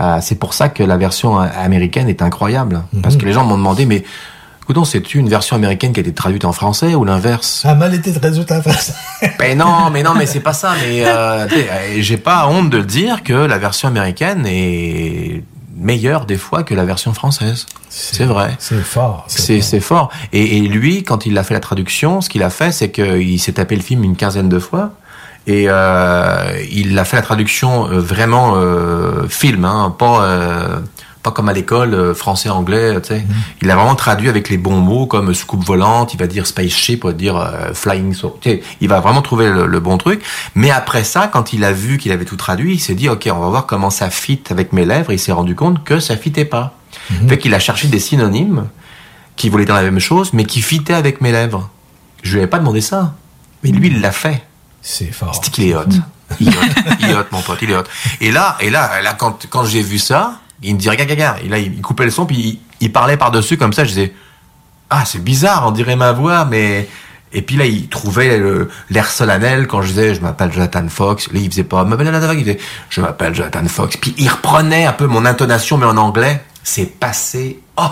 Euh, 0.00 0.18
c'est 0.20 0.34
pour 0.36 0.54
ça 0.54 0.68
que 0.70 0.82
la 0.82 0.96
version 0.96 1.40
euh, 1.40 1.46
américaine 1.56 2.08
est 2.08 2.22
incroyable. 2.22 2.82
Parce 3.02 3.16
que 3.16 3.24
les 3.24 3.32
gens 3.32 3.44
m'ont 3.44 3.56
demandé, 3.58 3.86
mais 3.86 4.02
Coudon, 4.66 4.84
c'est-tu 4.84 5.18
une 5.18 5.28
version 5.28 5.56
américaine 5.56 5.92
qui 5.92 6.00
a 6.00 6.02
été 6.02 6.14
traduite 6.14 6.44
en 6.44 6.52
français 6.52 6.94
ou 6.94 7.04
l'inverse? 7.04 7.60
Ça 7.62 7.70
a 7.70 7.74
mal 7.74 7.94
été 7.94 8.12
traduit 8.12 8.44
en 8.50 8.62
français. 8.62 8.94
Ben 9.38 9.58
non, 9.58 9.90
mais 9.90 10.02
non, 10.02 10.14
mais 10.14 10.26
c'est 10.26 10.40
pas 10.40 10.54
ça. 10.54 10.74
Mais 10.80 11.04
euh, 11.04 11.46
euh, 11.46 11.46
j'ai 11.98 12.16
pas 12.16 12.46
honte 12.46 12.70
de 12.70 12.78
le 12.78 12.84
dire 12.84 13.22
que 13.22 13.34
la 13.34 13.58
version 13.58 13.88
américaine 13.88 14.46
est 14.46 15.42
meilleure 15.76 16.24
des 16.24 16.38
fois 16.38 16.62
que 16.62 16.74
la 16.74 16.84
version 16.84 17.12
française. 17.12 17.66
C'est 17.90 18.24
vrai. 18.24 18.56
C'est 18.58 18.82
fort. 18.82 19.24
C'est 19.28 19.60
c'est 19.60 19.80
fort. 19.80 20.10
Et, 20.32 20.58
et 20.58 20.60
lui, 20.62 21.02
quand 21.02 21.26
il 21.26 21.36
a 21.36 21.44
fait 21.44 21.54
la 21.54 21.60
traduction, 21.60 22.20
ce 22.20 22.30
qu'il 22.30 22.42
a 22.42 22.50
fait, 22.50 22.72
c'est 22.72 22.90
qu'il 22.90 23.38
s'est 23.40 23.52
tapé 23.52 23.76
le 23.76 23.82
film 23.82 24.02
une 24.02 24.16
quinzaine 24.16 24.48
de 24.48 24.58
fois. 24.58 24.92
Et 25.46 25.66
euh, 25.68 26.62
il 26.70 26.98
a 26.98 27.04
fait 27.04 27.16
la 27.16 27.22
traduction 27.22 27.86
euh, 27.90 28.00
vraiment 28.00 28.54
euh, 28.56 29.28
film, 29.28 29.66
hein, 29.66 29.94
pas 29.96 30.24
euh, 30.24 30.80
pas 31.24 31.32
comme 31.32 31.48
à 31.48 31.52
l'école 31.52 31.94
euh, 31.94 32.14
français-anglais. 32.14 33.00
Tu 33.02 33.08
sais, 33.08 33.24
il 33.62 33.70
a 33.70 33.74
vraiment 33.74 33.96
traduit 33.96 34.28
avec 34.28 34.48
les 34.48 34.58
bons 34.58 34.76
mots 34.78 35.06
comme 35.06 35.34
soucoupe 35.34 35.64
volante. 35.64 36.14
Il 36.14 36.20
va 36.20 36.28
dire 36.28 36.46
spaceship, 36.46 37.00
il 37.02 37.06
va 37.08 37.12
dire 37.12 37.36
euh, 37.36 37.72
flying. 37.74 38.14
sau- 38.14 38.38
Tu 38.40 38.50
sais, 38.50 38.62
il 38.80 38.88
va 38.88 39.00
vraiment 39.00 39.22
trouver 39.22 39.48
le, 39.50 39.66
le 39.66 39.80
bon 39.80 39.98
truc. 39.98 40.22
Mais 40.54 40.70
après 40.70 41.02
ça, 41.02 41.26
quand 41.26 41.52
il 41.52 41.64
a 41.64 41.72
vu 41.72 41.98
qu'il 41.98 42.12
avait 42.12 42.24
tout 42.26 42.36
traduit, 42.36 42.74
il 42.74 42.78
s'est 42.78 42.94
dit 42.94 43.08
ok, 43.08 43.28
on 43.32 43.38
va 43.40 43.48
voir 43.48 43.66
comment 43.66 43.90
ça 43.90 44.10
fit 44.10 44.40
avec 44.50 44.72
mes 44.72 44.84
lèvres. 44.84 45.10
Et 45.10 45.14
il 45.14 45.18
s'est 45.18 45.32
rendu 45.32 45.54
compte 45.56 45.82
que 45.82 45.98
ça 45.98 46.16
fitait 46.16 46.44
pas. 46.44 46.74
Fait 47.28 47.38
qu'il 47.38 47.52
a 47.54 47.58
cherché 47.58 47.88
des 47.88 47.98
synonymes 47.98 48.66
qui 49.36 49.48
voulaient 49.48 49.64
dire 49.64 49.74
la 49.74 49.82
même 49.82 49.98
chose, 49.98 50.32
mais 50.32 50.44
qui 50.44 50.62
fitaient 50.62 50.94
avec 50.94 51.20
mes 51.20 51.32
lèvres. 51.32 51.68
Je 52.22 52.32
lui 52.32 52.38
avais 52.38 52.46
pas 52.50 52.58
demandé 52.58 52.80
ça. 52.80 53.14
Mais 53.62 53.70
lui, 53.70 53.88
il 53.88 54.00
l'a 54.00 54.12
fait. 54.12 54.44
C'est 54.82 55.10
fort. 55.12 55.34
C'est 55.42 55.50
qu'il 55.50 55.64
est 55.68 55.74
hot. 55.74 55.82
Il 56.38 56.48
est 56.48 56.56
hot. 56.56 56.94
Il 57.00 57.10
est 57.10 57.14
hot, 57.14 57.24
mon 57.32 57.40
pote, 57.42 57.58
il 57.62 57.70
est 57.70 57.76
hot. 57.76 57.82
Et 58.20 58.30
là, 58.30 58.56
et 58.60 58.70
là, 58.70 59.00
là 59.02 59.14
quand, 59.14 59.46
quand 59.50 59.64
j'ai 59.64 59.82
vu 59.82 59.98
ça, 59.98 60.40
il 60.64 60.74
me 60.74 60.80
dit, 60.80 60.88
regarde, 60.88 61.10
regarde, 61.10 61.38
et 61.44 61.48
là, 61.48 61.58
il 61.58 61.80
coupait 61.80 62.04
le 62.04 62.10
son, 62.10 62.26
puis 62.26 62.36
il, 62.36 62.58
il 62.80 62.92
parlait 62.92 63.16
par-dessus 63.16 63.56
comme 63.56 63.72
ça, 63.72 63.84
je 63.84 63.90
disais, 63.90 64.14
ah, 64.90 65.04
c'est 65.04 65.22
bizarre, 65.22 65.64
on 65.66 65.70
dirait 65.70 65.96
ma 65.96 66.12
voix, 66.12 66.44
mais... 66.44 66.88
Et 67.36 67.42
puis 67.42 67.56
là, 67.56 67.66
il 67.66 67.88
trouvait 67.88 68.40
l'air 68.90 69.10
solennel 69.10 69.66
quand 69.66 69.82
je 69.82 69.88
disais, 69.88 70.14
je 70.14 70.20
m'appelle 70.20 70.52
Jonathan 70.52 70.86
Fox. 70.88 71.32
Là, 71.32 71.40
il 71.40 71.50
faisait 71.50 71.64
pas, 71.64 71.82
m'appelle 71.82 72.06
Jonathan 72.06 72.28
Fox, 72.28 72.38
il 72.38 72.44
faisait, 72.44 72.58
je 72.90 73.00
m'appelle 73.00 73.34
Jonathan 73.34 73.66
Fox. 73.66 73.96
Puis 73.96 74.14
il 74.18 74.28
reprenait 74.28 74.86
un 74.86 74.92
peu 74.92 75.08
mon 75.08 75.26
intonation, 75.26 75.76
mais 75.76 75.86
en 75.86 75.96
anglais. 75.96 76.44
C'est 76.62 76.86
passé, 76.86 77.58
oh, 77.76 77.90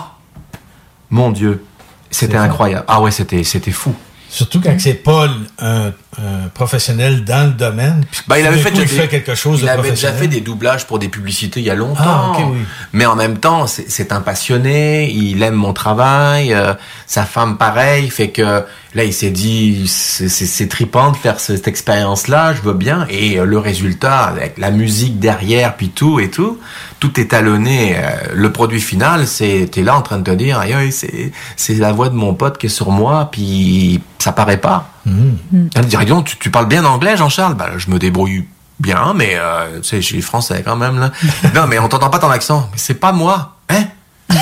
mon 1.09 1.31
Dieu. 1.31 1.65
C'était 2.09 2.37
incroyable. 2.37 2.85
Ah 2.87 3.01
ouais, 3.01 3.11
c'était, 3.11 3.43
c'était 3.43 3.71
fou. 3.71 3.93
Surtout 4.33 4.61
quand 4.61 4.75
c'est 4.79 4.95
pas 4.95 5.27
un, 5.59 5.91
un 6.17 6.47
professionnel 6.55 7.23
dans 7.23 7.49
le 7.49 7.53
domaine. 7.53 8.03
Bah, 8.27 8.39
il 8.39 8.47
avait 8.47 8.57
fait, 8.57 8.71
coup, 8.71 8.79
il 8.79 8.87
déjà 8.87 9.03
fait 9.03 9.07
quelque 9.07 9.35
chose 9.35 9.59
il 9.59 9.65
de 9.65 9.69
avait 9.69 9.91
déjà 9.91 10.11
fait 10.11 10.27
des 10.27 10.41
doublages 10.41 10.87
pour 10.87 10.97
des 10.97 11.07
publicités 11.07 11.59
il 11.59 11.67
y 11.67 11.69
a 11.69 11.75
longtemps. 11.75 12.01
Ah, 12.03 12.31
ok, 12.31 12.45
oui. 12.51 12.61
Mais 12.93 13.05
en 13.05 13.15
même 13.15 13.37
temps, 13.37 13.67
c'est 13.67 13.91
c'est 13.91 14.11
un 14.11 14.21
passionné, 14.21 15.07
il 15.11 15.43
aime 15.43 15.53
mon 15.53 15.71
travail, 15.71 16.51
euh, 16.51 16.73
sa 17.13 17.25
femme 17.25 17.57
pareil, 17.57 18.09
fait 18.09 18.29
que 18.29 18.63
là 18.95 19.03
il 19.03 19.13
s'est 19.13 19.29
dit 19.29 19.87
c'est- 19.87 20.67
trippant 20.67 21.11
de 21.11 21.15
faire 21.17 21.39
cette 21.39 21.67
expérience-là, 21.67 22.55
je 22.55 22.61
veux 22.63 22.73
bien. 22.73 23.05
Et 23.07 23.37
euh, 23.37 23.45
le 23.45 23.59
résultat 23.59 24.21
avec 24.23 24.57
la 24.57 24.71
musique 24.71 25.19
derrière, 25.19 25.75
puis 25.75 25.89
tout 25.89 26.19
et 26.19 26.31
tout, 26.31 26.57
tout 26.99 27.19
est 27.19 27.27
talonné. 27.27 27.95
Euh, 27.97 28.01
le 28.33 28.51
produit 28.51 28.81
final, 28.81 29.27
c'est 29.27 29.69
t'es 29.71 29.83
là 29.83 29.95
en 29.95 30.01
train 30.01 30.17
de 30.17 30.23
te 30.23 30.35
dire, 30.35 30.59
c'est 30.91 31.31
c'est 31.55 31.75
la 31.75 31.91
voix 31.91 32.09
de 32.09 32.15
mon 32.15 32.33
pote 32.33 32.57
qui 32.57 32.65
est 32.65 32.69
sur 32.69 32.89
moi, 32.89 33.29
puis 33.31 34.01
ça 34.17 34.31
paraît 34.31 34.57
pas. 34.57 34.89
Mhm. 35.05 35.69
Elle 35.75 35.83
me 35.83 35.87
dit, 35.87 35.97
dis 35.97 36.05
donc, 36.05 36.25
tu, 36.25 36.37
tu 36.37 36.49
parles 36.49 36.67
bien 36.67 36.83
anglais, 36.83 37.15
Jean-Charles? 37.15 37.53
Bah, 37.53 37.69
Je 37.77 37.91
me 37.91 37.99
débrouille 37.99 38.47
bien, 38.79 39.13
mais 39.15 39.33
euh, 39.35 39.81
tu 39.81 39.89
sais, 39.89 40.01
je 40.01 40.07
suis 40.07 40.21
français 40.23 40.63
quand 40.65 40.77
même. 40.77 40.99
Là. 40.99 41.11
non, 41.53 41.67
mais 41.67 41.77
on 41.77 41.87
t'entend 41.87 42.09
pas 42.09 42.17
ton 42.17 42.31
accent. 42.31 42.69
Mais 42.71 42.79
c'est 42.79 42.95
pas 42.95 43.11
moi. 43.11 43.57
Hein? 43.69 43.83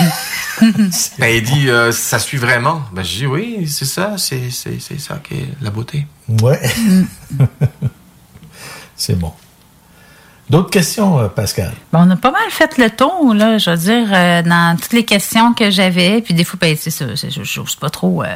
Ben, 1.19 1.35
il 1.35 1.43
dit, 1.43 1.69
euh, 1.69 1.91
ça 1.91 2.19
suit 2.19 2.37
vraiment. 2.37 2.83
Ben, 2.93 3.03
je 3.03 3.17
dis, 3.17 3.25
oui, 3.27 3.67
c'est 3.67 3.85
ça, 3.85 4.15
c'est, 4.17 4.49
c'est, 4.51 4.79
c'est 4.79 4.99
ça 4.99 5.19
qui 5.23 5.35
est 5.35 5.49
la 5.61 5.69
beauté. 5.69 6.05
Ouais. 6.41 6.59
c'est 8.95 9.17
bon. 9.17 9.33
D'autres 10.49 10.69
questions, 10.69 11.17
euh, 11.17 11.27
Pascal? 11.29 11.71
Bon, 11.93 11.99
on 12.05 12.09
a 12.09 12.17
pas 12.17 12.31
mal 12.31 12.41
fait 12.49 12.77
le 12.77 12.89
tour, 12.89 13.33
là, 13.33 13.57
je 13.57 13.69
veux 13.69 13.77
dire, 13.77 14.07
euh, 14.11 14.41
dans 14.41 14.75
toutes 14.77 14.91
les 14.91 15.05
questions 15.05 15.53
que 15.53 15.71
j'avais. 15.71 16.21
Puis 16.21 16.33
des 16.33 16.43
fois, 16.43 16.57
ben, 16.59 16.75
c'est 16.77 16.89
ça, 16.91 17.05
c'est- 17.15 17.29
j'ose 17.41 17.75
pas 17.77 17.89
trop. 17.89 18.21
euh, 18.21 18.27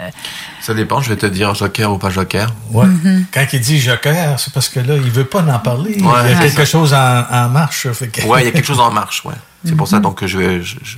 Ça 0.62 0.74
dépend, 0.74 1.02
je 1.02 1.10
vais 1.10 1.18
te 1.18 1.26
dire 1.26 1.54
joker 1.56 1.92
ou 1.92 1.98
pas 1.98 2.10
joker. 2.10 2.54
Ouais. 2.72 2.86
Mhm. 2.86 3.26
Quand 3.34 3.46
il 3.52 3.60
dit 3.60 3.80
joker, 3.82 4.40
c'est 4.40 4.54
parce 4.54 4.70
que 4.70 4.80
là, 4.80 4.96
il 4.96 5.12
veut 5.12 5.26
pas 5.26 5.42
en 5.42 5.60
parler. 5.60 5.96
il 5.98 6.06
y 6.06 6.08
a 6.08 6.36
quelque 6.40 6.56
ça. 6.56 6.66
chose 6.66 6.94
en, 6.94 7.26
en 7.30 7.50
marche. 7.50 7.92
fait 7.92 8.08
que- 8.08 8.22
Ouais, 8.26 8.44
il 8.44 8.46
y 8.46 8.48
a 8.48 8.52
quelque 8.52 8.68
chose 8.68 8.80
en 8.80 8.92
marche, 8.92 9.26
ouais. 9.26 9.36
C'est 9.66 9.76
pour 9.76 9.88
ça 9.90 10.00
donc 10.00 10.20
que 10.20 10.28
je 10.28 10.38
vais. 10.38 10.62
je- 10.64 10.78
je- 10.84 10.98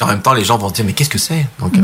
En 0.00 0.06
même 0.06 0.20
temps, 0.20 0.34
les 0.34 0.44
gens 0.44 0.58
vont 0.58 0.68
se 0.68 0.74
dire, 0.74 0.84
mais 0.84 0.92
qu'est-ce 0.92 1.08
que 1.10 1.18
c'est? 1.18 1.46
Donc, 1.58 1.76
euh, 1.76 1.80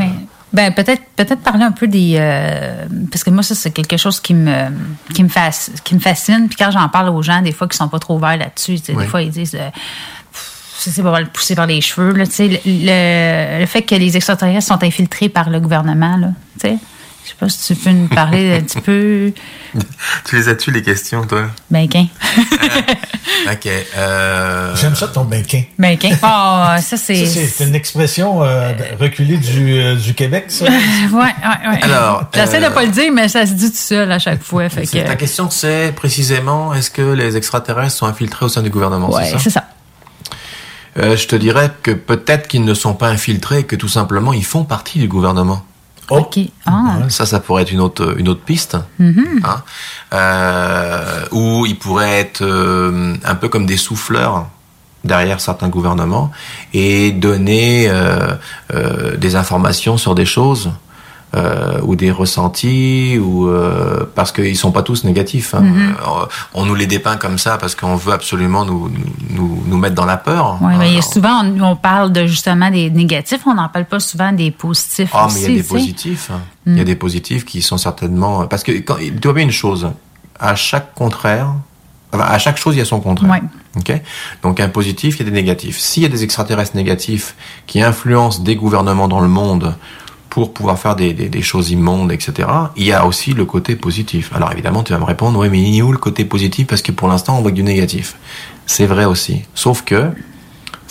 ben 0.52 0.70
peut-être 0.74 1.02
peut-être 1.16 1.40
parler 1.40 1.64
un 1.64 1.72
peu 1.72 1.88
des 1.88 2.16
euh, 2.18 2.84
parce 3.10 3.24
que 3.24 3.30
moi 3.30 3.42
ça 3.42 3.54
c'est 3.54 3.70
quelque 3.70 3.96
chose 3.96 4.20
qui 4.20 4.34
me 4.34 4.66
qui 5.14 5.22
me 5.22 5.30
fasse 5.30 5.70
qui 5.82 5.94
me 5.94 6.00
fascine. 6.00 6.46
Puis 6.48 6.56
quand 6.58 6.70
j'en 6.70 6.90
parle 6.90 7.08
aux 7.08 7.22
gens 7.22 7.40
des 7.40 7.52
fois 7.52 7.66
qui 7.68 7.76
sont 7.78 7.88
pas 7.88 7.98
trop 7.98 8.16
ouverts 8.16 8.36
là-dessus, 8.36 8.78
Oui. 8.90 8.96
des 8.96 9.06
fois 9.06 9.22
ils 9.22 9.30
disent 9.30 9.54
euh, 9.58 9.70
c'est 10.76 11.02
pas 11.02 11.10
mal 11.10 11.30
poussé 11.30 11.54
par 11.54 11.66
les 11.66 11.80
cheveux 11.80 12.12
là, 12.12 12.24
le, 12.38 12.58
le, 12.66 13.60
le 13.60 13.66
fait 13.66 13.80
que 13.80 13.94
les 13.94 14.14
extraterrestres 14.14 14.66
sont 14.68 14.84
infiltrés 14.84 15.30
par 15.30 15.48
le 15.48 15.58
gouvernement 15.58 16.18
là, 16.18 16.28
sais. 17.32 17.36
Pas 17.40 17.48
si 17.48 17.74
tu 17.74 17.80
peux 17.80 17.90
nous 17.90 18.08
parler 18.08 18.54
un 18.56 18.60
petit 18.60 18.80
peu 18.80 19.32
tu 20.24 20.36
les 20.36 20.48
as-tu 20.48 20.70
les 20.70 20.82
questions, 20.82 21.26
toi? 21.26 21.44
Ben 21.70 21.88
qu'un. 21.88 22.06
Ok. 23.50 23.66
Euh... 23.96 24.76
J'aime 24.76 24.94
ça 24.94 25.08
ton 25.08 25.24
benquin. 25.24 25.62
Ben 25.78 25.96
qu'un. 25.98 26.16
Ah, 26.22 26.76
ça 26.80 26.96
c'est 26.96 27.26
c'est 27.26 27.64
une 27.64 27.74
expression 27.74 28.42
euh, 28.44 28.72
reculée 29.00 29.36
du, 29.36 29.78
euh, 29.78 29.96
du 29.96 30.14
Québec, 30.14 30.44
ça. 30.48 30.64
ouais, 30.66 30.70
ouais, 30.70 31.68
ouais. 31.70 31.82
Alors, 31.82 32.24
J'essaie 32.34 32.62
euh, 32.62 32.68
de 32.68 32.74
pas 32.74 32.84
le 32.84 32.90
dire, 32.90 33.10
mais 33.12 33.28
ça 33.28 33.44
se 33.46 33.52
dit 33.52 33.70
tout 33.70 33.76
seul 33.76 34.10
à 34.12 34.18
chaque 34.18 34.42
fois. 34.42 34.68
Fait 34.68 34.84
C'est- 34.86 35.02
que, 35.02 35.06
Ta 35.06 35.16
question, 35.16 35.50
c'est 35.50 35.92
précisément 35.96 36.72
est-ce 36.74 36.90
que 36.90 37.02
les 37.02 37.36
extraterrestres 37.36 37.96
sont 37.96 38.06
infiltrés 38.06 38.44
au 38.46 38.48
sein 38.48 38.62
du 38.62 38.70
gouvernement 38.70 39.10
ouais, 39.10 39.24
c'est 39.24 39.32
ça? 39.32 39.38
c'est 39.40 39.50
ça. 39.50 39.64
Euh, 40.98 41.16
Je 41.16 41.26
te 41.26 41.36
dirais 41.36 41.70
que 41.82 41.90
peut-être 41.90 42.46
qu'ils 42.48 42.64
ne 42.64 42.74
sont 42.74 42.94
pas 42.94 43.08
infiltrés, 43.08 43.64
que 43.64 43.76
tout 43.76 43.88
simplement 43.88 44.32
ils 44.32 44.44
font 44.44 44.64
partie 44.64 44.98
du 45.00 45.08
gouvernement. 45.08 45.64
OK. 46.18 46.38
Ah. 46.66 46.98
Ça, 47.08 47.26
ça 47.26 47.40
pourrait 47.40 47.62
être 47.62 47.72
une 47.72 47.80
autre, 47.80 48.14
une 48.18 48.28
autre 48.28 48.42
piste. 48.42 48.76
Mhm. 48.98 49.40
Hein 49.44 49.62
euh, 50.12 51.24
ou 51.30 51.64
ils 51.66 51.78
pourraient 51.78 52.20
être 52.20 52.42
euh, 52.42 53.14
un 53.24 53.34
peu 53.34 53.48
comme 53.48 53.66
des 53.66 53.76
souffleurs 53.76 54.46
derrière 55.04 55.40
certains 55.40 55.68
gouvernements 55.68 56.30
et 56.74 57.10
donner 57.10 57.88
euh, 57.88 58.36
des 59.16 59.36
informations 59.36 59.96
sur 59.96 60.14
des 60.14 60.26
choses 60.26 60.70
euh, 61.34 61.80
ou 61.82 61.96
des 61.96 62.10
ressentis 62.10 63.18
ou 63.18 63.48
euh, 63.48 64.04
parce 64.14 64.32
qu'ils 64.32 64.56
sont 64.56 64.70
pas 64.72 64.82
tous 64.82 65.04
négatifs. 65.04 65.54
hein. 65.54 65.60
Mhm. 65.62 65.94
Euh, 66.00 66.26
On 66.54 66.66
nous 66.66 66.74
les 66.74 66.86
dépeint 66.86 67.16
comme 67.16 67.38
ça 67.38 67.56
parce 67.58 67.74
qu'on 67.74 67.96
veut 67.96 68.12
absolument 68.12 68.64
nous, 68.64 68.90
nous, 69.30 69.62
nous 69.66 69.76
mettre 69.78 69.94
dans 69.94 70.04
la 70.04 70.18
peur. 70.18 70.58
Oui, 70.60 70.74
mais 70.78 70.88
il 70.88 70.92
y 70.92 70.96
a 70.96 70.98
Alors, 70.98 71.12
souvent, 71.12 71.42
on, 71.44 71.60
on 71.72 71.76
parle 71.76 72.12
de 72.12 72.26
justement 72.26 72.70
des 72.70 72.90
négatifs, 72.90 73.40
on 73.46 73.54
n'en 73.54 73.68
parle 73.68 73.86
pas 73.86 74.00
souvent 74.00 74.32
des 74.32 74.50
positifs. 74.50 75.10
Ah, 75.14 75.26
aussi, 75.26 75.36
mais 75.36 75.40
il 75.44 75.56
y 75.56 75.58
a 75.58 75.62
des 75.62 75.68
positifs. 75.68 76.30
hein. 76.32 76.40
Il 76.66 76.76
y 76.76 76.80
a 76.80 76.82
Mm. 76.82 76.86
des 76.86 76.96
positifs 76.96 77.44
qui 77.44 77.62
sont 77.62 77.78
certainement. 77.78 78.46
Parce 78.46 78.62
que, 78.62 78.72
quand, 78.72 78.96
tu 78.98 79.10
vois 79.24 79.32
bien 79.32 79.44
une 79.44 79.50
chose, 79.50 79.90
à 80.38 80.54
chaque 80.54 80.94
contraire, 80.94 81.48
enfin, 82.12 82.24
à 82.24 82.38
chaque 82.38 82.58
chose, 82.58 82.74
il 82.76 82.78
y 82.78 82.82
a 82.82 82.84
son 82.84 83.00
contraire. 83.00 83.30
Ouais. 83.30 83.42
Ok? 83.78 84.00
Donc, 84.42 84.60
un 84.60 84.68
positif, 84.68 85.16
il 85.16 85.20
y 85.20 85.22
a 85.22 85.30
des 85.30 85.34
négatifs. 85.36 85.78
S'il 85.78 86.02
y 86.02 86.06
a 86.06 86.08
des 86.10 86.22
extraterrestres 86.24 86.76
négatifs 86.76 87.34
qui 87.66 87.80
influencent 87.82 88.42
des 88.42 88.54
gouvernements 88.54 89.08
dans 89.08 89.20
le 89.20 89.28
monde 89.28 89.74
pour 90.32 90.54
pouvoir 90.54 90.78
faire 90.78 90.96
des, 90.96 91.12
des, 91.12 91.28
des 91.28 91.42
choses 91.42 91.72
immondes, 91.72 92.10
etc., 92.10 92.48
il 92.74 92.86
y 92.86 92.92
a 92.92 93.04
aussi 93.04 93.34
le 93.34 93.44
côté 93.44 93.76
positif. 93.76 94.30
Alors, 94.34 94.50
évidemment, 94.50 94.82
tu 94.82 94.94
vas 94.94 94.98
me 94.98 95.04
répondre, 95.04 95.38
oui, 95.38 95.50
mais 95.50 95.60
il 95.60 95.76
est 95.76 95.82
où 95.82 95.92
le 95.92 95.98
côté 95.98 96.24
positif? 96.24 96.66
Parce 96.68 96.80
que 96.80 96.90
pour 96.90 97.06
l'instant, 97.06 97.36
on 97.36 97.42
voit 97.42 97.50
que 97.50 97.56
du 97.56 97.62
négatif. 97.62 98.16
C'est 98.64 98.86
vrai 98.86 99.04
aussi. 99.04 99.42
Sauf 99.54 99.82
que 99.82 100.10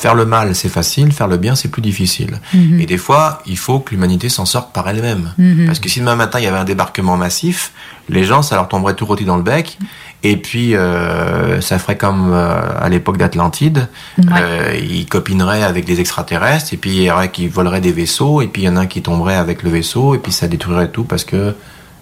faire 0.01 0.15
le 0.15 0.25
mal, 0.25 0.55
c'est 0.55 0.67
facile, 0.67 1.11
faire 1.11 1.27
le 1.27 1.37
bien, 1.37 1.53
c'est 1.55 1.67
plus 1.69 1.83
difficile. 1.83 2.39
Mhm. 2.55 2.81
Et 2.81 2.87
des 2.87 2.97
fois, 2.97 3.43
il 3.45 3.57
faut 3.57 3.79
que 3.79 3.91
l'humanité 3.91 4.29
s'en 4.29 4.45
sorte 4.47 4.73
par 4.73 4.89
elle-même. 4.89 5.33
Mhm. 5.37 5.67
Parce 5.67 5.79
que 5.79 5.89
si 5.89 5.99
demain 5.99 6.15
matin, 6.15 6.39
il 6.39 6.45
y 6.45 6.47
avait 6.47 6.57
un 6.57 6.63
débarquement 6.63 7.17
massif, 7.17 7.71
les 8.09 8.23
gens, 8.23 8.41
ça 8.41 8.55
leur 8.55 8.67
tomberait 8.67 8.95
tout 8.95 9.05
rôti 9.05 9.25
dans 9.25 9.37
le 9.37 9.43
bec. 9.43 9.77
Et 10.23 10.37
puis, 10.37 10.75
euh, 10.75 11.61
ça 11.61 11.77
ferait 11.77 11.97
comme 11.97 12.31
euh, 12.33 12.61
à 12.79 12.89
l'époque 12.89 13.17
d'Atlantide. 13.17 13.89
Euh, 14.19 14.75
ils 14.81 15.05
copineraient 15.05 15.63
avec 15.63 15.87
les 15.87 15.99
extraterrestres, 15.99 16.73
et 16.73 16.77
puis 16.77 16.89
il 16.91 17.03
y 17.03 17.11
aurait 17.11 17.29
qui 17.29 17.47
voleraient 17.47 17.81
des 17.81 17.91
vaisseaux, 17.91 18.41
et 18.41 18.47
puis 18.47 18.63
il 18.63 18.65
y 18.65 18.69
en 18.69 18.77
a 18.77 18.81
un 18.81 18.85
qui 18.87 19.03
tomberait 19.03 19.35
avec 19.35 19.61
le 19.61 19.69
vaisseau, 19.69 20.15
et 20.15 20.17
puis 20.17 20.31
ça 20.31 20.47
détruirait 20.47 20.89
tout 20.89 21.03
parce 21.03 21.25
que 21.25 21.53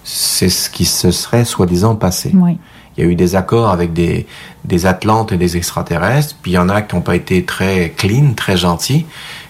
c'est 0.05 0.49
ce 0.49 0.69
qui 0.69 0.85
se 0.85 1.11
serait 1.11 1.43
soi-disant 1.43 1.95
passé. 1.95 2.31
Oui. 2.34 2.57
Il 2.99 3.05
y 3.05 3.07
a 3.07 3.11
eu 3.11 3.15
des 3.15 3.38
accords 3.38 3.69
avec 3.69 3.93
des, 3.93 4.27
des 4.65 4.85
Atlantes 4.85 5.31
et 5.31 5.38
des 5.38 5.55
extraterrestres, 5.55 6.35
puis 6.41 6.51
il 6.51 6.55
y 6.55 6.57
en 6.57 6.67
a 6.67 6.81
qui 6.81 6.95
n'ont 6.95 7.01
pas 7.01 7.15
été 7.15 7.45
très 7.45 7.93
clean, 7.95 8.34
très 8.35 8.57
gentils, 8.57 9.05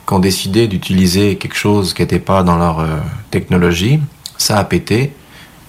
qui 0.07 0.13
ont 0.13 0.19
décidé 0.19 0.67
d'utiliser 0.67 1.35
quelque 1.37 1.55
chose 1.55 1.95
qui 1.95 2.03
n'était 2.03 2.19
pas 2.19 2.43
dans 2.43 2.57
leur 2.59 2.79
euh, 2.79 2.97
technologie. 3.31 3.99
Ça 4.37 4.59
a 4.59 4.63
pété 4.65 5.13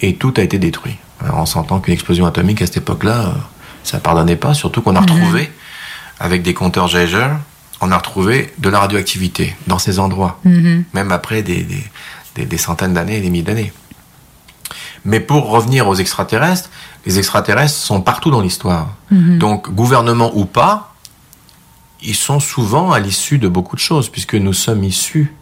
et 0.02 0.16
tout 0.16 0.34
a 0.36 0.42
été 0.42 0.58
détruit. 0.58 0.98
Alors, 1.24 1.38
on 1.38 1.46
s'entend 1.46 1.80
qu'une 1.80 1.94
explosion 1.94 2.26
atomique 2.26 2.60
à 2.60 2.66
cette 2.66 2.76
époque-là, 2.76 3.18
euh, 3.28 3.32
ça 3.82 3.98
pardonnait 3.98 4.36
pas, 4.36 4.52
surtout 4.52 4.82
qu'on 4.82 4.94
a 4.94 5.00
retrouvé 5.00 5.50
avec 6.18 6.42
des 6.42 6.52
compteurs 6.52 6.86
Geiger, 6.86 7.28
on 7.80 7.90
a 7.92 7.96
retrouvé 7.96 8.52
de 8.58 8.68
la 8.68 8.80
radioactivité 8.80 9.56
dans 9.68 9.78
ces 9.78 9.98
endroits, 9.98 10.38
Mhm. 10.44 10.84
même 10.92 11.12
après 11.12 11.42
des, 11.42 11.62
des- 11.62 11.84
des- 12.34 12.44
des 12.44 12.58
centaines 12.58 12.92
d'années, 12.92 13.22
des 13.22 13.30
milliers 13.30 13.42
d'années. 13.42 13.72
Mais 15.06 15.18
pour 15.20 15.48
revenir 15.48 15.88
aux 15.88 15.94
extraterrestres, 15.94 16.68
les 17.06 17.18
extraterrestres 17.18 17.74
sont 17.74 18.00
partout 18.00 18.30
dans 18.30 18.40
l'histoire. 18.40 18.88
Mhm. 19.10 19.38
Donc, 19.38 19.70
gouvernement 19.72 20.30
ou 20.34 20.44
pas, 20.44 20.94
ils 22.02 22.14
sont 22.14 22.40
souvent 22.40 22.92
à 22.92 23.00
l'issue 23.00 23.38
de 23.38 23.48
beaucoup 23.48 23.76
de 23.76 23.80
choses, 23.80 24.08
puisque 24.08 24.34
nous 24.34 24.52
sommes 24.52 24.84
issus, 24.84 25.34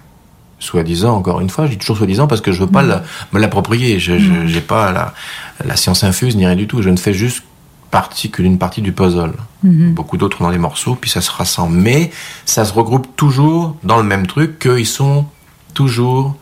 soi-disant, 0.60 1.14
encore 1.16 1.40
une 1.40 1.50
fois, 1.50 1.66
je 1.66 1.70
dis 1.72 1.78
toujours 1.78 1.98
soi-disant 1.98 2.26
parce 2.26 2.40
que 2.40 2.50
je 2.50 2.60
veux 2.60 2.66
pas 2.66 2.82
la- 2.82 3.02
me 3.32 3.38
l'approprier. 3.38 4.00
Je 4.00 4.12
n'ai 4.12 4.60
pas 4.60 4.90
la, 4.90 5.14
la 5.64 5.76
science 5.76 6.02
infuse 6.02 6.34
ni 6.36 6.46
rien 6.46 6.56
du 6.56 6.66
tout. 6.66 6.82
Je 6.82 6.90
ne 6.90 6.96
fais 6.96 7.14
juste 7.14 7.44
partie 7.92 8.30
que 8.30 8.42
d'une 8.42 8.58
partie 8.58 8.82
du 8.82 8.92
puzzle. 8.92 9.32
Mhm. 9.62 9.94
Beaucoup 9.94 10.16
d'autres 10.16 10.42
dans 10.42 10.50
les 10.50 10.58
morceaux, 10.58 10.96
puis 11.00 11.08
ça 11.10 11.20
se 11.20 11.30
rassemble. 11.30 11.76
Mais 11.76 12.10
ça 12.44 12.64
se 12.64 12.72
regroupe 12.72 13.06
toujours 13.16 13.76
dans 13.84 13.96
le 13.98 14.02
même 14.02 14.26
truc, 14.26 14.58
qu'ils 14.58 14.86
sont 14.86 15.26
toujours 15.74 16.34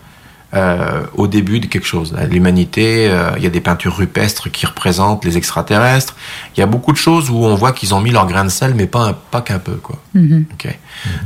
euh, 0.56 1.02
au 1.14 1.26
début 1.26 1.60
de 1.60 1.66
quelque 1.66 1.86
chose. 1.86 2.14
L'humanité, 2.30 3.08
euh, 3.10 3.30
il 3.36 3.42
y 3.44 3.46
a 3.46 3.50
des 3.50 3.60
peintures 3.60 3.96
rupestres 3.96 4.50
qui 4.50 4.64
représentent 4.66 5.24
les 5.24 5.36
extraterrestres. 5.36 6.16
Il 6.56 6.60
y 6.60 6.62
a 6.62 6.66
beaucoup 6.66 6.92
de 6.92 6.96
choses 6.96 7.30
où 7.30 7.36
on 7.44 7.54
voit 7.54 7.72
qu'ils 7.72 7.94
ont 7.94 8.00
mis 8.00 8.10
leur 8.10 8.26
grain 8.26 8.44
de 8.44 8.48
sel, 8.50 8.74
mais 8.74 8.86
pas, 8.86 9.08
un- 9.10 9.12
pas 9.30 9.42
qu'un 9.42 9.58
peu. 9.58 9.74
Quoi. 9.76 9.96
Mhm. 10.14 10.46
Ok. 10.52 10.78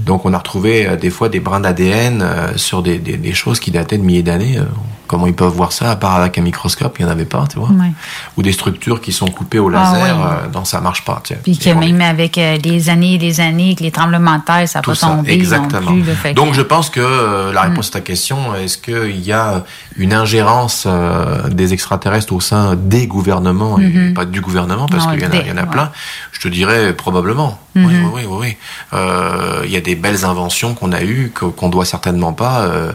Donc 0.06 0.24
on 0.24 0.32
a 0.34 0.38
retrouvé 0.38 0.86
euh, 0.86 0.96
des 0.96 1.10
fois 1.10 1.28
des 1.28 1.40
brins 1.40 1.60
d'ADN 1.60 2.22
euh, 2.22 2.56
sur 2.56 2.82
des, 2.82 2.98
des, 2.98 3.16
des 3.16 3.32
choses 3.34 3.60
qui 3.60 3.70
dataient 3.70 3.98
de 3.98 4.02
milliers 4.02 4.22
d'années. 4.22 4.58
Euh, 4.58 4.64
comment 5.06 5.26
ils 5.26 5.34
peuvent 5.34 5.52
voir 5.52 5.72
ça 5.72 5.90
à 5.90 5.96
part 5.96 6.14
avec 6.16 6.38
un 6.38 6.42
microscope 6.42 6.96
Il 7.00 7.04
n'y 7.04 7.08
en 7.08 7.12
avait 7.12 7.24
pas, 7.24 7.44
tu 7.50 7.58
vois. 7.58 7.68
Ouais. 7.70 7.90
Ou 8.36 8.42
des 8.42 8.52
structures 8.52 9.00
qui 9.00 9.10
sont 9.10 9.26
coupées 9.26 9.58
au 9.58 9.68
Ah, 9.68 9.72
laser, 9.72 10.02
ouais. 10.18 10.24
euh, 10.44 10.48
donc 10.52 10.68
ça 10.68 10.80
marche 10.80 11.04
pas. 11.04 11.20
tu 11.24 11.34
sais. 11.34 11.40
Puis 11.42 11.58
que 11.58 11.70
même 11.70 12.00
avec 12.00 12.38
des 12.62 12.88
années 12.90 13.14
et 13.14 13.18
des 13.18 13.40
années, 13.40 13.74
que 13.74 13.82
les 13.82 13.90
tremblements 13.90 14.38
de 14.38 14.44
terre, 14.44 14.68
ça 14.68 14.78
n'a 14.78 14.82
pas 14.84 14.94
ça, 14.94 15.08
tombé 15.08 15.32
exactement. 15.32 15.90
non 15.90 16.00
plus. 16.02 16.14
que- 16.30 16.34
Donc 16.34 16.54
je 16.54 16.62
pense 16.62 16.90
que 16.90 17.50
la 17.52 17.62
Mm. 17.66 17.70
réponse 17.70 17.88
à 17.88 17.92
ta 17.94 18.00
question, 18.02 18.54
est-ce 18.54 18.78
qu'il 18.78 19.20
y 19.20 19.32
a 19.32 19.64
une 19.96 20.12
ingérence 20.14 20.84
euh, 20.86 21.48
des 21.48 21.72
extraterrestres 21.72 22.32
au 22.32 22.40
sein 22.40 22.76
des 22.76 23.08
gouvernements 23.08 23.80
et 23.80 23.88
Mhm. 23.88 24.14
pas 24.14 24.24
du 24.26 24.40
gouvernement 24.40 24.86
parce 24.86 25.06
Non, 25.06 25.12
qu'il 25.12 25.22
y 25.22 25.24
en 25.24 25.28
a, 25.28 25.30
des- 25.32 25.38
il 25.38 25.48
y 25.48 25.52
en 25.52 25.56
a 25.56 25.62
ouais. 25.62 25.66
plein? 25.66 25.90
Je 26.30 26.40
te 26.40 26.46
dirais 26.48 26.92
probablement. 26.92 27.58
Oui, 27.74 27.82
oui, 27.86 27.96
oui, 28.14 28.22
oui. 28.28 28.36
oui. 28.40 28.56
Euh, 28.94 29.59
Il 29.64 29.70
y 29.70 29.76
a 29.76 29.80
des 29.80 29.94
belles 29.94 30.24
inventions 30.24 30.74
qu'on 30.74 30.92
a 30.92 31.02
eues 31.02 31.32
qu'on 31.34 31.68
doit 31.68 31.84
certainement 31.84 32.32
pas 32.32 32.62
euh, 32.62 32.92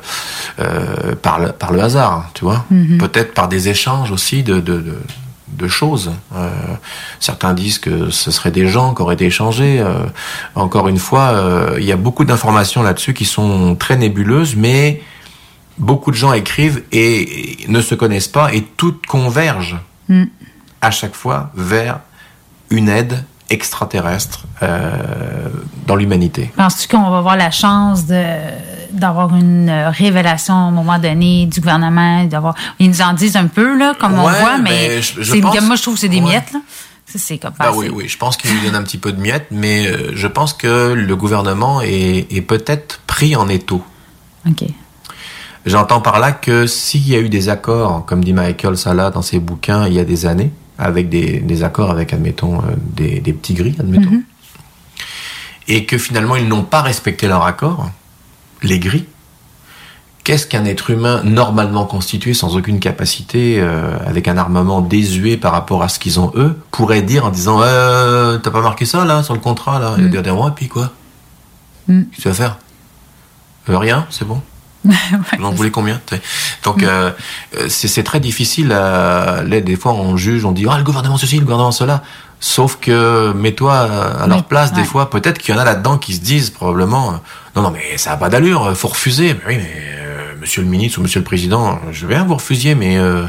euh, 0.59 1.15
par, 1.21 1.39
le, 1.39 1.51
par 1.51 1.71
le 1.71 1.81
hasard, 1.81 2.29
tu 2.33 2.45
vois. 2.45 2.65
Mhm. 2.71 2.97
Peut-être 2.97 3.33
par 3.33 3.47
des 3.47 3.69
échanges 3.69 4.11
aussi 4.11 4.43
de, 4.43 4.55
de, 4.55 4.79
de, 4.79 4.97
de 5.47 5.67
choses. 5.67 6.11
Euh, 6.35 6.49
certains 7.19 7.53
disent 7.53 7.79
que 7.79 8.09
ce 8.09 8.31
seraient 8.31 8.51
des 8.51 8.67
gens 8.67 8.93
qui 8.93 9.01
auraient 9.01 9.15
été 9.15 9.25
échangés. 9.25 9.79
Euh, 9.79 10.03
encore 10.55 10.87
une 10.87 10.99
fois, 10.99 11.29
euh, 11.33 11.75
il 11.79 11.85
y 11.85 11.91
a 11.91 11.97
beaucoup 11.97 12.25
d'informations 12.25 12.83
là-dessus 12.83 13.13
qui 13.13 13.25
sont 13.25 13.75
très 13.75 13.97
nébuleuses, 13.97 14.55
mais 14.55 15.01
beaucoup 15.77 16.11
de 16.11 16.15
gens 16.15 16.33
écrivent 16.33 16.83
et, 16.91 17.63
et 17.63 17.67
ne 17.67 17.81
se 17.81 17.95
connaissent 17.95 18.27
pas 18.29 18.53
et 18.53 18.61
toutes 18.77 19.05
convergent 19.05 19.79
Mm. 20.07 20.25
à 20.81 20.91
chaque 20.91 21.15
fois 21.15 21.51
vers 21.55 21.99
une 22.69 22.89
aide 22.89 23.23
extraterrestre 23.49 24.43
euh, 24.63 25.49
dans 25.87 25.95
l'humanité. 25.95 26.51
Penses-tu 26.55 26.87
qu'on 26.87 27.09
va 27.09 27.17
avoir 27.19 27.35
la 27.37 27.51
chance 27.51 28.05
de 28.05 28.23
d'avoir 28.91 29.35
une 29.35 29.67
euh, 29.69 29.89
révélation 29.89 30.53
à 30.53 30.57
un 30.57 30.71
moment 30.71 30.97
donné 30.97 31.47
du 31.47 31.59
gouvernement, 31.59 32.23
d'avoir 32.23 32.55
ils 32.79 32.87
nous 32.89 33.01
en 33.01 33.11
disent 33.13 33.35
un 33.35 33.47
peu 33.47 33.77
là 33.77 33.93
comme 33.99 34.13
on 34.13 34.21
voit, 34.21 34.57
mais, 34.57 34.69
mais 34.97 35.01
je- 35.01 35.39
pense- 35.41 35.61
moi 35.63 35.75
je 35.75 35.81
trouve 35.81 35.95
que 35.95 35.99
c'est 35.99 36.07
des 36.09 36.21
Ouais. 36.21 36.29
miettes 36.29 36.53
là. 36.53 36.59
C'est 37.17 37.37
comme 37.37 37.53
assez. 37.59 37.77
oui, 37.77 37.89
oui, 37.93 38.07
je 38.09 38.17
pense 38.17 38.35
qu'il 38.35 38.53
nous 38.53 38.61
donne 38.65 38.75
un 38.75 38.83
petit 38.83 38.97
peu 38.97 39.11
de 39.13 39.21
miettes, 39.21 39.47
mais 39.51 39.85
euh, 39.87 40.11
je 40.15 40.27
pense 40.27 40.53
que 40.53 40.93
le 40.93 41.15
gouvernement 41.15 41.81
est, 41.81 42.25
est 42.31 42.41
peut-être 42.41 42.99
pris 43.05 43.35
en 43.35 43.47
étau. 43.47 43.81
OK. 44.49 44.63
J'entends 45.65 46.01
par 46.01 46.19
là 46.19 46.31
que 46.31 46.67
s'il 46.67 47.07
y 47.07 47.15
a 47.15 47.19
eu 47.19 47.29
des 47.29 47.49
accords, 47.49 48.05
comme 48.05 48.23
dit 48.23 48.33
Michael 48.33 48.77
Sala 48.77 49.09
dans 49.11 49.21
ses 49.21 49.39
bouquins 49.39 49.87
il 49.87 49.93
y 49.93 49.99
a 49.99 50.03
des 50.03 50.25
années, 50.25 50.51
avec 50.77 51.09
des, 51.09 51.39
des 51.39 51.63
accords 51.63 51.91
avec, 51.91 52.13
admettons, 52.13 52.59
euh, 52.59 52.75
des, 52.95 53.19
des 53.19 53.33
petits 53.33 53.53
gris, 53.53 53.75
admettons, 53.79 54.11
Mhm. 54.11 54.23
et 55.67 55.85
que 55.85 55.97
finalement 55.97 56.35
ils 56.35 56.47
n'ont 56.47 56.63
pas 56.63 56.81
respecté 56.81 57.27
leur 57.27 57.43
accord, 57.45 57.89
les 58.61 58.79
gris, 58.79 59.05
qu'est-ce 60.23 60.47
qu'un 60.47 60.65
être 60.65 60.89
humain 60.89 61.21
normalement 61.23 61.85
constitué, 61.85 62.33
sans 62.33 62.55
aucune 62.57 62.79
capacité, 62.79 63.57
euh, 63.59 63.97
avec 64.05 64.27
un 64.27 64.37
armement 64.37 64.81
désuet 64.81 65.37
par 65.37 65.51
rapport 65.51 65.83
à 65.83 65.87
ce 65.89 65.99
qu'ils 65.99 66.19
ont 66.19 66.31
eux, 66.35 66.57
pourrait 66.71 67.01
dire 67.03 67.25
en 67.25 67.29
disant 67.29 67.59
euh, 67.61 68.37
T'as 68.39 68.51
pas 68.51 68.61
marqué 68.61 68.85
ça 68.85 69.05
là, 69.05 69.23
sur 69.23 69.33
le 69.33 69.39
contrat 69.39 69.79
là? 69.79 69.91
Mm. 69.97 70.07
Il 70.07 70.15
va 70.15 70.21
dire 70.21 70.39
Ouais, 70.39 70.51
puis 70.55 70.67
quoi? 70.67 70.91
Mm. 71.87 72.01
Qu'est-ce 72.03 72.17
que 72.17 72.21
tu 72.23 72.27
vas 72.29 72.33
faire? 72.33 72.57
Euh, 73.69 73.77
Rien, 73.77 74.05
c'est 74.09 74.27
bon? 74.27 74.41
Vous 75.39 75.45
en 75.45 75.51
voulez 75.51 75.71
combien 75.71 75.99
Donc 76.63 76.83
euh, 76.83 77.11
euh, 77.57 77.67
c'est 77.69 78.03
très 78.03 78.19
difficile. 78.19 78.71
À, 78.71 79.43
là, 79.43 79.61
des 79.61 79.75
fois, 79.75 79.93
on 79.93 80.17
juge, 80.17 80.45
on 80.45 80.51
dit 80.51 80.65
ah 80.69 80.77
le 80.77 80.83
gouvernement 80.83 81.17
ceci, 81.17 81.37
le 81.37 81.43
gouvernement 81.43 81.71
cela. 81.71 82.03
Sauf 82.39 82.77
que 82.79 83.33
mets-toi 83.33 83.73
à 83.73 84.23
à 84.23 84.27
leur 84.27 84.37
Oui, 84.37 84.43
place. 84.47 84.73
Des 84.73 84.83
fois, 84.83 85.09
peut-être 85.09 85.39
qu'il 85.39 85.55
y 85.55 85.57
en 85.57 85.61
a 85.61 85.65
là-dedans 85.65 85.97
qui 85.97 86.13
se 86.13 86.21
disent 86.21 86.49
probablement 86.49 87.09
euh, 87.09 87.15
non 87.55 87.61
non 87.63 87.71
mais 87.71 87.97
ça 87.97 88.11
a 88.11 88.17
pas 88.17 88.29
d'allure, 88.29 88.75
faut 88.75 88.89
refuser. 88.89 89.33
Mais 89.33 89.41
oui 89.47 89.57
mais 89.57 89.71
euh, 89.99 90.33
Monsieur 90.39 90.61
le 90.61 90.67
ministre 90.67 90.99
ou 90.99 91.01
Monsieur 91.01 91.19
le 91.19 91.25
président, 91.25 91.79
je 91.91 92.01
veux 92.01 92.09
bien 92.09 92.23
que 92.23 92.27
vous 92.27 92.35
refusiez, 92.35 92.75
mais 92.75 92.97
euh, 92.97 93.25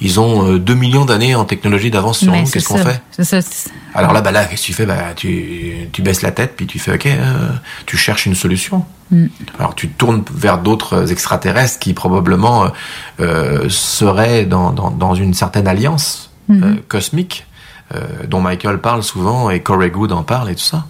ils 0.00 0.18
ont 0.20 0.52
euh, 0.54 0.58
2 0.58 0.74
millions 0.74 1.04
d'années 1.04 1.34
en 1.34 1.44
technologie 1.44 1.90
d'avance 1.90 2.18
sur 2.18 2.32
nous. 2.32 2.44
Qu'est-ce 2.50 2.68
qu'on 2.68 2.78
fait 2.78 3.02
alors 3.94 4.12
là, 4.12 4.20
bah 4.20 4.30
là, 4.30 4.44
qu'est-ce 4.44 4.62
que 4.62 4.66
tu 4.66 4.72
fais? 4.72 4.86
Bah, 4.86 5.14
tu, 5.16 5.88
tu 5.92 6.00
baisses 6.02 6.22
la 6.22 6.30
tête, 6.30 6.54
puis 6.56 6.66
tu 6.66 6.78
fais, 6.78 6.94
ok, 6.94 7.06
euh, 7.06 7.48
tu 7.86 7.96
cherches 7.96 8.26
une 8.26 8.36
solution. 8.36 8.84
Mm. 9.10 9.26
Alors 9.58 9.74
tu 9.74 9.88
tournes 9.88 10.22
vers 10.32 10.58
d'autres 10.58 11.10
extraterrestres 11.10 11.80
qui 11.80 11.92
probablement 11.94 12.64
euh, 12.64 12.68
euh, 13.20 13.68
seraient 13.68 14.46
dans, 14.46 14.70
dans, 14.72 14.90
dans 14.90 15.14
une 15.14 15.34
certaine 15.34 15.66
alliance 15.66 16.30
Mhm. 16.50 16.62
euh, 16.64 16.74
cosmique, 16.88 17.46
euh, 17.94 18.00
dont 18.26 18.40
Michael 18.40 18.80
parle 18.80 19.02
souvent, 19.02 19.50
et 19.50 19.60
Corey 19.60 19.90
Good 19.90 20.12
en 20.12 20.22
parle 20.24 20.50
et 20.50 20.54
tout 20.54 20.64
ça. 20.64 20.84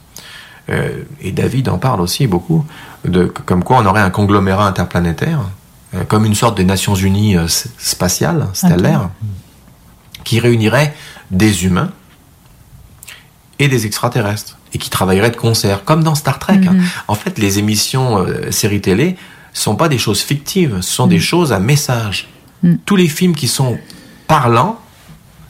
Euh, 0.71 1.03
et 1.21 1.33
David 1.33 1.69
en 1.69 1.79
parle 1.79 2.01
aussi 2.01 2.27
beaucoup, 2.27 2.65
de, 3.05 3.25
comme 3.27 3.63
quoi 3.65 3.79
on 3.79 3.87
aurait 3.87 4.01
un 4.01 4.11
conglomérat 4.11 4.67
interplanétaire, 4.67 5.41
euh, 5.41 5.43
comme 6.09 6.25
une 6.25 6.35
sorte 6.35 6.57
des 6.57 6.65
Nations 6.65 6.95
Unies 6.95 7.37
euh, 7.37 7.47
spatiales, 7.49 8.49
stellaires, 8.53 9.11
qui 10.25 10.41
réunirait 10.41 10.95
des 11.31 11.65
humains 11.65 11.91
et 13.59 13.69
des 13.69 13.87
extraterrestres 13.87 14.59
et 14.73 14.79
qui 14.79 14.91
travailleraient 14.91 15.31
de 15.31 15.37
concert, 15.37 15.85
comme 15.85 16.03
dans 16.03 16.15
Star 16.15 16.39
Trek. 16.39 16.61
hein. 16.67 16.73
Mhm. 16.73 16.85
En 17.09 17.15
fait, 17.15 17.39
les 17.39 17.59
émissions 17.59 18.19
euh, 18.19 18.51
séries 18.51 18.81
télé 18.81 19.17
sont 19.53 19.77
pas 19.77 19.89
des 19.89 19.99
choses 19.99 20.21
fictives, 20.21 20.81
ce 20.81 20.91
sont 20.93 21.07
des 21.07 21.19
choses 21.19 21.53
à 21.53 21.59
message. 21.59 22.29
Mhm. 22.63 22.79
Tous 22.85 22.97
les 22.97 23.09
films 23.09 23.35
qui 23.35 23.49
sont 23.49 23.79
parlants, 24.27 24.80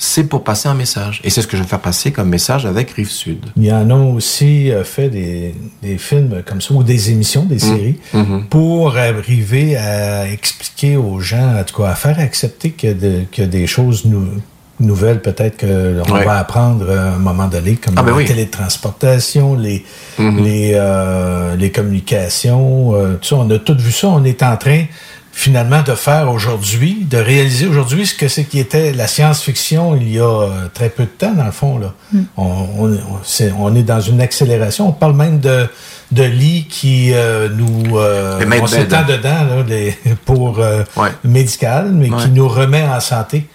c'est 0.02 0.24
pour 0.24 0.42
passer 0.44 0.66
un 0.66 0.74
message. 0.74 1.20
Et 1.24 1.28
c'est 1.30 1.42
ce 1.42 1.46
que 1.46 1.58
je 1.58 1.62
vais 1.62 1.68
faire 1.68 1.78
passer 1.80 2.10
comme 2.10 2.30
message 2.30 2.64
avec 2.64 2.90
Rive 2.92 3.10
Sud. 3.10 3.44
Il 3.56 3.66
y 3.66 3.70
en 3.72 3.90
a 3.90 3.94
aussi 3.94 4.70
euh, 4.72 4.82
fait 4.82 5.10
des, 5.10 5.54
des 5.82 5.98
films 5.98 6.42
comme 6.46 6.62
ça, 6.62 6.72
ou 6.72 6.82
des 6.82 7.10
émissions, 7.10 7.44
des 7.44 7.58
séries, 7.58 7.98
Mhm. 8.14 8.46
pour 8.48 8.96
arriver 8.96 9.76
à 9.76 10.26
expliquer 10.26 10.96
aux 10.96 11.20
gens, 11.20 11.54
en 11.60 11.64
tout 11.64 11.82
cas, 11.82 11.90
à 11.90 11.94
faire 11.94 12.18
accepter 12.18 12.70
que, 12.70 12.92
de- 12.94 13.24
que 13.30 13.42
des 13.42 13.66
choses 13.66 14.06
nou- 14.06 14.40
nouvelles, 14.80 15.20
peut-être 15.20 15.58
qu'on 15.60 16.14
Ouais. 16.14 16.24
va 16.24 16.38
apprendre 16.38 16.90
à 16.90 17.12
un 17.16 17.18
moment 17.18 17.48
donné, 17.48 17.74
comme 17.76 17.92
Ah 17.98 18.02
ben 18.02 18.12
la 18.12 18.16
oui. 18.16 18.24
télétransportation, 18.24 19.54
les, 19.54 19.84
Mhm. 20.18 20.42
les, 20.42 20.72
euh, 20.74 21.56
les 21.56 21.70
communications, 21.70 22.94
euh, 22.94 23.16
tout 23.20 23.28
ça, 23.28 23.36
on 23.36 23.50
a 23.50 23.58
tout 23.58 23.76
vu 23.78 23.92
ça. 23.92 24.08
On 24.08 24.24
est 24.24 24.42
en 24.42 24.56
train 24.56 24.84
finalement 25.32 25.82
de 25.82 25.94
faire 25.94 26.30
aujourd'hui, 26.30 27.06
de 27.08 27.16
réaliser 27.16 27.66
aujourd'hui 27.66 28.06
ce 28.06 28.14
que 28.14 28.28
c'est 28.28 28.44
qui 28.44 28.58
était 28.58 28.92
la 28.92 29.06
science-fiction 29.06 29.96
il 29.96 30.12
y 30.12 30.18
a 30.18 30.24
euh, 30.24 30.48
très 30.74 30.90
peu 30.90 31.04
de 31.04 31.08
temps, 31.08 31.32
dans 31.32 31.44
le 31.44 31.52
fond. 31.52 31.78
Là. 31.78 31.94
Mm. 32.12 32.20
On, 32.36 32.42
on, 32.78 32.92
on- 32.92 32.98
c'est- 33.22 33.52
on 33.58 33.74
est 33.74 33.82
dans 33.84 34.00
une 34.00 34.20
accélération. 34.20 34.88
On 34.88 34.92
parle 34.92 35.14
même 35.14 35.38
de, 35.40 35.66
de 36.12 36.22
lits 36.24 36.66
qui 36.68 37.12
euh, 37.14 37.48
nous... 37.48 37.96
Euh, 37.98 38.40
on 38.60 38.66
s'étend 38.66 39.02
bed. 39.04 39.18
dedans 39.18 39.44
là, 39.44 39.62
les- 39.66 39.96
pour 40.24 40.58
euh, 40.58 40.82
Ouais. 40.96 41.10
médical, 41.24 41.90
mais 41.92 42.10
Ouais. 42.10 42.22
qui 42.22 42.28
nous 42.30 42.48
remet 42.48 42.82
en 42.86 43.00
santé. 43.00 43.46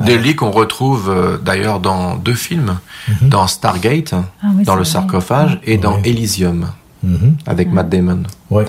Des 0.00 0.16
lits 0.18 0.36
qu'on 0.36 0.50
retrouve 0.52 1.10
euh, 1.10 1.38
d'ailleurs 1.38 1.80
dans 1.80 2.14
deux 2.16 2.34
films, 2.34 2.78
Mhm. 3.08 3.28
dans 3.30 3.46
Stargate, 3.48 4.12
Ah 4.14 4.46
oui, 4.54 4.62
dans 4.64 4.74
le 4.76 4.82
vrai. 4.82 4.90
sarcophage, 4.92 5.58
et 5.64 5.76
dans 5.78 6.00
Elysium, 6.04 6.70
Mhm. 7.02 7.36
avec 7.46 7.72
Matt 7.72 7.88
Damon. 7.88 8.22
Ouais. 8.50 8.64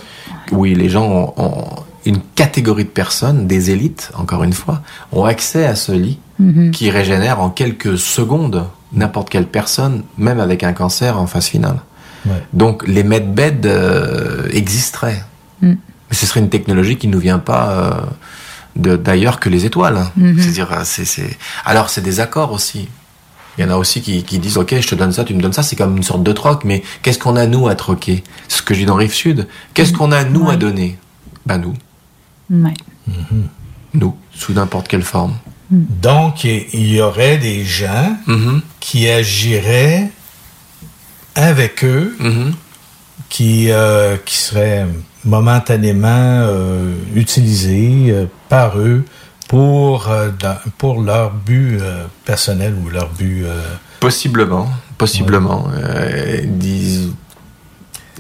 Oui, 0.52 0.74
les 0.74 0.90
gens 0.90 1.06
ont, 1.06 1.34
ont- 1.38 1.70
une 2.06 2.20
catégorie 2.36 2.86
de 2.86 2.90
personnes, 2.90 3.46
des 3.48 3.72
élites, 3.72 4.12
encore 4.16 4.44
une 4.44 4.54
fois, 4.54 4.82
ont 5.12 5.26
accès 5.26 5.66
à 5.66 5.76
ce 5.76 5.92
lit 5.92 6.20
Mhm. 6.40 6.72
qui 6.72 6.90
régénère 6.90 7.42
en 7.42 7.50
quelques 7.50 7.98
secondes 7.98 8.66
n'importe 8.94 9.30
quelle 9.30 9.46
personne, 9.46 10.04
même 10.18 10.40
avec 10.40 10.64
un 10.64 10.72
cancer 10.74 11.20
en 11.20 11.28
phase 11.28 11.48
finale. 11.48 11.80
Ouais. 12.26 12.42
Donc 12.54 12.88
les 12.88 13.04
medbeds 13.04 13.66
euh, 13.66 14.48
existeraient. 14.52 15.24
Mm. 15.62 15.72
Mais 16.10 16.16
ce 16.16 16.26
serait 16.26 16.40
une 16.40 16.50
technologie 16.50 16.96
qui 16.98 17.08
ne 17.08 17.14
nous 17.14 17.20
vient 17.20 17.40
pas 17.40 17.70
euh, 17.72 17.92
de- 18.78 18.96
d'ailleurs 18.96 19.40
que 19.42 19.50
les 19.50 19.66
étoiles. 19.66 20.00
Mhm. 20.16 20.40
C'est-à-dire, 20.40 20.72
euh, 20.72 20.82
c'est, 20.86 21.04
c'est... 21.06 21.38
Alors 21.66 21.90
c'est 21.90 22.02
des 22.02 22.20
accords 22.22 22.54
aussi. 22.54 22.88
Il 23.58 23.66
y 23.66 23.68
en 23.68 23.72
a 23.72 23.76
aussi 23.76 24.02
qui, 24.02 24.24
qui 24.24 24.40
disent, 24.40 24.58
OK, 24.58 24.74
je 24.80 24.88
te 24.88 24.96
donne 24.96 25.12
ça, 25.12 25.26
tu 25.26 25.34
me 25.34 25.42
donnes 25.42 25.52
ça, 25.54 25.62
c'est 25.64 25.76
comme 25.76 25.98
une 25.98 26.04
sorte 26.04 26.24
de 26.24 26.32
troc, 26.32 26.64
mais 26.64 26.82
qu'est-ce 27.02 27.20
qu'on 27.20 27.36
a, 27.36 27.46
nous, 27.46 27.68
à 27.68 27.76
troquer? 27.76 28.24
Ce 28.48 28.62
que 28.62 28.74
je 28.74 28.80
dis 28.80 28.86
dans 28.86 28.96
Rive 28.96 29.14
Sud, 29.14 29.48
qu'est-ce 29.74 29.92
qu'on 29.92 30.14
a, 30.14 30.24
nous, 30.24 30.50
à 30.50 30.56
donner? 30.56 30.98
Ben, 31.46 31.58
nous. 31.58 31.74
Ouais. 32.50 32.74
Nous, 33.94 34.16
sous 34.34 34.54
n'importe 34.54 34.88
quelle 34.88 35.04
forme. 35.04 35.36
Donc, 35.72 36.44
il 36.46 36.88
y 36.92 37.00
aurait 37.02 37.38
des 37.38 37.64
gens 37.64 38.16
Mhm. 38.28 38.62
qui 38.80 39.08
agiraient 39.10 40.10
avec 41.36 41.84
eux, 41.84 42.16
Mhm. 42.20 42.54
qui, 43.30 43.72
euh, 43.72 44.18
qui 44.26 44.36
seraient 44.38 44.88
momentanément 45.26 46.08
euh, 46.08 46.94
utilisés 47.16 48.08
euh, 48.10 48.26
par 48.48 48.80
eux 48.80 49.06
pour, 49.48 50.10
euh, 50.10 50.30
dans- 50.40 50.58
pour 50.78 51.02
leur 51.02 51.32
but 51.32 51.78
euh, 51.80 52.06
personnel 52.26 52.74
ou 52.84 52.90
leur 52.90 53.10
but... 53.10 53.44
euh, 53.46 53.62
Possiblement, 54.00 54.70
possiblement. 54.98 55.68
Euh, 55.74 56.42
dis- 56.46 57.14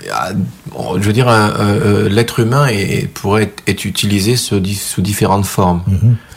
je 0.03 0.99
veux 1.05 1.13
dire, 1.13 1.27
euh, 1.30 2.09
l'être 2.09 2.39
humain 2.39 2.67
est, 2.67 3.07
pourrait 3.07 3.43
être, 3.43 3.63
être 3.67 3.85
utilisé 3.85 4.35
sous, 4.35 4.59
di- 4.59 4.76
sous 4.76 5.01
différentes 5.01 5.45
formes, 5.45 5.84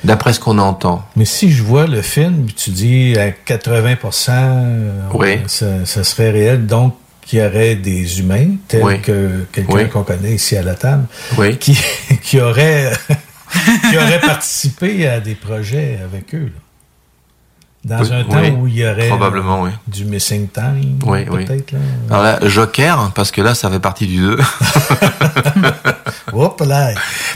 d'après 0.04 0.32
ce 0.32 0.40
qu'on 0.40 0.58
entend. 0.58 1.04
Mais 1.16 1.24
si 1.24 1.50
je 1.52 1.62
vois 1.62 1.86
le 1.86 2.02
film, 2.02 2.46
tu 2.56 2.70
dis 2.70 3.16
à 3.18 3.30
80 3.30 3.96
euh, 4.28 4.90
Oui. 5.14 5.38
ça, 5.46 5.84
ça 5.84 6.04
serait 6.04 6.30
réel, 6.30 6.66
donc 6.66 6.94
qu'il 7.24 7.38
y 7.38 7.42
aurait 7.42 7.76
des 7.76 8.18
humains, 8.20 8.56
tels 8.68 8.82
Oui. 8.82 9.00
que 9.00 9.44
quelqu'un 9.52 9.72
Oui. 9.74 9.88
qu'on 9.88 10.02
connaît 10.02 10.34
ici 10.34 10.56
à 10.56 10.62
la 10.62 10.74
table, 10.74 11.04
qui, 11.60 11.78
qui 12.22 12.40
auraient 12.40 12.92
qui 13.90 13.96
auraient 13.96 14.20
participé 14.20 15.06
à 15.06 15.20
des 15.20 15.34
projets 15.34 15.98
avec 16.02 16.34
eux. 16.34 16.46
là. 16.46 16.60
Dans 17.84 17.98
Oui, 18.00 18.12
un 18.12 18.22
temps 18.24 18.38
oui. 18.40 18.50
où 18.50 18.66
il 18.68 18.76
y 18.76 18.86
aurait 18.86 19.08
Probablement, 19.08 19.62
oui. 19.62 19.70
du 19.88 20.04
missing 20.04 20.48
time, 20.48 21.00
Oui, 21.04 21.24
oui. 21.28 21.44
peut-être. 21.44 21.72
là. 21.72 21.78
Alors 22.10 22.22
là, 22.22 22.38
Joker, 22.48 23.10
parce 23.12 23.32
que 23.32 23.40
là, 23.42 23.54
ça 23.56 23.68
fait 23.70 23.80
partie 23.80 24.06
du 24.06 24.18
2. 24.18 24.38
Hop 26.32 26.60
là! 26.66 26.92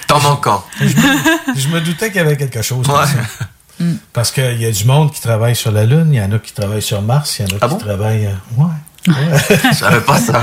T'en 0.07 0.21
manquant. 0.21 0.63
Je 0.81 0.85
me, 0.87 1.57
je 1.61 1.69
me 1.69 1.81
doutais 1.81 2.09
qu'il 2.09 2.17
y 2.19 2.21
avait 2.25 2.37
quelque 2.37 2.63
chose. 2.63 2.87
comme 2.87 2.95
ça. 3.05 3.85
Parce 4.13 4.31
qu'il 4.31 4.61
y 4.63 4.67
a 4.67 4.71
du 4.71 4.85
monde 4.85 5.13
qui 5.13 5.21
travaille 5.21 5.55
sur 5.57 5.71
la 5.73 5.85
Lune, 5.85 6.09
il 6.13 6.17
y 6.17 6.23
en 6.23 6.33
a 6.33 6.39
qui 6.39 6.53
travaillent 6.53 6.81
sur 6.81 7.03
Mars, 7.03 7.39
il 7.41 7.49
y 7.49 7.53
en 7.53 7.57
a 7.57 7.59
Ah 7.63 7.67
qui 7.69 7.75
bon? 7.75 7.79
travaillent. 7.81 8.27
euh, 8.27 8.33
Ouais. 8.63 8.67
Je 9.07 9.75
savais 9.77 10.01
pas 10.01 10.19
ça. 10.19 10.43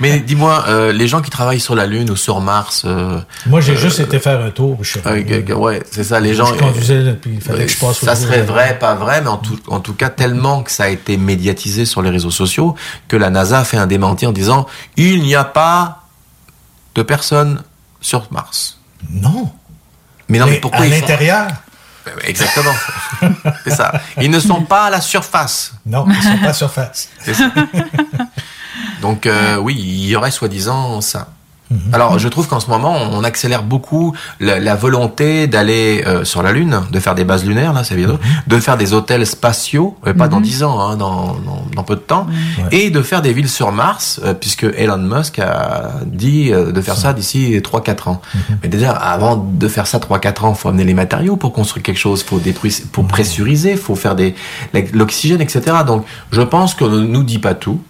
Mais 0.00 0.20
dis-moi, 0.20 0.64
euh, 0.68 0.92
les 0.92 1.08
gens 1.08 1.20
qui 1.22 1.30
travaillent 1.30 1.60
sur 1.60 1.74
la 1.74 1.86
Lune 1.86 2.10
ou 2.10 2.16
sur 2.16 2.40
Mars. 2.40 2.82
euh, 2.84 3.20
Moi, 3.46 3.60
j'ai 3.60 3.72
euh, 3.72 3.76
juste 3.76 4.00
été 4.00 4.18
faire 4.18 4.40
un 4.40 4.50
tour. 4.50 4.78
Je 4.82 4.94
sais 4.94 4.98
pas. 5.00 5.10
avec, 5.10 5.50
ouais, 5.56 5.82
c'est 5.90 6.04
ça, 6.04 6.20
les 6.20 6.34
gens. 6.34 6.46
Je 6.46 6.54
conduisais, 6.54 7.12
puis 7.14 7.32
il 7.34 7.40
fallait 7.40 7.66
que 7.66 7.72
je 7.72 7.78
passe 7.78 8.04
Ça 8.04 8.16
serait 8.16 8.42
vrai, 8.42 8.78
pas 8.78 8.94
vrai, 8.94 9.20
mais 9.20 9.28
en 9.28 9.36
tout, 9.38 9.58
en 9.68 9.80
tout 9.80 9.94
cas, 9.94 10.08
tellement 10.08 10.62
que 10.62 10.70
ça 10.70 10.84
a 10.84 10.88
été 10.88 11.16
médiatisé 11.16 11.84
sur 11.84 12.02
les 12.02 12.10
réseaux 12.10 12.30
sociaux 12.30 12.74
que 13.08 13.16
la 13.16 13.30
NASA 13.30 13.60
a 13.60 13.64
fait 13.64 13.76
un 13.76 13.86
démenti 13.86 14.26
en 14.26 14.32
disant 14.32 14.66
il 14.96 15.22
n'y 15.22 15.34
a 15.34 15.44
pas 15.44 16.02
de 16.94 17.02
personnes 17.02 17.62
sur 18.00 18.26
Mars. 18.30 18.78
Non. 19.10 19.50
Mais 20.28 20.38
non, 20.38 20.46
mais, 20.46 20.52
Mais 20.52 20.60
pourquoi 20.60 20.80
à 20.80 20.86
l'intérieur? 20.86 21.48
Exactement. 22.24 22.74
c'est 23.64 23.70
ça. 23.70 24.00
Ils 24.20 24.30
ne 24.30 24.40
sont 24.40 24.62
pas 24.62 24.86
à 24.86 24.90
la 24.90 25.00
surface. 25.00 25.72
Non, 25.86 26.06
ils 26.08 26.22
sont 26.22 26.38
pas 26.38 26.48
à 26.48 26.52
surface. 26.52 27.08
Donc 29.00 29.26
euh, 29.26 29.56
oui, 29.56 29.74
il 29.78 30.06
y 30.06 30.16
aurait 30.16 30.30
soi-disant 30.30 31.00
ça. 31.00 31.28
Mhm. 31.70 31.94
Alors, 31.94 32.18
je 32.18 32.28
trouve 32.28 32.46
qu'en 32.46 32.60
ce 32.60 32.68
moment, 32.68 32.94
on 32.94 33.24
accélère 33.24 33.62
beaucoup 33.62 34.14
la, 34.38 34.60
la 34.60 34.74
volonté 34.74 35.46
d'aller 35.46 36.04
euh, 36.06 36.22
sur 36.24 36.42
la 36.42 36.52
Lune, 36.52 36.82
de 36.92 37.00
faire 37.00 37.14
des 37.14 37.24
bases 37.24 37.44
lunaires, 37.44 37.72
là, 37.72 37.84
c'est 37.84 37.96
bien, 37.96 38.18
de 38.46 38.60
faire 38.60 38.76
des 38.76 38.92
hôtels 38.92 39.26
spatiaux, 39.26 39.96
euh, 40.06 40.12
pas 40.12 40.28
dans 40.28 40.36
Mhm. 40.38 40.42
10 40.42 40.62
ans, 40.62 40.80
hein, 40.80 40.96
dans, 40.96 41.34
dans, 41.46 41.64
dans 41.74 41.82
peu 41.82 41.96
de 41.96 42.00
temps, 42.00 42.26
et 42.70 42.90
de 42.90 43.00
faire 43.02 43.22
des 43.22 43.32
villes 43.32 43.48
sur 43.48 43.72
Mars, 43.72 44.20
euh, 44.24 44.34
puisque 44.34 44.64
Elon 44.64 44.98
Musk 44.98 45.38
a 45.38 45.92
dit 46.04 46.50
de 46.50 46.80
faire 46.82 46.96
ça 46.96 47.12
d'ici 47.14 47.60
3-4 47.62 48.08
ans. 48.08 48.20
Mhm. 48.34 48.58
Mais 48.62 48.68
déjà, 48.68 48.92
avant 48.92 49.36
de 49.36 49.68
faire 49.68 49.86
ça 49.86 49.98
3-4 49.98 50.44
ans, 50.44 50.54
faut 50.54 50.68
amener 50.68 50.84
les 50.84 50.94
matériaux 50.94 51.36
pour 51.36 51.52
construire 51.52 51.82
quelque 51.82 51.98
chose, 51.98 52.22
faut 52.22 52.38
détruire, 52.38 52.74
pour 52.92 53.06
pressuriser, 53.06 53.76
faut 53.76 53.94
faire 53.96 54.14
des 54.16 54.34
l'oxygène, 54.92 55.40
etc. 55.40 55.62
Donc, 55.86 56.04
je 56.30 56.42
pense 56.42 56.74
qu'on 56.74 56.88
ne 56.88 57.00
nous 57.06 57.22
dit 57.22 57.38
pas 57.38 57.54
tout. 57.54 57.80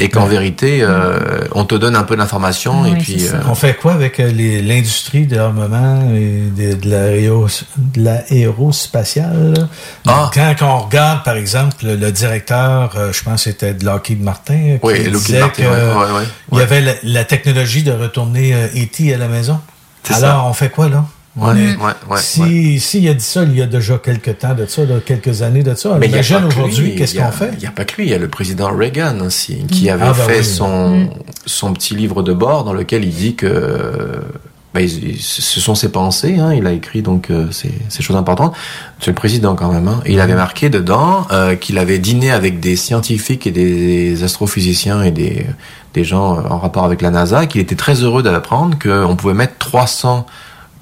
Et 0.00 0.08
qu'en 0.08 0.26
vérité, 0.26 0.78
euh, 0.82 1.46
on 1.52 1.64
te 1.64 1.74
donne 1.74 1.94
un 1.94 2.02
peu 2.02 2.16
d'informations 2.16 2.84
et 2.84 2.96
puis 2.96 3.26
euh, 3.28 3.32
On 3.48 3.54
fait 3.54 3.74
quoi 3.74 3.92
avec 3.92 4.18
euh, 4.18 4.30
les- 4.32 4.60
l'industrie 4.60 5.26
de 5.26 5.36
l'armement 5.36 6.10
et 6.14 6.50
de, 6.56 6.74
de 6.74 6.90
l'aéro- 6.90 7.46
de 7.76 8.02
l'aérospatiale? 8.02 9.68
Ah. 10.06 10.30
Quand 10.34 10.54
on 10.62 10.78
regarde, 10.80 11.22
par 11.22 11.36
exemple, 11.36 11.76
le 11.84 12.10
directeur, 12.10 12.92
je 13.12 13.22
pense 13.22 13.44
que 13.44 13.50
c'était 13.50 13.74
de 13.74 13.84
Lockheed 13.84 14.20
Martin, 14.22 14.78
qui 14.78 14.80
Oui, 14.82 14.94
Lockheed 15.04 15.12
disait 15.12 15.40
Martin, 15.40 15.62
que 15.62 15.68
ouais, 15.68 16.04
ouais, 16.06 16.12
ouais. 16.18 16.24
il 16.52 16.58
y 16.58 16.62
avait 16.62 16.80
la, 16.80 16.92
la 17.02 17.24
technologie 17.24 17.82
de 17.82 17.92
retourner 17.92 18.52
E.T. 18.74 19.14
à 19.14 19.18
la 19.18 19.28
maison. 19.28 19.60
C'est 20.02 20.14
Alors, 20.14 20.42
ça. 20.42 20.44
on 20.46 20.52
fait 20.52 20.70
quoi, 20.70 20.88
là? 20.88 21.04
Ouais, 21.36 21.52
ouais, 21.52 21.74
ouais, 22.10 22.18
si, 22.20 22.78
S'il 22.78 23.08
a 23.08 23.14
dit 23.14 23.24
ça 23.24 23.42
il 23.42 23.56
y 23.56 23.62
a 23.62 23.66
déjà 23.66 23.98
quelques 23.98 24.38
temps 24.38 24.54
de 24.54 24.66
ça, 24.66 24.82
quelques 25.04 25.42
années 25.42 25.64
de 25.64 25.74
ça, 25.74 25.96
Mais 25.98 26.06
il 26.06 26.10
y 26.12 26.14
a 26.14 26.18
imagine 26.18 26.44
aujourd'hui, 26.44 26.94
qu'est-ce 26.94 27.16
qu'on 27.18 27.32
fait? 27.32 27.50
Il 27.54 27.58
n'y 27.58 27.66
a 27.66 27.72
pas 27.72 27.84
que 27.84 27.96
lui, 27.96 28.04
il 28.06 28.10
y 28.10 28.14
a 28.14 28.18
le 28.18 28.28
président 28.28 28.68
Reagan 28.76 29.18
aussi, 29.20 29.64
qui 29.66 29.90
avait 29.90 30.04
Ah, 30.06 30.12
bah 30.16 30.24
fait 30.24 30.38
oui. 30.38 30.44
son, 30.44 30.90
Mm. 30.90 31.08
son 31.46 31.72
petit 31.72 31.96
livre 31.96 32.22
de 32.22 32.32
bord 32.32 32.62
dans 32.64 32.72
lequel 32.72 33.04
il 33.04 33.10
dit 33.12 33.34
que 33.34 34.20
bah, 34.72 34.80
il- 34.80 35.16
ce 35.20 35.60
sont 35.60 35.74
ses 35.74 35.88
pensées, 35.90 36.38
hein, 36.38 36.52
il 36.54 36.66
a 36.68 36.72
écrit 36.72 37.02
donc 37.02 37.30
euh, 37.30 37.48
ces, 37.52 37.70
ces 37.88 38.02
choses 38.02 38.16
importantes. 38.16 38.54
C'est 39.00 39.10
le 39.10 39.14
président 39.14 39.54
quand 39.56 39.72
même. 39.72 39.88
Hein, 39.88 40.00
et 40.06 40.12
il 40.12 40.20
avait 40.20 40.34
marqué 40.34 40.68
dedans 40.68 41.26
euh, 41.32 41.54
qu'il 41.56 41.78
avait 41.78 41.98
dîné 41.98 42.30
avec 42.30 42.60
des 42.60 42.76
scientifiques 42.76 43.46
et 43.46 43.52
des 43.52 44.22
astrophysiciens 44.24 45.02
et 45.02 45.10
des, 45.12 45.46
des 45.94 46.04
gens 46.04 46.36
euh, 46.38 46.42
en 46.48 46.58
rapport 46.58 46.84
avec 46.84 47.02
la 47.02 47.10
NASA, 47.10 47.46
qu'il 47.46 47.60
était 47.60 47.76
très 47.76 48.02
heureux 48.02 48.22
d'apprendre 48.22 48.76
qu'on 48.80 49.14
pouvait 49.16 49.34
mettre 49.34 49.58
300 49.58 50.26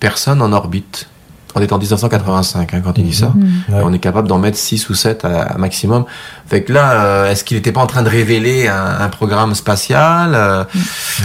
personnes 0.02 0.42
en 0.42 0.52
orbite. 0.52 1.06
On 1.54 1.60
est 1.60 1.72
en 1.72 1.78
1985 1.78 2.74
hein, 2.74 2.80
quand 2.82 2.98
il 2.98 3.04
dit 3.04 3.14
ça. 3.14 3.28
Mhm. 3.28 3.82
On 3.84 3.92
est 3.92 4.00
capable 4.00 4.26
d'en 4.26 4.38
mettre 4.38 4.58
6 4.58 4.88
ou 4.88 4.94
7 4.94 5.24
à, 5.24 5.42
à 5.42 5.58
maximum. 5.58 6.04
Fait 6.52 6.62
que 6.64 6.72
là, 6.74 6.92
euh, 6.92 7.30
est-ce 7.30 7.44
qu'il 7.44 7.56
n'était 7.56 7.72
pas 7.72 7.80
en 7.80 7.86
train 7.86 8.02
de 8.02 8.10
révéler 8.10 8.68
un, 8.68 9.00
un 9.00 9.08
programme 9.08 9.54
spatial 9.54 10.34
Euh, 10.34 10.64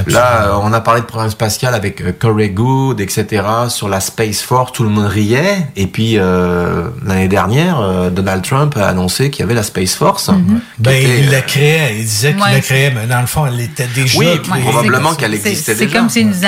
Là, 0.07 0.43
euh, 0.47 0.53
on 0.61 0.71
a 0.71 0.79
parlé 0.79 1.01
de 1.01 1.05
programme 1.05 1.29
spatial 1.29 1.73
avec 1.73 1.99
euh, 1.99 2.13
Corey 2.17 2.47
Good, 2.49 3.01
etc. 3.01 3.43
sur 3.67 3.89
la 3.89 3.99
Space 3.99 4.41
Force. 4.41 4.71
Tout 4.71 4.83
le 4.83 4.89
monde 4.89 5.07
riait. 5.07 5.67
Et 5.75 5.87
puis, 5.87 6.13
euh, 6.17 6.87
l'année 7.05 7.27
dernière, 7.27 7.79
euh, 7.81 8.09
Donald 8.09 8.41
Trump 8.41 8.77
a 8.77 8.87
annoncé 8.87 9.29
qu'il 9.29 9.41
y 9.41 9.43
avait 9.43 9.53
la 9.53 9.63
Space 9.63 9.95
Force. 9.95 10.27
qui 10.27 10.31
Ben, 10.79 10.91
était, 10.95 11.19
il 11.19 11.29
la 11.29 11.41
créait. 11.41 11.95
Il 11.97 12.03
disait 12.05 12.31
qu'il 12.33 12.41
Ouais, 12.43 12.51
la 12.53 12.59
créait, 12.61 12.91
mais 12.95 13.05
dans 13.07 13.19
le 13.19 13.27
fond, 13.27 13.45
elle 13.47 13.59
était 13.59 13.87
déjà 13.93 14.17
Oui, 14.19 14.27
probablement 14.61 15.13
qu'elle 15.15 15.31
C'est- 15.31 15.49
existait 15.49 15.75
C'est 15.75 15.87
déjà. 15.87 15.99
comme 15.99 16.09
s'ils 16.09 16.29
nous 16.29 16.45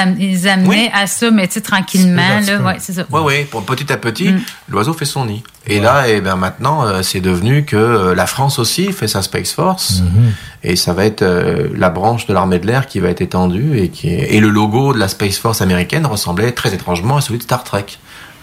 amenaient 0.47 0.91
à 0.93 1.05
ça, 1.05 1.31
mais 1.31 1.47
tu 1.47 1.55
sais, 1.55 1.61
tranquillement. 1.61 2.39
Là, 2.47 2.57
ouais, 2.61 2.77
c'est 2.79 2.93
ça. 2.93 3.01
Oui, 3.11 3.21
oui, 3.25 3.43
pour 3.43 3.63
petit 3.63 3.91
à 3.91 3.97
petit, 3.97 4.29
Mm. 4.29 4.41
L'oiseau 4.69 4.93
fait 4.93 5.05
son 5.05 5.25
nid. 5.25 5.43
Et 5.67 5.79
là, 5.79 6.03
eh 6.07 6.21
ben 6.21 6.35
maintenant, 6.35 6.85
euh, 6.85 7.01
c'est 7.01 7.21
devenu 7.21 7.63
que 7.65 7.75
euh, 7.75 8.15
la 8.15 8.25
France 8.27 8.59
aussi 8.59 8.91
fait 8.91 9.07
sa 9.07 9.21
Space 9.21 9.51
Force, 9.51 10.01
Mhm. 10.01 10.31
et 10.63 10.75
ça 10.75 10.93
va 10.93 11.05
être 11.05 11.21
euh, 11.21 11.67
la 11.75 11.89
branche 11.89 12.25
de 12.27 12.33
l'armée 12.33 12.59
de 12.59 12.67
l'air 12.67 12.87
qui 12.87 12.99
va 12.99 13.09
être 13.09 13.21
étendue, 13.21 13.77
et 13.79 13.89
qui 13.89 14.09
est- 14.09 14.33
et 14.35 14.39
le 14.39 14.49
logo 14.49 14.93
de 14.93 14.99
la 14.99 15.07
Space 15.07 15.37
Force 15.37 15.61
américaine 15.61 16.05
ressemblait 16.05 16.51
très 16.51 16.73
étrangement 16.73 17.17
à 17.17 17.21
celui 17.21 17.37
de 17.39 17.43
Star 17.43 17.63
Trek. 17.63 17.85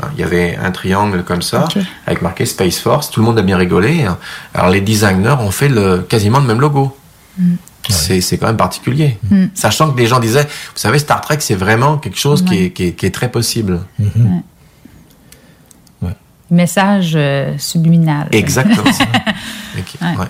Hein, 0.03 0.09
Il 0.15 0.21
y 0.21 0.25
avait 0.25 0.57
un 0.63 0.71
triangle 0.73 1.23
comme 1.25 1.41
ça, 1.43 1.69
avec 2.07 2.21
marqué 2.23 2.45
Space 2.45 2.79
Force. 2.79 3.11
Tout 3.11 3.21
le 3.21 3.27
monde 3.27 3.39
a 3.39 3.43
bien 3.43 3.57
rigolé. 3.57 4.05
Alors 4.53 4.69
les 4.71 4.83
designers 4.83 5.37
ont 5.41 5.51
fait 5.51 5.69
le, 5.69 5.99
quasiment 6.01 6.39
le 6.39 6.45
même 6.47 6.61
logo. 6.61 6.95
C'est 7.89 8.21
c'est 8.21 8.37
quand 8.37 8.47
même 8.49 8.57
particulier. 8.57 9.17
Mm. 9.31 9.45
Sachant 9.55 9.91
que 9.93 9.97
des 9.97 10.07
gens 10.07 10.19
disaient, 10.19 10.43
vous 10.43 10.49
savez, 10.87 10.99
Star 10.99 11.21
Trek, 11.21 11.37
c'est 11.41 11.55
vraiment 11.55 11.99
quelque 11.99 12.19
chose 12.19 12.45
qui, 12.45 12.65
est, 12.65 12.71
qui, 12.71 12.89
est, 12.89 12.93
qui 12.93 13.07
est 13.07 13.11
très 13.15 13.31
possible. 13.31 13.81
Mhm. 13.99 14.43
Message 16.51 17.13
euh, 17.17 17.55
subliminal. 17.59 18.29
Exactement. 18.33 18.85
Ouais. 19.77 20.17
ouais. 20.19 20.27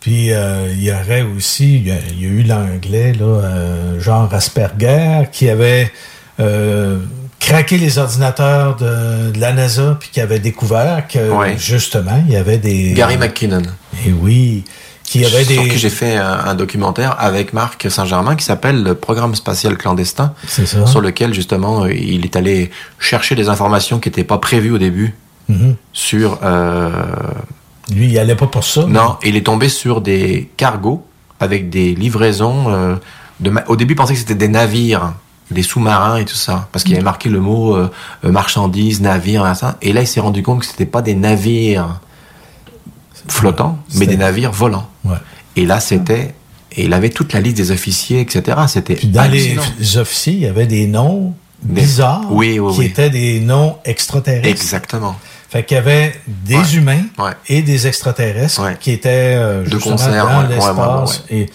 Puis 0.00 0.32
euh, 0.32 0.68
il 0.72 0.82
y 0.82 0.90
aurait 0.92 1.22
aussi, 1.22 1.76
il 1.76 1.86
y, 1.88 1.90
a, 1.92 1.96
il 2.10 2.22
y 2.22 2.26
a 2.26 2.28
eu 2.28 2.42
l'anglais, 2.42 3.12
là, 3.12 3.24
euh, 3.26 4.00
genre 4.00 4.32
Asperger, 4.34 5.24
qui 5.30 5.48
avait 5.48 5.92
euh, 6.40 6.98
craqué 7.38 7.78
les 7.78 7.98
ordinateurs 7.98 8.76
de, 8.76 9.30
de 9.30 9.38
la 9.40 9.52
NASA, 9.52 9.96
puis 10.00 10.08
qui 10.12 10.20
avait 10.20 10.38
découvert 10.40 11.06
que 11.08 11.30
Ouais. 11.30 11.56
justement, 11.58 12.22
il 12.26 12.32
y 12.32 12.36
avait 12.36 12.58
des. 12.58 12.92
Gary 12.92 13.16
McKinnon. 13.18 13.62
Et 14.06 14.12
oui, 14.12 14.64
qui 15.04 15.24
avait 15.24 15.44
Sur 15.44 15.62
des. 15.62 15.68
qui 15.68 15.78
j'ai 15.78 15.90
fait 15.90 16.16
un, 16.16 16.44
un 16.46 16.54
documentaire 16.54 17.14
avec 17.18 17.52
Marc 17.52 17.88
Saint-Germain 17.90 18.34
qui 18.36 18.44
s'appelle 18.44 18.82
le 18.82 18.94
programme 18.94 19.34
spatial 19.36 19.76
clandestin, 19.76 20.32
ça. 20.46 20.86
sur 20.86 21.00
lequel 21.00 21.34
justement 21.34 21.86
il 21.86 22.24
est 22.24 22.34
allé 22.36 22.70
chercher 22.98 23.34
des 23.36 23.48
informations 23.48 23.98
qui 24.00 24.08
n'étaient 24.08 24.24
pas 24.24 24.38
prévues 24.38 24.72
au 24.72 24.78
début 24.78 25.14
Mhm. 25.48 25.76
sur. 25.92 26.38
euh, 26.42 26.90
Lui, 27.90 28.08
il 28.08 28.18
allait 28.18 28.34
pas 28.36 28.46
pour 28.46 28.64
ça. 28.64 28.84
Non, 28.86 29.16
il 29.24 29.36
est 29.36 29.46
tombé 29.46 29.68
sur 29.68 30.00
des 30.00 30.50
cargos 30.56 31.04
avec 31.40 31.70
des 31.70 31.94
livraisons. 31.94 32.66
euh, 32.68 32.96
de 33.40 33.50
ma- 33.50 33.64
Au 33.68 33.76
début, 33.76 33.94
il 33.94 33.96
pensait 33.96 34.12
que 34.14 34.18
c'était 34.18 34.34
des 34.34 34.48
navires, 34.48 35.14
des 35.50 35.62
sous-marins 35.62 36.16
et 36.18 36.24
tout 36.24 36.34
ça, 36.34 36.68
parce 36.72 36.84
qu'il 36.84 36.94
avait 36.94 37.02
marqué 37.04 37.28
le 37.30 37.40
mot 37.40 37.74
euh, 37.76 37.88
euh, 38.24 38.30
marchandises, 38.30 39.00
navires, 39.00 39.46
et 39.46 39.54
ça. 39.54 39.78
Et 39.80 39.92
là, 39.92 40.02
il 40.02 40.06
s'est 40.06 40.20
rendu 40.20 40.42
compte 40.42 40.60
que 40.60 40.66
c'était 40.66 40.84
pas 40.86 41.00
des 41.02 41.14
navires. 41.14 42.00
flottants, 43.28 43.78
mais 43.94 44.06
des 44.06 44.16
navires 44.16 44.52
volants. 44.52 44.88
Ouais. 45.04 45.16
Et 45.56 45.66
là, 45.66 45.80
c'était. 45.80 46.34
Et 46.72 46.84
il 46.84 46.92
avait 46.92 47.10
toute 47.10 47.32
la 47.32 47.40
liste 47.40 47.56
des 47.56 47.70
officiers, 47.70 48.20
etc. 48.20 48.58
C'était. 48.68 48.94
Puis 48.94 49.08
dans 49.08 49.30
les 49.30 49.56
officiers, 49.96 50.32
il 50.34 50.40
y 50.40 50.46
avait 50.46 50.66
des 50.66 50.86
noms 50.86 51.34
Des- 51.62 51.82
bizarres 51.82 52.26
Oui, 52.30 52.58
oui, 52.58 52.72
qui 52.74 52.78
oui. 52.80 52.86
étaient 52.86 53.10
des 53.10 53.40
noms 53.40 53.76
extraterrestres. 53.84 54.46
Exactement. 54.48 55.16
Fait 55.50 55.64
qu'il 55.64 55.76
y 55.76 55.78
avait 55.78 56.14
des 56.26 56.76
humains 56.76 57.02
et 57.48 57.62
des 57.62 57.86
extraterrestres 57.86 58.60
qui 58.80 58.90
étaient 58.92 59.08
euh, 59.36 59.64
justement 59.64 59.96
concert, 59.96 60.26
dans 60.26 60.42
l'espace. 60.42 61.24
Et 61.30 61.46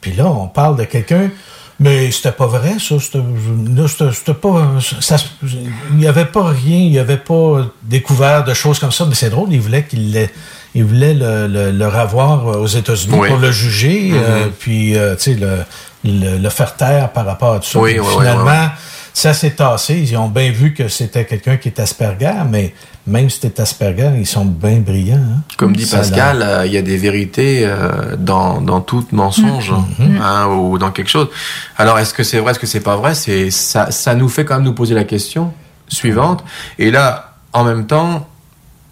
puis 0.00 0.12
là, 0.12 0.26
on 0.26 0.46
parle 0.48 0.76
de 0.76 0.84
quelqu'un, 0.84 1.30
mais 1.78 2.10
c'était 2.10 2.32
pas 2.32 2.46
vrai, 2.46 2.76
ça. 2.78 2.94
C'était 2.98 4.34
pas. 4.34 4.70
ça 5.00 5.16
il 5.42 5.96
n'y 5.96 6.06
avait 6.06 6.24
pas 6.24 6.44
rien, 6.44 6.78
il 6.78 6.90
n'y 6.90 6.98
avait 6.98 7.18
pas 7.18 7.66
découvert 7.82 8.44
de 8.44 8.54
choses 8.54 8.78
comme 8.78 8.92
ça. 8.92 9.04
Mais 9.06 9.14
c'est 9.14 9.30
drôle, 9.30 9.48
il 9.52 9.60
voulait 9.60 9.84
qu'il 9.84 10.28
voulait 10.84 11.14
le, 11.14 11.46
le- 11.46 11.70
le 11.70 11.86
revoir 11.88 12.46
aux 12.46 12.66
États-Unis 12.66 13.16
Oui. 13.18 13.28
pour 13.28 13.38
le 13.38 13.50
juger, 13.52 14.10
Mhm. 14.12 14.18
euh, 14.24 14.46
puis 14.58 14.96
euh, 14.96 15.16
tu 15.16 15.22
sais, 15.22 15.34
le, 15.34 15.58
le, 16.04 16.38
le 16.38 16.48
faire 16.48 16.76
taire 16.76 17.10
par 17.12 17.26
rapport 17.26 17.54
à 17.54 17.58
tout 17.60 17.68
ça. 17.68 17.78
Oui, 17.78 17.98
oui, 17.98 18.06
finalement, 18.18 18.68
ça 19.12 19.34
s'est 19.34 19.50
tassé. 19.52 19.94
Ils 19.96 20.16
ont 20.16 20.28
bien 20.28 20.50
vu 20.50 20.72
que 20.74 20.88
c'était 20.88 21.24
quelqu'un 21.26 21.56
qui 21.58 21.68
est 21.68 21.78
Asperger, 21.80 22.32
mais 22.50 22.74
même 23.06 23.28
si 23.28 23.40
c'était 23.40 23.60
Asperger, 23.60 24.12
ils 24.18 24.26
sont 24.26 24.44
bien 24.46 24.78
brillants. 24.80 25.16
hein. 25.16 25.42
Comme 25.58 25.74
dit. 25.76 25.84
Pascal, 25.86 26.40
euh, 26.42 26.66
il 26.66 26.72
y 26.72 26.78
a 26.78 26.82
des 26.82 26.96
vérités 26.96 27.62
euh, 27.64 28.16
dans, 28.16 28.60
dans 28.60 28.80
tout 28.80 29.06
mensonge 29.12 29.72
Mhm. 29.98 30.20
hein, 30.22 30.46
ou 30.48 30.78
dans 30.78 30.90
quelque 30.90 31.10
chose. 31.10 31.28
Alors, 31.76 31.98
est-ce 31.98 32.14
que 32.14 32.22
c'est 32.22 32.38
vrai, 32.38 32.52
est-ce 32.52 32.58
que 32.58 32.66
c'est 32.66 32.80
pas 32.80 32.96
vrai? 32.96 33.14
C'est 33.14 33.50
ça, 33.50 33.90
ça 33.90 34.14
nous 34.14 34.28
fait 34.28 34.44
quand 34.44 34.54
même 34.56 34.64
nous 34.64 34.72
poser 34.74 34.94
la 34.94 35.04
question 35.04 35.52
suivante. 35.88 36.42
Et 36.78 36.90
là, 36.90 37.34
en 37.52 37.64
même 37.64 37.86
temps, 37.86 38.26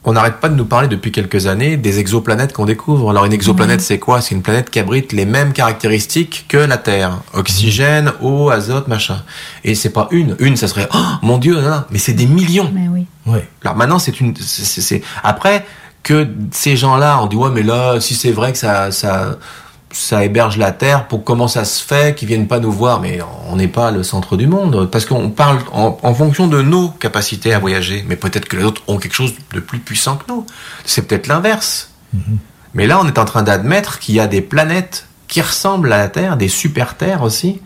on 0.05 0.13
n'arrête 0.13 0.37
pas 0.41 0.49
de 0.49 0.55
nous 0.55 0.65
parler 0.65 0.89
depuis 0.89 1.13
quelques 1.13 1.47
années 1.47 1.77
des 1.77 2.01
exoplanètes 2.01 2.53
qu'on 2.53 2.65
découvre. 2.65 3.11
Alors, 3.11 3.25
une 3.25 3.33
exoplanète, 3.33 3.81
c'est 3.81 3.99
quoi? 4.01 4.21
C'est 4.21 4.35
une 4.35 4.43
planète 4.43 4.69
qui 4.69 4.81
abrite 4.81 5.13
les 5.13 5.27
mêmes 5.27 5.53
caractéristiques 5.53 6.47
que 6.49 6.57
la 6.57 6.77
Terre 6.77 7.21
oxygène, 7.35 8.13
eau, 8.21 8.51
azote, 8.51 8.89
machin. 8.89 9.23
Et 9.63 9.75
c'est 9.77 9.91
pas 9.91 10.09
une. 10.11 10.35
Une, 10.41 10.57
ça 10.57 10.67
serait 10.67 10.89
oh, 10.93 10.99
mon 11.23 11.39
Dieu, 11.39 11.55
non, 11.61 11.71
non. 11.71 11.85
mais 11.91 11.99
c'est 11.99 12.15
des 12.15 12.27
millions. 12.27 12.71
Mais 12.75 12.89
oui. 12.89 13.07
Oui. 13.27 13.39
Alors 13.65 13.77
maintenant, 13.77 13.99
c'est 14.01 14.21
une. 14.21 14.35
c'est- 14.37 15.03
Après 15.23 15.65
que 16.03 16.27
ces 16.51 16.77
gens-là, 16.77 17.21
on 17.23 17.27
dit 17.27 17.37
ouais, 17.37 17.51
mais 17.51 17.63
là, 17.63 18.01
si 18.01 18.17
c'est 18.17 18.33
vrai 18.33 18.51
que 18.51 18.59
ça, 18.59 18.91
ça, 18.91 19.37
ça 19.93 20.25
héberge 20.25 20.57
la 20.59 20.73
Terre, 20.73 21.07
pour 21.09 21.25
comment 21.25 21.49
ça 21.49 21.65
se 21.65 21.83
fait 21.83 22.17
qu'ils 22.17 22.29
viennent 22.29 22.49
pas 22.49 22.61
nous 22.61 22.73
voir 22.73 23.01
Mais 23.01 23.21
on 23.51 23.57
n'est 23.57 23.69
pas 23.69 23.91
le 23.91 24.03
centre 24.03 24.37
du 24.37 24.47
monde, 24.47 24.89
parce 24.91 25.05
qu'on 25.05 25.31
parle 25.31 25.59
en, 25.73 25.99
en 26.03 26.15
fonction 26.15 26.47
de 26.47 26.63
nos 26.63 26.89
capacités 26.89 27.55
à 27.55 27.59
voyager. 27.59 28.05
Mais 28.09 28.17
peut-être 28.17 28.47
que 28.47 28.57
les 28.57 28.65
autres 28.65 28.83
ont 28.89 28.99
quelque 28.99 29.15
chose 29.15 29.35
de 29.53 29.61
plus 29.61 29.79
puissant 29.79 30.17
que 30.17 30.25
nous. 30.29 30.47
C'est 30.85 31.07
peut-être 31.07 31.27
l'inverse. 31.27 31.91
Mais 32.75 32.87
là, 32.87 33.01
on 33.01 33.07
est 33.07 33.19
en 33.19 33.25
train 33.25 33.43
d'admettre 33.43 33.99
qu'il 33.99 34.15
y 34.15 34.21
a 34.21 34.27
des 34.27 34.41
planètes 34.41 35.07
qui 35.29 35.41
ressemblent 35.41 35.93
à 35.93 35.99
la 35.99 36.09
Terre, 36.09 36.37
des 36.37 36.49
super 36.49 36.95
terres 36.97 37.23
aussi. 37.23 37.61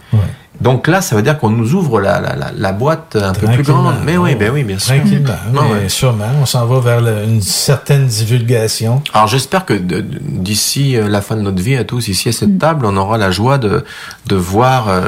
Donc 0.61 0.87
là, 0.89 1.01
ça 1.03 1.15
veut 1.17 1.23
dire 1.23 1.39
qu'on 1.39 1.51
nous 1.51 1.75
ouvre 1.75 2.01
la, 2.01 2.21
la, 2.21 2.35
la, 2.35 2.51
la 2.57 2.73
boîte 2.73 3.17
un 3.21 3.33
peu 3.35 3.47
plus 3.47 3.63
grande. 3.63 3.97
Mais 4.05 4.17
oui, 4.17 4.35
ben 4.35 4.51
oui, 4.53 4.65
bien 4.65 4.79
sûr. 4.79 4.95
Tranquillement, 4.97 5.29
Ouais, 5.53 5.61
mais 5.75 5.83
ouais. 5.83 5.89
sûrement. 5.89 6.25
On 6.41 6.47
s'en 6.47 6.67
va 6.67 6.81
vers 6.81 7.01
le- 7.01 7.25
une 7.25 7.43
certaine 7.43 8.07
divulgation. 8.07 9.03
Alors 9.13 9.27
j'espère 9.27 9.65
que 9.67 9.75
d'ici 9.75 10.97
euh, 10.97 11.09
la 11.09 11.21
fin 11.21 11.37
de 11.37 11.43
notre 11.43 11.63
vie 11.63 11.77
à 11.77 11.85
tous 11.85 12.09
ici 12.09 12.29
à 12.29 12.33
cette 12.33 12.59
table, 12.59 12.87
on 12.87 12.97
aura 12.97 13.19
la 13.19 13.31
joie 13.31 13.59
de, 13.59 13.85
de 14.27 14.37
voir 14.37 14.89
euh, 14.89 15.03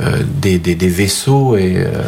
euh, 0.00 0.22
des, 0.42 0.58
des, 0.58 0.74
des 0.74 0.88
vaisseaux 0.88 1.56
et... 1.56 1.74
euh, 1.76 2.02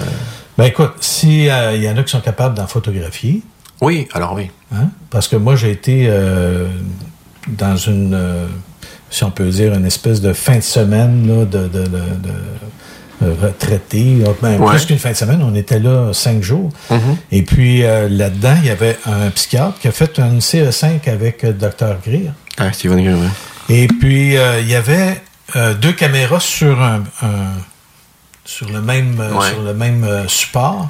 Ben 0.58 0.64
écoute, 0.64 0.92
s'il 1.00 1.44
y 1.44 1.50
en 1.88 1.96
a 1.96 2.02
qui 2.02 2.10
sont 2.10 2.20
capables 2.20 2.54
d'en 2.56 2.66
photographier, 2.66 3.42
Oui, 3.80 4.08
alors 4.12 4.34
oui. 4.34 4.50
Hein? 4.74 4.88
Parce 5.10 5.28
que 5.28 5.36
moi, 5.36 5.54
j'ai 5.56 5.70
été 5.70 6.06
euh, 6.08 6.66
dans 7.46 7.76
une, 7.76 8.12
euh, 8.14 8.46
si 9.10 9.24
on 9.24 9.30
peut 9.30 9.48
dire, 9.48 9.74
une 9.74 9.86
espèce 9.86 10.20
de 10.20 10.32
fin 10.32 10.56
de 10.56 10.62
semaine 10.62 11.26
là, 11.26 11.44
de, 11.44 11.66
de, 11.68 11.84
de, 11.84 11.86
de- 11.86 13.26
de 13.26 13.30
retraité. 13.42 14.22
Ben, 14.40 14.60
Ouais. 14.60 14.70
Plus 14.76 14.86
qu'une 14.86 14.98
fin 14.98 15.10
de 15.10 15.16
semaine, 15.16 15.42
on 15.42 15.52
était 15.56 15.80
là 15.80 16.12
cinq 16.12 16.40
jours. 16.42 16.70
Mhm. 16.90 17.16
Et 17.32 17.42
puis 17.42 17.84
euh, 17.84 18.08
là-dedans, 18.08 18.54
il 18.62 18.66
y 18.68 18.70
avait 18.70 18.96
un 19.06 19.30
psychiatre 19.30 19.78
qui 19.80 19.88
a 19.88 19.92
fait 19.92 20.18
une 20.18 20.38
CE5 20.38 21.08
avec 21.10 21.42
euh, 21.42 21.52
Dr. 21.52 21.96
Greer. 22.06 22.30
Ah, 22.58 22.72
Steven 22.72 23.02
Greer, 23.02 23.14
oui. 23.18 23.26
Et 23.76 23.86
puis, 23.88 24.36
euh, 24.36 24.60
il 24.60 24.68
y 24.68 24.74
avait 24.76 25.20
euh, 25.56 25.74
deux 25.74 25.92
caméras 25.92 26.38
sur 26.40 26.80
un, 26.80 27.02
un- 27.22 27.58
sur 28.44 28.68
le 28.70 28.80
même, 28.80 29.18
Ouais. 29.18 29.48
sur 29.50 29.62
le 29.62 29.74
même 29.74 30.06
support. 30.28 30.88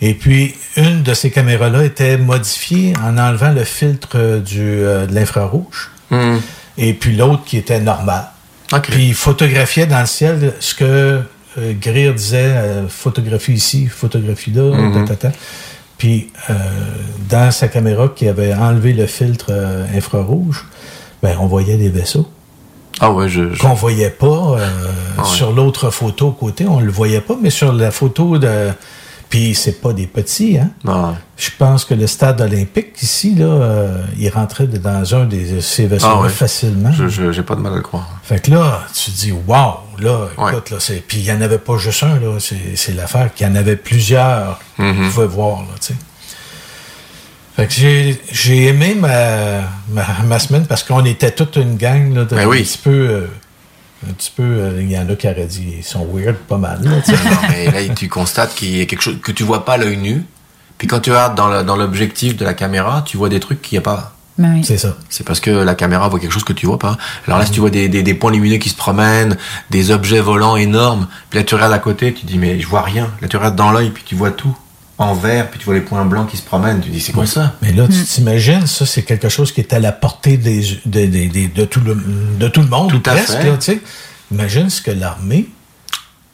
Et 0.00 0.14
puis, 0.14 0.54
une 0.76 1.02
de 1.02 1.14
ces 1.14 1.30
caméras-là 1.30 1.84
était 1.84 2.18
modifiée 2.18 2.92
en 3.04 3.16
enlevant 3.18 3.52
le 3.52 3.64
filtre 3.64 4.40
du, 4.44 4.60
de 4.80 5.08
l'infrarouge. 5.12 5.90
Mhm. 6.10 6.40
Et 6.78 6.94
puis 6.94 7.14
l'autre 7.16 7.42
qui 7.44 7.56
était 7.58 7.80
normal. 7.80 8.24
Puis 8.82 9.08
il 9.08 9.14
photographiait 9.14 9.86
dans 9.86 10.00
le 10.00 10.06
ciel 10.06 10.54
ce 10.60 10.74
que 10.74 10.84
euh, 11.58 11.72
Greer 11.80 12.12
disait, 12.14 12.38
euh, 12.54 12.88
photographie 12.88 13.52
ici, 13.54 13.86
photographie 13.86 14.52
là, 14.52 14.62
Mhm. 14.76 15.04
ta, 15.06 15.14
ta, 15.16 15.30
ta. 15.30 15.36
Puis 15.96 16.30
euh, 16.50 16.54
dans 17.28 17.50
sa 17.50 17.66
caméra 17.68 18.08
qui 18.14 18.28
avait 18.28 18.54
enlevé 18.54 18.92
le 18.92 19.06
filtre 19.06 19.46
euh, 19.50 19.84
infrarouge, 19.96 20.66
ben, 21.22 21.36
on 21.40 21.46
voyait 21.46 21.76
des 21.76 21.88
vaisseaux. 21.88 22.28
Ah 23.00 23.10
ouais, 23.12 23.28
je... 23.28 23.52
je- 23.54 23.60
Qu'on 23.60 23.74
voyait 23.74 24.10
pas 24.10 24.26
euh, 24.58 24.68
Ah 25.16 25.22
ouais. 25.22 25.26
sur 25.28 25.52
l'autre 25.52 25.90
photo 25.90 26.30
côté, 26.32 26.66
on 26.66 26.78
le 26.80 26.92
voyait 26.92 27.20
pas, 27.20 27.36
mais 27.40 27.50
sur 27.50 27.72
la 27.72 27.90
photo 27.90 28.38
de. 28.38 28.70
Puis 29.30 29.54
c'est 29.54 29.80
pas 29.82 29.92
des 29.92 30.06
petits, 30.06 30.56
hein. 30.58 30.70
Ah, 30.86 31.14
Je 31.36 31.50
pense 31.58 31.84
que 31.84 31.92
le 31.92 32.06
stade 32.06 32.40
olympique 32.40 32.94
ici, 33.02 33.34
là, 33.34 33.44
euh, 33.44 34.02
il 34.18 34.28
rentrait 34.30 34.66
dans 34.66 35.14
un 35.14 35.26
de 35.26 35.60
ces 35.60 35.86
vaisseaux 35.86 36.06
Ah 36.10 36.20
ouais. 36.22 36.30
facilement. 36.30 36.90
je- 36.92 37.08
je- 37.08 37.30
j'ai 37.32 37.42
pas 37.42 37.54
de 37.54 37.60
mal 37.60 37.74
à 37.74 37.76
le 37.76 37.82
croire. 37.82 38.08
Fait 38.22 38.40
que 38.42 38.50
là, 38.50 38.80
tu 38.94 39.10
te 39.10 39.16
dis, 39.16 39.32
wow, 39.32 39.74
là, 40.00 40.28
écoute, 40.50 40.70
là, 40.70 40.76
c'est. 40.80 41.02
Puis 41.06 41.18
il 41.18 41.24
n'y 41.24 41.32
en 41.32 41.42
avait 41.42 41.58
pas 41.58 41.76
juste 41.76 42.02
un, 42.04 42.18
là. 42.18 42.38
C'est, 42.40 42.74
c'est 42.76 42.94
l'affaire 42.94 43.32
qu'il 43.34 43.46
y 43.46 43.50
en 43.50 43.54
avait 43.54 43.76
plusieurs 43.76 44.60
qu'on 44.78 44.94
pouvait 45.12 45.26
voir, 45.26 45.58
là, 45.60 45.68
tu 45.78 45.88
sais. 45.88 45.94
Fait 47.56 47.66
que 47.66 47.72
j'ai, 47.72 48.20
j'ai 48.32 48.66
aimé 48.68 48.94
ma, 48.98 49.62
ma, 49.90 50.06
ma 50.24 50.38
semaine 50.38 50.64
parce 50.66 50.82
qu'on 50.84 51.04
était 51.04 51.32
toute 51.32 51.56
une 51.56 51.76
gang, 51.76 52.14
là, 52.14 52.24
de, 52.24 52.34
Ben 52.36 52.46
oui. 52.46 52.60
un 52.60 52.62
petit 52.62 52.78
peu. 52.78 52.90
euh, 52.90 53.26
un 54.08 54.12
petit 54.12 54.32
peu. 54.36 54.42
euh, 54.42 54.80
Il 54.82 54.90
y 54.90 54.98
en 54.98 55.08
a 55.08 55.14
qui 55.16 55.26
auraient 55.28 55.46
dit, 55.46 55.74
ils 55.78 55.84
sont 55.84 56.06
weird 56.12 56.36
pas 56.36 56.58
mal, 56.58 56.80
là. 56.82 56.90
Non, 57.08 57.48
mais 57.48 57.70
là, 57.88 57.94
tu 57.94 58.08
constates 58.08 58.54
qu'il 58.54 58.76
y 58.76 58.80
a 58.80 58.84
quelque 58.86 59.02
chose 59.02 59.18
que 59.22 59.32
tu 59.32 59.42
vois 59.44 59.64
pas 59.64 59.74
à 59.74 59.76
l'œil 59.78 59.96
nu. 59.96 60.24
Puis 60.76 60.86
quand 60.86 61.00
tu 61.00 61.10
regardes 61.10 61.34
dans 61.34 61.48
le- 61.48 61.64
dans 61.64 61.76
l'objectif 61.76 62.36
de 62.36 62.44
la 62.44 62.54
caméra, 62.54 63.02
tu 63.04 63.16
vois 63.16 63.28
des 63.28 63.40
trucs 63.40 63.60
qu'il 63.62 63.76
n'y 63.76 63.80
a 63.80 63.82
pas. 63.82 64.14
C'est 64.62 64.78
ça. 64.78 64.96
C'est 65.08 65.26
parce 65.26 65.40
que 65.40 65.50
la 65.50 65.74
caméra 65.74 66.08
voit 66.08 66.20
quelque 66.20 66.30
chose 66.32 66.44
que 66.44 66.52
tu 66.52 66.66
vois 66.66 66.78
pas. 66.78 66.96
Alors 67.26 67.40
là, 67.40 67.44
si 67.46 67.50
tu 67.50 67.58
vois 67.58 67.70
des, 67.70 67.88
des, 67.88 68.04
des 68.04 68.14
points 68.14 68.30
lumineux 68.30 68.58
qui 68.58 68.68
se 68.68 68.76
promènent, 68.76 69.36
des 69.70 69.90
objets 69.90 70.20
volants 70.20 70.54
énormes, 70.56 71.08
puis 71.28 71.40
là 71.40 71.44
tu 71.44 71.56
regardes 71.56 71.72
à 71.72 71.80
côté, 71.80 72.14
tu 72.14 72.24
dis 72.24 72.38
mais 72.38 72.60
je 72.60 72.68
vois 72.68 72.82
rien. 72.82 73.10
Là 73.20 73.26
tu 73.26 73.36
regardes 73.36 73.56
dans 73.56 73.72
l'œil, 73.72 73.90
puis 73.90 74.04
tu 74.06 74.14
vois 74.14 74.30
tout 74.30 74.56
en 74.98 75.14
vert, 75.14 75.48
puis 75.48 75.58
tu 75.60 75.64
vois 75.64 75.74
les 75.74 75.80
points 75.80 76.04
blancs 76.04 76.28
qui 76.28 76.36
se 76.36 76.42
promènent. 76.42 76.80
Tu 76.80 76.90
dis 76.90 77.00
c'est 77.00 77.12
quoi 77.12 77.26
ça 77.26 77.54
Mais 77.62 77.72
là, 77.72 77.86
tu 77.86 78.02
t'imagines, 78.04 78.66
ça, 78.66 78.84
c'est 78.84 79.02
quelque 79.04 79.28
chose 79.28 79.52
qui 79.52 79.60
est 79.60 79.72
à 79.72 79.78
la 79.78 79.92
portée 79.92 80.36
des, 80.36 80.60
de, 80.86 81.64
tout 81.64 81.80
le, 81.80 81.94
de 82.38 82.48
tout 82.48 82.62
le 82.62 82.68
monde, 82.68 82.90
Tout 82.90 83.02
à 83.10 83.14
presque. 83.14 83.32
fait. 83.32 83.44
là, 83.44 83.56
tu 83.56 83.72
sais. 83.72 83.80
Imagine 84.32 84.68
ce 84.70 84.82
que 84.82 84.90
l'armée 84.90 85.48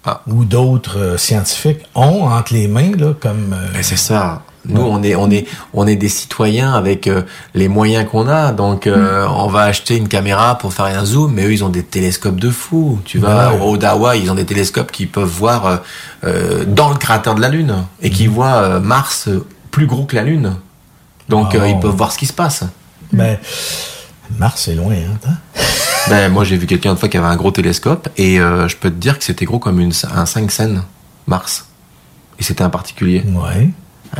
Ah. 0.06 0.22
ou 0.26 0.44
d'autres 0.44 0.98
euh, 0.98 1.16
scientifiques 1.18 1.80
ont 1.94 2.24
entre 2.28 2.52
les 2.54 2.66
mains, 2.68 2.92
là, 2.96 3.12
comme... 3.18 3.52
euh, 3.52 3.68
Mais 3.74 3.82
c'est 3.82 3.96
ça. 3.96 4.42
Nous, 4.66 4.80
on 4.80 5.02
est, 5.02 5.14
on 5.14 5.30
est, 5.30 5.46
on 5.74 5.86
est 5.86 5.96
des 5.96 6.08
citoyens 6.08 6.72
avec 6.72 7.06
euh, 7.06 7.22
les 7.54 7.68
moyens 7.68 8.08
qu'on 8.10 8.28
a. 8.28 8.50
Donc, 8.52 8.86
euh, 8.86 9.26
on 9.28 9.46
va 9.48 9.62
acheter 9.62 9.96
une 9.96 10.08
caméra 10.08 10.56
pour 10.56 10.72
faire 10.72 10.86
un 10.86 11.04
zoom, 11.04 11.32
mais 11.34 11.44
eux, 11.44 11.52
ils 11.52 11.62
ont 11.64 11.68
des 11.68 11.82
télescopes 11.82 12.40
de 12.40 12.50
fou. 12.50 12.98
Tu 13.04 13.18
vas 13.18 13.52
Ouais. 13.52 13.60
au 13.60 13.72
Odawa, 13.74 14.16
ils 14.16 14.30
ont 14.30 14.34
des 14.34 14.46
télescopes 14.46 14.90
qui 14.90 15.06
peuvent 15.06 15.28
voir 15.28 15.80
euh, 16.24 16.64
dans 16.66 16.88
le 16.88 16.96
cratère 16.96 17.34
de 17.34 17.40
la 17.42 17.48
Lune 17.50 17.74
et 18.00 18.08
qui 18.10 18.26
voient 18.26 18.56
euh, 18.62 18.80
Mars 18.80 19.28
plus 19.70 19.86
gros 19.86 20.04
que 20.06 20.16
la 20.16 20.22
Lune. 20.22 20.54
Donc, 21.28 21.52
Wow. 21.54 21.60
euh, 21.60 21.68
ils 21.68 21.78
peuvent 21.80 21.94
voir 21.96 22.10
ce 22.12 22.18
qui 22.18 22.26
se 22.26 22.32
passe. 22.32 22.64
Ben, 23.12 23.36
Mars, 24.38 24.62
c'est 24.64 24.74
loin, 24.74 24.94
hein? 24.94 25.30
Ben, 26.08 26.30
moi, 26.30 26.44
j'ai 26.44 26.56
vu 26.56 26.66
quelqu'un 26.66 26.90
une 26.92 26.96
fois 26.98 27.08
qui 27.08 27.16
avait 27.16 27.26
un 27.26 27.36
gros 27.36 27.50
télescope 27.50 28.08
et 28.18 28.36
je 28.36 28.76
peux 28.76 28.90
te 28.90 28.96
dire 28.96 29.18
que 29.18 29.24
c'était 29.24 29.44
gros 29.46 29.58
comme 29.58 29.80
une, 29.80 29.92
un 30.14 30.26
5 30.26 30.50
scènes 30.50 30.82
Mars. 31.26 31.66
Et 32.38 32.42
c'était 32.42 32.62
un 32.62 32.68
particulier. 32.70 33.22
Ouais. 33.26 33.70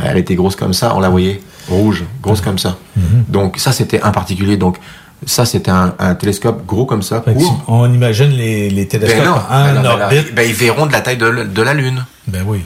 Elle 0.03 0.17
était 0.17 0.35
grosse 0.35 0.55
comme 0.55 0.73
ça, 0.73 0.93
on 0.95 0.99
la 0.99 1.09
voyait 1.09 1.41
rouge, 1.69 2.03
grosse 2.21 2.41
comme 2.41 2.59
ça. 2.59 2.77
Mhm. 2.95 3.25
Donc 3.29 3.57
ça 3.57 3.71
c'était 3.71 4.01
un 4.01 4.11
particulier. 4.11 4.57
Donc 4.57 4.77
ça 5.25 5.45
c'était 5.45 5.71
un, 5.71 5.93
un 5.99 6.13
télescope 6.15 6.65
gros 6.65 6.85
comme 6.85 7.01
ça, 7.01 7.19
court. 7.21 7.63
on 7.67 7.91
imagine 7.93 8.29
les, 8.29 8.69
les 8.69 8.87
télescopes 8.87 9.23
Ben 9.23 9.25
non, 9.25 9.37
en 9.49 9.63
ben 9.65 9.73
non, 9.75 9.81
ben 9.97 10.01
orbite. 10.03 10.35
ben 10.35 10.47
ils 10.47 10.53
verront 10.55 10.85
de 10.85 10.91
la 10.91 11.01
taille 11.01 11.17
de, 11.17 11.61
la 11.61 11.73
Lune. 11.73 12.05
Ben 12.27 12.43
oui. 12.45 12.61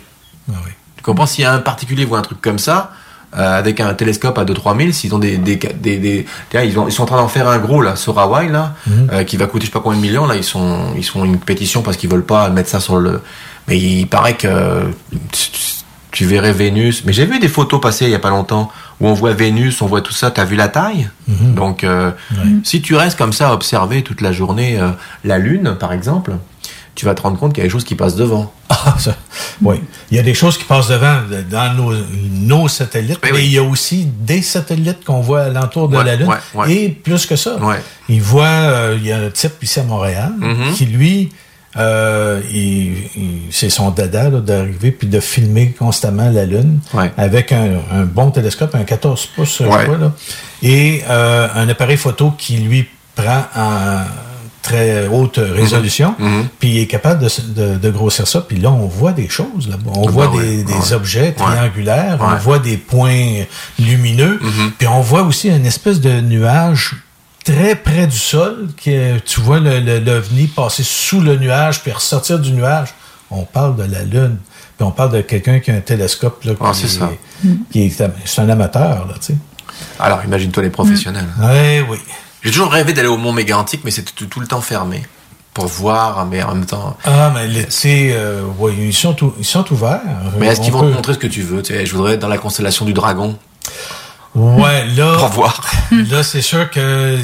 Tu 0.97 1.03
comprends 1.03 1.25
S'il 1.27 1.43
y 1.43 1.47
a 1.47 1.53
un 1.53 1.59
particulier 1.59 2.03
voit 2.05 2.17
un 2.19 2.23
truc 2.23 2.41
comme 2.41 2.59
ça, 2.59 2.91
euh, 3.37 3.57
avec 3.59 3.79
un 3.79 3.93
télescope 3.93 4.37
à 4.37 4.43
2-3 4.43 4.75
000, 4.77 4.91
s'ils 4.91 5.13
ont 5.15 5.19
des, 5.19 5.37
des, 5.37 5.55
des, 5.55 6.25
ils, 6.53 6.77
ont- 6.79 6.87
ils 6.87 6.91
sont 6.91 7.03
en 7.03 7.05
train 7.05 7.17
d'en 7.17 7.27
faire 7.27 7.47
un 7.47 7.59
gros 7.59 7.81
là 7.81 7.95
sur 7.95 8.17
Hawaï 8.19 8.49
là, 8.51 8.73
Mhm. 8.87 9.09
euh, 9.13 9.23
qui 9.23 9.37
va 9.37 9.45
coûter 9.45 9.65
je 9.65 9.67
sais 9.67 9.71
pas 9.73 9.79
combien 9.81 9.97
de 9.99 10.03
millions 10.03 10.25
là, 10.27 10.35
ils 10.35 10.43
sont 10.43 10.93
ils 10.97 11.03
sont 11.03 11.23
une 11.23 11.37
pétition 11.37 11.81
parce 11.83 11.95
qu'ils 11.95 12.09
veulent 12.09 12.25
pas 12.25 12.49
mettre 12.49 12.69
ça 12.69 12.79
sur 12.79 12.97
le. 12.97 13.21
Mais 13.67 13.77
il 13.77 14.07
paraît 14.07 14.33
que 14.35 14.91
tu, 15.31 15.51
tu- 15.51 15.61
tu 16.11 16.25
verrais 16.25 16.53
Vénus. 16.53 17.03
Mais 17.05 17.13
j'ai 17.13 17.25
vu 17.25 17.39
des 17.39 17.47
photos 17.47 17.79
passer 17.81 18.05
il 18.05 18.11
y 18.11 18.15
a 18.15 18.19
pas 18.19 18.29
longtemps 18.31 18.71
où 18.99 19.07
on 19.07 19.13
voit 19.13 19.33
Vénus, 19.33 19.81
on 19.81 19.85
voit 19.87 20.01
tout 20.01 20.13
ça. 20.13 20.31
T'as 20.31 20.45
vu 20.45 20.55
la 20.55 20.67
taille 20.67 21.09
Mhm. 21.27 21.53
Donc, 21.55 21.83
euh, 21.83 22.11
si 22.63 22.81
tu 22.81 22.95
restes 22.95 23.17
comme 23.17 23.33
ça 23.33 23.49
à 23.49 23.53
observer 23.53 24.01
toute 24.03 24.21
la 24.21 24.31
journée 24.31 24.79
euh, 24.79 24.89
la 25.23 25.37
Lune, 25.37 25.75
par 25.79 25.93
exemple, 25.93 26.33
tu 26.95 27.05
vas 27.05 27.13
te 27.15 27.21
rendre 27.21 27.37
compte 27.39 27.53
qu'il 27.53 27.61
y 27.63 27.65
a 27.65 27.67
des 27.67 27.71
choses 27.71 27.83
qui 27.85 27.95
passent 27.95 28.15
devant. 28.15 28.51
Ah, 28.85 28.95
ça, 28.97 29.13
oui. 29.61 29.75
Il 30.09 30.15
y 30.15 30.19
a 30.19 30.23
des 30.23 30.33
choses 30.33 30.57
qui 30.57 30.63
passent 30.63 30.87
devant 30.87 31.17
dans 31.51 31.73
nos, 31.73 31.93
nos 32.31 32.67
satellites, 32.69 33.19
mais 33.33 33.45
il 33.45 33.51
y 33.51 33.57
a 33.57 33.63
aussi 33.63 34.05
des 34.05 34.41
satellites 34.41 35.03
qu'on 35.03 35.19
voit 35.19 35.41
alentour 35.43 35.89
de 35.89 35.97
Ouais, 35.97 36.03
la 36.05 36.15
Lune. 36.15 36.27
ouais, 36.29 36.37
ouais. 36.55 36.71
Et 36.73 36.89
plus 36.89 37.25
que 37.25 37.35
ça, 37.35 37.57
il 38.07 38.21
voit, 38.21 38.45
euh, 38.45 38.95
il 38.97 39.05
y 39.05 39.11
a 39.11 39.17
un 39.19 39.29
type 39.31 39.61
ici 39.61 39.79
à 39.81 39.83
Montréal 39.83 40.31
Mhm. 40.37 40.73
qui, 40.75 40.85
lui, 40.85 41.29
euh, 41.77 42.41
il- 42.51 43.05
il- 43.15 43.41
c'est 43.51 43.69
son 43.69 43.91
dada 43.91 44.29
là, 44.29 44.39
d'arriver 44.39 44.91
puis 44.91 45.07
de 45.07 45.19
filmer 45.19 45.75
constamment 45.77 46.29
la 46.29 46.45
Lune 46.45 46.79
avec 47.17 47.51
un, 47.51 47.79
un 47.91 48.03
bon 48.05 48.31
télescope, 48.31 48.73
un 48.75 48.83
14 48.83 49.27
pouces, 49.35 49.57
je 49.59 49.63
Ouais. 49.67 49.83
crois, 49.83 49.97
là, 49.97 50.11
et 50.63 51.03
euh, 51.09 51.47
un 51.53 51.69
appareil 51.69 51.97
photo 51.97 52.31
qui 52.37 52.57
lui 52.57 52.87
prend 53.15 53.43
en 53.55 53.99
très 54.61 55.07
haute 55.07 55.39
résolution, 55.41 56.15
Mhm. 56.19 56.47
puis 56.59 56.69
il 56.69 56.77
est 56.79 56.85
capable 56.87 57.23
de, 57.23 57.29
de- 57.55 57.77
de 57.77 57.89
grossir 57.91 58.27
ça, 58.27 58.41
puis 58.41 58.57
là, 58.57 58.69
on 58.71 58.87
voit 58.87 59.13
des 59.13 59.29
choses. 59.29 59.67
Là. 59.69 59.77
On 59.95 60.07
Ah 60.07 60.11
voit 60.11 60.27
des, 60.27 60.37
ouais, 60.37 60.63
des 60.63 60.73
ouais. 60.73 60.93
objets 60.93 61.21
Ouais. 61.27 61.31
triangulaires, 61.31 62.17
on 62.19 62.33
Ouais. 62.33 62.39
voit 62.39 62.59
des 62.59 62.77
points 62.77 63.43
lumineux, 63.79 64.37
Mhm. 64.41 64.71
puis 64.77 64.87
on 64.87 65.01
voit 65.01 65.23
aussi 65.23 65.49
une 65.49 65.65
espèce 65.65 66.01
de 66.01 66.19
nuage 66.21 66.95
très 67.53 67.75
près 67.75 68.07
du 68.07 68.17
sol, 68.17 68.67
que 68.83 69.17
tu 69.19 69.39
vois 69.41 69.59
le- 69.59 69.79
le- 69.79 69.99
l'OVNI 69.99 70.47
passer 70.47 70.83
sous 70.83 71.21
le 71.21 71.35
nuage, 71.37 71.81
puis 71.81 71.91
ressortir 71.91 72.39
du 72.39 72.51
nuage. 72.51 72.89
On 73.31 73.43
parle 73.43 73.75
de 73.75 73.83
la 73.83 74.03
Lune, 74.03 74.37
puis 74.77 74.85
on 74.85 74.91
parle 74.91 75.11
de 75.11 75.21
quelqu'un 75.21 75.59
qui 75.59 75.71
a 75.71 75.75
un 75.75 75.81
télescope. 75.81 76.43
Là, 76.45 76.53
Ah, 76.59 76.71
qui, 76.73 76.79
c'est 76.81 76.87
ça. 76.99 77.11
qui 77.71 77.83
est, 77.85 78.03
c'est 78.25 78.41
un 78.41 78.49
amateur, 78.49 79.07
là, 79.07 79.13
tu 79.19 79.33
sais. 79.33 79.35
Alors, 79.99 80.23
imagine-toi 80.25 80.63
les 80.63 80.69
professionnels. 80.69 81.27
Ouais, 81.41 81.85
oui. 81.89 81.97
J'ai 82.43 82.51
toujours 82.51 82.71
rêvé 82.71 82.93
d'aller 82.93 83.07
au 83.07 83.17
Mont 83.17 83.33
Mégantic, 83.33 83.81
mais 83.83 83.91
c'était 83.91 84.11
tout, 84.15 84.25
tout 84.27 84.39
le 84.39 84.47
temps 84.47 84.61
fermé. 84.61 85.03
Pour 85.53 85.65
voir, 85.65 86.25
mais 86.25 86.41
en 86.43 86.53
même 86.55 86.65
temps. 86.65 86.95
Ah, 87.03 87.31
mais 87.33 87.47
l'été, 87.47 88.11
euh, 88.13 88.43
ouais, 88.59 88.73
ils, 88.79 88.93
sont 88.93 89.15
ils 89.39 89.43
sont 89.45 89.65
ouverts. 89.73 89.99
Mais 90.39 90.47
est-ce 90.47 90.61
qu'ils 90.61 90.73
On 90.73 90.79
vont 90.79 90.89
te 90.89 90.93
montrer 90.95 91.13
ce 91.15 91.17
que 91.19 91.27
tu 91.27 91.41
veux 91.41 91.61
tu 91.63 91.73
sais, 91.73 91.85
Je 91.85 91.95
voudrais 91.95 92.13
être 92.13 92.19
dans 92.19 92.27
la 92.27 92.37
constellation 92.37 92.85
du 92.85 92.93
dragon. 92.93 93.37
Ouais, 94.35 94.85
là. 94.95 95.15
Pour 95.17 95.27
voir. 95.29 95.61
Là, 95.91 96.23
c'est 96.23 96.41
sûr 96.41 96.69
que 96.69 97.17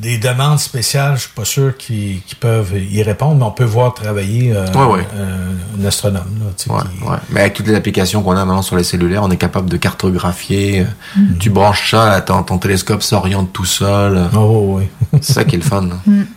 des 0.00 0.18
demandes 0.18 0.60
spéciales, 0.60 1.16
je 1.16 1.22
suis 1.22 1.30
pas 1.34 1.44
sûr 1.44 1.76
qu'ils 1.76 2.20
peuvent 2.38 2.72
y 2.78 3.02
répondre, 3.02 3.34
mais 3.36 3.44
on 3.44 3.50
peut 3.50 3.64
voir 3.64 3.92
travailler 3.94 4.52
euh, 4.54 4.64
Ouais, 4.72 4.98
ouais. 4.98 5.06
euh, 5.16 5.52
un 5.80 5.84
astronome. 5.84 6.22
Là, 6.40 6.46
tu 6.56 6.64
sais, 6.64 6.70
Ouais, 6.70 6.78
qui- 7.00 7.04
ouais. 7.08 7.16
Mais 7.30 7.40
avec 7.40 7.54
toutes 7.54 7.66
les 7.66 7.74
applications 7.74 8.22
qu'on 8.22 8.32
a 8.36 8.44
maintenant 8.44 8.62
sur 8.62 8.76
les 8.76 8.84
cellulaires, 8.84 9.22
on 9.24 9.30
est 9.30 9.36
capable 9.36 9.68
de 9.68 9.76
cartographier. 9.76 10.80
euh, 10.80 10.84
Mhm. 11.16 11.38
Tu 11.38 11.50
branches 11.50 11.90
ça, 11.90 12.08
là, 12.08 12.20
ton, 12.20 12.42
ton 12.44 12.58
télescope 12.58 13.02
s'oriente 13.02 13.52
tout 13.52 13.64
seul. 13.64 14.28
Oh, 14.36 14.76
oui. 14.78 14.84
C'est 15.20 15.32
ça 15.32 15.44
qui 15.44 15.56
est 15.56 15.58
le 15.58 15.64
fun. 15.64 15.82
là. 15.82 15.96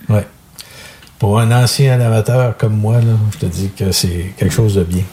Ouais. 0.09 0.27
Pour 1.19 1.39
un 1.39 1.51
ancien 1.51 2.01
amateur 2.01 2.57
comme 2.57 2.75
moi, 2.75 2.95
là, 2.95 3.13
je 3.33 3.37
te 3.37 3.45
dis 3.45 3.69
que 3.77 3.91
c'est 3.91 4.33
quelque 4.37 4.53
chose 4.53 4.73
de 4.73 4.83
bien. 4.83 5.03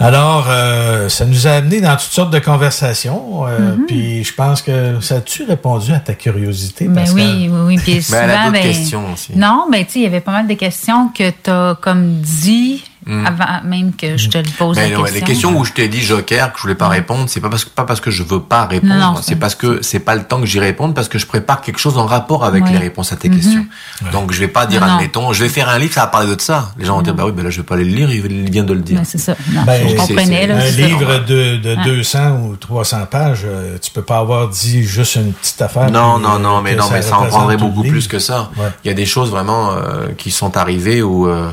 Alors, 0.00 0.46
euh, 0.48 1.08
ça 1.08 1.24
nous 1.24 1.46
a 1.46 1.50
amené 1.52 1.80
dans 1.80 1.92
toutes 1.92 2.10
sortes 2.12 2.32
de 2.32 2.38
conversations. 2.38 3.46
euh, 3.46 3.76
Mhm. 3.76 3.86
Puis 3.86 4.24
je 4.24 4.34
pense 4.34 4.62
que 4.62 5.00
ça 5.00 5.16
a-tu 5.16 5.44
répondu 5.44 5.92
à 5.92 6.00
ta 6.00 6.14
curiosité, 6.14 6.86
Ben 6.88 6.96
Pascal? 7.04 7.14
oui, 7.16 7.48
oui, 7.50 7.60
oui. 7.66 7.76
Puis 7.78 7.94
Mais 7.94 8.00
souvent, 8.00 8.18
elle 8.22 8.30
a 8.30 8.38
d'autres 8.46 8.52
ben, 8.52 8.62
questions 8.62 9.12
aussi. 9.12 9.32
Non, 9.36 9.66
ben 9.70 9.84
tu 9.84 9.92
sais, 9.92 9.98
il 10.00 10.02
y 10.02 10.06
avait 10.06 10.20
pas 10.20 10.32
mal 10.32 10.46
de 10.46 10.54
questions 10.54 11.08
que 11.08 11.30
tu 11.30 11.50
as 11.50 11.76
comme 11.80 12.20
dit 12.20 12.84
Mm. 13.08 13.26
avant 13.26 13.44
même 13.64 13.92
que 13.94 14.18
je 14.18 14.28
te 14.28 14.36
le 14.36 14.44
pose 14.58 14.76
Mais 14.76 14.90
la 14.90 15.00
ouais, 15.00 15.10
les 15.10 15.22
questions 15.22 15.58
où 15.58 15.64
je 15.64 15.72
t'ai 15.72 15.88
dit 15.88 16.02
joker 16.02 16.52
que 16.52 16.58
je 16.58 16.62
voulais 16.62 16.74
pas 16.74 16.88
répondre, 16.88 17.24
c'est 17.28 17.40
pas 17.40 17.48
parce 17.48 17.64
que 17.64 17.70
pas 17.70 17.84
parce 17.84 18.00
que 18.02 18.10
je 18.10 18.22
veux 18.22 18.40
pas 18.42 18.66
répondre, 18.66 18.92
Non, 18.94 19.12
non, 19.14 19.20
c'est 19.22 19.36
parce 19.36 19.54
que 19.54 19.80
c'est 19.82 20.00
pas 20.00 20.14
le 20.14 20.24
temps 20.24 20.38
que 20.40 20.46
j'y 20.46 20.60
réponde 20.60 20.94
parce 20.94 21.08
que 21.08 21.18
je 21.18 21.24
prépare 21.26 21.62
quelque 21.62 21.78
chose 21.80 21.96
en 21.96 22.04
rapport 22.04 22.44
avec 22.44 22.64
Ouais. 22.64 22.72
les 22.72 22.78
réponses 22.78 23.10
à 23.12 23.16
tes 23.16 23.30
questions. 23.30 23.64
Donc 24.12 24.32
je 24.32 24.38
vais 24.40 24.48
pas 24.48 24.66
dire 24.66 24.82
Non, 24.82 24.88
non. 24.88 24.94
admettons, 24.96 25.32
je 25.32 25.42
vais 25.42 25.48
faire 25.48 25.70
un 25.70 25.78
livre 25.78 25.94
ça 25.94 26.02
va 26.02 26.06
parler 26.08 26.36
de 26.36 26.40
ça. 26.40 26.70
Les 26.78 26.84
gens 26.84 26.96
vont 26.96 27.02
dire 27.02 27.14
bah 27.14 27.24
oui, 27.24 27.32
ben 27.32 27.42
là 27.44 27.48
je 27.50 27.56
vais 27.58 27.66
pas 27.66 27.76
aller 27.76 27.84
le 27.84 27.96
lire, 27.96 28.10
il 28.12 28.50
vient 28.50 28.64
de 28.64 28.74
le 28.74 28.80
dire. 28.80 29.00
C'est 29.04 29.16
ça. 29.18 29.34
Non, 29.52 29.62
Ben, 29.62 29.88
je 29.88 29.94
comprenais. 29.96 30.46
Là, 30.46 30.56
un 30.56 30.60
c'est 30.60 30.72
ça. 30.82 30.86
livre 30.86 31.18
de, 31.26 31.56
de 31.56 31.76
Ouais. 31.76 31.84
200 31.86 32.40
ou 32.42 32.56
300 32.56 33.06
pages, 33.10 33.42
euh, 33.46 33.78
tu 33.80 33.90
peux 33.90 34.02
pas 34.02 34.18
avoir 34.18 34.48
dit 34.48 34.82
juste 34.82 35.16
une 35.16 35.32
petite 35.32 35.62
affaire. 35.62 35.90
Non, 35.90 36.14
puis, 36.16 36.22
non, 36.24 36.34
euh, 36.34 36.38
non, 36.38 36.60
mais 36.62 36.74
non, 36.74 36.84
mais 36.92 37.00
ça 37.02 37.18
en 37.18 37.26
prendrait 37.26 37.56
beaucoup 37.56 37.82
plus 37.82 38.06
que 38.06 38.18
ça. 38.18 38.50
Il 38.84 38.88
y 38.88 38.90
a 38.90 38.94
des 38.94 39.06
choses 39.06 39.30
vraiment 39.30 39.70
euh, 39.72 40.08
qui 40.18 40.30
sont 40.30 40.56
arrivées 40.56 41.00
où 41.02 41.26
euh, 41.28 41.50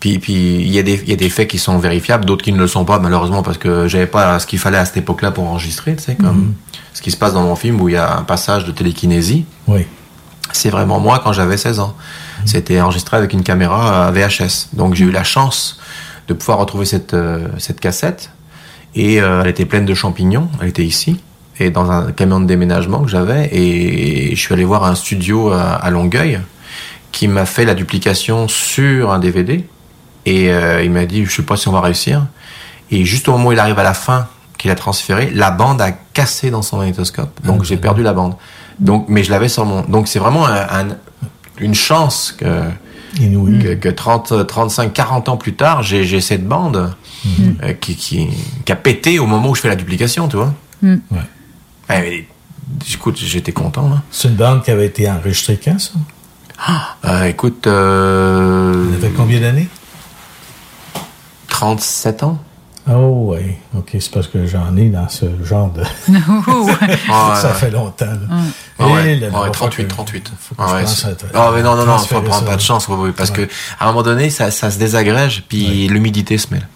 puis 0.00 0.18
puis 0.18 0.32
il 0.56 0.68
y 0.68 0.78
a 0.78 0.82
des 0.82 1.00
il 1.02 1.08
y 1.08 1.12
a 1.12 1.16
des 1.16 1.30
faits 1.30 1.48
qui 1.48 1.58
sont 1.58 1.78
vérifiables, 1.78 2.24
d'autres 2.24 2.44
qui 2.44 2.52
ne 2.52 2.58
le 2.58 2.66
sont 2.66 2.84
pas 2.84 2.98
malheureusement 2.98 3.42
parce 3.42 3.58
que 3.58 3.88
j'avais 3.88 4.06
pas 4.06 4.38
ce 4.38 4.46
qu'il 4.46 4.58
fallait 4.58 4.78
à 4.78 4.84
cette 4.84 4.96
époque-là 4.98 5.30
pour 5.30 5.44
enregistrer, 5.44 5.96
tu 5.96 6.02
sais 6.04 6.14
comme 6.14 6.36
Mhm. 6.38 6.54
ce 6.94 7.02
qui 7.02 7.10
se 7.10 7.16
passe 7.16 7.32
dans 7.32 7.42
mon 7.42 7.56
film 7.56 7.80
où 7.80 7.88
il 7.88 7.92
y 7.94 7.96
a 7.96 8.16
un 8.18 8.22
passage 8.22 8.64
de 8.64 8.72
télékinésie. 8.72 9.44
Oui. 9.66 9.86
C'est 10.52 10.70
vraiment 10.70 10.98
moi 10.98 11.20
quand 11.22 11.32
j'avais 11.32 11.56
16 11.58 11.78
ans. 11.80 11.94
C'était 12.46 12.80
enregistré 12.80 13.16
avec 13.16 13.32
une 13.34 13.42
caméra 13.42 14.06
à 14.06 14.10
VHS. 14.12 14.68
Donc 14.72 14.94
j'ai 14.94 15.04
eu 15.04 15.10
la 15.10 15.24
chance 15.24 15.78
de 16.28 16.32
pouvoir 16.34 16.58
retrouver 16.58 16.84
cette 16.86 17.12
euh, 17.14 17.48
cette 17.58 17.80
cassette 17.80 18.30
et 18.94 19.20
euh, 19.20 19.42
elle 19.42 19.48
était 19.50 19.66
pleine 19.66 19.84
de 19.84 19.94
champignons, 19.94 20.48
elle 20.62 20.68
était 20.68 20.84
ici 20.84 21.20
et 21.60 21.70
dans 21.70 21.90
un 21.90 22.12
camion 22.12 22.38
de 22.40 22.46
déménagement 22.46 23.00
que 23.00 23.08
j'avais 23.10 23.48
et 23.52 24.30
je 24.34 24.40
suis 24.40 24.54
allé 24.54 24.64
voir 24.64 24.84
un 24.84 24.94
studio 24.94 25.50
à, 25.52 25.72
à 25.72 25.90
Longueuil 25.90 26.40
qui 27.12 27.26
m'a 27.28 27.46
fait 27.46 27.64
la 27.64 27.74
duplication 27.74 28.46
sur 28.48 29.10
un 29.12 29.18
DVD 29.18 29.66
et 30.28 30.50
euh, 30.50 30.82
il 30.82 30.90
m'a 30.90 31.04
dit 31.06 31.24
je 31.24 31.34
sais 31.36 31.42
pas 31.42 31.56
si 31.56 31.68
on 31.68 31.72
va 31.72 31.80
réussir 31.80 32.26
et 32.90 33.04
juste 33.04 33.28
au 33.28 33.32
moment 33.32 33.48
où 33.48 33.52
il 33.52 33.58
arrive 33.58 33.78
à 33.78 33.82
la 33.82 33.94
fin 33.94 34.26
qu'il 34.58 34.70
a 34.70 34.74
transféré 34.74 35.30
la 35.34 35.50
bande 35.50 35.80
a 35.80 35.92
cassé 35.92 36.50
dans 36.50 36.62
son 36.62 36.78
magnétoscope 36.78 37.32
donc 37.44 37.64
j'ai 37.64 37.76
perdu 37.76 38.02
la 38.02 38.12
bande 38.12 38.34
donc 38.78 39.06
mais 39.08 39.22
je 39.24 39.30
l'avais 39.30 39.48
sur 39.48 39.64
mon 39.64 39.82
donc 39.82 40.08
c'est 40.08 40.18
vraiment 40.18 40.46
un- 40.46 40.68
un- 40.80 40.96
une 41.58 41.74
chance 41.74 42.34
que 42.38 42.46
que, 43.16 43.74
que 43.74 43.88
30, 43.88 44.46
35, 44.46 44.92
40 44.92 45.28
ans 45.30 45.36
plus 45.38 45.54
tard, 45.54 45.82
j'ai 45.82 46.20
cette 46.20 46.46
bande 46.46 46.92
euh, 47.62 47.72
qui, 47.80 47.96
qui, 47.96 48.28
qui 48.64 48.70
a 48.72 48.76
pété 48.76 49.18
au 49.18 49.26
moment 49.26 49.48
où 49.50 49.54
je 49.54 49.62
fais 49.62 49.68
la 49.68 49.76
duplication, 49.76 50.28
tu 50.28 50.36
vois. 50.36 50.52
Mm. 50.82 50.96
Ouais. 51.10 51.18
Ouais, 51.88 52.00
mais, 52.02 52.28
écoute, 52.92 53.16
j'étais 53.18 53.50
content. 53.52 53.88
Là. 53.88 54.02
C'est 54.10 54.28
une 54.28 54.34
bande 54.34 54.62
qui 54.62 54.70
avait 54.70 54.86
été 54.86 55.10
enregistrée 55.10 55.58
quand, 55.62 55.78
ça? 55.80 55.92
Euh, 57.06 57.24
écoute, 57.24 57.66
euh, 57.66 58.74
Ça 59.00 59.06
fait 59.08 59.14
combien 59.16 59.40
d'années? 59.40 59.68
37 61.48 62.22
ans? 62.22 62.38
Oh, 62.90 63.34
oui. 63.34 63.54
OK, 63.76 63.90
c'est 64.00 64.10
parce 64.10 64.28
que 64.28 64.46
j'en 64.46 64.74
ai 64.76 64.88
dans 64.88 65.08
ce 65.10 65.26
genre 65.44 65.70
de... 65.70 65.82
Ah, 67.10 67.34
ça 67.42 67.48
ouais. 67.48 67.54
fait 67.54 67.70
longtemps. 67.70 68.06
là. 68.06 68.36
Ah 68.78 68.86
ouais, 68.88 69.16
là, 69.16 69.28
ouais, 69.28 69.44
là, 69.46 69.50
38, 69.50 69.82
faut 69.92 70.02
que- 70.04 70.10
38. 70.10 70.32
faut 70.40 70.54
que 70.54 70.62
Ah 70.62 70.74
ouais, 70.74 70.84
te- 70.84 71.26
Ah, 71.34 71.50
mais 71.54 71.62
non, 71.62 71.76
non, 71.76 71.84
non, 71.84 71.96
prendre 71.98 72.32
ça. 72.34 72.42
pas 72.46 72.56
de 72.56 72.60
chance, 72.62 72.86
parce 73.16 73.30
Ouais. 73.30 73.36
que 73.46 73.48
à 73.78 73.84
un 73.84 73.86
moment 73.88 74.02
donné, 74.02 74.30
ça, 74.30 74.50
ça 74.50 74.70
se 74.70 74.78
désagrège, 74.78 75.44
puis 75.48 75.86
l'humidité 75.88 76.38
se 76.38 76.46
mêle. 76.52 76.66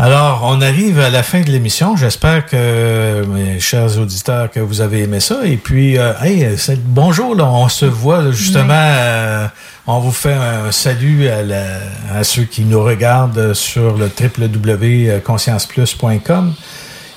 Alors, 0.00 0.42
on 0.44 0.60
arrive 0.60 1.00
à 1.00 1.10
la 1.10 1.24
fin 1.24 1.40
de 1.40 1.50
l'émission. 1.50 1.96
J'espère 1.96 2.46
que, 2.46 3.24
mes 3.26 3.58
chers 3.58 3.98
auditeurs, 3.98 4.48
que 4.48 4.60
vous 4.60 4.80
avez 4.80 5.02
aimé 5.02 5.18
ça. 5.18 5.40
Et 5.44 5.56
puis, 5.56 5.98
euh, 5.98 6.12
hey, 6.22 6.46
bonjour, 6.84 7.34
là, 7.34 7.44
on 7.46 7.68
se 7.68 7.84
voit 7.84 8.22
là, 8.22 8.30
justement. 8.30 8.74
euh, 8.76 9.48
on 9.88 9.98
vous 9.98 10.12
fait 10.12 10.34
un 10.34 10.70
salut 10.70 11.26
à, 11.28 11.42
la- 11.42 11.80
à 12.14 12.22
ceux 12.22 12.44
qui 12.44 12.62
nous 12.62 12.80
regardent 12.80 13.54
sur 13.54 13.96
le 13.96 14.08
www.conscienceplus.com. 14.08 16.54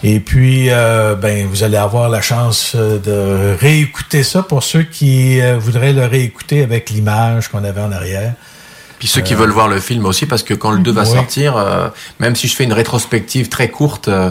Et 0.03 0.19
puis, 0.19 0.71
euh, 0.71 1.13
ben, 1.13 1.45
vous 1.45 1.61
allez 1.61 1.77
avoir 1.77 2.09
la 2.09 2.21
chance 2.21 2.75
de 2.75 3.55
réécouter 3.59 4.23
ça 4.23 4.41
pour 4.41 4.63
ceux 4.63 4.81
qui 4.81 5.39
euh, 5.39 5.59
voudraient 5.59 5.93
le 5.93 6.05
réécouter 6.05 6.63
avec 6.63 6.89
l'image 6.89 7.47
qu'on 7.49 7.63
avait 7.63 7.81
en 7.81 7.91
arrière. 7.91 8.33
Puis 9.01 9.07
ceux 9.07 9.21
qui 9.21 9.33
Euh, 9.33 9.37
veulent 9.37 9.49
voir 9.49 9.67
le 9.67 9.79
film 9.79 10.05
aussi, 10.05 10.27
parce 10.27 10.43
que 10.43 10.53
quand 10.53 10.69
le 10.69 10.77
2 10.77 10.91
va 10.91 11.05
sortir, 11.05 11.57
euh, 11.57 11.87
même 12.19 12.35
si 12.35 12.47
je 12.47 12.55
fais 12.55 12.65
une 12.65 12.71
rétrospective 12.73 13.49
très 13.49 13.67
courte 13.69 14.09
euh, 14.09 14.29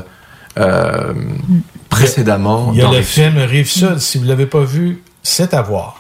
euh, 0.58 1.12
précédemment, 1.88 2.70
Il 2.72 2.78
y 2.78 2.82
a 2.82 2.84
dans 2.84 2.92
le 2.92 3.02
film 3.02 3.36
Rive 3.38 3.68
Sud. 3.68 3.98
Si 3.98 4.18
vous 4.18 4.24
ne 4.24 4.28
l'avez 4.28 4.46
pas 4.46 4.60
vu, 4.60 5.02
c'est 5.24 5.54
à 5.54 5.62
voir. 5.62 5.96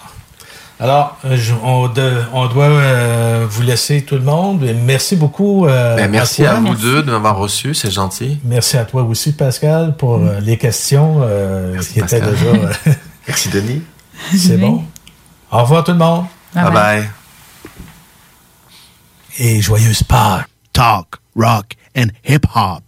Alors, 0.78 1.18
euh, 1.24 1.36
je- 1.36 1.52
on, 1.64 1.88
de- 1.88 2.22
on 2.32 2.46
doit 2.46 2.66
euh, 2.66 3.44
vous 3.50 3.62
laisser 3.62 4.02
tout 4.02 4.14
le 4.14 4.20
monde. 4.22 4.62
Et 4.62 4.72
merci 4.72 5.16
beaucoup. 5.16 5.66
euh, 5.66 5.96
Ben, 5.96 6.08
merci 6.08 6.46
à, 6.46 6.52
toi. 6.52 6.60
vous 6.60 6.74
deux 6.76 7.02
de 7.02 7.10
m'avoir 7.10 7.36
reçu, 7.38 7.74
c'est 7.74 7.90
gentil. 7.90 8.38
Merci 8.44 8.76
à 8.78 8.84
toi 8.84 9.02
aussi, 9.02 9.32
Pascal, 9.32 9.96
pour 9.96 10.14
euh, 10.18 10.38
les 10.40 10.56
questions 10.58 11.18
euh, 11.22 11.76
qui 11.80 11.98
étaient 11.98 12.20
déjà. 12.20 12.46
euh, 12.46 12.72
Merci 13.28 13.48
Denis. 13.50 13.82
c'est 14.34 14.56
bon. 14.56 14.84
Au 15.50 15.58
revoir 15.62 15.82
tout 15.84 15.92
le 15.92 15.98
monde. 15.98 16.24
Bye 16.54 16.72
bye. 16.72 17.10
Et 19.38 19.60
joyeuse 19.60 20.02
Pâques. 20.02 20.46
Talk, 20.72 21.16
rock 21.34 21.74
and 21.96 22.06
hip-hop. 22.24 22.82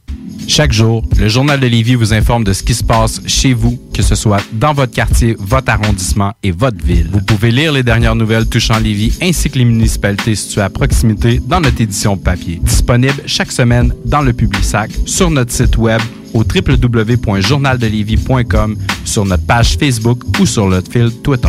Chaque 0.49 0.73
jour, 0.73 1.05
le 1.19 1.29
Journal 1.29 1.61
de 1.61 1.67
Lévis 1.67 1.95
vous 1.95 2.13
informe 2.13 2.45
de 2.45 2.53
ce 2.53 2.63
qui 2.63 2.75
se 2.75 2.85
passe 2.85 3.23
chez 3.27 3.55
vous, 3.55 3.81
que 3.95 4.03
ce 4.03 4.15
soit 4.15 4.43
dans 4.53 4.73
votre 4.73 4.93
quartier, 4.93 5.35
votre 5.39 5.71
arrondissement 5.71 6.33
et 6.43 6.53
votre 6.53 6.85
ville. 6.85 7.09
Vous 7.13 7.23
pouvez 7.23 7.51
lire 7.51 7.73
les 7.73 7.83
dernières 7.83 8.15
nouvelles 8.15 8.49
touchant 8.49 8.79
Lévis 8.79 9.19
ainsi 9.23 9.51
que 9.51 9.59
les 9.59 9.65
municipalités 9.65 10.35
situées 10.35 10.63
à 10.63 10.71
proximité 10.71 11.41
dans 11.45 11.61
notre 11.61 11.81
édition 11.81 12.17
papier. 12.17 12.61
Disponible 12.63 13.23
chaque 13.27 13.53
semaine 13.53 13.95
dans 14.05 14.23
le 14.23 14.33
Publisac, 14.33 14.91
sur 15.07 15.31
notre 15.31 15.53
site 15.53 15.77
web 15.77 16.01
au 16.35 16.45
www.journaldelivie.com, 16.45 18.77
sur 19.05 19.25
notre 19.25 19.45
page 19.45 19.77
Facebook 19.77 20.23
ou 20.39 20.47
sur 20.47 20.69
notre 20.69 20.91
fil 20.91 21.13
Twitter. 21.23 21.49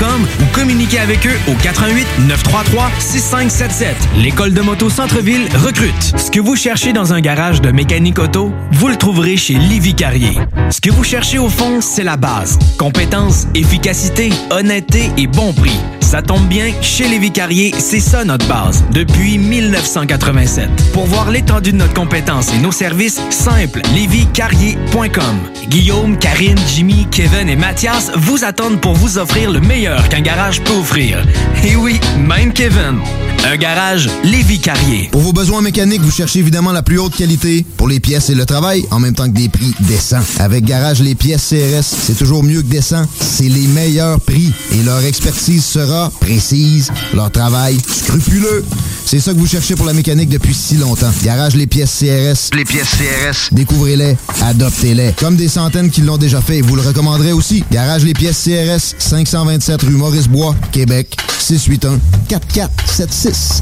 ou 0.01 0.45
communiquez 0.53 0.99
avec 0.99 1.27
eux 1.27 1.37
au 1.47 1.53
88 1.61 2.07
933 2.27 2.89
6577. 2.99 3.95
L'école 4.17 4.53
de 4.53 4.61
moto 4.61 4.89
Centre-ville 4.89 5.47
recrute. 5.55 6.13
Ce 6.17 6.31
que 6.31 6.39
vous 6.39 6.55
cherchez 6.55 6.91
dans 6.91 7.13
un 7.13 7.21
garage 7.21 7.61
de 7.61 7.71
mécanique 7.71 8.17
auto, 8.17 8.51
vous 8.71 8.87
le 8.87 8.95
trouverez 8.95 9.37
chez 9.37 9.53
Livy 9.53 9.93
Carrier. 9.93 10.37
Ce 10.71 10.81
que 10.81 10.89
vous 10.89 11.03
cherchez 11.03 11.37
au 11.37 11.49
fond, 11.49 11.81
c'est 11.81 12.03
la 12.03 12.17
base. 12.17 12.57
Compétence, 12.77 13.47
efficacité, 13.53 14.31
honnêteté 14.49 15.11
et 15.17 15.27
bon 15.27 15.53
prix. 15.53 15.79
Ça 16.11 16.21
tombe 16.21 16.45
bien, 16.47 16.73
chez 16.81 17.07
Lévi 17.07 17.31
Carrier, 17.31 17.73
c'est 17.77 18.01
ça 18.01 18.25
notre 18.25 18.45
base, 18.45 18.83
depuis 18.91 19.37
1987. 19.37 20.69
Pour 20.91 21.05
voir 21.05 21.31
l'étendue 21.31 21.71
de 21.71 21.77
notre 21.77 21.93
compétence 21.93 22.53
et 22.53 22.57
nos 22.57 22.73
services, 22.73 23.21
simple, 23.29 23.81
lévicarrier.com. 23.95 25.39
Guillaume, 25.69 26.17
Karine, 26.17 26.59
Jimmy, 26.67 27.07
Kevin 27.11 27.47
et 27.47 27.55
Mathias 27.55 28.11
vous 28.15 28.43
attendent 28.43 28.81
pour 28.81 28.93
vous 28.93 29.19
offrir 29.19 29.51
le 29.51 29.61
meilleur 29.61 29.90
qu'un 30.09 30.21
garage 30.21 30.61
peut 30.61 30.73
offrir. 30.73 31.23
Et 31.63 31.75
oui, 31.75 31.99
même 32.17 32.53
Kevin. 32.53 32.99
Un 33.43 33.57
garage 33.57 34.07
Lévi 34.23 34.59
Carrier. 34.59 35.09
Pour 35.11 35.21
vos 35.21 35.33
besoins 35.33 35.61
mécaniques, 35.61 36.01
vous 36.01 36.11
cherchez 36.11 36.39
évidemment 36.39 36.71
la 36.71 36.83
plus 36.83 36.99
haute 36.99 37.15
qualité 37.15 37.65
pour 37.75 37.87
les 37.87 37.99
pièces 37.99 38.29
et 38.29 38.35
le 38.35 38.45
travail, 38.45 38.85
en 38.91 38.99
même 38.99 39.15
temps 39.15 39.25
que 39.25 39.35
des 39.35 39.49
prix 39.49 39.73
décents. 39.79 40.21
Avec 40.39 40.63
Garage 40.63 41.01
Les 41.01 41.15
Pièces 41.15 41.49
CRS, 41.49 41.83
c'est 41.83 42.17
toujours 42.17 42.43
mieux 42.43 42.61
que 42.61 42.67
décent. 42.67 43.03
C'est 43.19 43.49
les 43.49 43.67
meilleurs 43.67 44.19
prix 44.21 44.53
et 44.71 44.83
leur 44.83 45.03
expertise 45.03 45.65
sera 45.65 46.11
précise, 46.19 46.91
leur 47.13 47.31
travail 47.31 47.77
scrupuleux. 47.87 48.63
C'est 49.05 49.19
ça 49.19 49.33
que 49.33 49.39
vous 49.39 49.47
cherchez 49.47 49.75
pour 49.75 49.87
la 49.87 49.93
mécanique 49.93 50.29
depuis 50.29 50.53
si 50.53 50.75
longtemps. 50.75 51.11
Garage 51.23 51.55
Les 51.55 51.67
Pièces 51.67 51.97
CRS. 51.99 52.55
Les 52.55 52.63
pièces 52.63 52.91
CRS. 52.91 53.49
Découvrez-les, 53.51 54.15
adoptez-les. 54.43 55.13
Comme 55.17 55.35
des 55.35 55.47
centaines 55.47 55.89
qui 55.89 56.01
l'ont 56.01 56.17
déjà 56.17 56.41
fait, 56.41 56.61
vous 56.61 56.75
le 56.75 56.81
recommanderez 56.81 57.33
aussi. 57.33 57.63
Garage 57.71 58.05
Les 58.05 58.13
Pièces 58.13 58.43
CRS, 58.43 58.95
527 58.99 59.70
rue 59.79 59.91
Maurice-Bois, 59.91 60.55
Québec, 60.71 61.15
681 61.39 61.99
4476. 62.27 63.61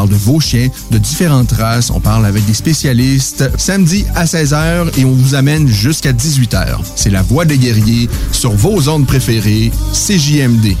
de 0.07 0.15
vos 0.15 0.39
chiens, 0.39 0.69
de 0.91 0.97
différentes 0.97 1.51
races. 1.51 1.89
On 1.89 1.99
parle 1.99 2.25
avec 2.25 2.45
des 2.45 2.53
spécialistes. 2.53 3.49
Samedi 3.57 4.05
à 4.15 4.25
16h 4.25 4.99
et 4.99 5.05
on 5.05 5.11
vous 5.13 5.35
amène 5.35 5.67
jusqu'à 5.67 6.13
18h. 6.13 6.79
C'est 6.95 7.09
la 7.09 7.21
voix 7.21 7.45
des 7.45 7.57
guerriers 7.57 8.09
sur 8.31 8.51
vos 8.51 8.89
ondes 8.89 9.05
préférées, 9.05 9.71
CJMD. 9.93 10.75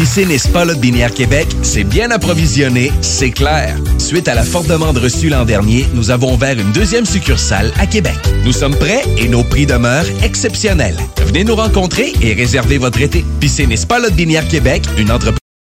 Piscine 0.00 0.30
et 0.30 0.38
Binière 0.78 1.12
Québec, 1.12 1.46
c'est 1.60 1.84
bien 1.84 2.10
approvisionné, 2.10 2.90
c'est 3.02 3.32
clair. 3.32 3.76
Suite 3.98 4.28
à 4.28 4.34
la 4.34 4.44
forte 4.44 4.66
demande 4.66 4.96
reçue 4.96 5.28
l'an 5.28 5.44
dernier, 5.44 5.84
nous 5.92 6.10
avons 6.10 6.32
ouvert 6.32 6.58
une 6.58 6.72
deuxième 6.72 7.04
succursale 7.04 7.70
à 7.78 7.84
Québec. 7.86 8.16
Nous 8.42 8.52
sommes 8.52 8.74
prêts 8.74 9.02
et 9.18 9.28
nos 9.28 9.44
prix 9.44 9.66
demeurent 9.66 10.08
exceptionnels. 10.22 10.96
Venez 11.26 11.44
nous 11.44 11.54
rencontrer 11.54 12.14
et 12.22 12.32
réserver 12.32 12.78
votre 12.78 13.02
été. 13.02 13.26
Piscine 13.40 13.72
et 13.72 13.76
Binière 14.14 14.48
Québec, 14.48 14.84
une 14.96 15.12
entreprise 15.12 15.39